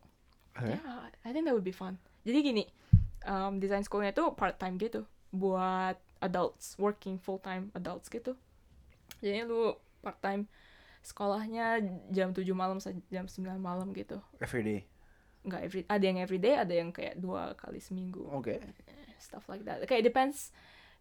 Okay. 0.58 0.74
Yeah, 0.74 1.06
I 1.22 1.30
think 1.30 1.46
that 1.46 1.54
would 1.54 1.62
be 1.62 1.70
fun. 1.70 2.02
Jadi 2.22 2.38
gini, 2.42 2.64
um, 3.26 3.58
design 3.58 3.82
schoolnya 3.82 4.14
itu 4.14 4.24
part 4.34 4.56
time 4.58 4.78
gitu, 4.78 5.04
buat 5.30 5.98
adults, 6.22 6.74
working 6.78 7.18
full 7.18 7.38
time 7.38 7.70
adults 7.74 8.10
gitu. 8.10 8.34
Jadi 9.22 9.46
lu 9.46 9.74
part 10.02 10.18
time 10.22 10.46
sekolahnya 11.02 11.80
jam 12.12 12.34
7 12.34 12.44
malam 12.52 12.78
sampai 12.82 13.00
jam 13.08 13.24
9 13.24 13.58
malam 13.58 13.90
gitu. 13.94 14.18
Every 14.42 14.62
day. 14.62 14.80
Nggak 15.46 15.62
every, 15.64 15.80
ada 15.86 16.04
yang 16.04 16.18
everyday, 16.20 16.54
ada 16.58 16.74
yang 16.74 16.90
kayak 16.92 17.16
dua 17.16 17.54
kali 17.56 17.80
seminggu. 17.80 18.26
Okay. 18.42 18.60
Stuff 19.22 19.48
like 19.48 19.64
that. 19.64 19.80
Kayak 19.88 20.10
depends 20.10 20.52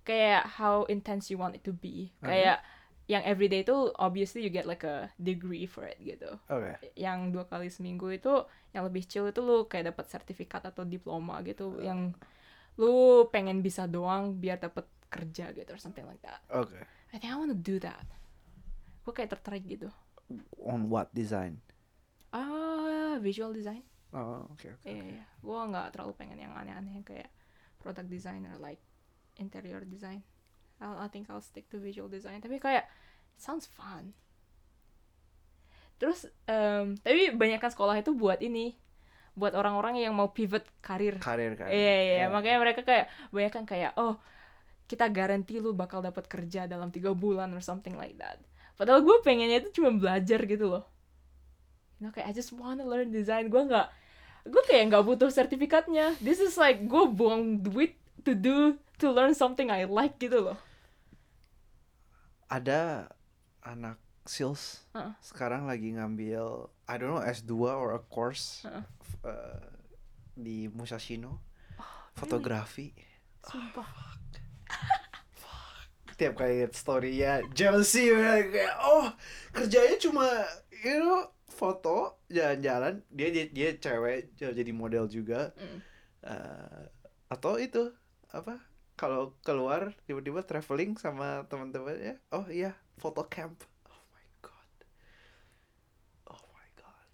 kayak 0.07 0.48
how 0.56 0.88
intense 0.88 1.27
you 1.27 1.35
want 1.35 1.57
it 1.57 1.64
to 1.68 1.76
be. 1.76 2.15
Kayak 2.23 2.64
yang 3.07 3.23
everyday 3.23 3.63
itu 3.63 3.71
obviously 3.95 4.43
you 4.43 4.51
get 4.51 4.67
like 4.67 4.84
a 4.84 5.07
degree 5.15 5.63
for 5.63 5.88
it 5.88 5.95
gitu 6.03 6.27
Okay. 6.51 6.75
yang 6.99 7.31
dua 7.31 7.47
kali 7.47 7.71
seminggu 7.71 8.11
itu 8.11 8.43
yang 8.75 8.84
lebih 8.84 9.07
chill 9.07 9.31
itu 9.31 9.39
lu 9.39 9.63
kayak 9.65 9.95
dapat 9.95 10.05
sertifikat 10.11 10.67
atau 10.67 10.84
diploma 10.84 11.39
gitu 11.47 11.79
yang 11.79 12.11
lu 12.77 13.25
pengen 13.31 13.63
bisa 13.63 13.88
doang 13.88 14.35
biar 14.38 14.59
dapat 14.59 14.85
kerja 15.07 15.55
gitu 15.55 15.71
or 15.71 15.79
something 15.79 16.03
like 16.03 16.19
that 16.21 16.43
Okay. 16.51 16.84
I 17.15 17.17
think 17.17 17.31
I 17.31 17.39
wanna 17.39 17.55
do 17.55 17.79
that 17.79 18.03
gue 19.07 19.13
kayak 19.15 19.31
tertarik 19.39 19.63
gitu 19.63 19.88
On 20.59 20.91
what 20.91 21.07
design? 21.15 21.63
ah 22.35 23.15
visual 23.23 23.55
design 23.55 23.88
Oh, 24.11 24.47
okay. 24.55 24.71
okay. 24.75 24.88
iya 24.88 25.03
iya 25.19 25.25
gue 25.39 25.59
nggak 25.71 25.95
terlalu 25.95 26.13
pengen 26.15 26.39
yang 26.43 26.51
aneh-aneh 26.55 27.03
kayak 27.07 27.31
product 27.79 28.07
designer 28.11 28.55
like 28.59 28.79
interior 29.39 29.84
design 29.84 30.23
I'll, 30.82 30.98
I 31.02 31.08
think 31.10 31.30
I'll 31.30 31.44
stick 31.44 31.70
to 31.74 31.82
visual 31.82 32.10
design 32.10 32.41
tapi 32.44 32.62
kayak 32.62 32.86
sounds 33.38 33.70
fun 33.70 34.14
terus 35.98 36.30
em, 36.45 36.94
tapi 37.02 37.34
banyakkan 37.34 37.74
sekolah 37.74 37.98
itu 37.98 38.14
buat 38.14 38.38
ini 38.41 38.78
buat 39.38 39.54
orang-orang 39.54 40.02
yang 40.02 40.18
mau 40.18 40.34
pivot 40.34 40.66
karir 40.82 41.22
Karir 41.22 41.54
kan. 41.54 41.70
Iya, 41.70 41.78
iya, 41.78 41.94
iya. 42.02 42.18
Yeah. 42.26 42.30
makanya 42.34 42.58
mereka 42.58 42.82
kayak 42.82 43.06
banyak 43.30 43.54
kan 43.54 43.64
kayak 43.70 43.94
oh 43.94 44.18
kita 44.90 45.12
garanti 45.14 45.62
lu 45.62 45.78
bakal 45.78 46.02
dapat 46.02 46.26
kerja 46.26 46.66
dalam 46.66 46.90
tiga 46.90 47.14
bulan 47.14 47.54
or 47.54 47.62
something 47.62 47.94
like 47.94 48.18
that. 48.18 48.41
Padahal 48.80 49.04
gue 49.04 49.18
pengennya 49.22 49.62
itu 49.62 49.78
cuma 49.78 49.94
belajar 49.94 50.41
gitu 50.48 50.66
loh. 50.66 50.88
You 51.99 52.08
know, 52.08 52.12
kayak 52.16 52.30
I 52.30 52.34
just 52.34 52.56
wanna 52.56 52.88
learn 52.88 53.12
design. 53.12 53.52
Gue 53.52 53.68
nggak, 53.68 53.88
gue 54.48 54.64
kayak 54.66 54.90
nggak 54.90 55.04
butuh 55.06 55.30
sertifikatnya. 55.30 56.16
This 56.24 56.40
is 56.40 56.56
like 56.56 56.88
gue 56.88 57.04
buang 57.12 57.62
duit 57.62 57.99
to 58.24 58.32
do 58.32 58.80
to 59.04 59.12
learn 59.12 59.36
something 59.36 59.68
I 59.68 59.86
like 59.86 60.18
gitu 60.18 60.40
loh. 60.40 60.58
Ada 62.48 63.11
anak 63.61 63.99
sales 64.24 64.84
Heeh. 64.91 65.11
sekarang 65.19 65.65
lagi 65.65 65.91
ngambil 65.91 66.68
I 66.84 66.95
don't 66.95 67.11
know 67.11 67.24
S2 67.24 67.52
or 67.64 67.91
a 67.94 68.02
course 68.02 68.64
Heeh. 68.64 68.84
f- 68.84 69.19
uh, 69.24 69.68
di 70.34 70.68
Musashino 70.68 71.44
Oh, 71.76 71.86
fotografi. 72.15 72.91
Sumpah. 73.41 73.88
Tiap 76.18 76.34
kali 76.34 76.65
lihat 76.65 76.74
story 76.74 77.14
ya 77.15 77.45
jealousy 77.53 78.10
bener. 78.10 78.49
kayak 78.49 78.74
oh 78.82 79.06
kerjanya 79.53 80.02
cuma 80.02 80.26
you 80.82 80.98
know 80.98 81.22
foto 81.45 82.18
jalan-jalan 82.28 83.06
dia 83.07 83.30
dia, 83.30 83.45
dia 83.48 83.69
cewek 83.76 84.34
jadi 84.34 84.72
model 84.72 85.06
juga 85.06 85.53
Mm. 85.53 85.80
Eh, 86.24 86.84
atau 87.30 87.56
itu 87.56 87.94
apa 88.28 88.57
kalau 88.98 89.38
keluar 89.45 89.94
tiba-tiba 90.10 90.41
traveling 90.41 90.98
sama 90.98 91.45
teman-temannya 91.45 92.18
oh 92.34 92.49
iya 92.49 92.74
foto 92.98 93.22
camp 93.30 93.53
oh 93.86 94.02
my 94.10 94.26
god 94.41 94.74
oh 96.34 96.44
my 96.52 96.68
god 96.74 97.07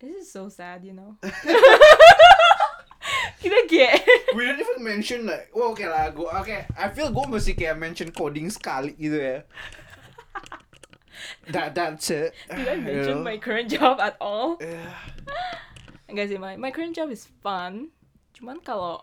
This 0.00 0.26
is 0.26 0.28
so 0.28 0.50
sad, 0.52 0.84
you 0.84 0.92
know. 0.92 1.16
kita 3.40 3.60
kayak 3.68 4.00
we 4.32 4.40
didn't 4.40 4.64
even 4.64 4.80
mention 4.80 5.28
like 5.28 5.52
well 5.52 5.76
oke 5.76 5.84
lah 5.84 6.08
gue 6.08 6.24
oke 6.24 6.56
I 6.72 6.86
feel 6.96 7.12
gue 7.12 7.24
mesti 7.28 7.52
kayak 7.52 7.76
mention 7.76 8.08
coding 8.08 8.48
sekali 8.48 8.96
gitu 8.96 9.20
ya 9.20 9.44
that 11.52 11.76
that's 11.76 12.08
it 12.08 12.32
Did 12.48 12.64
I 12.64 12.80
you 12.80 12.80
mention 12.80 13.16
know? 13.20 13.28
my 13.28 13.36
current 13.36 13.68
job 13.68 14.00
at 14.00 14.16
all? 14.16 14.56
Yeah. 14.64 14.96
Enggak 16.14 16.30
sih, 16.30 16.38
my, 16.38 16.54
my 16.54 16.70
current 16.70 16.94
job 16.94 17.10
is 17.10 17.26
fun. 17.42 17.90
Cuman 18.38 18.62
kalau, 18.62 19.02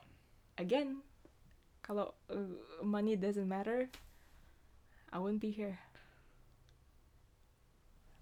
again, 0.55 1.03
kalau 1.83 2.15
uh, 2.31 2.55
money 2.79 3.19
doesn't 3.19 3.51
matter, 3.51 3.91
I 5.11 5.19
wouldn't 5.19 5.43
be 5.43 5.51
here. 5.51 5.75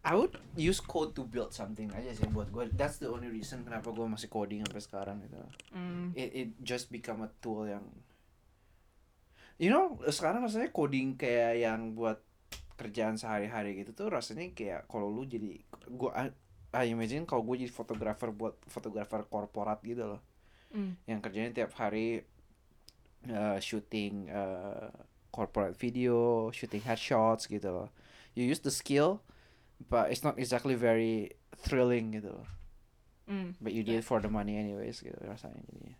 I 0.01 0.17
would 0.17 0.41
use 0.57 0.81
code 0.81 1.13
to 1.19 1.27
build 1.27 1.53
something 1.53 1.93
aja 1.93 2.17
sih 2.17 2.25
buat 2.33 2.49
gue. 2.49 2.71
That's 2.73 2.97
the 2.97 3.13
only 3.13 3.29
reason 3.29 3.61
kenapa 3.61 3.93
gue 3.93 4.09
masih 4.09 4.25
coding 4.31 4.65
sampai 4.65 4.81
sekarang 4.81 5.15
gitu. 5.21 5.37
Mm. 5.75 6.17
It 6.17 6.29
it 6.33 6.49
just 6.65 6.89
become 6.89 7.21
a 7.21 7.29
tool 7.45 7.69
yang 7.69 7.85
You 9.59 9.67
know, 9.67 9.99
sekarang 10.07 10.39
rasanya 10.39 10.71
coding 10.71 11.19
kayak 11.19 11.59
yang 11.59 11.91
buat 11.91 12.23
kerjaan 12.79 13.19
sehari-hari 13.19 13.83
gitu 13.83 13.91
tuh 13.91 14.07
rasanya 14.07 14.55
kayak 14.55 14.87
kalau 14.87 15.11
lu 15.11 15.27
jadi 15.27 15.59
gua 15.91 16.31
I 16.69 16.93
imagine 16.93 17.25
kalau 17.25 17.41
gue 17.41 17.65
jadi 17.65 17.73
fotografer 17.73 18.29
buat 18.29 18.53
fotografer 18.69 19.25
korporat 19.25 19.81
gitu 19.81 20.05
loh. 20.17 20.21
Mm. 20.69 20.93
Yang 21.09 21.19
kerjanya 21.25 21.51
tiap 21.53 21.71
hari 21.81 22.21
uh, 23.25 23.57
shooting 23.57 24.29
uh, 24.29 24.93
corporate 25.33 25.73
video, 25.73 26.49
shooting 26.53 26.85
headshots 26.85 27.49
gitu 27.49 27.69
loh. 27.73 27.89
You 28.37 28.45
use 28.45 28.61
the 28.61 28.69
skill 28.69 29.25
but 29.89 30.11
it's 30.11 30.21
not 30.21 30.37
exactly 30.37 30.75
very 30.77 31.33
thrilling 31.57 32.13
gitu 32.13 32.37
loh. 32.37 32.47
Mm. 33.25 33.57
But 33.57 33.73
you 33.73 33.81
do 33.81 33.97
it 33.97 34.05
for 34.05 34.21
the 34.21 34.29
money 34.29 34.57
anyways 34.57 35.01
gitu 35.01 35.17
rasanya 35.25 35.61
jadinya. 35.65 35.97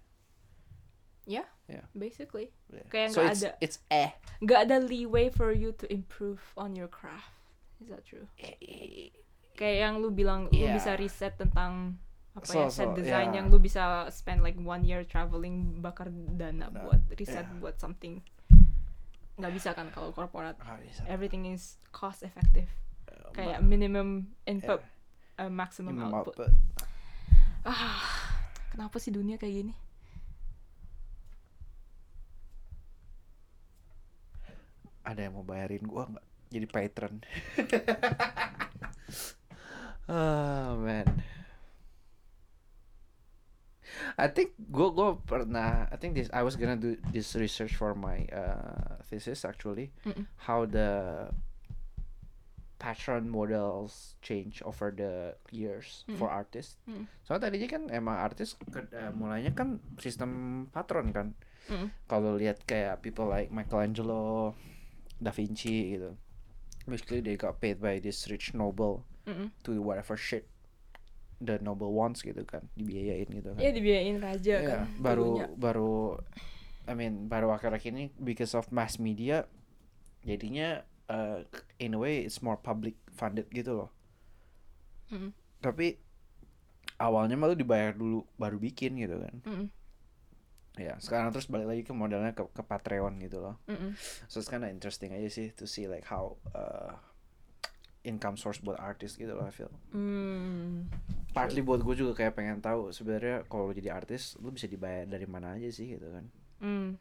Yeah, 1.30 1.46
Yeah. 1.70 1.86
basically. 1.94 2.50
Yeah. 2.74 2.90
Kayak 2.90 3.10
so 3.14 3.22
nggak 3.22 3.30
it's 3.34 3.42
ada- 3.46 3.58
it's 3.62 3.78
eh. 3.94 4.10
Nggak 4.42 4.60
ada 4.66 4.78
leeway 4.82 5.30
for 5.30 5.54
you 5.54 5.70
to 5.78 5.86
improve 5.94 6.42
on 6.58 6.74
your 6.74 6.90
craft. 6.90 7.38
Is 7.78 7.94
that 7.94 8.02
true? 8.02 8.26
Kayak 9.60 9.78
yang 9.84 9.96
lu 10.00 10.08
bilang, 10.10 10.48
lu 10.48 10.56
Yeah. 10.56 10.72
bisa 10.74 10.96
riset 10.96 11.36
tentang 11.36 12.00
apa 12.32 12.48
So- 12.48 12.56
ya, 12.58 12.68
set 12.72 12.88
so, 12.88 12.96
design 12.96 13.30
yeah. 13.30 13.44
yang 13.44 13.52
lu 13.52 13.60
bisa 13.60 14.08
spend 14.08 14.40
like 14.40 14.56
one 14.56 14.88
year 14.88 15.04
traveling 15.04 15.78
bakar 15.78 16.08
dana 16.08 16.72
Nah, 16.72 16.88
buat 16.88 17.02
riset 17.12 17.44
yeah. 17.44 17.60
buat 17.60 17.76
something. 17.76 18.24
Nggak 19.36 19.52
bisa 19.52 19.70
kan 19.72 19.92
kalau 19.92 20.10
korporat. 20.10 20.56
Everything 21.06 21.44
is 21.46 21.76
cost 21.92 22.24
effective. 22.24 22.72
Uh, 23.06 23.32
Kayak 23.32 23.60
minimum 23.60 24.32
input, 24.46 24.80
yeah. 25.36 25.44
uh, 25.44 25.52
maximum 25.52 25.92
Minimum 25.92 26.16
output. 26.16 26.48
output. 26.48 26.52
Ah, 27.62 28.00
kenapa 28.72 28.96
sih 28.98 29.12
dunia 29.12 29.36
kayak 29.36 29.56
gini? 29.60 29.74
Ada 35.02 35.28
yang 35.28 35.36
mau 35.36 35.44
bayarin 35.44 35.84
gua 35.84 36.08
nggak? 36.08 36.26
Jadi 36.50 36.66
patron. 36.68 37.14
oh 40.10 40.76
man. 40.82 41.08
I 44.18 44.28
think 44.30 44.54
gua 44.70 44.92
gua 44.94 45.10
pernah 45.18 45.90
I 45.90 45.98
think 45.98 46.14
this 46.18 46.30
I 46.34 46.44
was 46.44 46.58
gonna 46.58 46.78
do 46.78 46.98
this 47.14 47.34
research 47.38 47.78
for 47.78 47.94
my 47.94 48.26
uh, 48.30 49.02
thesis 49.10 49.46
actually 49.46 49.94
Mm-mm. 50.06 50.26
how 50.50 50.66
the 50.66 51.30
pattern 52.80 53.28
models 53.28 54.16
change 54.24 54.64
over 54.64 54.88
the 54.88 55.36
years 55.52 56.08
for 56.16 56.32
artists. 56.32 56.80
Mm. 56.88 57.12
Soalnya 57.28 57.52
tadinya 57.52 57.68
kan 57.68 57.84
emang 57.92 58.16
artis 58.24 58.56
eh, 58.72 59.12
mulainya 59.12 59.52
kan 59.52 59.84
sistem 60.00 60.64
patron 60.72 61.12
kan. 61.12 61.36
Mm. 61.68 61.92
Kalau 62.08 62.40
lihat 62.40 62.64
kayak 62.64 63.04
people 63.04 63.28
like 63.28 63.52
Michelangelo, 63.52 64.56
Da 65.20 65.36
Vinci 65.36 66.00
gitu. 66.00 66.16
Basically 66.88 67.20
they 67.20 67.36
got 67.36 67.60
paid 67.60 67.84
by 67.84 68.00
this 68.00 68.32
rich 68.32 68.56
noble 68.56 69.04
Mm-mm. 69.26 69.50
to 69.64 69.80
whatever 69.82 70.16
shit 70.16 70.46
the 71.40 71.56
noble 71.60 71.96
wants 71.96 72.20
gitu 72.20 72.44
kan, 72.44 72.68
dibiayain 72.76 73.28
gitu 73.28 73.56
kan. 73.56 73.60
Ya 73.64 73.72
dibiayain 73.72 74.20
raja 74.20 74.56
Iya, 74.60 74.70
kan. 74.84 74.88
baru 75.00 75.24
dulunya. 75.40 75.48
baru 75.56 75.94
I 76.84 76.94
mean 76.94 77.28
baru 77.28 77.56
akhir-akhir 77.56 77.92
ini 77.96 78.06
because 78.20 78.52
of 78.54 78.68
mass 78.70 79.00
media 79.00 79.48
jadinya 80.22 80.84
uh, 81.08 81.48
in 81.80 81.96
a 81.96 82.00
way 82.00 82.28
it's 82.28 82.44
more 82.44 82.60
public 82.60 83.00
funded 83.16 83.48
gitu 83.50 83.72
loh. 83.86 83.90
Mm. 85.10 85.32
Tapi 85.64 85.96
awalnya 87.00 87.40
malu 87.40 87.56
dibayar 87.56 87.96
dulu 87.96 88.28
baru 88.36 88.60
bikin 88.60 89.00
gitu 89.00 89.24
kan 89.24 89.36
Mm-mm. 89.48 89.68
ya 90.76 91.00
sekarang 91.00 91.32
terus 91.32 91.48
balik 91.48 91.72
lagi 91.72 91.84
ke 91.88 91.96
modelnya 91.96 92.36
ke, 92.36 92.44
ke 92.52 92.60
Patreon 92.60 93.16
gitu 93.24 93.40
loh 93.40 93.56
Mm-mm. 93.72 93.96
so 94.28 94.44
it's 94.44 94.52
kinda 94.52 94.68
interesting 94.68 95.16
aja 95.16 95.32
sih 95.32 95.48
to 95.56 95.64
see 95.64 95.88
like 95.88 96.04
how 96.04 96.36
uh, 96.52 97.00
income 98.10 98.36
source 98.36 98.58
buat 98.60 98.76
artis 98.76 99.14
gitu 99.16 99.30
loh 99.32 99.46
I 99.46 99.54
feel 99.54 99.70
Hmm. 99.94 100.90
partly 101.30 101.62
buat 101.62 101.86
gue 101.86 101.94
juga 101.96 102.18
kayak 102.18 102.34
pengen 102.36 102.58
tahu 102.60 102.90
sebenarnya 102.90 103.46
kalau 103.46 103.70
lu 103.70 103.74
jadi 103.78 103.94
artis 103.94 104.34
lu 104.42 104.50
bisa 104.50 104.66
dibayar 104.66 105.06
dari 105.06 105.30
mana 105.30 105.54
aja 105.56 105.70
sih 105.70 105.94
gitu 105.94 106.10
kan 106.10 106.26
Hmm. 106.60 106.98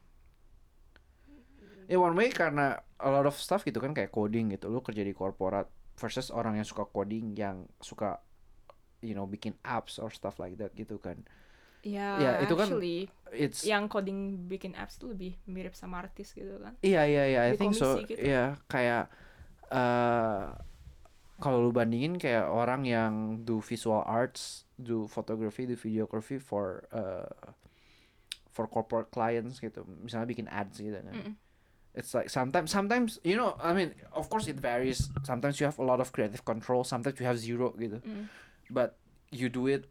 ya 1.89 1.97
one 1.97 2.13
way 2.13 2.29
karena 2.29 2.77
a 3.01 3.09
lot 3.09 3.25
of 3.25 3.35
stuff 3.35 3.65
gitu 3.65 3.81
kan 3.81 3.97
kayak 3.97 4.13
coding 4.13 4.53
gitu 4.53 4.69
lu 4.69 4.85
kerja 4.85 5.01
di 5.01 5.17
korporat 5.17 5.65
versus 5.97 6.29
orang 6.29 6.61
yang 6.61 6.69
suka 6.69 6.85
coding 6.85 7.33
yang 7.35 7.65
suka 7.81 8.21
you 9.01 9.17
know 9.17 9.25
bikin 9.25 9.57
apps 9.65 9.97
or 9.97 10.13
stuff 10.13 10.37
like 10.37 10.55
that 10.61 10.71
gitu 10.77 11.01
kan 11.01 11.25
Ya, 11.79 12.19
Ya, 12.19 12.31
itu 12.43 12.59
kan 12.59 12.67
actually, 12.75 13.07
it's 13.31 13.63
yang 13.63 13.87
coding 13.87 14.51
bikin 14.51 14.75
apps 14.75 14.99
tuh 14.99 15.15
lebih 15.15 15.39
mirip 15.47 15.79
sama 15.79 16.03
artis 16.03 16.35
gitu 16.35 16.59
kan. 16.59 16.75
Iya 16.83 17.07
iya 17.07 17.23
iya, 17.31 17.41
I 17.47 17.55
think 17.55 17.79
so. 17.79 17.95
komisi 17.95 18.11
gitu. 18.11 18.19
Iya, 18.19 18.59
kayak 18.67 19.07
eh 19.71 20.43
kalau 21.39 21.63
lu 21.63 21.71
bandingin 21.71 22.19
kayak 22.19 22.51
orang 22.51 22.83
yang 22.83 23.43
do 23.47 23.63
visual 23.63 24.03
arts, 24.03 24.67
do 24.75 25.07
photography, 25.07 25.67
do 25.67 25.79
videography 25.79 26.39
for 26.39 26.87
uh, 26.91 27.31
for 28.51 28.67
corporate 28.67 29.11
clients 29.15 29.63
gitu. 29.63 29.87
Misalnya 30.03 30.27
bikin 30.27 30.51
ads 30.51 30.83
gitu 30.83 30.99
kan. 30.99 31.15
Mm-mm. 31.15 31.35
It's 31.95 32.15
like 32.15 32.31
sometimes 32.31 32.71
sometimes 32.71 33.19
you 33.23 33.35
know, 33.35 33.55
I 33.59 33.75
mean, 33.75 33.95
of 34.15 34.27
course 34.31 34.47
it 34.47 34.59
varies. 34.59 35.11
Sometimes 35.23 35.59
you 35.59 35.67
have 35.67 35.79
a 35.79 35.87
lot 35.87 35.99
of 35.99 36.11
creative 36.11 36.43
control, 36.45 36.83
sometimes 36.83 37.19
you 37.19 37.27
have 37.27 37.39
zero 37.39 37.75
gitu. 37.75 37.99
Mm. 38.03 38.27
But 38.71 38.99
you 39.31 39.47
do 39.49 39.67
it 39.67 39.87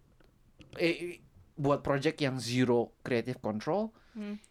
eh, 0.77 1.19
buat 1.55 1.81
project 1.81 2.21
yang 2.21 2.37
zero 2.37 2.91
creative 3.01 3.39
control, 3.39 3.91
Hmm. 4.17 4.41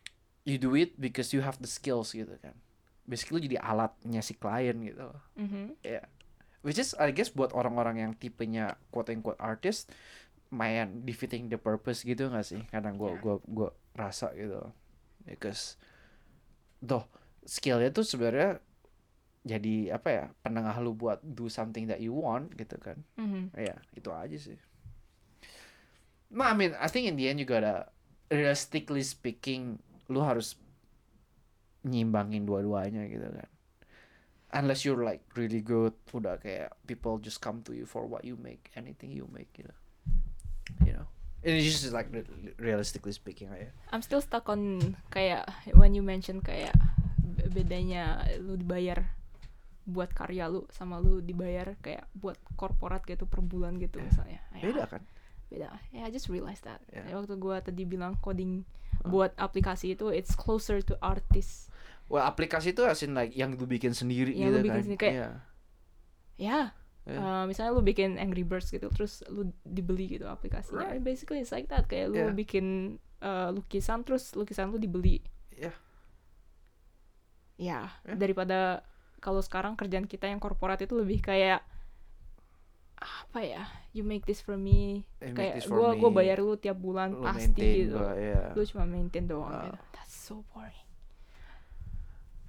you 0.47 0.59
do 0.59 0.79
it 0.79 0.95
because 0.95 1.35
you 1.35 1.43
have 1.43 1.59
the 1.59 1.67
skills 1.67 2.15
gitu 2.15 2.35
kan. 2.39 2.55
Basically 3.03 3.43
jadi 3.43 3.59
alatnya 3.63 4.23
si 4.23 4.35
klien 4.35 4.79
gitu. 4.83 5.07
loh. 5.07 5.23
Mhm. 5.39 5.79
Ya. 5.83 6.03
Which 6.67 6.83
is 6.83 6.99
I 6.99 7.15
guess 7.15 7.31
buat 7.31 7.55
orang-orang 7.55 8.03
yang 8.03 8.13
tipenya 8.19 8.75
quote 8.91 9.15
unquote 9.15 9.39
artist 9.39 9.87
main 10.51 11.07
defeating 11.07 11.47
the 11.47 11.59
purpose 11.59 12.03
gitu 12.03 12.27
gak 12.27 12.43
sih? 12.43 12.67
Kadang 12.67 12.99
gua 12.99 13.15
Ya. 13.15 13.23
gua 13.23 13.37
gua 13.47 13.71
rasa 13.95 14.35
gitu. 14.35 14.59
Because 15.23 15.79
doh 16.79 17.07
skillnya 17.47 17.95
tuh 17.95 18.03
sebenarnya 18.03 18.59
jadi 19.47 19.95
apa 19.95 20.09
ya 20.11 20.25
penengah 20.43 20.75
lu 20.83 20.91
buat 20.93 21.23
do 21.23 21.47
something 21.47 21.87
that 21.87 22.03
you 22.03 22.11
want 22.11 22.51
gitu 22.59 22.75
kan 22.83 22.99
Mhm. 23.15 23.55
ya 23.55 23.79
itu 23.95 24.11
aja 24.11 24.35
sih 24.35 24.59
nah 26.27 26.51
I 26.51 26.55
mean 26.59 26.75
I 26.75 26.91
think 26.91 27.07
in 27.07 27.15
the 27.15 27.31
end 27.31 27.39
you 27.39 27.47
gotta 27.47 27.87
realistically 28.27 29.07
speaking 29.07 29.79
lu 30.11 30.19
harus 30.19 30.59
nyimbangin 31.87 32.43
dua-duanya 32.43 33.07
gitu 33.07 33.31
kan 33.31 33.51
unless 34.57 34.83
you're 34.83 35.05
like 35.05 35.23
really 35.37 35.61
good 35.61 35.93
udah 36.11 36.41
kayak 36.41 36.73
people 36.89 37.21
just 37.21 37.39
come 37.45 37.61
to 37.61 37.77
you 37.77 37.85
for 37.85 38.09
what 38.09 38.25
you 38.25 38.35
make 38.41 38.73
anything 38.75 39.13
you 39.13 39.29
make 39.31 39.53
gitu 39.53 39.73
you 40.83 40.93
know 40.97 41.07
and 41.47 41.61
it's 41.61 41.69
just 41.69 41.93
like 41.93 42.09
re- 42.11 42.27
realistically 42.59 43.13
speaking 43.13 43.53
aja 43.53 43.71
I'm 43.93 44.03
still 44.03 44.25
stuck 44.25 44.49
on 44.49 44.95
kayak 45.13 45.47
when 45.77 45.93
you 45.93 46.03
mention 46.03 46.41
kayak 46.41 46.75
be- 47.21 47.53
bedanya 47.53 48.25
lu 48.41 48.57
dibayar 48.59 49.13
buat 49.87 50.11
karya 50.11 50.51
lu 50.51 50.67
sama 50.75 50.99
lu 50.99 51.23
dibayar 51.23 51.79
kayak 51.79 52.11
buat 52.19 52.35
korporat 52.59 53.07
gitu 53.07 53.23
per 53.31 53.39
bulan 53.39 53.79
gitu 53.79 54.03
misalnya. 54.03 54.43
Ya, 54.59 54.67
beda 54.67 54.85
kan 54.91 55.03
beda. 55.47 55.79
Ya, 55.95 56.03
I 56.03 56.11
just 56.11 56.27
realized 56.27 56.67
that. 56.67 56.83
Ya, 56.91 57.07
waktu 57.15 57.39
gua 57.39 57.63
tadi 57.63 57.87
bilang 57.87 58.19
coding 58.19 58.67
buat 59.07 59.31
aplikasi 59.39 59.95
itu 59.95 60.11
it's 60.11 60.35
closer 60.35 60.83
to 60.83 60.99
artist. 60.99 61.66
Well 62.07 62.23
aplikasi 62.23 62.71
itu 62.71 62.83
asin 62.83 63.13
like 63.13 63.33
yang 63.33 63.53
lu 63.53 63.65
bikin 63.65 63.91
sendiri 63.91 64.31
Yang 64.31 64.39
gitu 64.39 64.51
lu 64.53 64.63
bikin 64.63 64.73
kan 64.73 64.83
sendiri, 64.83 65.01
kayak- 65.01 65.17
Iya. 65.17 65.31
Ya, 66.37 66.61
Ya. 67.07 67.19
uh, 67.19 67.45
misalnya 67.47 67.71
lu 67.71 67.81
bikin 67.81 68.15
Angry 68.17 68.43
Birds 68.43 68.69
gitu 68.69 68.91
terus 68.91 69.23
lu 69.27 69.49
dibeli 69.63 70.11
gitu 70.11 70.27
aplikasinya. 70.27 70.91
Right. 70.91 71.01
Basically 71.01 71.39
it's 71.39 71.51
like 71.51 71.67
that 71.67 71.87
kayak 71.87 72.11
lu 72.11 72.19
Yeah. 72.21 72.35
bikin 72.35 72.67
uh, 73.19 73.49
lukisan 73.51 74.03
terus 74.03 74.35
lukisan 74.35 74.69
lu 74.69 74.77
dibeli. 74.77 75.23
Iya. 75.51 75.73
Ya, 77.57 77.89
Ya. 78.05 78.15
daripada 78.15 78.85
kalau 79.19 79.41
sekarang 79.41 79.75
kerjaan 79.75 80.05
kita 80.05 80.29
yang 80.29 80.37
korporat 80.37 80.77
itu 80.79 80.93
lebih 80.93 81.25
kayak 81.25 81.65
apa 82.97 83.41
ya? 83.41 83.65
You 83.93 84.05
make 84.05 84.25
this 84.25 84.41
for 84.41 84.57
me. 84.57 85.09
Kayak 85.17 85.65
gua 85.65 85.97
me. 85.97 86.13
bayar 86.13 86.39
lu 86.39 86.57
tiap 86.57 86.77
bulan 86.77 87.13
lu 87.13 87.25
pasti 87.25 87.89
gitu. 87.89 87.97
gua, 87.97 88.13
ya. 88.13 88.53
Lu 88.53 88.61
cuma 88.67 88.85
maintain 88.85 89.25
doang 89.25 89.53
gitu. 89.65 89.79
That's 89.91 90.13
so 90.13 90.45
boring. 90.53 90.85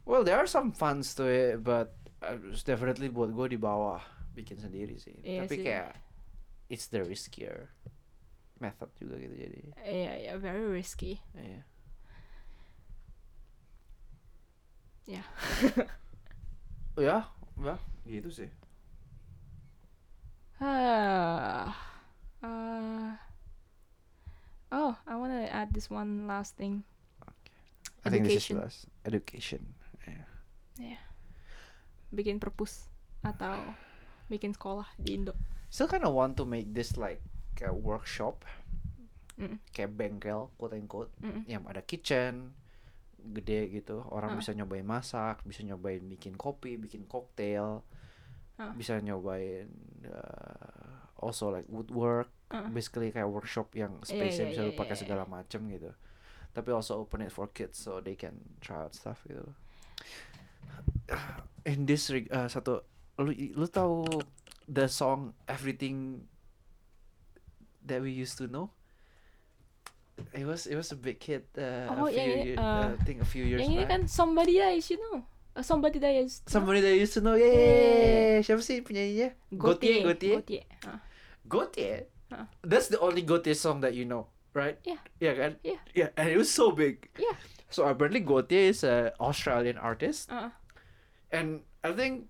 Well, 0.07 0.23
there 0.23 0.39
are 0.39 0.47
some 0.47 0.71
funds 0.71 1.11
to 1.19 1.27
it, 1.27 1.63
but 1.67 1.91
uh, 2.23 2.39
definitely 2.63 3.11
buat 3.11 3.35
gue 3.35 3.47
di 3.51 3.59
bawah 3.59 3.99
bikin 4.31 4.55
sendiri 4.55 4.95
sih. 4.95 5.19
Iya 5.19 5.43
Tapi 5.43 5.55
sih. 5.59 5.63
kayak 5.67 5.91
it's 6.71 6.87
the 6.87 7.03
riskier 7.03 7.75
method 8.63 8.87
juga 8.95 9.19
gitu 9.19 9.35
jadi. 9.35 9.59
Iya, 9.83 10.11
iya, 10.15 10.33
very 10.39 10.63
risky. 10.63 11.19
Iya. 11.35 11.61
Ya. 15.07 15.23
ya, 17.11 17.17
ya, 17.59 17.75
gitu 18.07 18.31
sih. 18.31 18.49
Ah. 20.63 21.75
Uh, 22.37 23.17
oh, 24.71 24.93
I 25.09 25.17
want 25.17 25.33
to 25.33 25.49
add 25.49 25.73
this 25.73 25.89
one 25.89 26.29
last 26.29 26.53
thing. 26.53 26.85
I 28.05 28.13
think 28.13 28.29
this 28.29 28.45
is 28.45 28.53
Education. 28.53 28.55
last. 28.61 28.79
Education. 29.09 29.61
Yeah. 30.77 31.01
Bikin 32.09 32.39
perpus 32.39 32.87
atau 33.21 33.57
bikin 34.27 34.53
sekolah 34.53 34.87
di 34.95 35.17
Indo. 35.17 35.33
Still 35.67 35.89
kind 35.89 36.05
of 36.05 36.15
want 36.15 36.39
to 36.39 36.45
make 36.47 36.71
this 36.71 36.95
like 36.95 37.19
a 37.59 37.73
workshop, 37.73 38.45
Mm. 39.37 39.61
kayak 39.69 39.93
bengkel, 39.93 40.49
quote 40.57 40.73
unquote, 40.73 41.13
Mm-mm. 41.21 41.45
yang 41.45 41.61
ada 41.69 41.81
kitchen, 41.81 42.57
gede 43.21 43.69
gitu. 43.69 44.01
Orang 44.09 44.33
Ah. 44.33 44.37
bisa 44.37 44.49
nyobain 44.49 44.81
masak, 44.81 45.45
bisa 45.45 45.61
nyobain 45.61 46.01
bikin 46.01 46.33
kopi, 46.33 46.73
bikin 46.73 47.05
cocktail, 47.05 47.85
Ah. 48.57 48.73
bisa 48.73 48.97
nyobain 48.97 49.69
uh, 50.09 51.21
also 51.21 51.53
like 51.53 51.69
woodwork, 51.69 52.33
Ah. 52.49 52.65
basically 52.65 53.13
kayak 53.13 53.29
workshop 53.29 53.69
yang 53.75 54.01
Iya, 54.01 54.09
space-nya 54.09 54.45
iya, 54.47 54.51
bisa 54.53 54.61
iya, 54.65 54.69
lu 54.69 54.73
pakai 54.73 54.95
iya, 54.97 55.01
segala 55.05 55.23
macem 55.29 55.61
gitu. 55.69 55.93
Tapi 56.57 56.69
also 56.73 56.97
open 56.97 57.21
it 57.21 57.29
for 57.29 57.45
kids 57.53 57.77
so 57.77 58.01
they 58.01 58.17
can 58.17 58.33
try 58.57 58.81
out 58.81 58.97
stuff 58.97 59.21
gitu. 59.29 59.45
In 61.69 61.83
this 61.85 62.07
reg- 62.09 62.31
uh, 62.31 62.47
satu 62.47 62.83
lu 63.19 63.31
lu 63.55 63.67
tahu 63.67 64.05
the 64.67 64.87
song 64.87 65.33
Everything 65.47 66.23
that 67.83 67.99
we 68.03 68.11
used 68.11 68.37
to 68.37 68.47
know? 68.47 68.71
It 70.33 70.49
was 70.49 70.65
it 70.65 70.73
was 70.75 70.89
a 70.91 70.97
big 70.97 71.21
hit 71.21 71.45
uh, 71.55 71.93
Oh, 71.93 72.09
a 72.09 72.11
few 72.11 72.17
iya, 72.17 72.25
year- 72.43 72.59
uh, 72.59 72.63
uh, 72.63 72.87
I 72.97 73.03
think 73.05 73.21
a 73.21 73.27
few 73.29 73.45
years 73.45 73.61
Yang 73.61 73.69
ini 73.69 73.83
back. 73.85 73.89
kan 73.93 74.01
somebody 74.09 74.57
that 74.57 74.73
you 74.73 74.81
should 74.81 74.97
know. 74.99 75.21
Uh, 75.53 75.61
somebody 75.61 75.97
that 76.01 76.09
should 76.09 76.41
know. 76.41 76.49
Somebody 76.49 76.79
that 76.81 76.95
used 76.97 77.13
to 77.13 77.21
know, 77.21 77.37
Yeah. 77.37 77.53
yeah. 77.53 78.37
Siapa 78.41 78.61
sih 78.65 78.81
penyanyinya? 78.81 79.37
Gautier. 79.53 80.01
Gautier. 80.09 80.35
Gautier. 80.41 80.65
Ah. 80.85 80.99
Gautier. 81.45 81.99
Huh. 82.33 82.45
That's 82.65 82.89
the 82.89 82.97
only 82.99 83.21
Gautier 83.23 83.53
song 83.55 83.81
that 83.85 83.93
you 83.93 84.05
know, 84.09 84.27
right? 84.57 84.77
Yeah. 84.83 84.99
Yeah, 85.21 85.33
kan? 85.37 85.51
Yeah. 85.61 85.79
Yeah, 85.93 86.09
and 86.17 86.27
it 86.29 86.37
was 86.37 86.49
so 86.49 86.73
big. 86.73 87.07
Yeah. 87.17 87.37
So 87.69 87.85
apparently 87.85 88.21
Gautier 88.25 88.73
is 88.73 88.81
a 88.83 89.13
Australian 89.21 89.77
artist, 89.77 90.29
Ah. 90.33 90.49
And 91.31 91.61
I 91.83 91.91
think 91.93 92.27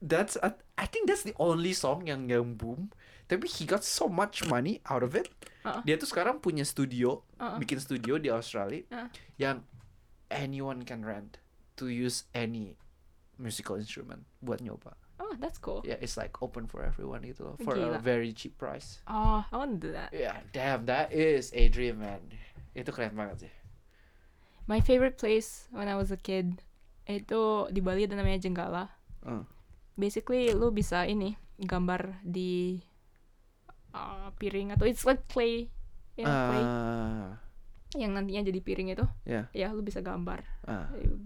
that's 0.00 0.36
I, 0.40 0.54
I 0.76 0.86
think 0.86 1.06
that's 1.08 1.22
the 1.22 1.34
only 1.38 1.72
song 1.72 2.06
yang 2.06 2.28
yang 2.28 2.54
boom. 2.54 2.90
Tapi 3.30 3.46
he 3.46 3.62
got 3.62 3.86
so 3.86 4.10
much 4.10 4.42
money 4.50 4.82
out 4.90 5.06
of 5.06 5.14
it. 5.14 5.30
Uh-uh. 5.62 5.86
Dia 5.86 5.94
tuh 5.94 6.10
sekarang 6.10 6.42
punya 6.42 6.66
studio, 6.66 7.22
Uh-uh. 7.38 7.62
bikin 7.62 7.78
studio 7.78 8.18
di 8.18 8.26
Australia 8.26 8.82
Uh. 8.90 9.06
yang 9.38 9.62
anyone 10.34 10.82
can 10.82 11.06
rent 11.06 11.38
to 11.78 11.86
use 11.86 12.26
any 12.34 12.74
musical 13.38 13.78
instrument 13.78 14.26
buat 14.42 14.58
nyoba. 14.58 14.98
Oh, 15.20 15.36
that's 15.38 15.60
cool. 15.60 15.84
Yeah, 15.84 16.00
it's 16.00 16.16
like 16.16 16.40
open 16.42 16.64
for 16.66 16.80
everyone 16.82 17.22
gitu 17.22 17.44
loh, 17.44 17.56
for 17.60 17.76
a 17.76 17.92
Gila. 17.92 17.98
very 18.00 18.32
cheap 18.32 18.56
price. 18.56 18.98
Oh, 19.06 19.44
I 19.46 19.54
want 19.54 19.78
to 19.78 19.80
do 19.86 19.90
that. 19.92 20.10
Yeah, 20.16 20.40
damn, 20.50 20.88
that 20.88 21.12
is 21.12 21.52
a 21.54 21.68
dream, 21.68 22.00
man. 22.00 22.24
Itu 22.72 22.88
keren 22.90 23.12
banget 23.14 23.46
sih. 23.46 23.52
My 24.64 24.80
favorite 24.80 25.20
place 25.20 25.68
when 25.70 25.86
I 25.86 25.94
was 25.94 26.08
a 26.10 26.16
kid 26.18 26.64
itu 27.08 27.70
di 27.72 27.80
Bali 27.80 28.04
ada 28.04 28.16
namanya 28.16 28.40
Jenggala. 28.40 28.84
Uh. 29.24 29.44
Basically 29.96 30.52
lu 30.56 30.72
bisa 30.72 31.04
ini 31.04 31.36
gambar 31.60 32.24
di 32.24 32.80
uh, 33.92 34.32
piring 34.40 34.72
atau 34.72 34.88
it's 34.88 35.04
like 35.04 35.24
clay, 35.28 35.68
you 36.16 36.24
know, 36.24 36.32
clay 36.48 36.64
Ah, 36.64 37.36
yang 37.96 38.14
nantinya 38.16 38.46
jadi 38.48 38.60
piring 38.62 38.94
itu. 38.94 39.04
Yeah. 39.26 39.50
Ya, 39.52 39.74
lu 39.74 39.84
bisa 39.84 40.00
gambar. 40.00 40.46
ah. 40.70 40.88
You, 40.96 41.20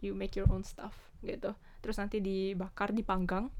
you 0.00 0.12
make 0.16 0.34
your 0.34 0.48
own 0.50 0.66
stuff 0.66 0.96
gitu. 1.22 1.54
Terus 1.84 1.96
nanti 2.02 2.18
dibakar, 2.18 2.90
dipanggang, 2.90 3.52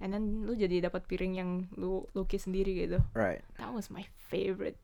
and 0.00 0.16
then 0.16 0.48
lu 0.48 0.56
jadi 0.56 0.88
dapat 0.88 1.04
piring 1.04 1.34
yang 1.36 1.50
lu 1.76 2.08
lukis 2.16 2.48
sendiri 2.48 2.72
gitu 2.88 2.98
right 3.12 3.44
that 3.60 3.68
was 3.68 3.92
my 3.92 4.02
favorite 4.32 4.80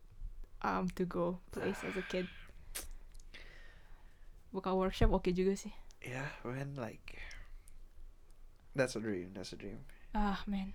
um 0.61 0.87
to 0.93 1.09
go 1.09 1.41
place 1.51 1.81
as 1.89 1.97
a 1.97 2.05
kid 2.05 2.29
buka 4.53 4.77
workshop 4.77 5.13
oke 5.13 5.33
juga 5.33 5.57
sih 5.57 5.73
yeah 6.05 6.31
man 6.45 6.77
like 6.77 7.19
that's 8.77 8.97
a 8.97 9.01
dream 9.01 9.33
that's 9.33 9.53
a 9.53 9.59
dream. 9.59 9.85
Ah 10.15 10.41
man. 10.47 10.73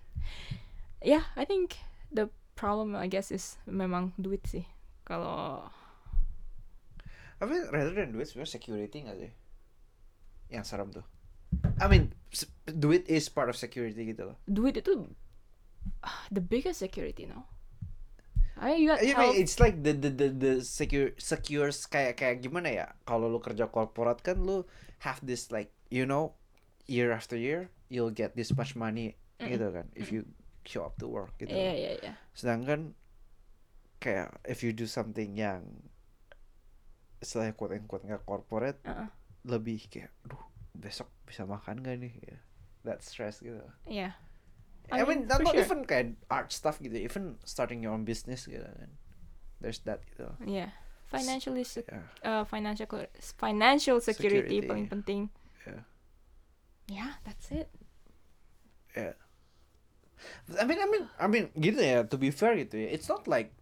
Yeah 1.02 1.26
I 1.38 1.46
think 1.46 1.78
the 2.10 2.30
problem 2.58 2.98
I 2.98 3.08
guess 3.08 3.30
is 3.32 3.58
memang 3.70 4.14
duit 4.18 4.46
sih. 4.46 4.66
Kalau 5.06 5.70
I 7.42 7.44
mean 7.50 7.66
rather 7.74 7.94
than 7.94 8.14
duit 8.14 8.30
sebenarnya 8.30 8.54
security 8.54 8.98
nggak 9.06 9.18
sih? 9.18 9.32
Yang 10.54 10.66
serem 10.70 10.90
tuh. 10.94 11.06
I 11.82 11.86
mean 11.90 12.14
duit 12.66 13.10
is 13.10 13.30
part 13.30 13.50
of 13.50 13.58
security 13.58 14.14
gitu 14.14 14.34
loh. 14.34 14.38
Duit 14.46 14.78
itu 14.78 15.10
ah, 16.06 16.26
the 16.30 16.42
biggest 16.42 16.82
security 16.82 17.26
no? 17.26 17.50
I 18.62 18.78
you 18.78 18.94
got 18.94 19.02
I 19.02 19.18
mean, 19.18 19.42
it's 19.42 19.58
like 19.58 19.82
the 19.82 19.98
the 19.98 20.14
the, 20.14 20.28
the 20.30 20.54
secure 20.62 21.18
secure 21.18 21.74
kayak 21.74 22.22
kayak 22.22 22.46
gimana 22.46 22.70
ya? 22.70 22.88
Kalau 23.10 23.26
lu 23.26 23.42
kerja 23.42 23.66
korporat 23.74 24.22
kan 24.22 24.38
lu 24.38 24.70
have 25.02 25.20
this 25.26 25.50
like 25.50 25.74
you 25.90 26.06
know 26.06 26.38
year 26.86 27.10
after 27.12 27.36
year 27.36 27.70
you'll 27.90 28.14
get 28.14 28.38
this 28.38 28.54
much 28.54 28.78
money 28.78 29.18
gitu 29.42 29.74
kan 29.74 29.90
if 29.98 30.14
you 30.14 30.22
show 30.64 30.86
up 30.86 30.94
to 31.02 31.10
work 31.10 31.34
gitu 31.42 31.50
iya 31.50 31.74
iya 31.74 31.92
iya 31.98 32.14
sedangkan 32.38 32.94
kayak 34.02 34.34
if 34.46 34.62
you 34.66 34.74
do 34.74 34.86
something 34.86 35.38
yang 35.38 35.66
istilahnya 37.22 37.54
quote 37.54 37.78
unquote 37.78 38.06
nggak 38.06 38.26
corporate 38.26 38.82
Heeh. 38.82 39.10
lebih 39.46 39.86
kayak 39.90 40.10
duh 40.26 40.42
besok 40.74 41.10
bisa 41.30 41.46
makan 41.46 41.86
gak 41.86 42.02
nih? 42.02 42.14
Ya 42.26 42.38
that 42.82 43.06
stress 43.06 43.46
gitu. 43.46 43.62
Iya 43.86 44.18
I, 44.90 45.02
I 45.02 45.06
mean, 45.06 45.24
mean, 45.24 45.30
not, 45.30 45.46
not 45.46 45.54
sure. 45.54 45.62
even 45.62 45.80
kayak 45.86 46.18
art 46.28 46.50
stuff 46.50 46.82
gitu 46.82 46.98
even 46.98 47.38
starting 47.46 47.86
your 47.86 47.94
own 47.94 48.04
business 48.04 48.50
gitu 48.50 48.66
kan. 48.66 48.90
There's 49.62 49.86
that 49.86 50.02
gitu. 50.10 50.34
Iya 50.50 50.74
financially 51.12 51.66
yeah. 51.68 52.08
uh, 52.24 52.44
financial 52.48 52.88
financial 53.38 53.98
security, 54.00 54.64
Security. 54.64 54.68
paling 54.68 54.88
penting 54.88 55.22
Yeah. 55.68 55.84
yeah 56.88 57.12
that's 57.28 57.52
it 57.52 57.68
Yeah. 58.92 59.16
I 60.60 60.66
mean, 60.66 60.80
I 60.80 60.88
mean, 60.92 61.04
I 61.18 61.28
mean, 61.32 61.46
gitu 61.56 61.80
ya. 61.82 62.04
To 62.04 62.18
be 62.20 62.30
fair 62.30 62.60
gitu 62.60 62.78
ya. 62.78 62.92
It's 62.92 63.08
not 63.08 63.24
like, 63.26 63.56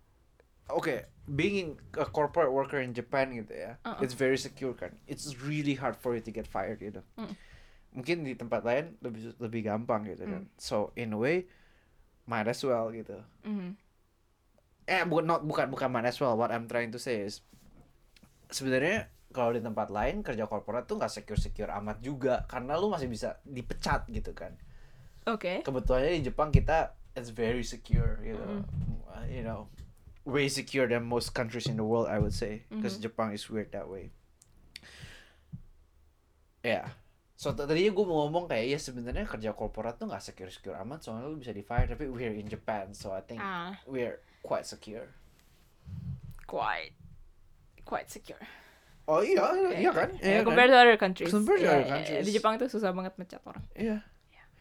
okay, 0.67 1.05
being 1.30 1.77
a 1.95 2.05
corporate 2.09 2.51
worker 2.51 2.81
in 2.81 2.91
Japan 2.97 3.31
gitu 3.38 3.53
ya. 3.53 3.77
Uh-uh. 3.85 4.01
It's 4.01 4.17
very 4.17 4.35
secure 4.41 4.73
kan. 4.73 4.97
It's 5.05 5.38
really 5.45 5.77
hard 5.77 5.95
for 5.95 6.17
you 6.17 6.21
to 6.26 6.31
get 6.34 6.49
fired 6.49 6.81
gitu. 6.81 7.05
Mm. 7.15 7.34
Mungkin 7.93 8.15
di 8.26 8.34
tempat 8.35 8.65
lain 8.65 8.97
lebih 9.01 9.38
lebih 9.38 9.61
gampang 9.69 10.05
gitu 10.09 10.26
kan. 10.26 10.49
So 10.57 10.91
in 10.97 11.13
a 11.13 11.19
way, 11.21 11.45
might 12.26 12.49
as 12.49 12.61
well 12.65 12.89
gitu. 12.93 13.21
Mhm. 13.45 13.77
Eh, 14.90 15.06
bukan 15.06 15.26
not 15.30 15.41
bukan 15.45 15.70
bukan 15.70 15.90
might 15.94 16.10
as 16.10 16.18
well. 16.18 16.34
What 16.34 16.49
I'm 16.49 16.66
trying 16.66 16.90
to 16.90 16.98
say 16.98 17.22
is, 17.22 17.45
sebenarnya 18.49 19.14
kalau 19.30 19.53
di 19.53 19.61
tempat 19.61 19.94
lain 19.94 20.26
kerja 20.26 20.49
korporat 20.49 20.90
tuh 20.90 20.98
nggak 20.98 21.14
secure 21.14 21.38
secure 21.38 21.70
amat 21.78 22.02
juga. 22.02 22.49
Karena 22.49 22.74
lu 22.74 22.90
masih 22.90 23.06
bisa 23.06 23.38
dipecat 23.45 24.10
gitu 24.10 24.34
kan. 24.34 24.57
Oke. 25.30 25.61
Kebetulannya 25.61 26.18
di 26.18 26.34
Jepang 26.34 26.49
kita 26.49 26.98
it's 27.14 27.30
very 27.30 27.61
secure 27.61 28.18
gitu 28.26 28.41
Mm. 28.41 28.66
Uh, 29.10 29.26
you 29.30 29.45
know 29.45 29.70
way 30.26 30.49
secure 30.49 30.86
than 30.90 31.06
most 31.06 31.38
countries 31.38 31.70
in 31.70 31.78
the 31.78 31.86
world 31.86 32.10
I 32.10 32.18
would 32.18 32.34
say. 32.34 32.66
Because 32.74 32.98
Mhm. 32.98 33.06
Japan 33.06 33.38
is 33.38 33.45
weird 33.45 33.70
that 33.70 33.86
way. 33.86 34.10
Ya 36.66 36.90
so 37.40 37.56
t- 37.56 37.64
tadinya 37.64 37.95
gue 37.95 38.03
mau 38.03 38.28
ngomong 38.28 38.52
kayak 38.52 38.68
ya 38.68 38.76
sebenarnya 38.76 39.24
kerja 39.24 39.56
korporat 39.56 39.95
tuh 39.95 40.11
nggak 40.11 40.20
secure 40.20 40.52
secure 40.52 40.76
amat 40.84 41.07
soalnya 41.07 41.32
lu 41.32 41.40
bisa 41.40 41.56
di 41.56 41.64
fire 41.64 41.88
tapi 41.88 42.11
we're 42.11 42.36
in 42.36 42.52
Japan 42.52 42.91
so 42.91 43.16
I 43.16 43.24
think 43.24 43.40
ah. 43.40 43.80
we're 43.88 44.20
quite 44.41 44.66
secure 44.66 45.07
quite 46.45 46.94
quite 47.86 48.10
secure 48.10 48.40
oh 49.06 49.22
iya 49.22 49.44
iya, 49.53 49.70
iya 49.80 49.91
kan 49.91 50.10
Yeah, 50.18 50.24
iya 50.24 50.40
kan 50.41 50.45
compared 50.48 50.70
to 50.70 50.78
other 50.78 50.98
countries 50.98 51.30
Compared 51.30 51.60
to 51.60 51.66
Yeah, 51.66 51.74
other 51.76 51.86
yeah, 51.86 51.94
countries. 52.02 52.26
di 52.26 52.32
Jepang 52.32 52.53
tuh 52.57 52.70
susah 52.70 52.94
banget 52.94 53.14
mencat 53.18 53.41
orang 53.44 53.66
Iya. 53.74 54.06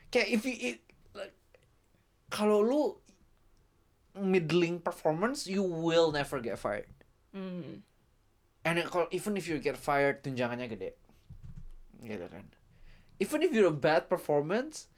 Kayak 0.08 0.28
if 0.32 0.42
you 0.42 0.56
it, 0.56 0.78
like, 1.12 1.36
kalau 2.32 2.64
lu 2.64 2.96
middling 4.16 4.80
performance, 4.80 5.44
you 5.44 5.60
will 5.60 6.08
never 6.08 6.40
get 6.40 6.56
fired. 6.56 6.88
Hmm. 7.30 7.84
And 8.64 8.80
kalau 8.88 9.04
even 9.12 9.36
if 9.36 9.44
you 9.46 9.60
get 9.60 9.76
fired, 9.76 10.24
tunjangannya 10.24 10.64
gede. 10.66 10.96
Gitu 12.00 12.24
kan. 12.24 12.48
Even 13.20 13.44
if 13.44 13.52
you're 13.52 13.68
a 13.68 13.74
bad 13.74 14.08
performance, 14.08 14.88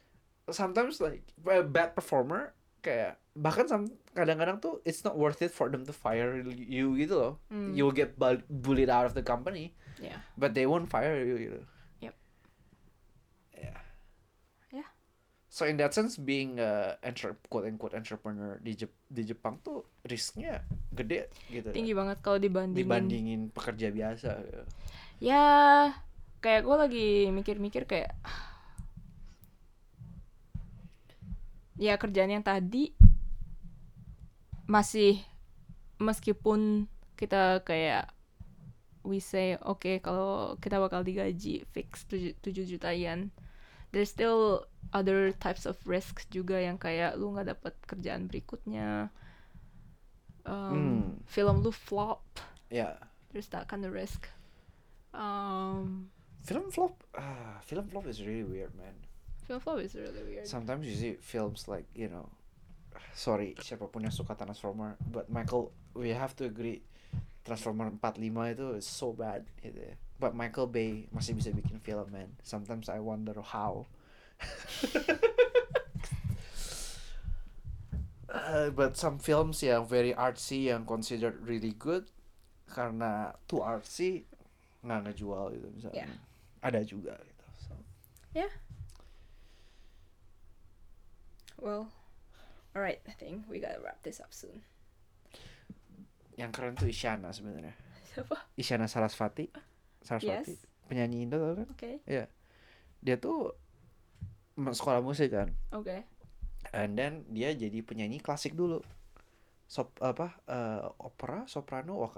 sometimes 0.47 1.03
like 1.03 1.27
a 1.43 1.59
bad 1.59 1.91
performer 1.91 2.55
kayak 2.79 3.19
bahkan 3.35 3.67
sam- 3.67 3.99
kadang-kadang 4.11 4.59
tuh 4.59 4.83
it's 4.83 5.01
not 5.01 5.15
worth 5.15 5.39
it 5.39 5.49
for 5.49 5.67
them 5.67 5.83
to 5.83 5.91
fire 5.91 6.39
you 6.43 6.93
gitu 6.95 7.15
loh. 7.15 7.33
Hmm. 7.47 7.71
You'll 7.71 7.91
get 7.91 8.15
bu- 8.15 8.43
bullied 8.47 8.87
out 8.87 9.07
of 9.07 9.13
the 9.13 9.21
company, 9.21 9.71
yeah 9.97 10.19
but 10.35 10.51
they 10.51 10.65
won't 10.65 10.87
fire 10.87 11.15
you 11.17 11.35
gitu. 11.37 11.59
Yep. 12.01 12.15
Yeah. 13.55 13.79
Yeah. 14.71 14.89
So 15.47 15.63
in 15.63 15.79
that 15.79 15.91
sense, 15.91 16.15
being 16.15 16.59
a 16.59 16.99
entre- 17.01 17.39
quote 17.47 17.65
unquote 17.65 17.95
entrepreneur 17.95 18.59
di 18.59 18.75
Jep- 18.75 18.99
di 19.07 19.23
Jepang 19.23 19.59
tuh 19.59 19.87
risknya 20.03 20.63
gede 20.91 21.31
gitu. 21.47 21.71
tinggi 21.71 21.91
banget 21.91 22.19
kalau 22.19 22.35
dibandingin 22.35 22.79
dibandingin 22.83 23.41
pekerja 23.51 23.87
biasa. 23.89 24.29
gitu. 24.43 24.63
ya 25.21 25.45
kayak 26.41 26.65
gue 26.65 26.75
lagi 26.75 27.07
mikir-mikir 27.29 27.85
kayak 27.85 28.17
ya 31.77 31.97
kerjaan 31.97 32.29
yang 32.31 32.45
tadi 32.45 32.93
masih 34.71 35.19
meskipun 35.99 36.87
kita 37.19 37.59
kayak 37.67 38.07
we 39.03 39.19
say 39.19 39.59
oke 39.61 39.99
kalau 39.99 40.55
kita 40.57 40.79
bakal 40.79 41.03
digaji 41.03 41.67
fix 41.75 42.07
7, 42.07 42.39
juta 42.39 42.95
yen 42.95 43.35
there's 43.91 44.07
still 44.07 44.63
other 44.95 45.35
types 45.35 45.67
of 45.67 45.75
risks 45.83 46.23
juga 46.31 46.55
yang 46.55 46.79
kayak 46.79 47.19
lu 47.19 47.35
nggak 47.35 47.51
dapat 47.51 47.73
kerjaan 47.83 48.31
berikutnya 48.31 49.11
um, 50.47 50.71
Hmm. 50.71 51.03
film 51.27 51.61
lu 51.61 51.69
flop 51.75 52.23
Ya, 52.71 52.95
there's 53.35 53.51
that 53.51 53.67
kind 53.67 53.83
of 53.83 53.91
risk 53.91 54.31
um 55.11 56.07
film 56.47 56.71
flop. 56.71 57.03
Ah, 57.13 57.59
film 57.61 57.83
flop 57.91 58.07
is 58.07 58.23
really 58.23 58.47
weird, 58.47 58.71
man. 58.79 58.95
film 59.43 59.59
flop 59.59 59.83
is 59.83 59.91
really 59.93 60.23
weird 60.23 60.47
Sometimes 60.47 60.87
you 60.87 60.95
see 60.95 61.19
films 61.19 61.67
like 61.67 61.83
you 61.91 62.07
know, 62.07 62.31
sorry 63.15 63.55
siapa 63.59 63.87
pun 63.87 64.03
yang 64.03 64.13
suka 64.13 64.35
Transformer, 64.35 64.95
but 65.11 65.29
Michael, 65.29 65.71
we 65.93 66.11
have 66.11 66.35
to 66.37 66.47
agree, 66.47 66.81
Transformer 67.43 67.89
45 67.93 68.55
itu 68.55 68.67
is 68.77 68.87
so 68.87 69.11
bad 69.11 69.45
gitu 69.63 69.79
ya. 69.79 69.95
But 70.21 70.37
Michael 70.37 70.69
Bay 70.69 71.09
masih 71.09 71.33
bisa 71.33 71.49
bikin 71.49 71.81
film, 71.81 72.13
man. 72.13 72.37
Sometimes 72.45 72.85
I 72.87 73.01
wonder 73.01 73.33
how. 73.41 73.89
Uh, 78.31 78.71
but 78.71 78.95
some 78.95 79.19
films 79.19 79.59
yang 79.59 79.83
very 79.83 80.15
artsy 80.15 80.71
yang 80.71 80.87
considered 80.87 81.35
really 81.43 81.75
good 81.75 82.07
karena 82.71 83.35
too 83.43 83.59
artsy 83.59 84.23
nggak 84.87 85.11
ngejual 85.11 85.51
gitu 85.51 85.67
misalnya. 85.75 86.07
Yeah. 86.07 86.63
Ada 86.63 86.79
juga 86.87 87.19
gitu. 87.19 87.45
So. 87.59 87.75
well 91.59 91.91
alright 92.73 92.99
I 93.07 93.13
think 93.13 93.45
we 93.47 93.59
gotta 93.59 93.79
wrap 93.79 93.99
this 94.01 94.19
up 94.19 94.31
soon 94.31 94.61
Yang 96.35 96.51
keren 96.55 96.73
tuh 96.73 96.87
Isyana 96.87 97.29
sebenarnya. 97.29 97.75
siapa 98.07 98.35
Isyana 98.55 98.87
Sarasvati. 98.87 99.51
Sarasvati. 100.01 100.55
yes 100.55 100.65
Penyanyi 100.87 101.23
Indo 101.23 101.37
tau 101.37 101.53
kan? 101.55 101.67
oke 101.69 101.91
Dia 103.01 103.15
tuh 103.17 103.55
sekolah 104.57 105.01
musik 105.01 105.31
kan. 105.31 105.51
oke 105.71 106.03
And 106.71 106.93
then 106.93 107.25
dia 107.27 107.51
jadi 107.51 107.81
penyanyi 107.81 108.21
klasik 108.21 108.53
dulu. 108.53 108.85
Sop 109.65 109.97
apa? 109.97 110.37
eh, 110.45 110.83
opera, 111.01 111.43
soprano, 111.49 111.97
wah, 111.97 112.13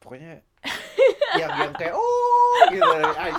pokoknya 0.00 0.40
yang 1.40 1.50
yang 1.60 1.72
kayak 1.76 1.92
oh 1.92 2.56
gitu. 2.72 2.82
Ay, 2.82 3.32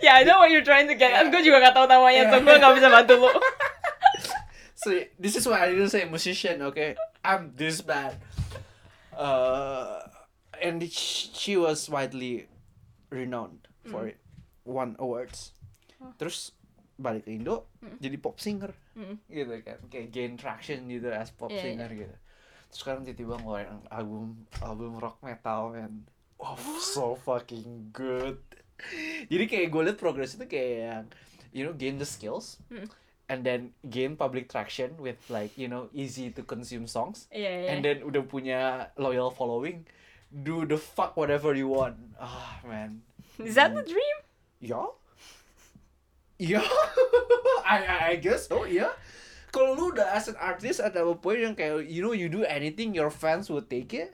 yeah 0.00 0.20
I 0.20 0.22
know 0.22 0.38
what 0.38 0.54
you're 0.54 0.62
trying 0.64 0.86
to 0.86 0.94
get 0.94 1.10
at 1.10 1.26
gue 1.28 1.42
juga 1.42 1.58
gak 1.58 1.74
tahu 1.74 1.86
namanya 1.90 2.30
so 2.30 2.38
gue 2.38 2.54
gak 2.54 2.74
bisa 2.78 2.88
bantu 2.88 3.14
lo 3.26 3.30
so 4.82 4.88
this 5.16 5.34
is 5.34 5.46
why 5.46 5.64
I 5.64 5.70
didn't 5.70 5.90
say 5.90 6.04
musician, 6.04 6.62
okay? 6.68 6.94
I'm 7.22 7.54
this 7.54 7.80
bad. 7.80 8.18
Uh, 9.12 10.00
and 10.60 10.82
she, 10.90 11.30
she 11.32 11.52
was 11.56 11.88
widely 11.88 12.48
renowned 13.10 13.68
for 13.84 14.06
it. 14.08 14.18
Won 14.64 14.96
awards. 14.98 15.52
Oh. 16.00 16.14
Terus 16.18 16.52
balik 16.94 17.26
ke 17.26 17.34
Indo 17.34 17.66
Mm. 17.82 17.98
jadi 17.98 18.14
pop 18.14 18.38
singer 18.38 18.70
Mm. 18.94 19.18
gitu 19.26 19.58
kan 19.66 19.74
kayak 19.90 20.14
gain 20.14 20.38
traction 20.38 20.86
gitu 20.86 21.10
as 21.10 21.34
pop 21.34 21.50
Iya, 21.50 21.74
singer 21.74 21.90
gitu 21.90 22.14
terus 22.70 22.78
sekarang 22.78 23.02
tiba-tiba 23.02 23.42
ngeluarin 23.42 23.82
album 23.90 24.46
album 24.62 25.02
rock 25.02 25.18
metal 25.18 25.74
man 25.74 26.06
oh 26.38 26.54
so 26.78 27.18
fucking 27.18 27.90
good 27.90 28.38
jadi 29.26 29.44
kayak 29.50 29.74
gue 29.74 29.82
liat 29.82 29.98
progress 29.98 30.38
itu 30.38 30.46
kayak 30.46 30.70
yang 30.78 31.06
you 31.50 31.66
know 31.66 31.74
gain 31.74 31.98
the 31.98 32.06
skills 32.06 32.62
Mm. 32.70 32.86
And 33.26 33.46
then 33.46 33.70
gain 33.88 34.14
public 34.14 34.48
traction 34.48 34.94
with 34.98 35.18
like 35.30 35.54
you 35.54 35.66
know 35.66 35.86
easy 35.94 36.30
to 36.30 36.42
consume 36.42 36.86
songs 36.86 37.26
Iya, 37.30 37.50
iya. 37.50 37.68
and 37.72 37.78
then 37.80 38.02
udah 38.02 38.22
punya 38.26 38.60
loyal 38.98 39.30
following 39.30 39.86
do 40.32 40.64
the 40.64 40.76
fuck 40.76 41.14
whatever 41.14 41.52
you 41.52 41.68
want 41.70 41.96
ah 42.18 42.58
man 42.66 43.02
Is 43.40 43.56
that 43.56 43.72
the 43.72 43.82
dream? 43.84 44.18
ya 44.60 44.82
ya 46.38 46.62
I, 47.66 47.78
I 47.82 47.98
I 48.12 48.14
guess 48.18 48.46
so 48.50 48.66
ya 48.66 48.90
kalau 49.52 49.76
lu 49.76 49.92
udah 49.92 50.16
as 50.16 50.26
an 50.32 50.36
artist 50.40 50.80
ada 50.80 51.04
a 51.04 51.14
point 51.14 51.38
yang 51.44 51.54
kayak 51.54 51.84
you 51.86 52.00
know 52.00 52.16
you 52.16 52.26
do 52.32 52.42
anything 52.48 52.96
your 52.96 53.12
fans 53.12 53.46
would 53.52 53.68
take 53.70 53.92
it 53.94 54.10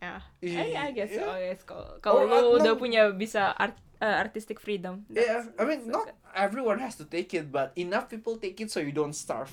Yeah. 0.00 0.24
Iya, 0.40 0.56
I, 0.64 0.68
I 0.80 0.90
guess 0.96 1.12
so. 1.12 1.20
iya. 1.20 1.28
I 1.28 1.40
guess 1.52 1.60
kalau 2.00 2.24
lu 2.24 2.56
udah 2.56 2.72
punya 2.80 3.12
bisa 3.12 3.52
art, 3.52 3.76
uh, 4.00 4.16
artistic 4.18 4.58
freedom. 4.58 5.04
Yeah, 5.08 5.44
that's- 5.44 5.52
I 5.60 5.64
mean, 5.64 5.88
not 5.88 6.08
okay. 6.08 6.16
everyone 6.34 6.80
has 6.80 6.96
to 6.96 7.04
take 7.04 7.32
it, 7.36 7.52
but 7.52 7.72
enough 7.76 8.08
people 8.08 8.36
take 8.36 8.60
it 8.60 8.72
so 8.72 8.80
you 8.80 8.92
don't 8.92 9.14
starve. 9.14 9.52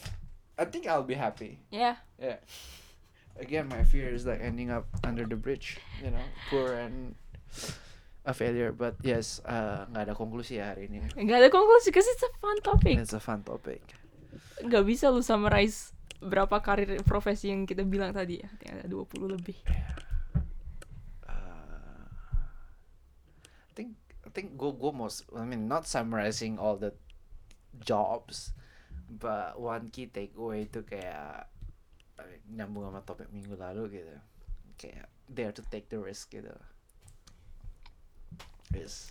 I 0.58 0.66
think 0.66 0.88
I'll 0.88 1.06
be 1.06 1.14
happy. 1.14 1.60
Yeah. 1.70 2.02
Yeah. 2.18 2.42
Again, 3.38 3.70
my 3.70 3.86
fear 3.86 4.10
is 4.10 4.26
like 4.26 4.42
ending 4.42 4.74
up 4.74 4.90
under 5.06 5.22
the 5.22 5.38
bridge, 5.38 5.78
you 6.02 6.10
know, 6.10 6.26
poor 6.50 6.74
and 6.74 7.14
a 8.26 8.34
failure. 8.34 8.74
But 8.74 8.98
yes, 9.06 9.38
uh, 9.46 9.86
nggak 9.94 10.10
ada 10.10 10.14
konklusi 10.18 10.58
ya 10.58 10.74
hari 10.74 10.90
ini. 10.90 11.06
Gak 11.14 11.38
ada 11.46 11.50
konklusi, 11.54 11.94
cause 11.94 12.10
it's 12.10 12.26
a 12.26 12.34
fun 12.42 12.58
topic. 12.66 12.98
It's 12.98 13.14
a 13.14 13.22
fun 13.22 13.46
topic. 13.46 13.86
Gak 14.66 14.82
bisa 14.90 15.14
lu 15.14 15.22
summarize 15.22 15.94
berapa 16.18 16.58
karir 16.66 16.98
profesi 17.06 17.54
yang 17.54 17.70
kita 17.70 17.86
bilang 17.86 18.10
tadi 18.10 18.42
ya. 18.42 18.50
Ada 18.82 18.90
20 18.90 19.38
lebih. 19.38 19.58
Uh, 21.30 22.10
I 23.78 24.27
think 24.38 24.54
I 24.54 24.54
think 24.54 24.62
go 24.62 24.70
go 24.70 24.94
most. 24.94 25.26
I 25.34 25.42
mean, 25.42 25.66
not 25.66 25.90
summarizing 25.90 26.62
all 26.62 26.78
the 26.78 26.94
jobs, 27.82 28.54
but 29.10 29.58
one 29.58 29.90
key 29.90 30.14
takeaway 30.14 30.70
itu 30.70 30.86
kayak 30.86 31.50
nyambung 32.46 32.86
sama 32.86 33.02
topik 33.02 33.34
minggu 33.34 33.58
lalu 33.58 33.98
gitu. 33.98 34.16
Kayak 34.78 35.10
dare 35.26 35.50
to 35.58 35.66
take 35.74 35.90
the 35.90 35.98
risk 35.98 36.30
gitu. 36.30 36.54
Is 38.78 39.10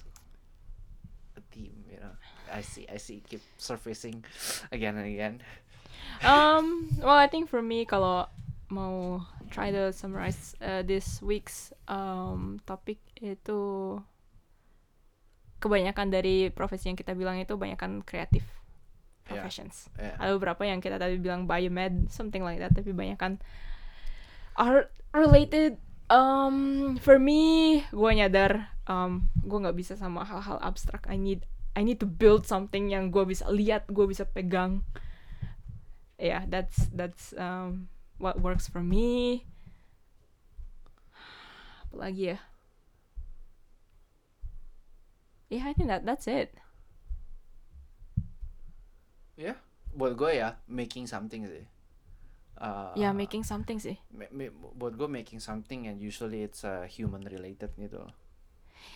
a 1.35 1.43
theme, 1.51 1.75
you 1.91 1.99
know. 1.99 2.15
I 2.47 2.63
see, 2.63 2.87
I 2.87 3.03
see, 3.03 3.19
keep 3.27 3.43
surfacing 3.59 4.23
again 4.71 4.95
and 4.95 5.11
again. 5.11 5.43
Um, 6.23 6.95
well, 7.03 7.19
I 7.19 7.27
think 7.27 7.51
for 7.51 7.59
me 7.59 7.83
kalau 7.83 8.31
mau 8.71 9.27
try 9.51 9.75
to 9.75 9.91
summarize 9.91 10.55
uh, 10.63 10.87
this 10.87 11.19
week's 11.19 11.75
um, 11.91 12.63
topic 12.63 13.03
itu 13.19 13.99
kebanyakan 15.63 16.13
dari 16.13 16.53
profesi 16.53 16.93
yang 16.93 16.99
kita 16.99 17.17
bilang 17.17 17.41
itu 17.41 17.57
banyakan 17.57 18.05
kreatif 18.05 18.45
Yeah. 19.27 19.43
professions. 19.43 19.91
Yeah. 19.99 20.15
Ada 20.23 20.39
beberapa 20.39 20.63
yang 20.63 20.79
kita 20.79 21.03
tadi 21.03 21.19
bilang 21.19 21.51
biomed, 21.51 22.15
something 22.15 22.47
like 22.47 22.63
that, 22.63 22.71
tapi 22.79 22.95
banyakan 22.95 23.43
art 24.55 24.95
related. 25.11 25.83
Um, 26.07 26.95
for 27.03 27.19
me, 27.19 27.83
gue 27.91 28.11
nyadar, 28.15 28.71
um, 28.87 29.27
gue 29.43 29.59
nggak 29.59 29.75
bisa 29.75 29.99
sama 29.99 30.23
hal-hal 30.23 30.63
abstrak. 30.63 31.11
I 31.11 31.19
need, 31.19 31.43
I 31.75 31.83
need 31.83 31.99
to 31.99 32.07
build 32.07 32.47
something 32.47 32.95
yang 32.95 33.11
gue 33.11 33.27
bisa 33.27 33.51
lihat, 33.51 33.91
gue 33.91 34.07
bisa 34.07 34.23
pegang. 34.23 34.87
Yeah, 36.23 36.47
that's 36.47 36.87
that's 36.95 37.35
um, 37.35 37.91
what 38.23 38.39
works 38.39 38.71
for 38.71 38.79
me. 38.79 39.43
Apalagi 41.91 42.39
ya? 42.39 42.39
Yeah, 45.47 45.65
I 45.65 45.73
think 45.73 45.87
that 45.87 46.03
that's 46.03 46.27
it. 46.27 46.51
Yeah, 49.37 49.61
buat 49.93 50.17
gue 50.17 50.41
ya 50.41 50.57
making 50.67 51.07
something 51.07 51.45
sih. 51.45 51.65
Uh, 52.57 52.97
Ya, 52.97 53.13
making 53.13 53.45
something 53.45 53.77
sih. 53.77 54.01
ma- 54.09 54.33
ma- 54.33 54.55
buat 54.73 54.97
gue 54.97 55.05
making 55.05 55.39
something 55.39 55.85
and 55.87 56.01
usually 56.01 56.41
it's 56.41 56.65
uh, 56.65 56.89
human 56.89 57.21
related 57.23 57.69
gitu. 57.77 58.01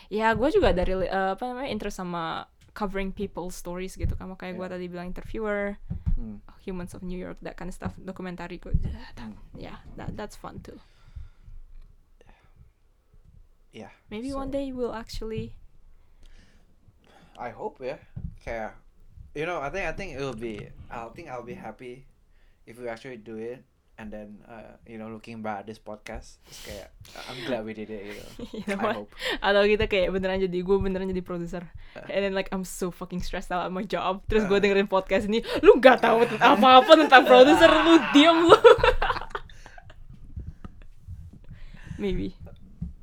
Ya, 0.09 0.33
gue 0.33 0.49
juga 0.49 0.73
dari 0.73 0.97
eh, 0.97 1.31
apa 1.37 1.45
namanya 1.45 1.69
interest 1.69 2.01
sama 2.01 2.49
covering 2.73 3.13
people's 3.13 3.53
stories 3.53 3.95
gitu. 3.95 4.17
Kamu 4.17 4.41
kayak 4.41 4.57
gue 4.57 4.65
Yeah. 4.65 4.73
tadi 4.75 4.85
bilang 4.89 5.07
interviewer, 5.13 5.77
Hmm. 6.17 6.41
Humans 6.65 6.93
of 6.93 7.01
New 7.01 7.17
York, 7.17 7.41
that 7.41 7.57
kind 7.57 7.69
of 7.69 7.77
stuff, 7.77 7.93
documentary. 7.97 8.57
Gue, 8.57 8.73
Hmm. 9.17 9.37
yeah, 9.55 9.85
that 10.01 10.17
that's 10.17 10.37
fun 10.37 10.61
too. 10.61 10.81
Yeah. 13.71 13.93
Maybe 14.11 14.33
so 14.33 14.41
one 14.41 14.51
day 14.51 14.73
we'll 14.73 14.97
actually. 14.97 15.55
I 17.41 17.51
hope 17.57 17.81
ya. 17.81 17.97
Kayak 18.45 18.77
you 19.33 19.49
know, 19.49 19.65
I 19.65 19.73
think 19.73 19.89
I 19.89 19.93
think 19.97 20.21
it'll 20.21 20.37
be 20.37 20.69
I 20.93 21.09
think 21.17 21.33
I'll 21.33 21.47
be 21.47 21.57
happy 21.57 22.05
if 22.69 22.77
we 22.77 22.93
actually 22.93 23.17
do 23.17 23.41
it 23.41 23.65
and 24.01 24.09
then 24.09 24.41
uh, 24.49 24.81
you 24.89 24.97
know 24.97 25.13
looking 25.13 25.45
back 25.45 25.61
at 25.61 25.67
this 25.69 25.77
podcast 25.77 26.41
it's 26.49 26.65
kayak 26.65 26.89
I'm 27.29 27.37
glad 27.45 27.69
we 27.69 27.77
did 27.77 27.93
it 27.93 28.01
gitu. 28.01 28.25
You 28.65 28.77
know 28.77 28.81
I 28.81 28.97
hope. 28.97 29.13
Atau 29.45 29.69
kita 29.69 29.85
kayak 29.93 30.09
beneran 30.17 30.41
jadi 30.41 30.59
gue 30.65 30.77
beneran 30.81 31.13
jadi 31.13 31.21
produser. 31.21 31.69
Uh. 31.93 32.09
And 32.09 32.25
then 32.25 32.33
like 32.33 32.49
I'm 32.49 32.65
so 32.65 32.89
fucking 32.89 33.21
stressed 33.21 33.53
out 33.53 33.69
at 33.69 33.73
my 33.73 33.85
job. 33.85 34.25
Terus 34.25 34.49
gue 34.49 34.57
dengerin 34.57 34.89
podcast 34.89 35.29
ini, 35.29 35.45
lu 35.61 35.77
nggak 35.77 36.01
tahu 36.01 36.25
tentang 36.33 36.57
apa-apa 36.57 36.97
tentang 36.97 37.29
produser, 37.29 37.69
lu 37.69 38.01
diam 38.17 38.49
lu. 38.49 38.57
Maybe. 42.01 42.40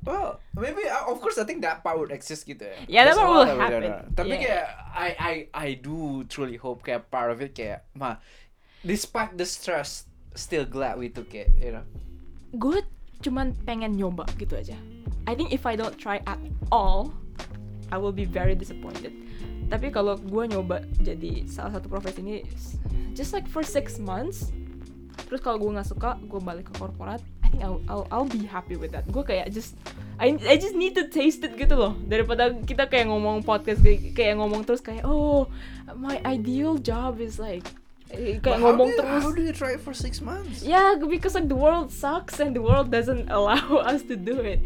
Well, 0.08 0.40
maybe 0.56 0.88
uh, 0.88 1.12
of 1.12 1.20
course 1.20 1.36
I 1.36 1.44
think 1.44 1.60
that 1.68 1.84
part 1.84 2.00
would 2.00 2.08
exist 2.08 2.48
gitu 2.48 2.64
ya. 2.64 2.80
Yeah, 2.88 3.02
that 3.04 3.20
lot 3.20 3.28
will 3.28 3.44
happen. 3.44 4.08
Tapi 4.16 4.40
Yeah. 4.40 4.40
kayak 4.40 4.66
I 4.96 5.08
I 5.12 5.34
I 5.52 5.68
do 5.76 6.24
truly 6.32 6.56
hope 6.56 6.80
kayak 6.80 7.12
part 7.12 7.28
of 7.28 7.44
it 7.44 7.52
kayak 7.52 7.84
mah 7.92 8.16
despite 8.80 9.36
the 9.36 9.44
stress 9.44 10.08
still 10.32 10.64
glad 10.64 10.96
we 10.96 11.12
took 11.12 11.36
it, 11.36 11.52
you 11.60 11.76
know. 11.76 11.84
gue 12.56 12.80
cuman 13.20 13.52
pengen 13.68 14.00
nyoba 14.00 14.24
gitu 14.40 14.56
aja. 14.56 14.80
I 15.28 15.36
think 15.36 15.52
if 15.52 15.68
I 15.68 15.76
don't 15.76 16.00
try 16.00 16.24
at 16.24 16.40
all, 16.72 17.12
I 17.92 18.00
will 18.00 18.16
be 18.16 18.24
very 18.24 18.56
disappointed. 18.56 19.12
Tapi 19.68 19.92
kalau 19.92 20.16
gue 20.16 20.44
nyoba 20.48 20.80
jadi 21.04 21.44
salah 21.44 21.76
satu 21.76 21.92
profesi 21.92 22.24
ini, 22.24 22.40
just 23.12 23.36
like 23.36 23.44
for 23.44 23.60
six 23.60 24.00
months, 24.00 24.48
terus 25.28 25.44
kalau 25.44 25.60
gue 25.60 25.68
nggak 25.76 25.84
suka, 25.92 26.16
gue 26.24 26.40
balik 26.40 26.72
ke 26.72 26.80
korporat. 26.80 27.20
I 27.48 27.50
think 27.50 27.64
I'll, 27.64 27.80
I'll, 27.88 28.06
I'll 28.12 28.28
be 28.28 28.44
happy 28.44 28.76
with 28.76 28.92
that. 28.92 29.08
Gue 29.08 29.24
kayak 29.24 29.48
just 29.50 29.72
I, 30.20 30.36
I 30.44 30.60
just 30.60 30.76
need 30.76 30.92
to 31.00 31.08
taste 31.08 31.40
it 31.40 31.56
gitu 31.56 31.72
loh 31.80 31.96
daripada 32.04 32.52
kita 32.52 32.84
kayak 32.84 33.08
ngomong 33.08 33.40
podcast 33.40 33.80
kayak, 33.80 34.12
kayak 34.12 34.36
ngomong 34.36 34.68
terus 34.68 34.84
kayak 34.84 35.08
oh 35.08 35.48
my 35.96 36.20
ideal 36.28 36.76
job 36.76 37.22
is 37.24 37.40
like 37.40 37.64
eh, 38.12 38.36
kayak 38.36 38.60
But 38.60 38.60
ngomong 38.60 38.92
do 38.92 38.92
you- 38.92 39.00
terus 39.00 39.22
How 39.24 39.32
do 39.32 39.40
you 39.40 39.54
try 39.56 39.78
it 39.78 39.80
for 39.80 39.96
six 39.96 40.20
months? 40.20 40.60
Yeah, 40.60 41.00
because 41.00 41.32
like 41.32 41.48
the 41.48 41.56
world 41.56 41.88
sucks 41.88 42.36
and 42.36 42.52
the 42.52 42.60
world 42.60 42.92
doesn't 42.92 43.32
allow 43.36 43.80
us 43.80 44.04
to 44.12 44.14
do 44.20 44.36
it. 44.44 44.60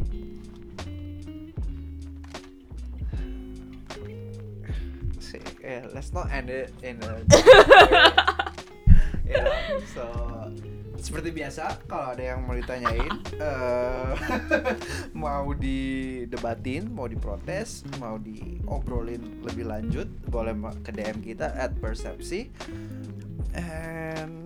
See, 5.21 5.39
yeah, 5.63 5.87
let's 5.95 6.13
not 6.13 6.31
end 6.31 6.51
it 6.51 6.73
in 6.83 6.99
a 7.03 7.23
you 9.27 9.39
know, 9.39 9.81
so 9.95 10.53
seperti 11.03 11.35
biasa 11.35 11.83
kalau 11.91 12.15
ada 12.15 12.23
yang 12.23 12.47
mau 12.47 12.55
ditanyain 12.55 13.11
eh, 13.35 14.13
mau 15.27 15.51
didebatin 15.51 16.87
mau 16.95 17.11
diprotes 17.11 17.83
mau 17.99 18.17
diobrolin 18.17 19.43
lebih 19.43 19.67
lanjut 19.67 20.07
boleh 20.31 20.55
ke 20.81 20.95
DM 20.95 21.19
kita 21.21 21.51
at 21.59 21.75
persepsi 21.83 22.49
and 23.53 24.41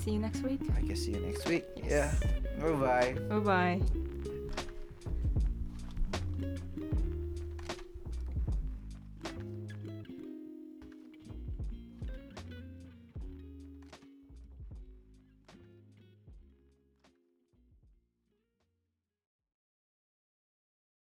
See 0.00 0.16
you 0.16 0.24
next 0.24 0.40
week. 0.40 0.64
I 0.72 0.80
guess 0.80 1.04
see 1.04 1.12
you 1.12 1.20
next 1.20 1.44
week 1.44 1.68
Yes. 1.76 1.92
yeah 1.92 2.10
bye 2.56 2.72
bye 2.72 3.12
Bye 3.28 3.44
bye. 3.44 4.16